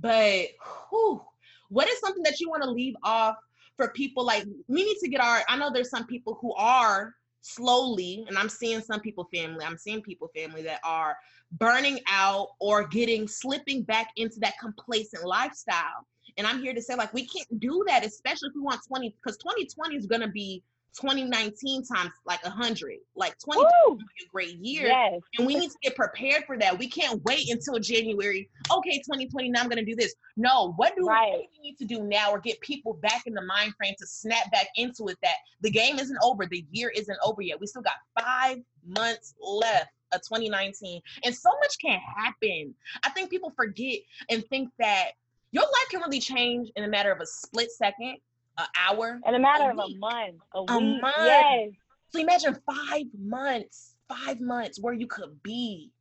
But 0.00 0.48
whew, 0.90 1.22
what 1.68 1.88
is 1.88 2.00
something 2.00 2.22
that 2.22 2.40
you 2.40 2.48
want 2.48 2.62
to 2.62 2.70
leave 2.70 2.94
off 3.02 3.36
for 3.76 3.90
people 3.90 4.24
like 4.24 4.44
we 4.66 4.84
need 4.84 4.98
to 4.98 5.08
get 5.08 5.20
our 5.20 5.42
I 5.48 5.56
know 5.56 5.70
there's 5.72 5.90
some 5.90 6.06
people 6.06 6.38
who 6.40 6.54
are 6.54 7.14
slowly, 7.40 8.24
and 8.28 8.36
I'm 8.36 8.48
seeing 8.48 8.80
some 8.80 9.00
people 9.00 9.28
family, 9.32 9.64
I'm 9.64 9.78
seeing 9.78 10.02
people 10.02 10.30
family 10.34 10.62
that 10.62 10.80
are 10.84 11.16
burning 11.52 12.00
out 12.08 12.48
or 12.60 12.86
getting 12.86 13.26
slipping 13.26 13.82
back 13.82 14.10
into 14.16 14.38
that 14.40 14.54
complacent 14.60 15.24
lifestyle. 15.24 16.06
And 16.36 16.46
I'm 16.46 16.60
here 16.60 16.74
to 16.74 16.82
say, 16.82 16.94
like, 16.94 17.12
we 17.14 17.26
can't 17.26 17.58
do 17.58 17.84
that, 17.88 18.04
especially 18.04 18.48
if 18.48 18.54
we 18.54 18.60
want 18.60 18.80
20, 18.86 19.14
because 19.22 19.38
2020 19.38 19.96
is 19.96 20.06
gonna 20.06 20.28
be 20.28 20.62
2019 20.94 21.84
times 21.84 22.10
like 22.26 22.42
100 22.42 22.96
like 23.14 23.36
2020 23.38 23.98
be 23.98 24.24
a 24.24 24.28
great 24.30 24.56
year. 24.58 24.88
Yes. 24.88 25.20
and 25.38 25.46
we 25.46 25.54
need 25.54 25.70
to 25.70 25.76
get 25.82 25.94
prepared 25.94 26.44
for 26.46 26.58
that. 26.58 26.78
We 26.78 26.88
can't 26.88 27.22
wait 27.24 27.50
until 27.50 27.78
january. 27.78 28.48
Okay 28.70 28.98
2020 28.98 29.50
now 29.50 29.60
i'm 29.60 29.68
going 29.68 29.78
to 29.78 29.84
do 29.84 29.96
this. 29.96 30.14
No 30.36 30.72
what 30.76 30.94
do, 30.96 31.06
right. 31.06 31.30
what 31.30 31.42
do 31.42 31.48
we 31.62 31.70
need 31.70 31.76
to 31.78 31.84
do 31.84 32.02
now 32.04 32.30
or 32.30 32.38
get 32.40 32.60
people 32.60 32.94
back 32.94 33.22
in 33.26 33.34
the 33.34 33.42
mind 33.42 33.74
frame 33.76 33.94
to 33.98 34.06
snap 34.06 34.50
back 34.50 34.68
into 34.76 35.08
it 35.08 35.18
that 35.22 35.36
the 35.60 35.70
game 35.70 35.98
isn't 35.98 36.18
over 36.22 36.46
the 36.46 36.64
year 36.70 36.90
isn't 36.94 37.18
over 37.24 37.42
yet? 37.42 37.60
We 37.60 37.66
still 37.66 37.82
got 37.82 37.94
five 38.18 38.58
months 38.86 39.34
left 39.40 39.90
of 40.12 40.22
2019 40.22 41.02
and 41.24 41.34
so 41.34 41.50
much 41.60 41.78
can 41.80 42.00
happen. 42.16 42.74
I 43.02 43.10
think 43.10 43.30
people 43.30 43.52
forget 43.56 44.00
and 44.30 44.44
think 44.46 44.70
that 44.78 45.10
your 45.50 45.64
life 45.64 45.88
can 45.90 46.00
really 46.00 46.20
change 46.20 46.70
in 46.76 46.84
a 46.84 46.88
matter 46.88 47.10
of 47.12 47.20
a 47.20 47.26
split 47.26 47.70
second 47.70 48.16
an 48.58 48.66
hour. 48.76 49.20
In 49.26 49.34
a 49.34 49.38
matter 49.38 49.64
a 49.64 49.70
of 49.70 49.76
week. 49.76 49.96
a 49.96 49.98
month. 49.98 50.36
A, 50.54 50.58
a 50.58 50.78
week. 50.78 51.02
Month. 51.02 51.14
Yes. 51.18 51.70
So 52.10 52.20
imagine 52.20 52.56
five 52.66 53.06
months, 53.18 53.94
five 54.08 54.40
months 54.40 54.80
where 54.80 54.94
you 54.94 55.06
could 55.06 55.42
be 55.42 55.92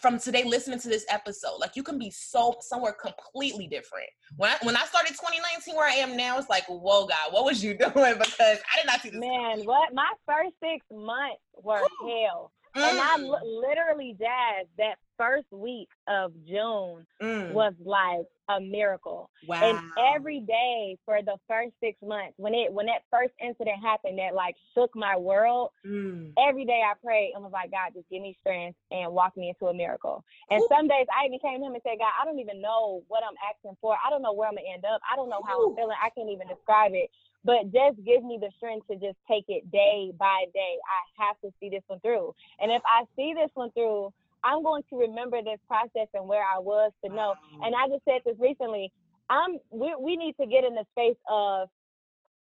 from 0.00 0.18
today 0.18 0.44
listening 0.44 0.78
to 0.80 0.88
this 0.88 1.06
episode. 1.08 1.58
Like 1.58 1.74
you 1.74 1.82
can 1.82 1.98
be 1.98 2.10
so 2.10 2.56
somewhere 2.60 2.92
completely 2.92 3.66
different. 3.66 4.08
When 4.36 4.50
I 4.50 4.56
when 4.62 4.76
I 4.76 4.84
started 4.84 5.10
2019 5.10 5.74
where 5.74 5.88
I 5.88 5.94
am 5.94 6.16
now, 6.16 6.38
it's 6.38 6.48
like, 6.48 6.64
whoa 6.68 7.06
God, 7.06 7.32
what 7.32 7.44
was 7.44 7.62
you 7.62 7.74
doing? 7.78 8.14
Because 8.18 8.58
I 8.72 8.76
did 8.76 8.86
not 8.86 9.00
see 9.00 9.10
this. 9.10 9.20
Man, 9.20 9.64
what 9.64 9.94
my 9.94 10.10
first 10.26 10.54
six 10.62 10.84
months 10.90 11.42
were 11.62 11.82
hell. 12.02 12.52
And 12.74 12.98
I 12.98 13.16
mm. 13.18 13.40
literally 13.42 14.16
jazz 14.18 14.66
that 14.78 14.96
first 15.16 15.46
week 15.50 15.88
of 16.06 16.32
June 16.46 17.06
mm. 17.20 17.52
was 17.52 17.74
like 17.84 18.26
a 18.48 18.60
miracle. 18.60 19.30
Wow. 19.46 19.60
And 19.62 19.78
every 20.14 20.40
day 20.40 20.96
for 21.04 21.20
the 21.22 21.36
first 21.46 21.72
six 21.82 21.98
months, 22.02 22.34
when 22.36 22.54
it 22.54 22.72
when 22.72 22.86
that 22.86 23.02
first 23.10 23.34
incident 23.42 23.82
happened 23.82 24.18
that 24.18 24.34
like 24.34 24.54
shook 24.74 24.90
my 24.94 25.16
world, 25.16 25.70
mm. 25.84 26.32
every 26.38 26.64
day 26.64 26.80
I 26.84 26.94
prayed 27.04 27.32
and 27.34 27.42
was 27.42 27.52
like, 27.52 27.70
God, 27.70 27.92
just 27.94 28.08
give 28.08 28.22
me 28.22 28.36
strength 28.40 28.78
and 28.90 29.12
walk 29.12 29.36
me 29.36 29.50
into 29.50 29.66
a 29.70 29.74
miracle. 29.74 30.24
And 30.50 30.62
Ooh. 30.62 30.68
some 30.70 30.88
days 30.88 31.06
I 31.12 31.26
even 31.26 31.40
came 31.40 31.60
to 31.60 31.66
him 31.66 31.74
and 31.74 31.82
said, 31.84 31.98
God, 31.98 32.12
I 32.20 32.24
don't 32.24 32.38
even 32.38 32.62
know 32.62 33.02
what 33.08 33.22
I'm 33.22 33.36
asking 33.50 33.76
for. 33.80 33.96
I 34.00 34.08
don't 34.08 34.22
know 34.22 34.32
where 34.32 34.48
I'm 34.48 34.54
gonna 34.54 34.72
end 34.72 34.84
up. 34.84 35.00
I 35.04 35.16
don't 35.16 35.28
know 35.28 35.42
how 35.46 35.60
Ooh. 35.60 35.70
I'm 35.70 35.76
feeling. 35.76 35.96
I 36.00 36.10
can't 36.10 36.30
even 36.30 36.48
describe 36.48 36.92
it. 36.94 37.10
But 37.44 37.72
just 37.72 38.04
give 38.04 38.24
me 38.24 38.38
the 38.40 38.50
strength 38.56 38.88
to 38.88 38.96
just 38.96 39.16
take 39.30 39.44
it 39.48 39.70
day 39.70 40.12
by 40.18 40.44
day. 40.52 40.76
I 40.84 41.26
have 41.26 41.40
to 41.40 41.50
see 41.60 41.68
this 41.68 41.82
one 41.86 42.00
through. 42.00 42.34
And 42.60 42.70
if 42.72 42.82
I 42.84 43.04
see 43.16 43.32
this 43.34 43.50
one 43.54 43.70
through, 43.72 44.12
I'm 44.44 44.62
going 44.62 44.82
to 44.90 44.96
remember 44.96 45.42
this 45.42 45.58
process 45.66 46.08
and 46.14 46.28
where 46.28 46.42
I 46.42 46.58
was 46.58 46.92
to 47.04 47.12
know. 47.12 47.34
And 47.62 47.74
I 47.74 47.88
just 47.88 48.04
said 48.04 48.22
this 48.24 48.36
recently. 48.38 48.92
I'm 49.30 49.58
we 49.70 49.94
we 50.00 50.16
need 50.16 50.34
to 50.40 50.46
get 50.46 50.64
in 50.64 50.74
the 50.74 50.84
space 50.92 51.18
of 51.28 51.68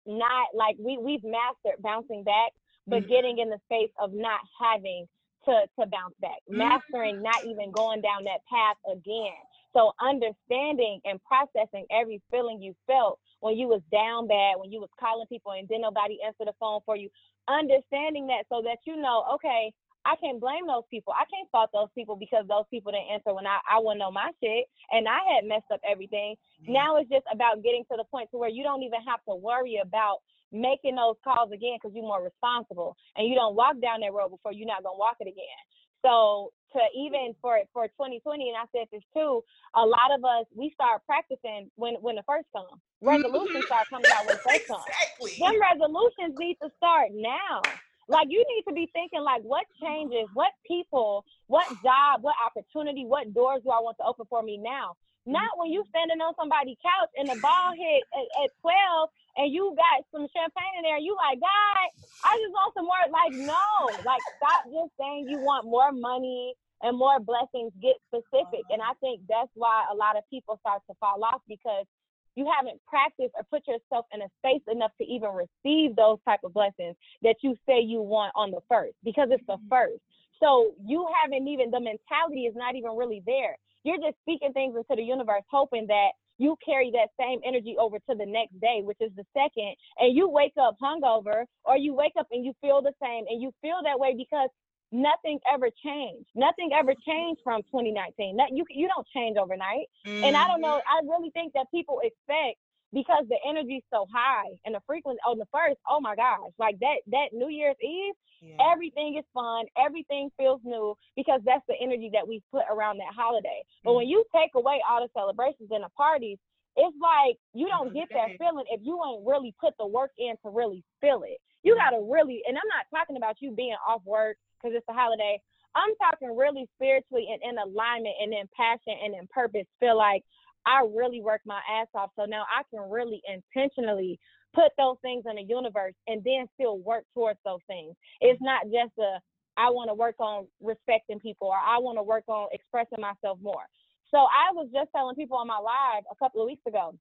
not 0.07 0.49
like 0.55 0.77
we 0.79 0.99
we've 0.99 1.25
mastered 1.25 1.81
bouncing 1.81 2.25
back, 2.25 2.53
but 2.87 3.03
mm-hmm. 3.03 3.09
getting 3.09 3.39
in 3.39 3.51
the 3.51 3.59
space 3.67 3.91
of 4.01 4.13
not 4.13 4.41
having 4.61 5.07
to 5.45 5.53
to 5.79 5.87
bounce 5.87 6.15
back, 6.21 6.41
mm-hmm. 6.49 6.59
mastering 6.59 7.23
not 7.23 7.45
even 7.45 7.71
going 7.71 8.01
down 8.01 8.25
that 8.25 8.41
path 8.51 8.77
again. 8.91 9.39
So 9.75 9.93
understanding 10.01 11.01
and 11.05 11.21
processing 11.25 11.87
every 11.91 12.21
feeling 12.31 12.61
you 12.61 12.75
felt 12.87 13.19
when 13.43 13.59
you 13.59 13.67
was 13.67 13.83
down 13.91 14.31
bad, 14.31 14.55
when 14.63 14.71
you 14.71 14.79
was 14.79 14.89
calling 15.03 15.27
people 15.27 15.51
and 15.51 15.67
didn't 15.67 15.83
nobody 15.83 16.23
answer 16.23 16.47
the 16.47 16.55
phone 16.63 16.79
for 16.87 16.95
you, 16.95 17.11
understanding 17.51 18.31
that 18.31 18.47
so 18.47 18.63
that 18.63 18.79
you 18.87 18.95
know, 18.95 19.27
okay, 19.35 19.75
I 20.07 20.15
can't 20.23 20.39
blame 20.39 20.71
those 20.71 20.87
people. 20.91 21.11
I 21.11 21.27
can't 21.27 21.51
fault 21.51 21.71
those 21.75 21.91
people 21.95 22.15
because 22.15 22.47
those 22.47 22.71
people 22.71 22.95
didn't 22.95 23.11
answer 23.11 23.35
when 23.35 23.47
I, 23.47 23.59
I 23.67 23.83
wouldn't 23.83 23.99
know 23.99 24.15
my 24.15 24.31
shit 24.39 24.71
and 24.95 25.11
I 25.11 25.19
had 25.35 25.47
messed 25.47 25.71
up 25.75 25.83
everything. 25.83 26.39
Mm-hmm. 26.63 26.73
Now 26.73 27.03
it's 27.03 27.11
just 27.11 27.27
about 27.35 27.67
getting 27.67 27.83
to 27.91 27.99
the 27.99 28.07
point 28.07 28.31
to 28.31 28.39
where 28.39 28.51
you 28.51 28.63
don't 28.63 28.83
even 28.87 29.03
have 29.03 29.23
to 29.27 29.35
worry 29.35 29.83
about 29.83 30.23
making 30.55 30.95
those 30.95 31.19
calls 31.27 31.51
again 31.51 31.83
because 31.83 31.95
you're 31.95 32.07
more 32.07 32.23
responsible 32.23 32.95
and 33.19 33.27
you 33.27 33.35
don't 33.35 33.59
walk 33.59 33.75
down 33.83 34.07
that 34.07 34.15
road 34.15 34.31
before 34.31 34.53
you're 34.53 34.71
not 34.71 34.87
gonna 34.87 34.99
walk 34.99 35.19
it 35.19 35.27
again. 35.27 35.63
So 36.05 36.53
to 36.73 36.81
even 36.97 37.35
for 37.41 37.59
for 37.73 37.87
2020, 37.89 38.49
and 38.49 38.57
I 38.57 38.65
said 38.73 38.89
this 38.93 39.03
too, 39.15 39.45
a 39.75 39.85
lot 39.85 40.11
of 40.15 40.25
us 40.25 40.47
we 40.55 40.71
start 40.75 41.03
practicing 41.07 41.71
when 41.77 41.95
when 42.01 42.17
the 42.17 42.25
first 42.27 42.47
come. 42.55 42.67
Mm-hmm. 42.67 43.09
Resolutions 43.09 43.65
start 43.67 43.89
coming 43.89 44.11
out 44.11 44.27
when 44.27 44.37
the 44.37 44.43
first 44.43 44.67
come. 44.67 44.83
Exactly. 44.87 45.33
Them 45.39 45.61
resolutions 45.61 46.35
need 46.39 46.57
to 46.63 46.71
start 46.77 47.09
now. 47.13 47.63
Like 48.09 48.27
you 48.31 48.45
need 48.49 48.65
to 48.69 48.75
be 48.75 48.91
thinking 48.93 49.23
like 49.23 49.43
what 49.43 49.65
changes, 49.81 50.29
what 50.35 50.53
people, 50.67 51.25
what 51.47 51.69
job, 51.83 52.23
what 52.23 52.35
opportunity, 52.45 53.05
what 53.07 53.33
doors 53.33 53.63
do 53.65 53.71
I 53.71 53.81
want 53.81 53.97
to 53.99 54.05
open 54.05 54.27
for 54.29 54.43
me 54.43 54.59
now? 54.59 54.97
Not 55.25 55.55
when 55.57 55.71
you 55.71 55.85
standing 55.89 56.19
on 56.19 56.35
somebody's 56.35 56.79
couch 56.83 57.11
and 57.15 57.31
the 57.31 57.39
ball 57.39 57.71
hit 57.79 58.03
at, 58.11 58.27
at 58.43 58.51
12 58.59 59.09
and 59.39 59.55
you 59.55 59.75
got 59.79 60.03
some 60.11 60.27
champagne 60.35 60.75
in 60.79 60.83
there 60.83 60.99
you 60.99 61.15
like, 61.15 61.39
God, 61.39 61.87
I 62.27 62.35
just 62.43 62.51
want 62.51 62.75
some 62.75 62.87
more. 62.91 63.07
Like, 63.07 63.33
no, 63.33 63.67
like 64.03 64.23
stop 64.37 64.67
just 64.67 64.93
saying 64.99 65.31
you 65.31 65.39
want 65.39 65.65
more 65.65 65.93
money 65.93 66.55
and 66.83 66.99
more 66.99 67.21
blessings. 67.23 67.71
Get 67.79 67.97
specific. 68.11 68.67
And 68.71 68.83
I 68.83 68.99
think 68.99 69.23
that's 69.29 69.51
why 69.55 69.87
a 69.91 69.95
lot 69.95 70.19
of 70.19 70.27
people 70.29 70.59
start 70.59 70.83
to 70.91 70.95
fall 70.99 71.23
off 71.23 71.43
because 71.47 71.87
you 72.35 72.51
haven't 72.51 72.81
practiced 72.87 73.35
or 73.37 73.45
put 73.51 73.67
yourself 73.69 74.07
in 74.13 74.23
a 74.23 74.29
space 74.41 74.63
enough 74.71 74.93
to 74.99 75.05
even 75.05 75.31
receive 75.31 75.97
those 75.97 76.19
type 76.25 76.41
of 76.45 76.55
blessings 76.55 76.97
that 77.23 77.37
you 77.43 77.57
say 77.67 77.81
you 77.81 78.01
want 78.01 78.33
on 78.35 78.51
the 78.51 78.61
first 78.69 78.95
because 79.05 79.29
it's 79.31 79.45
the 79.47 79.55
mm-hmm. 79.55 79.69
first 79.69 80.01
so 80.41 80.73
you 80.85 81.07
haven't 81.23 81.47
even 81.47 81.71
the 81.71 81.81
mentality 81.81 82.49
is 82.49 82.55
not 82.57 82.75
even 82.75 82.97
really 82.97 83.23
there 83.27 83.57
you're 83.85 83.99
just 83.99 84.17
speaking 84.23 84.53
things 84.53 84.75
into 84.77 84.97
the 84.97 85.03
universe 85.03 85.43
hoping 85.51 85.87
that 85.89 86.11
you 86.39 86.57
carry 86.65 86.91
that 86.91 87.09
same 87.21 87.41
energy 87.47 87.77
over 87.79 87.99
to 87.99 88.15
the 88.17 88.27
next 88.27 88.59
day, 88.61 88.81
which 88.83 88.99
is 89.01 89.11
the 89.17 89.25
second, 89.33 89.75
and 89.99 90.17
you 90.17 90.29
wake 90.29 90.55
up 90.61 90.77
hungover, 90.83 91.45
or 91.65 91.77
you 91.77 91.95
wake 91.95 92.15
up 92.19 92.27
and 92.33 92.45
you 92.45 92.53
feel 92.61 92.83
the 92.83 92.93
same, 93.03 93.25
and 93.29 93.41
you 93.41 93.53
feel 93.61 93.81
that 93.85 93.99
way 93.99 94.15
because 94.17 94.49
nothing 94.91 95.39
ever 95.53 95.69
changed. 95.85 96.29
Nothing 96.35 96.71
ever 96.79 96.95
changed 97.07 97.41
from 97.45 97.63
2019. 97.63 98.37
That 98.37 98.51
you 98.53 98.65
you 98.71 98.89
don't 98.89 99.07
change 99.15 99.37
overnight. 99.37 99.87
Mm-hmm. 100.07 100.25
And 100.25 100.37
I 100.37 100.47
don't 100.49 100.61
know. 100.61 100.81
Mm-hmm. 100.81 101.11
I 101.11 101.15
really 101.15 101.31
think 101.31 101.53
that 101.55 101.67
people 101.71 102.01
expect 102.03 102.59
because 102.93 103.25
the 103.29 103.39
energy's 103.49 103.83
so 103.91 104.07
high 104.13 104.53
and 104.65 104.75
the 104.75 104.81
frequency 104.87 105.21
on 105.27 105.39
the 105.39 105.49
first. 105.53 105.79
Oh 105.89 106.01
my 106.01 106.15
gosh, 106.15 106.53
like 106.59 106.79
that 106.81 107.01
that 107.09 107.33
New 107.33 107.49
Year's 107.49 107.77
Eve, 107.83 108.15
yeah. 108.41 108.73
everything 108.73 109.17
is 109.19 109.25
fun. 109.33 109.65
Everything 109.77 110.31
feels 110.37 110.61
new 110.65 110.95
because 111.17 111.41
that's 111.45 111.65
the 111.69 111.75
energy 111.81 112.11
that 112.13 112.27
we 112.27 112.43
put 112.53 112.65
around 112.71 112.99
that 112.99 113.15
holiday. 113.17 113.65
Mm-hmm. 113.65 113.85
But 113.85 113.95
when 113.95 114.07
mm-hmm. 114.07 114.11
you 114.11 114.25
take 114.35 114.53
away 114.55 114.81
all 114.89 115.01
the 115.01 115.09
celebrations 115.19 115.69
and 115.71 115.85
the 115.85 115.91
parties. 115.97 116.39
It's 116.75 116.97
like 116.97 117.37
you 117.53 117.69
don't 117.69 117.93
get 117.93 118.09
that 118.17 118.33
feeling 118.41 118.65
if 118.73 118.81
you 118.83 118.97
ain't 119.05 119.29
really 119.29 119.55
put 119.61 119.75
the 119.79 119.87
work 119.87 120.11
in 120.17 120.33
to 120.41 120.49
really 120.49 120.83
feel 121.03 121.21
it. 121.21 121.37
You 121.63 121.77
mm-hmm. 121.77 121.85
gotta 121.85 122.01
really, 122.01 122.41
and 122.49 122.57
I'm 122.57 122.73
not 122.73 122.89
talking 122.89 123.19
about 123.19 123.37
you 123.41 123.53
being 123.53 123.77
off 123.87 124.01
work 124.07 124.39
because 124.57 124.75
it's 124.75 124.89
a 124.89 124.95
holiday. 124.95 125.39
I'm 125.75 125.95
talking 125.97 126.37
really 126.37 126.69
spiritually 126.77 127.29
and 127.33 127.41
in 127.45 127.59
alignment 127.59 128.15
and 128.21 128.33
in 128.33 128.49
passion 128.57 128.97
and 129.05 129.15
in 129.15 129.29
purpose. 129.29 129.67
Feel 129.81 129.97
like 129.97 130.23
I 130.67 130.87
really 130.95 131.21
work 131.21 131.41
my 131.45 131.61
ass 131.71 131.89
off. 131.95 132.11
So 132.17 132.25
now 132.25 132.45
I 132.51 132.63
can 132.71 132.89
really 132.91 133.21
intentionally 133.27 134.19
put 134.55 134.73
those 134.77 134.97
things 135.03 135.25
in 135.29 135.37
the 135.37 135.43
universe 135.43 135.95
and 136.07 136.23
then 136.25 136.47
still 136.55 136.79
work 136.79 137.05
towards 137.15 137.39
those 137.45 137.61
things. 137.67 137.95
It's 138.21 138.41
not 138.41 138.65
just 138.65 138.93
a 138.99 139.19
I 139.57 139.69
want 139.69 139.91
to 139.91 139.95
work 139.95 140.15
on 140.19 140.47
respecting 140.63 141.21
people 141.21 141.49
or 141.49 141.57
I 141.57 141.77
want 141.79 141.99
to 141.99 142.03
work 142.03 142.25
on 142.27 142.49
expressing 142.53 143.01
myself 143.01 143.39
more. 143.43 143.69
So 144.11 144.17
I 144.17 144.53
was 144.53 144.69
just 144.73 144.89
telling 144.97 145.15
people 145.15 145.37
on 145.37 145.47
my 145.47 145.59
live 145.59 146.05
a 146.11 146.17
couple 146.17 146.41
of 146.41 146.47
weeks 146.47 146.63
ago, 146.67 146.95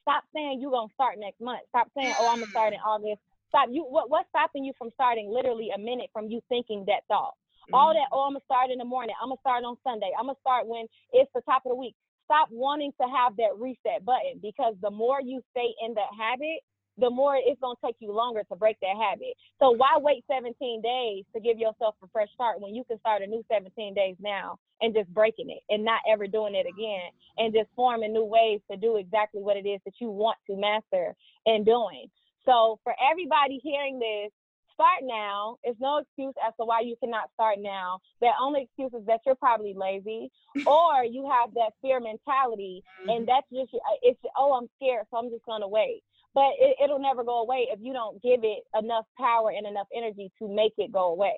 stop 0.00 0.24
saying 0.34 0.60
you're 0.60 0.70
gonna 0.70 0.92
start 0.94 1.18
next 1.18 1.40
month. 1.40 1.60
Stop 1.68 1.90
saying, 1.96 2.14
oh, 2.18 2.28
I'm 2.28 2.40
gonna 2.40 2.50
start 2.50 2.72
in 2.72 2.80
August 2.80 3.20
stop 3.54 3.68
you 3.70 3.86
what 3.88 4.10
what's 4.10 4.28
stopping 4.30 4.64
you 4.64 4.72
from 4.76 4.90
starting 4.94 5.30
literally 5.30 5.70
a 5.74 5.78
minute 5.78 6.10
from 6.12 6.26
you 6.26 6.40
thinking 6.48 6.84
that 6.86 7.06
thought 7.06 7.34
mm-hmm. 7.70 7.74
all 7.74 7.94
that 7.94 8.10
oh 8.10 8.26
i'm 8.26 8.34
gonna 8.34 8.44
start 8.44 8.70
in 8.70 8.78
the 8.78 8.84
morning 8.84 9.14
i'm 9.22 9.28
gonna 9.28 9.40
start 9.40 9.62
on 9.62 9.76
sunday 9.86 10.10
i'm 10.18 10.26
gonna 10.26 10.38
start 10.40 10.66
when 10.66 10.86
it's 11.12 11.30
the 11.34 11.40
top 11.42 11.62
of 11.64 11.70
the 11.70 11.76
week 11.76 11.94
stop 12.24 12.48
wanting 12.50 12.92
to 13.00 13.06
have 13.06 13.36
that 13.36 13.58
reset 13.58 14.04
button 14.04 14.40
because 14.42 14.74
the 14.82 14.90
more 14.90 15.20
you 15.20 15.40
stay 15.52 15.74
in 15.84 15.94
that 15.94 16.12
habit, 16.18 16.60
the 16.98 17.10
more 17.10 17.36
it's 17.36 17.60
going 17.60 17.76
to 17.76 17.86
take 17.86 17.96
you 17.98 18.12
longer 18.12 18.42
to 18.48 18.56
break 18.56 18.78
that 18.80 18.96
habit. 18.96 19.34
So 19.58 19.70
why 19.70 19.98
wait 19.98 20.24
17 20.30 20.80
days 20.80 21.24
to 21.34 21.40
give 21.40 21.58
yourself 21.58 21.96
a 22.02 22.06
fresh 22.12 22.28
start 22.34 22.60
when 22.60 22.74
you 22.74 22.84
can 22.84 22.98
start 23.00 23.22
a 23.22 23.26
new 23.26 23.44
17 23.50 23.94
days 23.94 24.16
now 24.20 24.58
and 24.80 24.94
just 24.94 25.12
breaking 25.12 25.50
it 25.50 25.62
and 25.68 25.84
not 25.84 26.00
ever 26.10 26.26
doing 26.26 26.54
it 26.54 26.66
again 26.66 27.10
and 27.38 27.52
just 27.52 27.68
forming 27.74 28.12
new 28.12 28.24
ways 28.24 28.60
to 28.70 28.76
do 28.76 28.96
exactly 28.96 29.42
what 29.42 29.56
it 29.56 29.66
is 29.66 29.80
that 29.84 29.94
you 30.00 30.10
want 30.10 30.38
to 30.46 30.56
master 30.56 31.14
and 31.46 31.66
doing. 31.66 32.06
So 32.46 32.78
for 32.84 32.94
everybody 33.10 33.58
hearing 33.62 33.98
this, 33.98 34.30
start 34.74 35.02
now. 35.02 35.56
It's 35.62 35.80
no 35.80 35.98
excuse 35.98 36.34
as 36.46 36.52
to 36.60 36.66
why 36.66 36.80
you 36.80 36.96
cannot 37.02 37.30
start 37.34 37.56
now. 37.60 38.00
The 38.20 38.30
only 38.40 38.62
excuse 38.62 38.92
is 38.92 39.06
that 39.06 39.20
you're 39.24 39.34
probably 39.34 39.74
lazy 39.74 40.30
or 40.66 41.04
you 41.04 41.28
have 41.30 41.54
that 41.54 41.72
fear 41.80 42.00
mentality 42.00 42.82
and 43.08 43.08
mm-hmm. 43.08 43.24
that's 43.26 43.46
just 43.52 43.70
it's 44.02 44.20
oh 44.36 44.52
I'm 44.52 44.68
scared 44.76 45.06
so 45.10 45.18
I'm 45.18 45.30
just 45.30 45.44
gonna 45.46 45.68
wait 45.68 46.02
but 46.34 46.50
it, 46.58 46.76
it'll 46.82 46.98
never 46.98 47.24
go 47.24 47.40
away 47.40 47.68
if 47.70 47.78
you 47.80 47.92
don't 47.92 48.20
give 48.20 48.40
it 48.42 48.64
enough 48.78 49.06
power 49.16 49.50
and 49.56 49.66
enough 49.66 49.86
energy 49.96 50.30
to 50.40 50.48
make 50.48 50.74
it 50.76 50.92
go 50.92 51.12
away. 51.12 51.36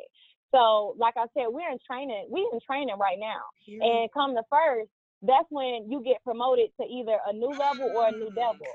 So, 0.52 0.96
like 0.98 1.14
I 1.16 1.26
said, 1.34 1.46
we're 1.48 1.70
in 1.70 1.78
training. 1.86 2.26
We're 2.30 2.48
in 2.52 2.60
training 2.66 2.96
right 2.98 3.18
now, 3.18 3.42
yeah. 3.66 3.84
and 3.84 4.12
come 4.12 4.34
the 4.34 4.44
first, 4.50 4.88
that's 5.22 5.46
when 5.50 5.90
you 5.90 6.02
get 6.02 6.22
promoted 6.24 6.70
to 6.80 6.86
either 6.86 7.18
a 7.26 7.32
new 7.32 7.50
level 7.50 7.92
or 7.94 8.08
a 8.08 8.12
new 8.12 8.30
level. 8.34 8.66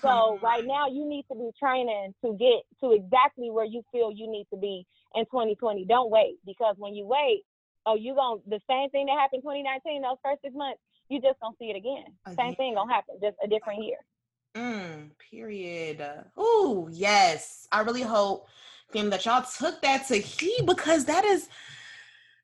So 0.00 0.38
right 0.42 0.64
now, 0.64 0.88
you 0.88 1.08
need 1.08 1.24
to 1.30 1.34
be 1.34 1.50
training 1.58 2.14
to 2.24 2.36
get 2.38 2.62
to 2.80 2.92
exactly 2.92 3.50
where 3.50 3.64
you 3.64 3.82
feel 3.92 4.12
you 4.12 4.30
need 4.30 4.46
to 4.52 4.58
be 4.58 4.86
in 5.14 5.24
2020. 5.26 5.84
Don't 5.86 6.10
wait 6.10 6.36
because 6.44 6.76
when 6.78 6.94
you 6.94 7.06
wait, 7.06 7.42
oh, 7.86 7.96
you 7.96 8.14
going 8.14 8.42
to 8.42 8.50
the 8.50 8.60
same 8.68 8.90
thing 8.90 9.06
that 9.06 9.18
happened 9.18 9.42
2019, 9.42 10.02
those 10.02 10.16
first 10.22 10.42
six 10.42 10.54
months, 10.54 10.80
you 11.08 11.20
just 11.20 11.40
gonna 11.40 11.54
see 11.58 11.70
it 11.70 11.76
again. 11.76 12.04
again. 12.26 12.36
Same 12.36 12.54
thing 12.56 12.74
gonna 12.74 12.92
happen, 12.92 13.16
just 13.22 13.36
a 13.42 13.48
different 13.48 13.84
year. 13.84 13.98
Mm, 14.56 15.10
period. 15.30 16.04
Oh, 16.36 16.88
yes. 16.90 17.68
I 17.70 17.80
really 17.80 18.02
hope, 18.02 18.48
fam, 18.92 19.10
that 19.10 19.24
y'all 19.24 19.44
took 19.58 19.82
that 19.82 20.06
to 20.08 20.16
heed 20.16 20.66
because 20.66 21.04
that 21.04 21.24
is 21.24 21.48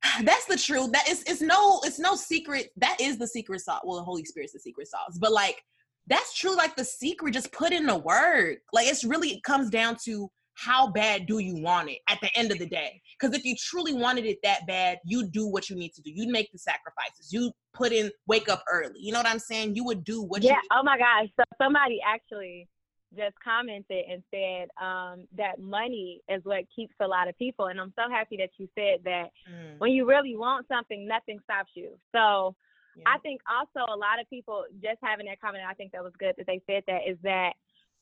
that's 0.23 0.45
the 0.47 0.57
truth. 0.57 0.93
That 0.93 1.09
is 1.09 1.23
it's 1.27 1.41
no, 1.41 1.81
it's 1.85 1.99
no 1.99 2.15
secret. 2.15 2.73
That 2.77 3.01
is 3.01 3.19
the 3.19 3.27
secret 3.27 3.61
sauce. 3.61 3.81
Well, 3.85 3.97
the 3.97 4.05
Holy 4.05 4.25
Spirit's 4.25 4.53
the 4.53 4.61
secret 4.61 4.89
sauce. 4.89 5.19
But 5.19 5.33
like 5.33 5.65
that's 6.13 6.35
true, 6.35 6.57
like 6.57 6.77
the 6.77 6.85
secret, 6.85 7.33
just 7.33 7.53
put 7.53 7.73
in 7.73 7.87
the 7.87 7.97
work. 7.97 8.59
Like 8.73 8.87
it's 8.87 9.05
really 9.05 9.31
it 9.31 9.43
comes 9.43 9.71
down 9.71 9.97
to 10.05 10.31
how 10.55 10.89
bad 10.89 11.27
do 11.27 11.39
you 11.39 11.57
want 11.57 11.89
it 11.91 11.99
at 12.09 12.19
the 12.21 12.29
end 12.37 12.53
of 12.53 12.59
the 12.59 12.67
day? 12.67 13.01
Because 13.19 13.37
if 13.37 13.45
you 13.45 13.57
truly 13.59 13.95
wanted 13.95 14.27
it 14.27 14.39
that 14.43 14.67
bad, 14.67 14.99
you 15.05 15.27
do 15.27 15.47
what 15.47 15.71
you 15.71 15.77
need 15.77 15.93
to 15.95 16.03
do. 16.03 16.11
You 16.15 16.31
make 16.31 16.53
the 16.53 16.59
sacrifices. 16.59 17.33
You 17.33 17.51
put 17.73 17.93
in 17.93 18.11
wake 18.27 18.49
up 18.49 18.63
early. 18.71 19.01
You 19.01 19.13
know 19.13 19.19
what 19.19 19.27
I'm 19.27 19.39
saying? 19.39 19.77
You 19.77 19.85
would 19.85 20.05
do 20.05 20.23
what 20.23 20.43
yeah. 20.43 20.61
oh 20.73 20.83
my 20.83 20.99
gosh. 20.99 21.29
So 21.37 21.45
somebody 21.61 22.01
actually 22.07 22.69
just 23.17 23.35
commented 23.45 24.05
and 24.11 24.23
said 24.31 24.69
um, 24.83 25.27
that 25.37 25.59
money 25.59 26.23
is 26.29 26.41
what 26.45 26.65
keeps 26.75 26.95
a 27.01 27.07
lot 27.07 27.29
of 27.29 27.37
people. 27.39 27.67
And 27.67 27.81
I'm 27.81 27.93
so 27.97 28.11
happy 28.11 28.37
that 28.39 28.51
you 28.59 28.69
said 28.75 29.01
that 29.05 29.29
mm. 29.51 29.79
when 29.79 29.93
you 29.93 30.09
really 30.09 30.37
want 30.37 30.67
something, 30.67 31.07
nothing 31.07 31.39
stops 31.45 31.71
you. 31.75 31.91
So 32.15 32.55
yeah. 32.97 33.05
I 33.07 33.19
think 33.19 33.41
also 33.51 33.91
a 33.93 33.97
lot 33.97 34.21
of 34.21 34.29
people 34.29 34.65
just 34.83 34.99
having 35.03 35.27
that 35.27 35.41
comment, 35.41 35.65
I 35.69 35.75
think 35.75 35.93
that 35.93 36.03
was 36.03 36.13
good 36.19 36.35
that 36.39 36.47
they 36.47 36.61
said 36.67 36.85
that 36.87 37.09
is 37.09 37.19
that 37.23 37.53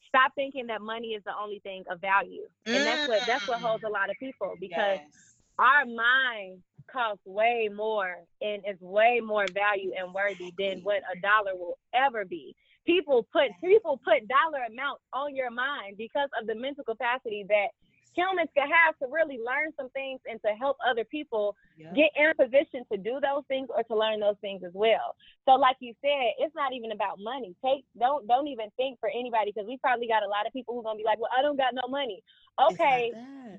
stop 0.09 0.32
thinking 0.34 0.66
that 0.68 0.82
money 0.82 1.09
is 1.09 1.22
the 1.24 1.32
only 1.41 1.61
thing 1.61 1.84
of 1.91 2.01
value. 2.01 2.47
And 2.66 2.76
that's 2.76 3.09
what 3.09 3.26
that's 3.26 3.49
what 3.49 3.61
holds 3.61 3.84
a 3.84 3.86
mm. 3.86 3.93
lot 3.93 4.11
of 4.11 4.16
people 4.18 4.55
because 4.61 4.99
yes. 4.99 5.36
our 5.59 5.86
mind 5.86 6.62
costs 6.91 7.24
way 7.24 7.68
more 7.74 8.16
and 8.43 8.62
is 8.68 8.80
way 8.80 9.20
more 9.24 9.47
value 9.53 9.93
and 9.97 10.12
worthy 10.12 10.53
than 10.59 10.80
what 10.80 11.03
a 11.14 11.20
dollar 11.20 11.57
will 11.57 11.78
ever 11.95 12.24
be. 12.24 12.55
People 12.86 13.26
put 13.32 13.51
people 13.62 14.01
put 14.05 14.26
dollar 14.26 14.64
amounts 14.68 15.03
on 15.12 15.34
your 15.36 15.51
mind 15.51 15.97
because 15.97 16.28
of 16.41 16.47
the 16.47 16.55
mental 16.55 16.84
capacity 16.84 17.45
that 17.49 17.68
humans 18.15 18.49
can 18.57 18.69
have 18.69 18.99
to 18.99 19.07
really 19.11 19.39
learn 19.39 19.73
some 19.77 19.91
things 19.91 20.21
and 20.29 20.41
to 20.43 20.53
help 20.55 20.77
other 20.83 21.05
people 21.05 21.57
yep. 21.77 21.95
get 21.95 22.11
in 22.17 22.31
a 22.31 22.35
position 22.35 22.85
to 22.91 22.99
do 22.99 23.21
those 23.21 23.45
things 23.49 23.69
or 23.75 23.83
to 23.85 23.95
learn 23.97 24.21
those 24.21 24.39
things 24.41 24.63
as 24.65 24.73
well. 24.75 25.15
So 25.47 25.55
like 25.55 25.77
you 25.81 25.95
said, 26.03 26.35
it's 26.39 26.55
not 26.55 26.73
even 26.73 26.93
about 26.93 27.19
money. 27.21 27.55
Take 27.65 27.85
don't 27.99 28.27
don't 28.27 28.49
even 28.49 28.71
think 28.77 28.99
for 29.01 29.11
anybody 29.11 29.53
because 29.55 29.67
we 29.67 29.79
probably 29.79 30.09
got 30.09 30.23
a 30.23 30.29
lot 30.29 30.47
of 30.47 30.53
people 30.53 30.75
who 30.75 30.81
are 30.81 30.85
gonna 30.85 30.99
be 30.99 31.05
like, 31.05 31.19
Well, 31.21 31.31
I 31.37 31.43
don't 31.43 31.57
got 31.57 31.75
no 31.75 31.87
money. 31.89 32.23
Okay, 32.71 33.13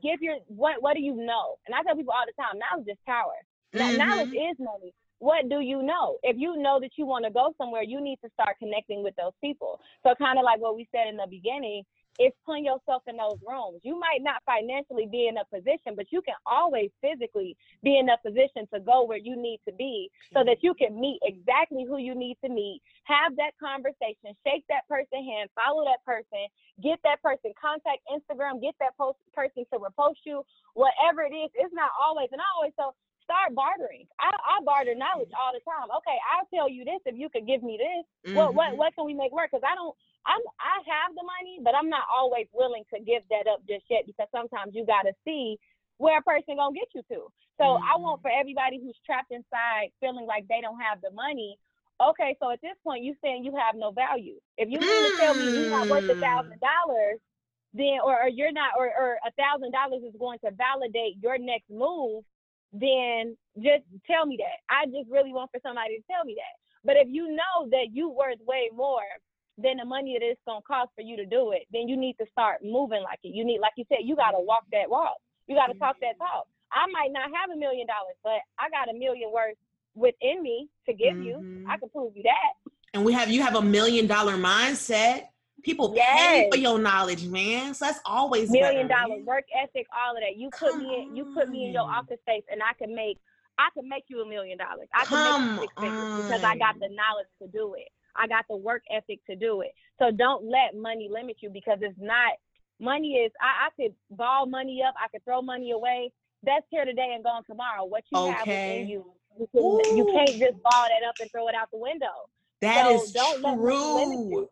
give 0.04 0.22
your 0.22 0.38
what 0.48 0.82
what 0.82 0.96
do 0.96 1.02
you 1.02 1.16
know? 1.16 1.58
And 1.66 1.76
I 1.76 1.84
tell 1.84 1.96
people 1.96 2.14
all 2.14 2.26
the 2.26 2.36
time, 2.36 2.60
knowledge 2.60 2.88
is 2.88 3.02
power. 3.06 3.40
Mm-hmm. 3.74 3.98
Knowledge 3.98 4.34
is 4.34 4.58
money 4.60 4.94
what 5.22 5.48
do 5.50 5.60
you 5.60 5.84
know? 5.84 6.18
If 6.24 6.36
you 6.40 6.58
know 6.58 6.80
that 6.82 6.98
you 6.98 7.06
want 7.06 7.26
to 7.26 7.32
go 7.32 7.54
somewhere, 7.56 7.84
you 7.84 8.02
need 8.02 8.18
to 8.26 8.30
start 8.34 8.58
connecting 8.58 9.04
with 9.04 9.16
those 9.18 9.34
people. 9.40 9.80
So 10.02 10.16
kind 10.18 10.40
of 10.40 10.44
like 10.44 10.60
what 10.60 10.76
we 10.76 10.90
said 10.92 11.08
in 11.08 11.16
the 11.16 11.28
beginning, 11.30 11.84
is 12.22 12.34
putting 12.46 12.66
yourself 12.66 13.02
in 13.08 13.18
those 13.18 13.42
rooms. 13.42 13.82
You 13.82 13.98
might 13.98 14.22
not 14.22 14.46
financially 14.46 15.08
be 15.10 15.28
in 15.28 15.38
a 15.42 15.46
position, 15.50 15.98
but 15.98 16.06
you 16.12 16.22
can 16.22 16.38
always 16.46 16.90
physically 17.02 17.58
be 17.82 17.98
in 17.98 18.10
a 18.10 18.18
position 18.22 18.70
to 18.74 18.80
go 18.80 19.04
where 19.04 19.18
you 19.18 19.36
need 19.36 19.60
to 19.68 19.74
be 19.74 20.10
so 20.34 20.44
that 20.46 20.62
you 20.62 20.74
can 20.74 21.00
meet 21.00 21.20
exactly 21.24 21.86
who 21.88 21.98
you 21.98 22.14
need 22.14 22.38
to 22.46 22.50
meet, 22.50 22.82
have 23.04 23.36
that 23.38 23.58
conversation, 23.58 24.38
shake 24.46 24.66
that 24.70 24.86
person's 24.88 25.26
hand, 25.26 25.50
follow 25.58 25.84
that 25.86 26.06
person, 26.06 26.46
get 26.84 27.00
that 27.04 27.22
person, 27.22 27.52
contact 27.58 28.06
Instagram, 28.06 28.62
get 28.62 28.76
that 28.80 28.96
post 28.98 29.18
person 29.34 29.66
to 29.74 29.80
repost 29.82 30.22
you, 30.24 30.46
whatever 30.74 31.26
it 31.26 31.34
is. 31.34 31.50
It's 31.56 31.74
not 31.74 31.90
always, 31.98 32.30
and 32.32 32.42
I 32.42 32.50
always 32.56 32.74
tell 32.78 32.94
start 33.24 33.56
bartering. 33.56 34.06
I, 34.20 34.34
I 34.34 34.60
barter 34.66 34.96
knowledge 34.96 35.32
all 35.32 35.56
the 35.56 35.64
time. 35.64 35.88
Okay, 36.04 36.18
I'll 36.28 36.50
tell 36.52 36.68
you 36.68 36.84
this 36.84 37.00
if 37.06 37.16
you 37.16 37.30
could 37.30 37.48
give 37.48 37.64
me 37.64 37.80
this. 37.80 38.04
Mm-hmm. 38.28 38.36
What 38.36 38.54
what 38.54 38.78
what 38.78 38.96
can 38.96 39.06
we 39.06 39.14
make 39.14 39.32
work? 39.32 39.52
Because 39.52 39.64
I 39.64 39.76
don't 39.76 39.96
I'm 40.26 40.42
I 40.60 40.76
have 40.86 41.16
the 41.16 41.26
money, 41.26 41.60
but 41.64 41.74
I'm 41.74 41.90
not 41.90 42.06
always 42.14 42.48
willing 42.54 42.84
to 42.94 43.00
give 43.00 43.24
that 43.30 43.50
up 43.50 43.62
just 43.68 43.86
yet 43.90 44.06
because 44.06 44.28
sometimes 44.30 44.74
you 44.76 44.86
gotta 44.86 45.14
see 45.26 45.58
where 45.98 46.20
a 46.20 46.22
person 46.22 46.58
gonna 46.58 46.74
get 46.74 46.90
you 46.94 47.02
to. 47.14 47.30
So 47.58 47.66
mm-hmm. 47.78 47.86
I 47.86 47.98
want 47.98 48.20
mm-hmm. 48.20 48.30
for 48.30 48.32
everybody 48.34 48.80
who's 48.82 48.98
trapped 49.06 49.32
inside 49.32 49.94
feeling 50.00 50.26
like 50.26 50.48
they 50.48 50.62
don't 50.62 50.80
have 50.80 51.02
the 51.02 51.12
money. 51.12 51.58
Okay, 52.02 52.36
so 52.42 52.50
at 52.50 52.62
this 52.62 52.78
point 52.84 53.04
you 53.04 53.14
saying 53.22 53.46
you 53.46 53.54
have 53.58 53.76
no 53.76 53.92
value. 53.92 54.38
If 54.58 54.70
you 54.70 54.80
mean 54.80 55.04
to 55.12 55.18
tell 55.18 55.34
me 55.34 55.46
you're 55.46 55.70
not 55.70 55.90
worth 55.90 56.10
a 56.10 56.18
thousand 56.18 56.58
mm. 56.58 56.66
dollars, 56.66 57.20
then 57.74 58.02
or, 58.04 58.26
or 58.26 58.30
you're 58.30 58.52
not 58.52 58.74
or 58.78 58.88
or 58.88 59.18
a 59.26 59.32
thousand 59.38 59.72
dollars 59.72 60.02
is 60.04 60.16
going 60.20 60.40
to 60.46 60.52
validate 60.52 61.18
your 61.22 61.38
next 61.38 61.70
move, 61.70 62.24
then 62.74 63.38
just 63.58 63.84
tell 64.06 64.26
me 64.26 64.38
that. 64.38 64.62
I 64.70 64.86
just 64.86 65.10
really 65.10 65.34
want 65.34 65.52
for 65.52 65.60
somebody 65.62 65.98
to 65.98 66.04
tell 66.10 66.26
me 66.26 66.36
that. 66.38 66.56
But 66.84 66.98
if 66.98 67.08
you 67.10 67.30
know 67.30 67.70
that 67.70 67.94
you 67.94 68.10
worth 68.10 68.40
way 68.46 68.70
more 68.74 69.06
than 69.62 69.78
the 69.78 69.86
money 69.86 70.18
that 70.18 70.26
it's 70.26 70.42
gonna 70.46 70.62
cost 70.62 70.92
for 70.96 71.02
you 71.02 71.16
to 71.18 71.26
do 71.26 71.52
it, 71.52 71.64
then 71.72 71.88
you 71.88 71.98
need 71.98 72.16
to 72.20 72.26
start 72.32 72.64
moving 72.64 73.04
like 73.04 73.20
it. 73.24 73.34
You 73.34 73.46
need, 73.46 73.60
like 73.60 73.74
you 73.78 73.86
said, 73.90 74.00
you 74.04 74.16
gotta 74.16 74.40
walk 74.40 74.66
that 74.72 74.90
walk. 74.90 75.18
You 75.48 75.56
gotta 75.56 75.74
talk 75.76 75.98
that 76.02 76.18
talk. 76.18 76.48
I 76.72 76.88
might 76.92 77.12
not 77.12 77.30
have 77.36 77.50
a 77.54 77.58
million 77.58 77.88
dollars, 77.88 78.16
but 78.24 78.40
I 78.58 78.70
got 78.70 78.90
a 78.90 78.98
million 78.98 79.32
worth 79.34 79.56
within 79.96 80.42
me 80.42 80.70
to 80.88 80.94
give 80.94 81.16
mm-hmm. 81.16 81.64
you. 81.64 81.66
I 81.70 81.78
can 81.78 81.90
prove 81.90 82.16
you 82.16 82.24
that. 82.24 82.72
And 82.94 83.06
we 83.06 83.14
have 83.14 83.30
you 83.30 83.42
have 83.42 83.56
a 83.56 83.62
million 83.62 84.08
dollar 84.08 84.34
mindset. 84.34 85.28
People 85.64 85.94
yes. 85.96 86.18
pay 86.18 86.50
for 86.50 86.58
your 86.58 86.80
knowledge, 86.80 87.26
man. 87.26 87.76
So 87.76 87.86
that's 87.86 88.00
always 88.04 88.50
million 88.50 88.88
better, 88.88 89.02
dollar 89.02 89.18
man. 89.18 89.26
work 89.26 89.46
ethic, 89.56 89.86
all 89.96 90.16
of 90.16 90.22
that. 90.24 90.36
You 90.36 90.50
put 90.50 90.72
Come 90.72 90.80
me 90.80 91.04
in, 91.04 91.16
you 91.16 91.34
put 91.36 91.50
me 91.50 91.66
in 91.66 91.74
your 91.74 91.84
office 91.84 92.20
space, 92.22 92.44
and 92.52 92.62
I 92.64 92.74
can 92.74 92.96
make 92.96 93.20
I 93.60 93.70
can 93.76 93.88
make 93.88 94.06
you 94.08 94.22
a 94.22 94.28
million 94.28 94.58
dollars. 94.58 94.88
I 94.94 95.06
can 95.06 95.18
Come 95.18 95.56
make 95.58 95.62
you 95.62 95.68
six 95.68 95.74
figures 95.82 96.24
because 96.24 96.44
I 96.44 96.58
got 96.58 96.80
the 96.80 96.90
knowledge 96.90 97.28
to 97.42 97.48
do 97.48 97.76
it. 97.76 97.90
I 98.16 98.28
got 98.28 98.46
the 98.50 98.56
work 98.56 98.84
ethic 98.92 99.26
to 99.30 99.36
do 99.36 99.62
it. 99.62 99.72
So 100.00 100.12
don't 100.12 100.46
let 100.46 100.76
money 100.76 101.10
limit 101.12 101.38
you 101.42 101.50
because 101.50 101.80
it's 101.82 102.00
not 102.00 102.34
money 102.80 103.14
is 103.14 103.32
I, 103.40 103.68
I 103.68 103.70
could 103.82 103.94
ball 104.10 104.46
money 104.46 104.84
up, 104.86 104.96
I 105.02 105.08
could 105.08 105.24
throw 105.24 105.42
money 105.42 105.72
away. 105.72 106.12
That's 106.44 106.66
here 106.70 106.86
today 106.86 107.12
and 107.14 107.24
gone 107.24 107.44
tomorrow. 107.46 107.86
What 107.86 108.04
you 108.12 108.18
okay. 108.18 108.32
have 108.32 108.48
within 108.48 108.88
you, 108.88 109.06
you, 109.40 109.48
can, 109.54 109.98
you 109.98 110.06
can't 110.06 110.40
just 110.40 110.64
ball 110.64 110.88
that 110.88 111.08
up 111.08 111.16
and 111.20 111.30
throw 111.32 111.48
it 111.48 111.56
out 111.56 111.70
the 111.72 111.78
window. 111.78 112.08
That 112.62 112.86
so 112.86 113.02
is 113.02 113.14
true. 113.14 114.50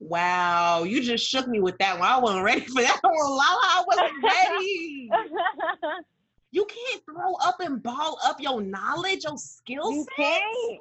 Wow, 0.00 0.82
you 0.82 1.00
just 1.00 1.26
shook 1.28 1.46
me 1.46 1.60
with 1.60 1.78
that 1.78 1.98
one. 1.98 2.08
I 2.08 2.18
wasn't 2.18 2.44
ready 2.44 2.62
for 2.62 2.82
that 2.82 2.98
one, 3.02 3.14
Lala. 3.14 3.40
I 3.40 3.84
wasn't 3.86 4.12
ready. 4.24 5.10
you 6.50 6.66
can't 6.66 7.02
throw 7.04 7.34
up 7.36 7.60
and 7.60 7.82
ball 7.82 8.18
up 8.24 8.40
your 8.40 8.60
knowledge, 8.60 9.22
your 9.24 9.38
skill 9.38 9.92
You 9.92 10.06
can't. 10.16 10.80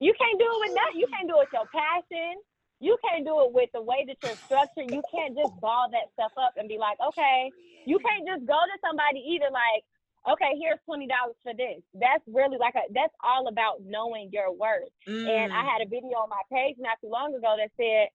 You 0.00 0.14
can't 0.14 0.38
do 0.38 0.46
it 0.46 0.60
with 0.68 0.74
that. 0.74 0.90
You 0.94 1.06
can't 1.10 1.28
do 1.28 1.36
it 1.38 1.48
with 1.48 1.54
your 1.54 1.68
passion. 1.74 2.38
You 2.80 2.96
can't 3.02 3.26
do 3.26 3.42
it 3.42 3.50
with 3.52 3.70
the 3.74 3.82
way 3.82 4.06
that 4.06 4.16
you're 4.22 4.38
structured. 4.46 4.90
You 4.90 5.02
can't 5.10 5.34
just 5.34 5.50
ball 5.60 5.90
that 5.90 6.14
stuff 6.14 6.30
up 6.38 6.54
and 6.56 6.68
be 6.68 6.78
like, 6.78 6.98
okay. 7.02 7.50
You 7.86 7.98
can't 7.98 8.26
just 8.26 8.46
go 8.46 8.54
to 8.54 8.76
somebody 8.78 9.18
either 9.34 9.50
like, 9.50 9.82
okay, 10.30 10.54
here's 10.60 10.78
twenty 10.84 11.06
dollars 11.06 11.34
for 11.42 11.54
this. 11.54 11.82
That's 11.94 12.22
really 12.28 12.58
like 12.58 12.74
a, 12.74 12.86
that's 12.94 13.14
all 13.24 13.48
about 13.48 13.82
knowing 13.82 14.30
your 14.32 14.54
worth. 14.54 14.92
Mm. 15.08 15.26
And 15.26 15.52
I 15.52 15.62
mm. 15.62 15.68
had 15.68 15.82
a 15.82 15.88
video 15.88 16.22
on 16.22 16.30
my 16.30 16.42
page 16.52 16.76
not 16.78 16.98
too 17.00 17.10
long 17.10 17.34
ago 17.34 17.56
that 17.58 17.70
said, 17.74 18.08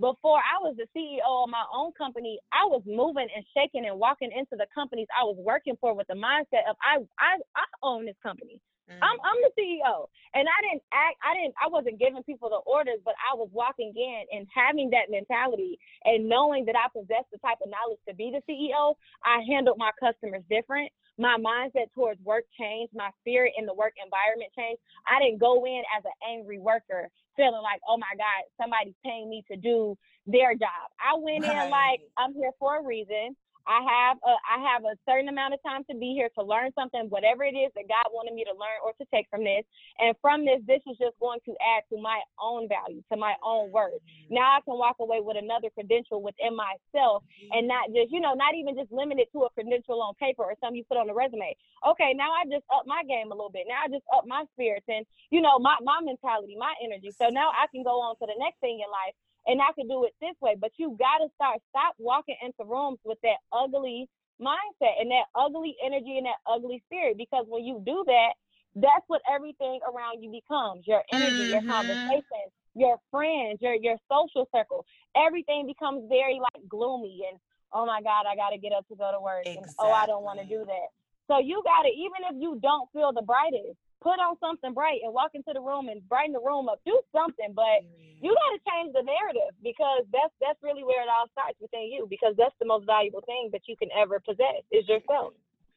before 0.00 0.38
I 0.38 0.60
was 0.60 0.76
the 0.76 0.88
CEO 0.96 1.44
of 1.44 1.48
my 1.48 1.64
own 1.72 1.92
company, 1.92 2.38
I 2.52 2.64
was 2.64 2.82
moving 2.86 3.28
and 3.34 3.44
shaking 3.56 3.86
and 3.86 3.98
walking 3.98 4.32
into 4.32 4.56
the 4.56 4.66
companies 4.74 5.06
I 5.12 5.24
was 5.24 5.36
working 5.38 5.76
for 5.80 5.94
with 5.94 6.08
the 6.08 6.14
mindset 6.14 6.68
of 6.68 6.76
I 6.82 7.00
I, 7.16 7.40
I 7.56 7.64
own 7.82 8.06
this 8.06 8.16
company. 8.22 8.60
Mm-hmm. 8.90 9.02
I'm 9.02 9.18
I'm 9.22 9.38
the 9.46 9.52
CEO. 9.54 10.10
And 10.34 10.46
I 10.50 10.58
didn't 10.66 10.82
act 10.90 11.16
I 11.22 11.34
didn't 11.38 11.54
I 11.62 11.68
wasn't 11.68 11.98
giving 11.98 12.22
people 12.24 12.50
the 12.50 12.62
orders, 12.66 12.98
but 13.04 13.14
I 13.22 13.36
was 13.38 13.48
walking 13.52 13.94
in 13.94 14.22
and 14.36 14.46
having 14.50 14.90
that 14.90 15.10
mentality 15.10 15.78
and 16.04 16.28
knowing 16.28 16.66
that 16.66 16.74
I 16.74 16.90
possessed 16.90 17.30
the 17.30 17.38
type 17.38 17.62
of 17.62 17.70
knowledge 17.70 18.02
to 18.08 18.14
be 18.14 18.34
the 18.34 18.42
CEO, 18.50 18.98
I 19.24 19.46
handled 19.46 19.78
my 19.78 19.90
customers 20.00 20.42
different 20.50 20.90
my 21.20 21.36
mindset 21.36 21.92
towards 21.94 22.18
work 22.24 22.44
changed, 22.58 22.94
my 22.94 23.10
spirit 23.20 23.52
in 23.58 23.66
the 23.66 23.74
work 23.74 23.92
environment 24.02 24.50
changed. 24.56 24.80
I 25.04 25.20
didn't 25.20 25.38
go 25.38 25.66
in 25.66 25.82
as 25.96 26.02
an 26.04 26.16
angry 26.24 26.58
worker 26.58 27.10
feeling 27.36 27.60
like, 27.62 27.80
oh 27.86 27.98
my 27.98 28.16
God, 28.16 28.48
somebody's 28.60 28.96
paying 29.04 29.28
me 29.28 29.44
to 29.52 29.56
do 29.56 29.96
their 30.26 30.54
job. 30.54 30.88
I 30.98 31.14
went 31.20 31.44
right. 31.44 31.64
in 31.64 31.70
like, 31.70 32.00
I'm 32.16 32.32
here 32.32 32.52
for 32.58 32.80
a 32.80 32.82
reason. 32.82 33.36
I 33.66 33.80
have 33.82 34.16
a, 34.24 34.34
I 34.44 34.58
have 34.72 34.84
a 34.84 34.96
certain 35.08 35.28
amount 35.28 35.54
of 35.54 35.60
time 35.62 35.84
to 35.90 35.96
be 35.96 36.12
here 36.16 36.28
to 36.38 36.42
learn 36.44 36.70
something, 36.74 37.08
whatever 37.08 37.44
it 37.44 37.56
is 37.56 37.70
that 37.76 37.88
God 37.88 38.08
wanted 38.12 38.34
me 38.34 38.44
to 38.44 38.54
learn 38.56 38.80
or 38.84 38.92
to 38.98 39.04
take 39.12 39.26
from 39.30 39.44
this. 39.44 39.64
And 39.98 40.14
from 40.20 40.44
this, 40.44 40.60
this 40.66 40.80
is 40.88 40.96
just 40.98 41.18
going 41.20 41.40
to 41.46 41.52
add 41.60 41.84
to 41.92 42.00
my 42.00 42.20
own 42.40 42.68
value, 42.68 43.02
to 43.12 43.16
my 43.16 43.34
own 43.44 43.70
worth. 43.70 44.00
Mm-hmm. 44.00 44.34
Now 44.34 44.56
I 44.56 44.60
can 44.64 44.78
walk 44.78 44.96
away 45.00 45.20
with 45.20 45.36
another 45.36 45.68
credential 45.70 46.22
within 46.22 46.56
myself 46.56 47.22
and 47.52 47.68
not 47.68 47.92
just, 47.92 48.10
you 48.10 48.20
know, 48.20 48.34
not 48.34 48.54
even 48.54 48.76
just 48.76 48.92
limited 48.92 49.28
to 49.32 49.44
a 49.44 49.50
credential 49.50 50.00
on 50.02 50.14
paper 50.16 50.44
or 50.44 50.54
something 50.60 50.76
you 50.76 50.84
put 50.88 50.98
on 50.98 51.06
the 51.06 51.14
resume. 51.14 51.56
Okay, 51.86 52.12
now 52.16 52.32
I 52.32 52.44
just 52.48 52.64
up 52.72 52.84
my 52.86 53.02
game 53.04 53.32
a 53.32 53.36
little 53.36 53.52
bit. 53.52 53.66
Now 53.68 53.84
I 53.84 53.88
just 53.88 54.04
up 54.14 54.24
my 54.26 54.44
spirits 54.54 54.86
and, 54.88 55.04
you 55.30 55.40
know, 55.40 55.58
my, 55.58 55.76
my 55.82 56.00
mentality, 56.02 56.56
my 56.58 56.74
energy. 56.82 57.12
So 57.12 57.28
now 57.28 57.50
I 57.50 57.66
can 57.72 57.82
go 57.82 58.00
on 58.00 58.16
to 58.20 58.26
the 58.26 58.36
next 58.38 58.60
thing 58.60 58.80
in 58.80 58.88
life 58.90 59.14
and 59.46 59.60
I 59.60 59.72
could 59.74 59.88
do 59.88 60.04
it 60.04 60.12
this 60.20 60.34
way. 60.40 60.56
But 60.58 60.72
you 60.76 60.96
got 60.98 61.24
to 61.24 61.28
start 61.34 61.60
stop 61.70 61.94
walking 61.98 62.36
into 62.42 62.64
rooms 62.68 62.98
with 63.04 63.18
that 63.22 63.38
ugly 63.52 64.08
mindset 64.40 65.00
and 65.00 65.10
that 65.10 65.26
ugly 65.34 65.76
energy 65.84 66.16
and 66.16 66.26
that 66.26 66.40
ugly 66.46 66.82
spirit 66.86 67.16
because 67.18 67.44
when 67.48 67.64
you 67.64 67.82
do 67.84 68.04
that, 68.06 68.32
that's 68.76 69.04
what 69.08 69.20
everything 69.30 69.80
around 69.84 70.22
you 70.22 70.30
becomes. 70.30 70.86
Your 70.86 71.02
energy, 71.12 71.50
mm-hmm. 71.50 71.52
your 71.52 71.72
conversations, 71.72 72.52
your 72.74 72.96
friends, 73.10 73.58
your 73.60 73.74
your 73.74 73.96
social 74.10 74.48
circle. 74.54 74.84
Everything 75.16 75.66
becomes 75.66 76.04
very 76.08 76.38
like 76.40 76.68
gloomy 76.68 77.22
and 77.28 77.38
oh 77.72 77.86
my 77.86 78.02
God, 78.02 78.26
I 78.26 78.36
gotta 78.36 78.58
get 78.58 78.72
up 78.72 78.86
to 78.88 78.96
go 78.96 79.10
to 79.12 79.20
work. 79.20 79.46
Exactly. 79.46 79.64
And 79.66 79.74
oh 79.78 79.92
I 79.92 80.06
don't 80.06 80.22
want 80.22 80.40
to 80.40 80.46
do 80.46 80.64
that. 80.66 80.88
So 81.30 81.38
you 81.38 81.62
gotta, 81.64 81.88
even 81.88 82.26
if 82.34 82.42
you 82.42 82.58
don't 82.60 82.90
feel 82.92 83.12
the 83.12 83.22
brightest, 83.22 83.78
put 84.02 84.18
on 84.18 84.36
something 84.40 84.72
bright 84.74 85.00
and 85.04 85.12
walk 85.12 85.32
into 85.34 85.52
the 85.52 85.60
room 85.60 85.88
and 85.88 86.06
brighten 86.08 86.32
the 86.32 86.40
room 86.40 86.68
up. 86.68 86.80
Do 86.84 87.00
something, 87.12 87.52
but 87.54 87.84
you 88.20 88.34
got 88.34 88.50
to 88.56 88.60
change 88.68 88.92
the 88.92 89.02
narrative 89.02 89.54
because 89.62 90.04
that's 90.12 90.34
that's 90.40 90.58
really 90.62 90.84
where 90.84 91.02
it 91.02 91.08
all 91.08 91.28
starts 91.32 91.56
within 91.60 91.90
you. 91.92 92.06
Because 92.08 92.34
that's 92.36 92.54
the 92.60 92.66
most 92.66 92.86
valuable 92.86 93.22
thing 93.26 93.50
that 93.52 93.62
you 93.66 93.76
can 93.76 93.88
ever 93.96 94.20
possess 94.20 94.64
is 94.70 94.88
yourself. 94.88 95.32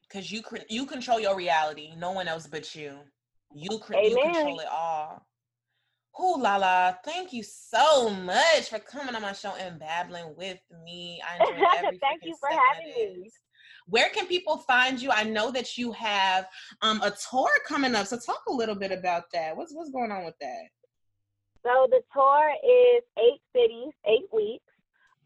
Because 0.08 0.30
you 0.30 0.42
you 0.68 0.86
control 0.86 1.20
your 1.20 1.36
reality. 1.36 1.92
No 1.96 2.12
one 2.12 2.28
else 2.28 2.46
but 2.46 2.74
you. 2.74 2.98
You, 3.54 3.70
you 3.70 4.18
control 4.18 4.58
it 4.58 4.68
all. 4.68 5.24
Who 6.16 6.40
Lala, 6.40 6.98
thank 7.04 7.32
you 7.32 7.42
so 7.42 8.08
much 8.08 8.70
for 8.70 8.78
coming 8.78 9.14
on 9.16 9.22
my 9.22 9.32
show 9.32 9.54
and 9.58 9.80
babbling 9.80 10.34
with 10.36 10.60
me. 10.84 11.20
I 11.28 11.36
enjoyed 11.36 11.66
every 11.76 11.98
Thank 11.98 12.22
you 12.24 12.36
for 12.38 12.48
having 12.48 13.20
me. 13.22 13.30
Where 13.88 14.08
can 14.10 14.26
people 14.26 14.58
find 14.58 15.00
you? 15.00 15.10
I 15.10 15.24
know 15.24 15.50
that 15.52 15.76
you 15.76 15.92
have 15.92 16.46
um, 16.82 17.02
a 17.02 17.12
tour 17.30 17.50
coming 17.66 17.94
up, 17.94 18.06
so 18.06 18.18
talk 18.18 18.42
a 18.48 18.52
little 18.52 18.74
bit 18.74 18.92
about 18.92 19.24
that. 19.32 19.56
What's 19.56 19.74
what's 19.74 19.90
going 19.90 20.10
on 20.10 20.24
with 20.24 20.38
that? 20.40 20.68
So 21.64 21.86
the 21.90 22.00
tour 22.12 22.50
is 22.62 23.02
eight 23.18 23.40
cities, 23.54 23.92
eight 24.06 24.28
weeks. 24.32 24.64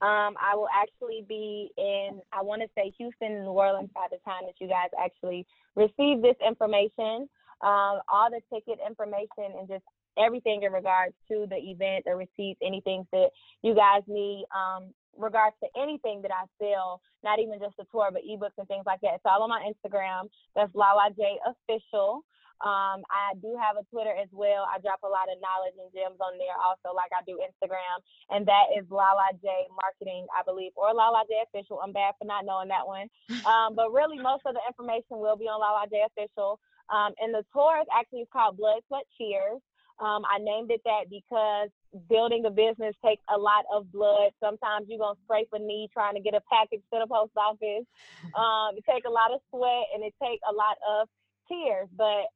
Um, 0.00 0.34
I 0.40 0.54
will 0.54 0.68
actually 0.72 1.24
be 1.28 1.72
in, 1.76 2.20
I 2.32 2.42
want 2.42 2.62
to 2.62 2.68
say 2.76 2.92
Houston 2.98 3.42
New 3.42 3.50
Orleans 3.50 3.90
by 3.92 4.06
the 4.11 4.18
time 4.24 4.42
that 4.46 4.54
you 4.61 4.68
guys 4.68 4.90
actually 4.96 5.44
receive 5.74 6.22
this 6.22 6.36
information. 6.46 7.28
Um, 7.61 7.98
all 8.06 8.30
the 8.30 8.40
ticket 8.54 8.78
information 8.86 9.59
and 9.59 9.66
just 9.66 9.82
everything 10.16 10.62
in 10.62 10.70
regards 10.70 11.14
to 11.26 11.46
the 11.50 11.56
event, 11.56 12.04
the 12.06 12.14
receipts, 12.14 12.61
anything 12.62 13.06
that 13.11 13.30
you 13.62 13.74
guys 13.74 14.02
need 14.06 14.44
um, 14.54 14.94
regards 15.18 15.56
to 15.62 15.68
anything 15.80 16.22
that 16.22 16.30
I 16.30 16.46
sell, 16.62 17.00
not 17.22 17.38
even 17.38 17.58
just 17.58 17.76
the 17.76 17.84
tour, 17.90 18.10
but 18.12 18.22
ebooks 18.22 18.56
and 18.58 18.68
things 18.68 18.86
like 18.86 19.00
that. 19.02 19.20
So 19.22 19.30
all 19.30 19.42
on 19.42 19.50
my 19.50 19.66
Instagram. 19.66 20.30
That's 20.54 20.74
Lala 20.74 21.10
J 21.16 21.38
Official. 21.44 22.24
Um, 22.58 23.06
I 23.06 23.38
do 23.38 23.54
have 23.54 23.78
a 23.78 23.86
Twitter 23.86 24.10
as 24.10 24.26
well. 24.34 24.66
I 24.66 24.82
drop 24.82 25.06
a 25.06 25.10
lot 25.10 25.30
of 25.30 25.38
knowledge 25.38 25.78
and 25.78 25.86
gems 25.94 26.18
on 26.18 26.34
there 26.42 26.58
also, 26.58 26.90
like 26.90 27.14
I 27.14 27.22
do 27.22 27.38
Instagram. 27.38 28.02
And 28.34 28.46
that 28.50 28.74
is 28.74 28.82
Lala 28.90 29.30
J 29.38 29.46
Marketing, 29.78 30.26
I 30.34 30.42
believe, 30.42 30.74
or 30.74 30.90
Lala 30.90 31.22
J 31.30 31.38
Official. 31.46 31.78
I'm 31.78 31.94
bad 31.94 32.18
for 32.18 32.26
not 32.26 32.42
knowing 32.44 32.68
that 32.68 32.86
one. 32.86 33.06
Um, 33.48 33.74
but 33.74 33.92
really, 33.94 34.18
most 34.18 34.42
of 34.44 34.52
the 34.52 34.60
information 34.66 35.22
will 35.22 35.36
be 35.36 35.46
on 35.46 35.62
Lala 35.62 35.86
J 35.88 36.04
Official. 36.04 36.60
Um, 36.90 37.14
and 37.20 37.32
the 37.32 37.46
tour 37.52 37.80
is 37.80 37.88
actually 37.94 38.26
called 38.32 38.58
Blood, 38.58 38.82
Sweat, 38.88 39.06
Cheers. 39.16 39.62
Um, 40.01 40.22
I 40.30 40.38
named 40.38 40.70
it 40.70 40.80
that 40.84 41.11
because 41.11 41.68
building 42.09 42.44
a 42.46 42.51
business 42.51 42.94
takes 43.05 43.22
a 43.34 43.38
lot 43.38 43.64
of 43.72 43.90
blood. 43.90 44.30
Sometimes 44.42 44.86
you're 44.88 44.99
gonna 44.99 45.18
scrape 45.24 45.49
a 45.53 45.59
knee 45.59 45.88
trying 45.92 46.14
to 46.14 46.20
get 46.20 46.34
a 46.34 46.42
package 46.51 46.82
to 46.92 47.01
the 47.01 47.07
post 47.07 47.32
office. 47.36 47.86
Um, 48.38 48.76
it 48.76 48.84
takes 48.88 49.07
a 49.07 49.11
lot 49.11 49.32
of 49.32 49.40
sweat 49.51 49.86
and 49.94 50.05
it 50.05 50.14
takes 50.22 50.42
a 50.49 50.53
lot 50.53 50.76
of 50.86 51.09
tears. 51.49 51.88
But 51.96 52.26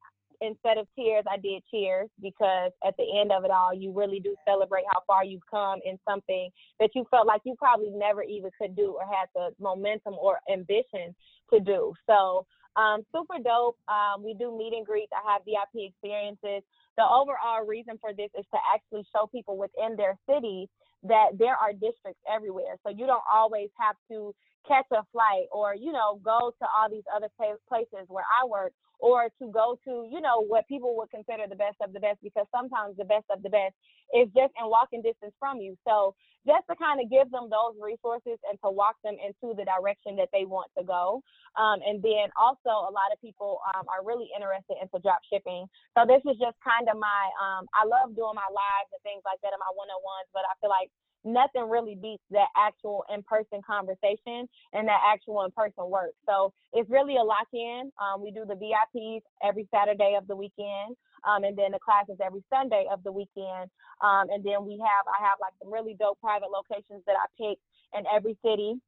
instead 0.41 0.79
of 0.79 0.87
tears, 0.97 1.25
I 1.31 1.37
did 1.37 1.63
cheers 1.71 2.09
because 2.21 2.73
at 2.85 2.97
the 2.97 3.07
end 3.21 3.31
of 3.31 3.45
it 3.45 3.51
all, 3.51 3.73
you 3.73 3.93
really 3.93 4.21
do 4.21 4.35
celebrate 4.47 4.85
how 4.93 5.01
far 5.07 5.25
you've 5.25 5.47
come 5.49 5.81
in 5.85 5.99
something 6.09 6.51
that 6.81 6.91
you 6.95 7.05
felt 7.11 7.27
like 7.27 7.43
you 7.45 7.55
probably 7.59 7.91
never 7.91 8.23
even 8.23 8.51
could 8.61 8.75
do 8.75 8.97
or 8.99 9.05
had 9.05 9.29
the 9.35 9.51
momentum 9.61 10.15
or 10.15 10.39
ambition 10.53 11.15
to 11.53 11.61
do. 11.61 11.95
So 12.09 12.47
um, 12.77 13.03
super 13.15 13.37
dope. 13.43 13.77
Um, 13.89 14.25
we 14.25 14.35
do 14.35 14.57
meet 14.57 14.73
and 14.73 14.87
greets. 14.87 15.13
I 15.13 15.33
have 15.33 15.43
VIP 15.45 15.93
experiences. 15.93 16.63
The 16.99 17.05
overall 17.05 17.67
reason 17.67 17.99
for 18.01 18.13
this 18.13 18.31
is 18.39 18.47
to 18.53 18.61
actually 18.75 19.07
show 19.15 19.27
people 19.27 19.57
within 19.57 19.97
their 19.97 20.19
city 20.29 20.69
that 21.05 21.39
there 21.39 21.57
are 21.57 21.73
districts 21.73 22.21
everywhere. 22.31 22.77
So 22.85 22.91
you 22.91 23.07
don't 23.07 23.25
always 23.33 23.71
have 23.79 23.97
to 24.11 24.35
catch 24.67 24.87
a 24.93 25.03
flight 25.13 25.47
or, 25.53 25.75
you 25.75 25.93
know, 25.93 26.21
go 26.25 26.53
to 26.59 26.67
all 26.77 26.89
these 26.91 27.07
other 27.15 27.29
places 27.37 28.07
where 28.09 28.25
I 28.25 28.47
work 28.47 28.73
or 29.03 29.27
to 29.43 29.51
go 29.51 29.75
to, 29.85 30.07
you 30.07 30.23
know, 30.23 30.47
what 30.47 30.67
people 30.71 30.95
would 30.97 31.11
consider 31.11 31.51
the 31.51 31.59
best 31.59 31.75
of 31.83 31.93
the 31.93 31.99
best 31.99 32.23
because 32.23 32.47
sometimes 32.55 32.95
the 32.97 33.05
best 33.05 33.27
of 33.35 33.43
the 33.43 33.51
best 33.51 33.75
is 34.15 34.31
just 34.31 34.55
in 34.55 34.71
walking 34.71 35.03
distance 35.03 35.35
from 35.43 35.59
you. 35.59 35.75
So 35.83 36.15
just 36.47 36.63
to 36.71 36.79
kind 36.79 37.03
of 37.03 37.11
give 37.11 37.27
them 37.35 37.51
those 37.51 37.75
resources 37.83 38.39
and 38.47 38.55
to 38.63 38.71
walk 38.71 38.95
them 39.03 39.19
into 39.19 39.59
the 39.59 39.67
direction 39.67 40.15
that 40.23 40.31
they 40.31 40.47
want 40.47 40.71
to 40.79 40.87
go. 40.87 41.19
Um, 41.59 41.83
and 41.83 41.99
then 41.99 42.31
also 42.39 42.87
a 42.87 42.93
lot 42.95 43.11
of 43.11 43.19
people 43.19 43.59
um, 43.75 43.91
are 43.91 44.07
really 44.07 44.31
interested 44.31 44.79
into 44.79 45.03
drop 45.03 45.23
shipping. 45.27 45.67
So 45.99 46.07
this 46.07 46.23
is 46.23 46.39
just 46.39 46.55
kind 46.63 46.87
of 46.87 46.95
my, 46.95 47.23
um, 47.43 47.67
I 47.75 47.83
love 47.83 48.15
doing 48.15 48.39
my 48.39 48.51
lives 48.55 48.91
and 48.95 49.03
things 49.03 49.27
like 49.27 49.43
that 49.43 49.51
in 49.51 49.59
my 49.59 49.71
one-on-ones, 49.75 50.31
but 50.31 50.47
I 50.47 50.55
feel 50.63 50.71
like 50.71 50.95
nothing 51.25 51.69
really 51.69 51.95
beats 51.95 52.23
that 52.31 52.49
actual 52.57 53.05
in-person 53.13 53.61
conversation 53.67 54.49
and 54.73 54.89
that 54.89 55.01
actual 55.07 55.45
in-person 55.45 55.89
work. 55.89 56.13
So 56.27 56.53
it's 56.73 56.91
really 56.91 57.17
a 57.17 57.23
lock-in. 57.23 57.93
Um, 58.01 58.23
we 58.23 58.31
do 58.31 58.45
the 58.47 58.55
VIPs 58.55 59.23
every 59.43 59.69
Saturday 59.73 60.17
of 60.19 60.27
the 60.27 60.37
weekend, 60.37 60.97
um, 61.27 61.45
and 61.45 61.57
then 61.57 61.73
the 61.73 61.79
classes 61.79 62.19
every 62.25 62.43
Sunday 62.53 62.87
of 62.91 63.03
the 63.05 63.13
weekend. 63.13 63.71
Um, 64.03 64.31
and 64.31 64.43
then 64.45 64.65
we 64.67 64.79
have 64.83 65.05
I 65.07 65.23
have 65.23 65.39
like 65.41 65.55
some 65.63 65.73
really 65.73 65.95
dope 65.99 66.21
private 66.21 66.51
locations 66.51 67.05
that 67.07 67.17
I 67.17 67.27
pick 67.39 67.59
in 67.97 68.05
every 68.13 68.37
city 68.45 68.81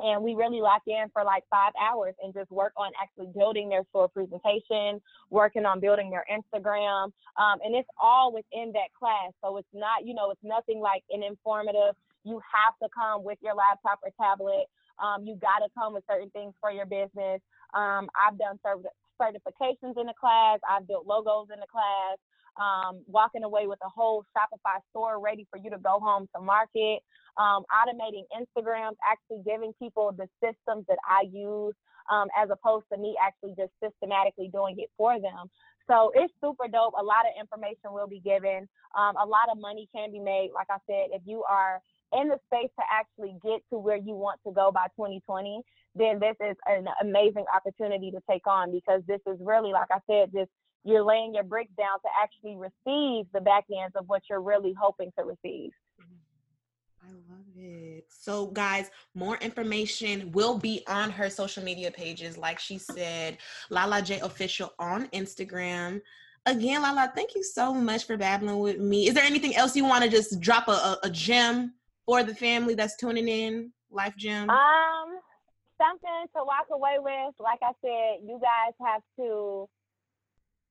and 0.00 0.22
we 0.22 0.34
really 0.34 0.60
lock 0.60 0.82
in 0.86 1.06
for 1.12 1.24
like 1.24 1.44
five 1.50 1.72
hours 1.80 2.14
and 2.22 2.32
just 2.34 2.50
work 2.50 2.72
on 2.76 2.90
actually 3.00 3.28
building 3.36 3.68
their 3.68 3.84
store 3.90 4.08
presentation, 4.08 5.00
working 5.30 5.64
on 5.64 5.80
building 5.80 6.10
their 6.10 6.24
Instagram, 6.30 7.12
um, 7.36 7.58
and 7.64 7.74
it's 7.74 7.88
all 8.00 8.32
within 8.32 8.72
that 8.72 8.92
class. 8.98 9.32
So 9.42 9.56
it's 9.56 9.68
not, 9.72 10.06
you 10.06 10.14
know, 10.14 10.30
it's 10.30 10.42
nothing 10.42 10.80
like 10.80 11.02
an 11.10 11.22
informative. 11.22 11.94
You 12.24 12.40
have 12.52 12.74
to 12.82 12.88
come 12.94 13.24
with 13.24 13.38
your 13.42 13.54
laptop 13.54 14.00
or 14.02 14.10
tablet. 14.20 14.66
Um, 15.02 15.24
you 15.24 15.36
got 15.36 15.64
to 15.64 15.68
come 15.76 15.94
with 15.94 16.04
certain 16.10 16.30
things 16.30 16.54
for 16.60 16.70
your 16.70 16.86
business. 16.86 17.40
Um, 17.72 18.08
I've 18.12 18.36
done 18.38 18.58
certifications 18.64 19.96
in 19.96 20.06
the 20.06 20.14
class. 20.18 20.58
I've 20.68 20.86
built 20.86 21.06
logos 21.06 21.48
in 21.52 21.60
the 21.60 21.66
class 21.70 22.18
um, 22.56 23.02
walking 23.06 23.44
away 23.44 23.66
with 23.66 23.78
a 23.84 23.88
whole 23.88 24.24
Shopify 24.36 24.80
store 24.90 25.20
ready 25.20 25.46
for 25.50 25.58
you 25.58 25.70
to 25.70 25.78
go 25.78 26.00
home 26.00 26.28
to 26.34 26.42
market, 26.42 27.00
um, 27.40 27.64
automating 27.72 28.28
Instagrams, 28.36 29.00
actually 29.00 29.40
giving 29.46 29.72
people 29.80 30.12
the 30.12 30.28
systems 30.44 30.84
that 30.88 30.98
I 31.08 31.24
use 31.32 31.74
um, 32.12 32.28
as 32.36 32.50
opposed 32.52 32.84
to 32.92 32.98
me 32.98 33.16
actually 33.22 33.54
just 33.56 33.72
systematically 33.82 34.50
doing 34.52 34.76
it 34.78 34.90
for 34.96 35.18
them. 35.20 35.48
So 35.88 36.12
it's 36.14 36.32
super 36.42 36.68
dope. 36.68 36.94
A 36.98 37.02
lot 37.02 37.24
of 37.24 37.32
information 37.40 37.96
will 37.96 38.06
be 38.06 38.20
given. 38.20 38.68
Um, 38.96 39.16
a 39.16 39.26
lot 39.26 39.48
of 39.50 39.58
money 39.58 39.88
can 39.94 40.12
be 40.12 40.20
made. 40.20 40.50
Like 40.54 40.68
I 40.70 40.78
said, 40.86 41.16
if 41.16 41.22
you 41.24 41.42
are 41.48 41.80
in 42.12 42.28
the 42.28 42.38
space 42.46 42.70
to 42.78 42.84
actually 42.92 43.36
get 43.42 43.62
to 43.72 43.78
where 43.78 43.96
you 43.96 44.14
want 44.14 44.40
to 44.46 44.52
go 44.52 44.70
by 44.70 44.86
2020, 44.96 45.62
then 45.94 46.20
this 46.20 46.36
is 46.44 46.56
an 46.66 46.86
amazing 47.00 47.44
opportunity 47.54 48.10
to 48.10 48.20
take 48.28 48.46
on 48.46 48.70
because 48.70 49.02
this 49.06 49.20
is 49.26 49.38
really, 49.40 49.72
like 49.72 49.88
I 49.90 49.98
said, 50.06 50.30
just 50.32 50.50
you're 50.84 51.04
laying 51.04 51.34
your 51.34 51.44
bricks 51.44 51.72
down 51.76 51.98
to 52.00 52.08
actually 52.22 52.56
receive 52.56 53.26
the 53.32 53.40
back 53.40 53.64
ends 53.70 53.94
of 53.96 54.06
what 54.06 54.22
you're 54.30 54.42
really 54.42 54.74
hoping 54.78 55.10
to 55.18 55.24
receive. 55.24 55.70
I 57.10 57.32
love 57.32 57.46
it. 57.56 58.06
So, 58.08 58.46
guys, 58.46 58.90
more 59.14 59.36
information 59.38 60.30
will 60.32 60.58
be 60.58 60.84
on 60.86 61.10
her 61.10 61.28
social 61.28 61.64
media 61.64 61.90
pages. 61.90 62.38
Like 62.38 62.58
she 62.58 62.78
said, 62.78 63.38
Lala 63.68 64.00
J 64.02 64.20
Official 64.20 64.72
on 64.78 65.08
Instagram. 65.08 66.00
Again, 66.46 66.82
Lala, 66.82 67.12
thank 67.14 67.34
you 67.34 67.42
so 67.42 67.74
much 67.74 68.04
for 68.04 68.16
babbling 68.16 68.60
with 68.60 68.78
me. 68.78 69.08
Is 69.08 69.14
there 69.14 69.24
anything 69.24 69.56
else 69.56 69.74
you 69.74 69.84
want 69.84 70.04
to 70.04 70.10
just 70.10 70.40
drop 70.40 70.68
a, 70.68 70.72
a, 70.72 70.98
a 71.04 71.10
gem 71.10 71.74
for 72.06 72.22
the 72.22 72.34
family 72.34 72.74
that's 72.74 72.96
tuning 72.96 73.28
in? 73.28 73.72
Life 73.90 74.14
gem? 74.16 74.48
Um, 74.48 75.18
something 75.76 76.26
to 76.36 76.44
walk 76.44 76.66
away 76.72 76.96
with. 76.98 77.34
Like 77.40 77.58
I 77.62 77.72
said, 77.82 78.28
you 78.28 78.40
guys 78.40 78.74
have 78.80 79.02
to 79.18 79.68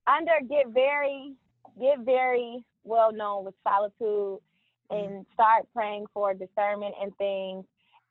under 0.08 0.32
get 0.50 0.70
very 0.70 1.34
get 1.80 2.00
very 2.00 2.64
well 2.84 3.12
known 3.12 3.46
with 3.46 3.56
solitude 3.68 4.40
Mm-hmm. 4.92 5.14
and 5.14 5.26
start 5.34 5.68
praying 5.74 6.06
for 6.14 6.34
discernment 6.34 6.96
and 7.00 7.16
things 7.18 7.64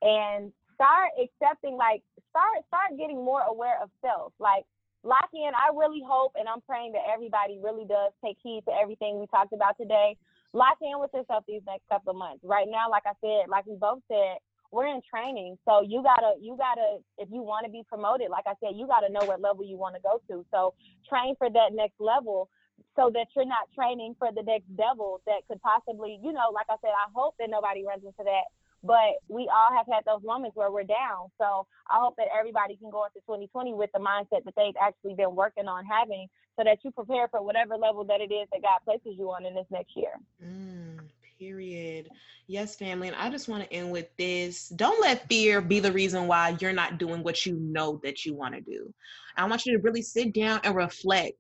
and 0.03 0.53
start 0.75 1.11
accepting 1.19 1.77
like 1.77 2.03
start 2.31 2.63
start 2.69 2.97
getting 2.97 3.25
more 3.25 3.43
aware 3.43 3.83
of 3.83 3.91
self. 4.01 4.33
Like 4.39 4.65
lock 5.05 5.31
in 5.33 5.51
i 5.55 5.71
really 5.75 6.03
hope 6.03 6.33
and 6.35 6.49
i'm 6.49 6.61
praying 6.63 6.91
that 6.91 7.07
everybody 7.07 7.57
really 7.63 7.87
does 7.87 8.11
take 8.19 8.37
heed 8.43 8.63
to 8.67 8.75
everything 8.75 9.19
we 9.19 9.27
talked 9.27 9.53
about 9.53 9.77
today. 9.79 10.17
Lock 10.53 10.79
in 10.83 10.99
with 10.99 11.11
yourself 11.15 11.45
these 11.47 11.63
next 11.67 11.89
couple 11.89 12.11
of 12.11 12.17
months. 12.17 12.43
Right 12.45 12.67
now 12.69 12.91
like 12.91 13.05
i 13.07 13.15
said 13.21 13.49
like 13.49 13.67
we 13.67 13.77
both 13.77 14.01
said 14.07 14.39
we're 14.71 14.87
in 14.87 15.01
training. 15.09 15.57
So 15.65 15.83
you 15.83 16.03
gotta 16.03 16.35
you 16.41 16.57
gotta 16.57 16.99
if 17.17 17.29
you 17.31 17.43
want 17.43 17.65
to 17.67 17.73
be 17.73 17.83
promoted 17.89 18.31
like 18.31 18.45
i 18.47 18.55
said 18.63 18.79
you 18.79 18.87
gotta 18.87 19.11
know 19.11 19.25
what 19.27 19.41
level 19.41 19.65
you 19.65 19.77
want 19.77 19.95
to 19.95 20.03
go 20.03 20.21
to. 20.31 20.45
So 20.51 20.75
train 21.09 21.35
for 21.39 21.51
that 21.51 21.75
next 21.75 21.99
level 21.99 22.51
so 22.99 23.11
that 23.15 23.29
you're 23.37 23.47
not 23.47 23.71
training 23.75 24.17
for 24.19 24.31
the 24.35 24.43
next 24.43 24.67
devil 24.77 25.21
that 25.27 25.47
could 25.47 25.63
possibly, 25.63 26.19
you 26.21 26.33
know, 26.33 26.51
like 26.53 26.67
I 26.69 26.75
said, 26.83 26.91
I 26.91 27.07
hope 27.15 27.37
that 27.39 27.49
nobody 27.49 27.85
runs 27.87 28.03
into 28.03 28.25
that. 28.25 28.51
But 28.83 29.23
we 29.29 29.49
all 29.49 29.77
have 29.77 29.87
had 29.87 30.05
those 30.05 30.23
moments 30.25 30.57
where 30.57 30.71
we're 30.71 30.83
down. 30.83 31.31
So 31.39 31.67
I 31.89 31.99
hope 31.99 32.17
that 32.17 32.27
everybody 32.37 32.77
can 32.77 32.91
go 32.91 33.05
into 33.05 33.21
2020 33.27 33.75
with 33.75 33.91
the 33.95 34.01
mindset 34.01 34.45
that 34.45 34.55
they've 34.57 34.75
actually 34.81 35.15
been 35.15 35.35
working 35.35 35.67
on 35.67 35.85
having 35.85 36.27
so 36.57 36.65
that 36.65 36.79
you 36.83 36.91
prepare 36.91 37.29
for 37.29 37.43
whatever 37.43 37.77
level 37.77 38.05
that 38.05 38.21
it 38.21 38.33
is 38.33 38.49
that 38.53 38.63
God 38.63 38.79
places 38.85 39.19
you 39.19 39.31
on 39.31 39.47
in 39.47 39.55
this 39.55 39.67
next 39.71 39.97
year. 39.97 40.19
Mm, 40.45 40.99
period. 41.39 42.09
Yes, 42.47 42.77
family. 42.77 43.09
And 43.09 43.17
I 43.17 43.31
just 43.31 43.49
want 43.49 43.63
to 43.63 43.73
end 43.73 43.93
with 43.93 44.09
this. 44.17 44.69
Don't 44.71 45.01
let 45.01 45.29
fear 45.29 45.61
be 45.61 45.81
the 45.81 45.93
reason 45.93 46.27
why 46.27 46.57
you're 46.61 46.73
not 46.73 46.99
doing 46.99 47.23
what 47.23 47.47
you 47.47 47.55
know 47.61 48.01
that 48.03 48.25
you 48.25 48.35
want 48.35 48.55
to 48.55 48.61
do. 48.61 48.93
I 49.37 49.47
want 49.47 49.67
you 49.67 49.77
to 49.77 49.83
really 49.83 50.03
sit 50.03 50.33
down 50.33 50.61
and 50.65 50.75
reflect 50.75 51.37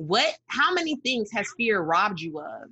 what 0.00 0.34
how 0.46 0.72
many 0.72 0.96
things 0.96 1.30
has 1.30 1.46
fear 1.58 1.82
robbed 1.82 2.20
you 2.20 2.40
of? 2.40 2.70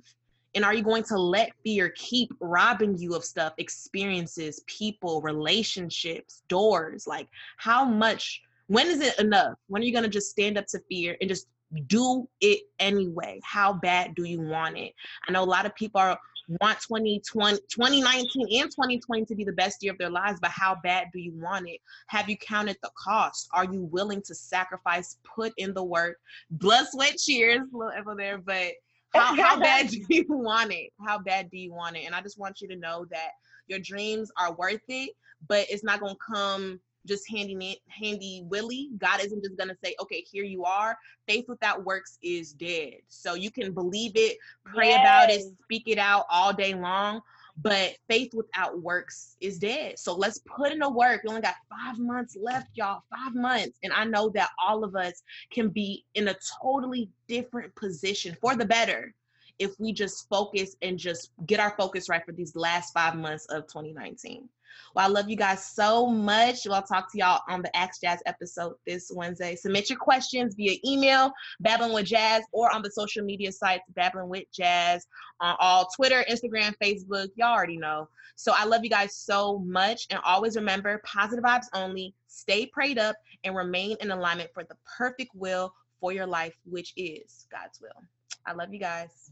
And 0.55 0.65
are 0.65 0.73
you 0.73 0.81
going 0.81 1.03
to 1.03 1.17
let 1.17 1.51
fear 1.63 1.93
keep 1.95 2.31
robbing 2.39 2.97
you 2.97 3.13
of 3.13 3.23
stuff 3.23 3.53
experiences 3.59 4.63
people 4.65 5.21
relationships 5.21 6.41
doors? 6.47 7.05
Like 7.05 7.27
how 7.57 7.85
much 7.85 8.41
when 8.65 8.87
is 8.87 8.99
it 9.01 9.19
enough? 9.19 9.53
When 9.67 9.83
are 9.83 9.85
you 9.85 9.91
going 9.91 10.05
to 10.05 10.09
just 10.09 10.31
stand 10.31 10.57
up 10.57 10.65
to 10.67 10.79
fear 10.89 11.17
and 11.21 11.29
just 11.29 11.47
do 11.85 12.27
it 12.41 12.61
anyway? 12.79 13.39
How 13.43 13.73
bad 13.73 14.15
do 14.15 14.23
you 14.23 14.41
want 14.41 14.79
it? 14.79 14.93
I 15.27 15.31
know 15.31 15.43
a 15.43 15.45
lot 15.45 15.67
of 15.67 15.75
people 15.75 16.01
are 16.01 16.17
want 16.61 16.79
2020, 16.81 17.59
2019 17.69 18.61
and 18.61 18.71
2020 18.71 19.25
to 19.25 19.35
be 19.35 19.43
the 19.43 19.51
best 19.51 19.83
year 19.83 19.91
of 19.91 19.97
their 19.97 20.09
lives, 20.09 20.39
but 20.41 20.51
how 20.51 20.77
bad 20.83 21.07
do 21.13 21.19
you 21.19 21.31
want 21.33 21.69
it? 21.69 21.79
Have 22.07 22.29
you 22.29 22.37
counted 22.37 22.77
the 22.81 22.89
cost? 22.95 23.49
Are 23.53 23.65
you 23.65 23.83
willing 23.83 24.21
to 24.23 24.35
sacrifice, 24.35 25.17
put 25.23 25.53
in 25.57 25.73
the 25.73 25.83
work, 25.83 26.17
blood, 26.51 26.87
sweat, 26.89 27.17
cheers, 27.17 27.61
little 27.71 27.93
ever 27.95 28.15
there, 28.15 28.37
but 28.37 28.73
how, 29.13 29.35
how 29.41 29.59
bad 29.59 29.89
do 29.89 30.03
you 30.09 30.25
want 30.29 30.71
it? 30.71 30.91
How 31.05 31.19
bad 31.19 31.49
do 31.49 31.57
you 31.57 31.73
want 31.73 31.97
it? 31.97 32.05
And 32.05 32.15
I 32.15 32.21
just 32.21 32.39
want 32.39 32.61
you 32.61 32.67
to 32.69 32.75
know 32.75 33.05
that 33.11 33.31
your 33.67 33.79
dreams 33.79 34.31
are 34.37 34.53
worth 34.53 34.81
it, 34.87 35.11
but 35.47 35.67
it's 35.69 35.83
not 35.83 35.99
going 35.99 36.15
to 36.15 36.33
come 36.33 36.79
just 37.05 37.29
handy 37.29 37.81
handy 37.87 38.43
willy. 38.45 38.89
God 38.97 39.21
isn't 39.21 39.43
just 39.43 39.57
gonna 39.57 39.77
say, 39.83 39.95
okay, 40.01 40.21
here 40.21 40.43
you 40.43 40.63
are. 40.63 40.97
Faith 41.27 41.45
without 41.47 41.85
works 41.85 42.17
is 42.21 42.53
dead. 42.53 42.95
So 43.07 43.33
you 43.33 43.51
can 43.51 43.73
believe 43.73 44.13
it, 44.15 44.37
pray 44.65 44.89
yes. 44.89 45.01
about 45.01 45.29
it, 45.29 45.53
speak 45.63 45.83
it 45.87 45.97
out 45.97 46.25
all 46.29 46.53
day 46.53 46.73
long. 46.73 47.21
But 47.61 47.97
faith 48.07 48.33
without 48.33 48.81
works 48.81 49.35
is 49.41 49.59
dead. 49.59 49.99
So 49.99 50.15
let's 50.15 50.39
put 50.45 50.71
in 50.71 50.79
the 50.79 50.89
work. 50.89 51.23
We 51.23 51.29
only 51.29 51.41
got 51.41 51.55
five 51.69 51.99
months 51.99 52.37
left, 52.39 52.69
y'all. 52.75 53.03
Five 53.09 53.35
months. 53.35 53.77
And 53.83 53.91
I 53.91 54.05
know 54.05 54.29
that 54.29 54.51
all 54.63 54.85
of 54.85 54.95
us 54.95 55.23
can 55.51 55.67
be 55.67 56.05
in 56.15 56.29
a 56.29 56.35
totally 56.61 57.09
different 57.27 57.75
position 57.75 58.37
for 58.39 58.55
the 58.55 58.65
better 58.65 59.13
if 59.59 59.77
we 59.77 59.91
just 59.91 60.27
focus 60.29 60.77
and 60.81 60.97
just 60.97 61.31
get 61.45 61.59
our 61.59 61.75
focus 61.77 62.07
right 62.07 62.25
for 62.25 62.31
these 62.31 62.55
last 62.55 62.93
five 62.93 63.15
months 63.15 63.45
of 63.47 63.67
2019. 63.67 64.47
Well, 64.95 65.05
I 65.05 65.09
love 65.09 65.29
you 65.29 65.35
guys 65.35 65.65
so 65.65 66.07
much. 66.07 66.67
Well, 66.67 66.81
talk 66.81 67.11
to 67.11 67.17
y'all 67.17 67.41
on 67.47 67.61
the 67.61 67.75
Ask 67.75 68.01
Jazz 68.01 68.21
episode 68.25 68.73
this 68.85 69.11
Wednesday. 69.13 69.55
Submit 69.55 69.89
your 69.89 69.99
questions 69.99 70.55
via 70.55 70.77
email, 70.85 71.31
Babbling 71.59 71.93
with 71.93 72.05
Jazz, 72.05 72.43
or 72.51 72.73
on 72.73 72.81
the 72.81 72.91
social 72.91 73.23
media 73.23 73.51
sites, 73.51 73.83
Babbling 73.95 74.29
with 74.29 74.45
Jazz, 74.51 75.05
on 75.41 75.55
all 75.59 75.87
Twitter, 75.95 76.25
Instagram, 76.29 76.73
Facebook. 76.81 77.27
Y'all 77.35 77.55
already 77.55 77.77
know. 77.77 78.09
So 78.35 78.53
I 78.55 78.65
love 78.65 78.83
you 78.83 78.89
guys 78.89 79.15
so 79.15 79.59
much. 79.59 80.07
And 80.09 80.19
always 80.23 80.55
remember 80.55 81.01
positive 81.05 81.43
vibes 81.43 81.67
only, 81.73 82.13
stay 82.27 82.65
prayed 82.65 82.97
up, 82.97 83.15
and 83.43 83.55
remain 83.55 83.97
in 84.01 84.11
alignment 84.11 84.49
for 84.53 84.63
the 84.63 84.75
perfect 84.97 85.31
will 85.35 85.73
for 85.99 86.11
your 86.13 86.25
life, 86.25 86.55
which 86.65 86.93
is 86.95 87.45
God's 87.51 87.81
will. 87.81 88.03
I 88.45 88.53
love 88.53 88.73
you 88.73 88.79
guys. 88.79 89.31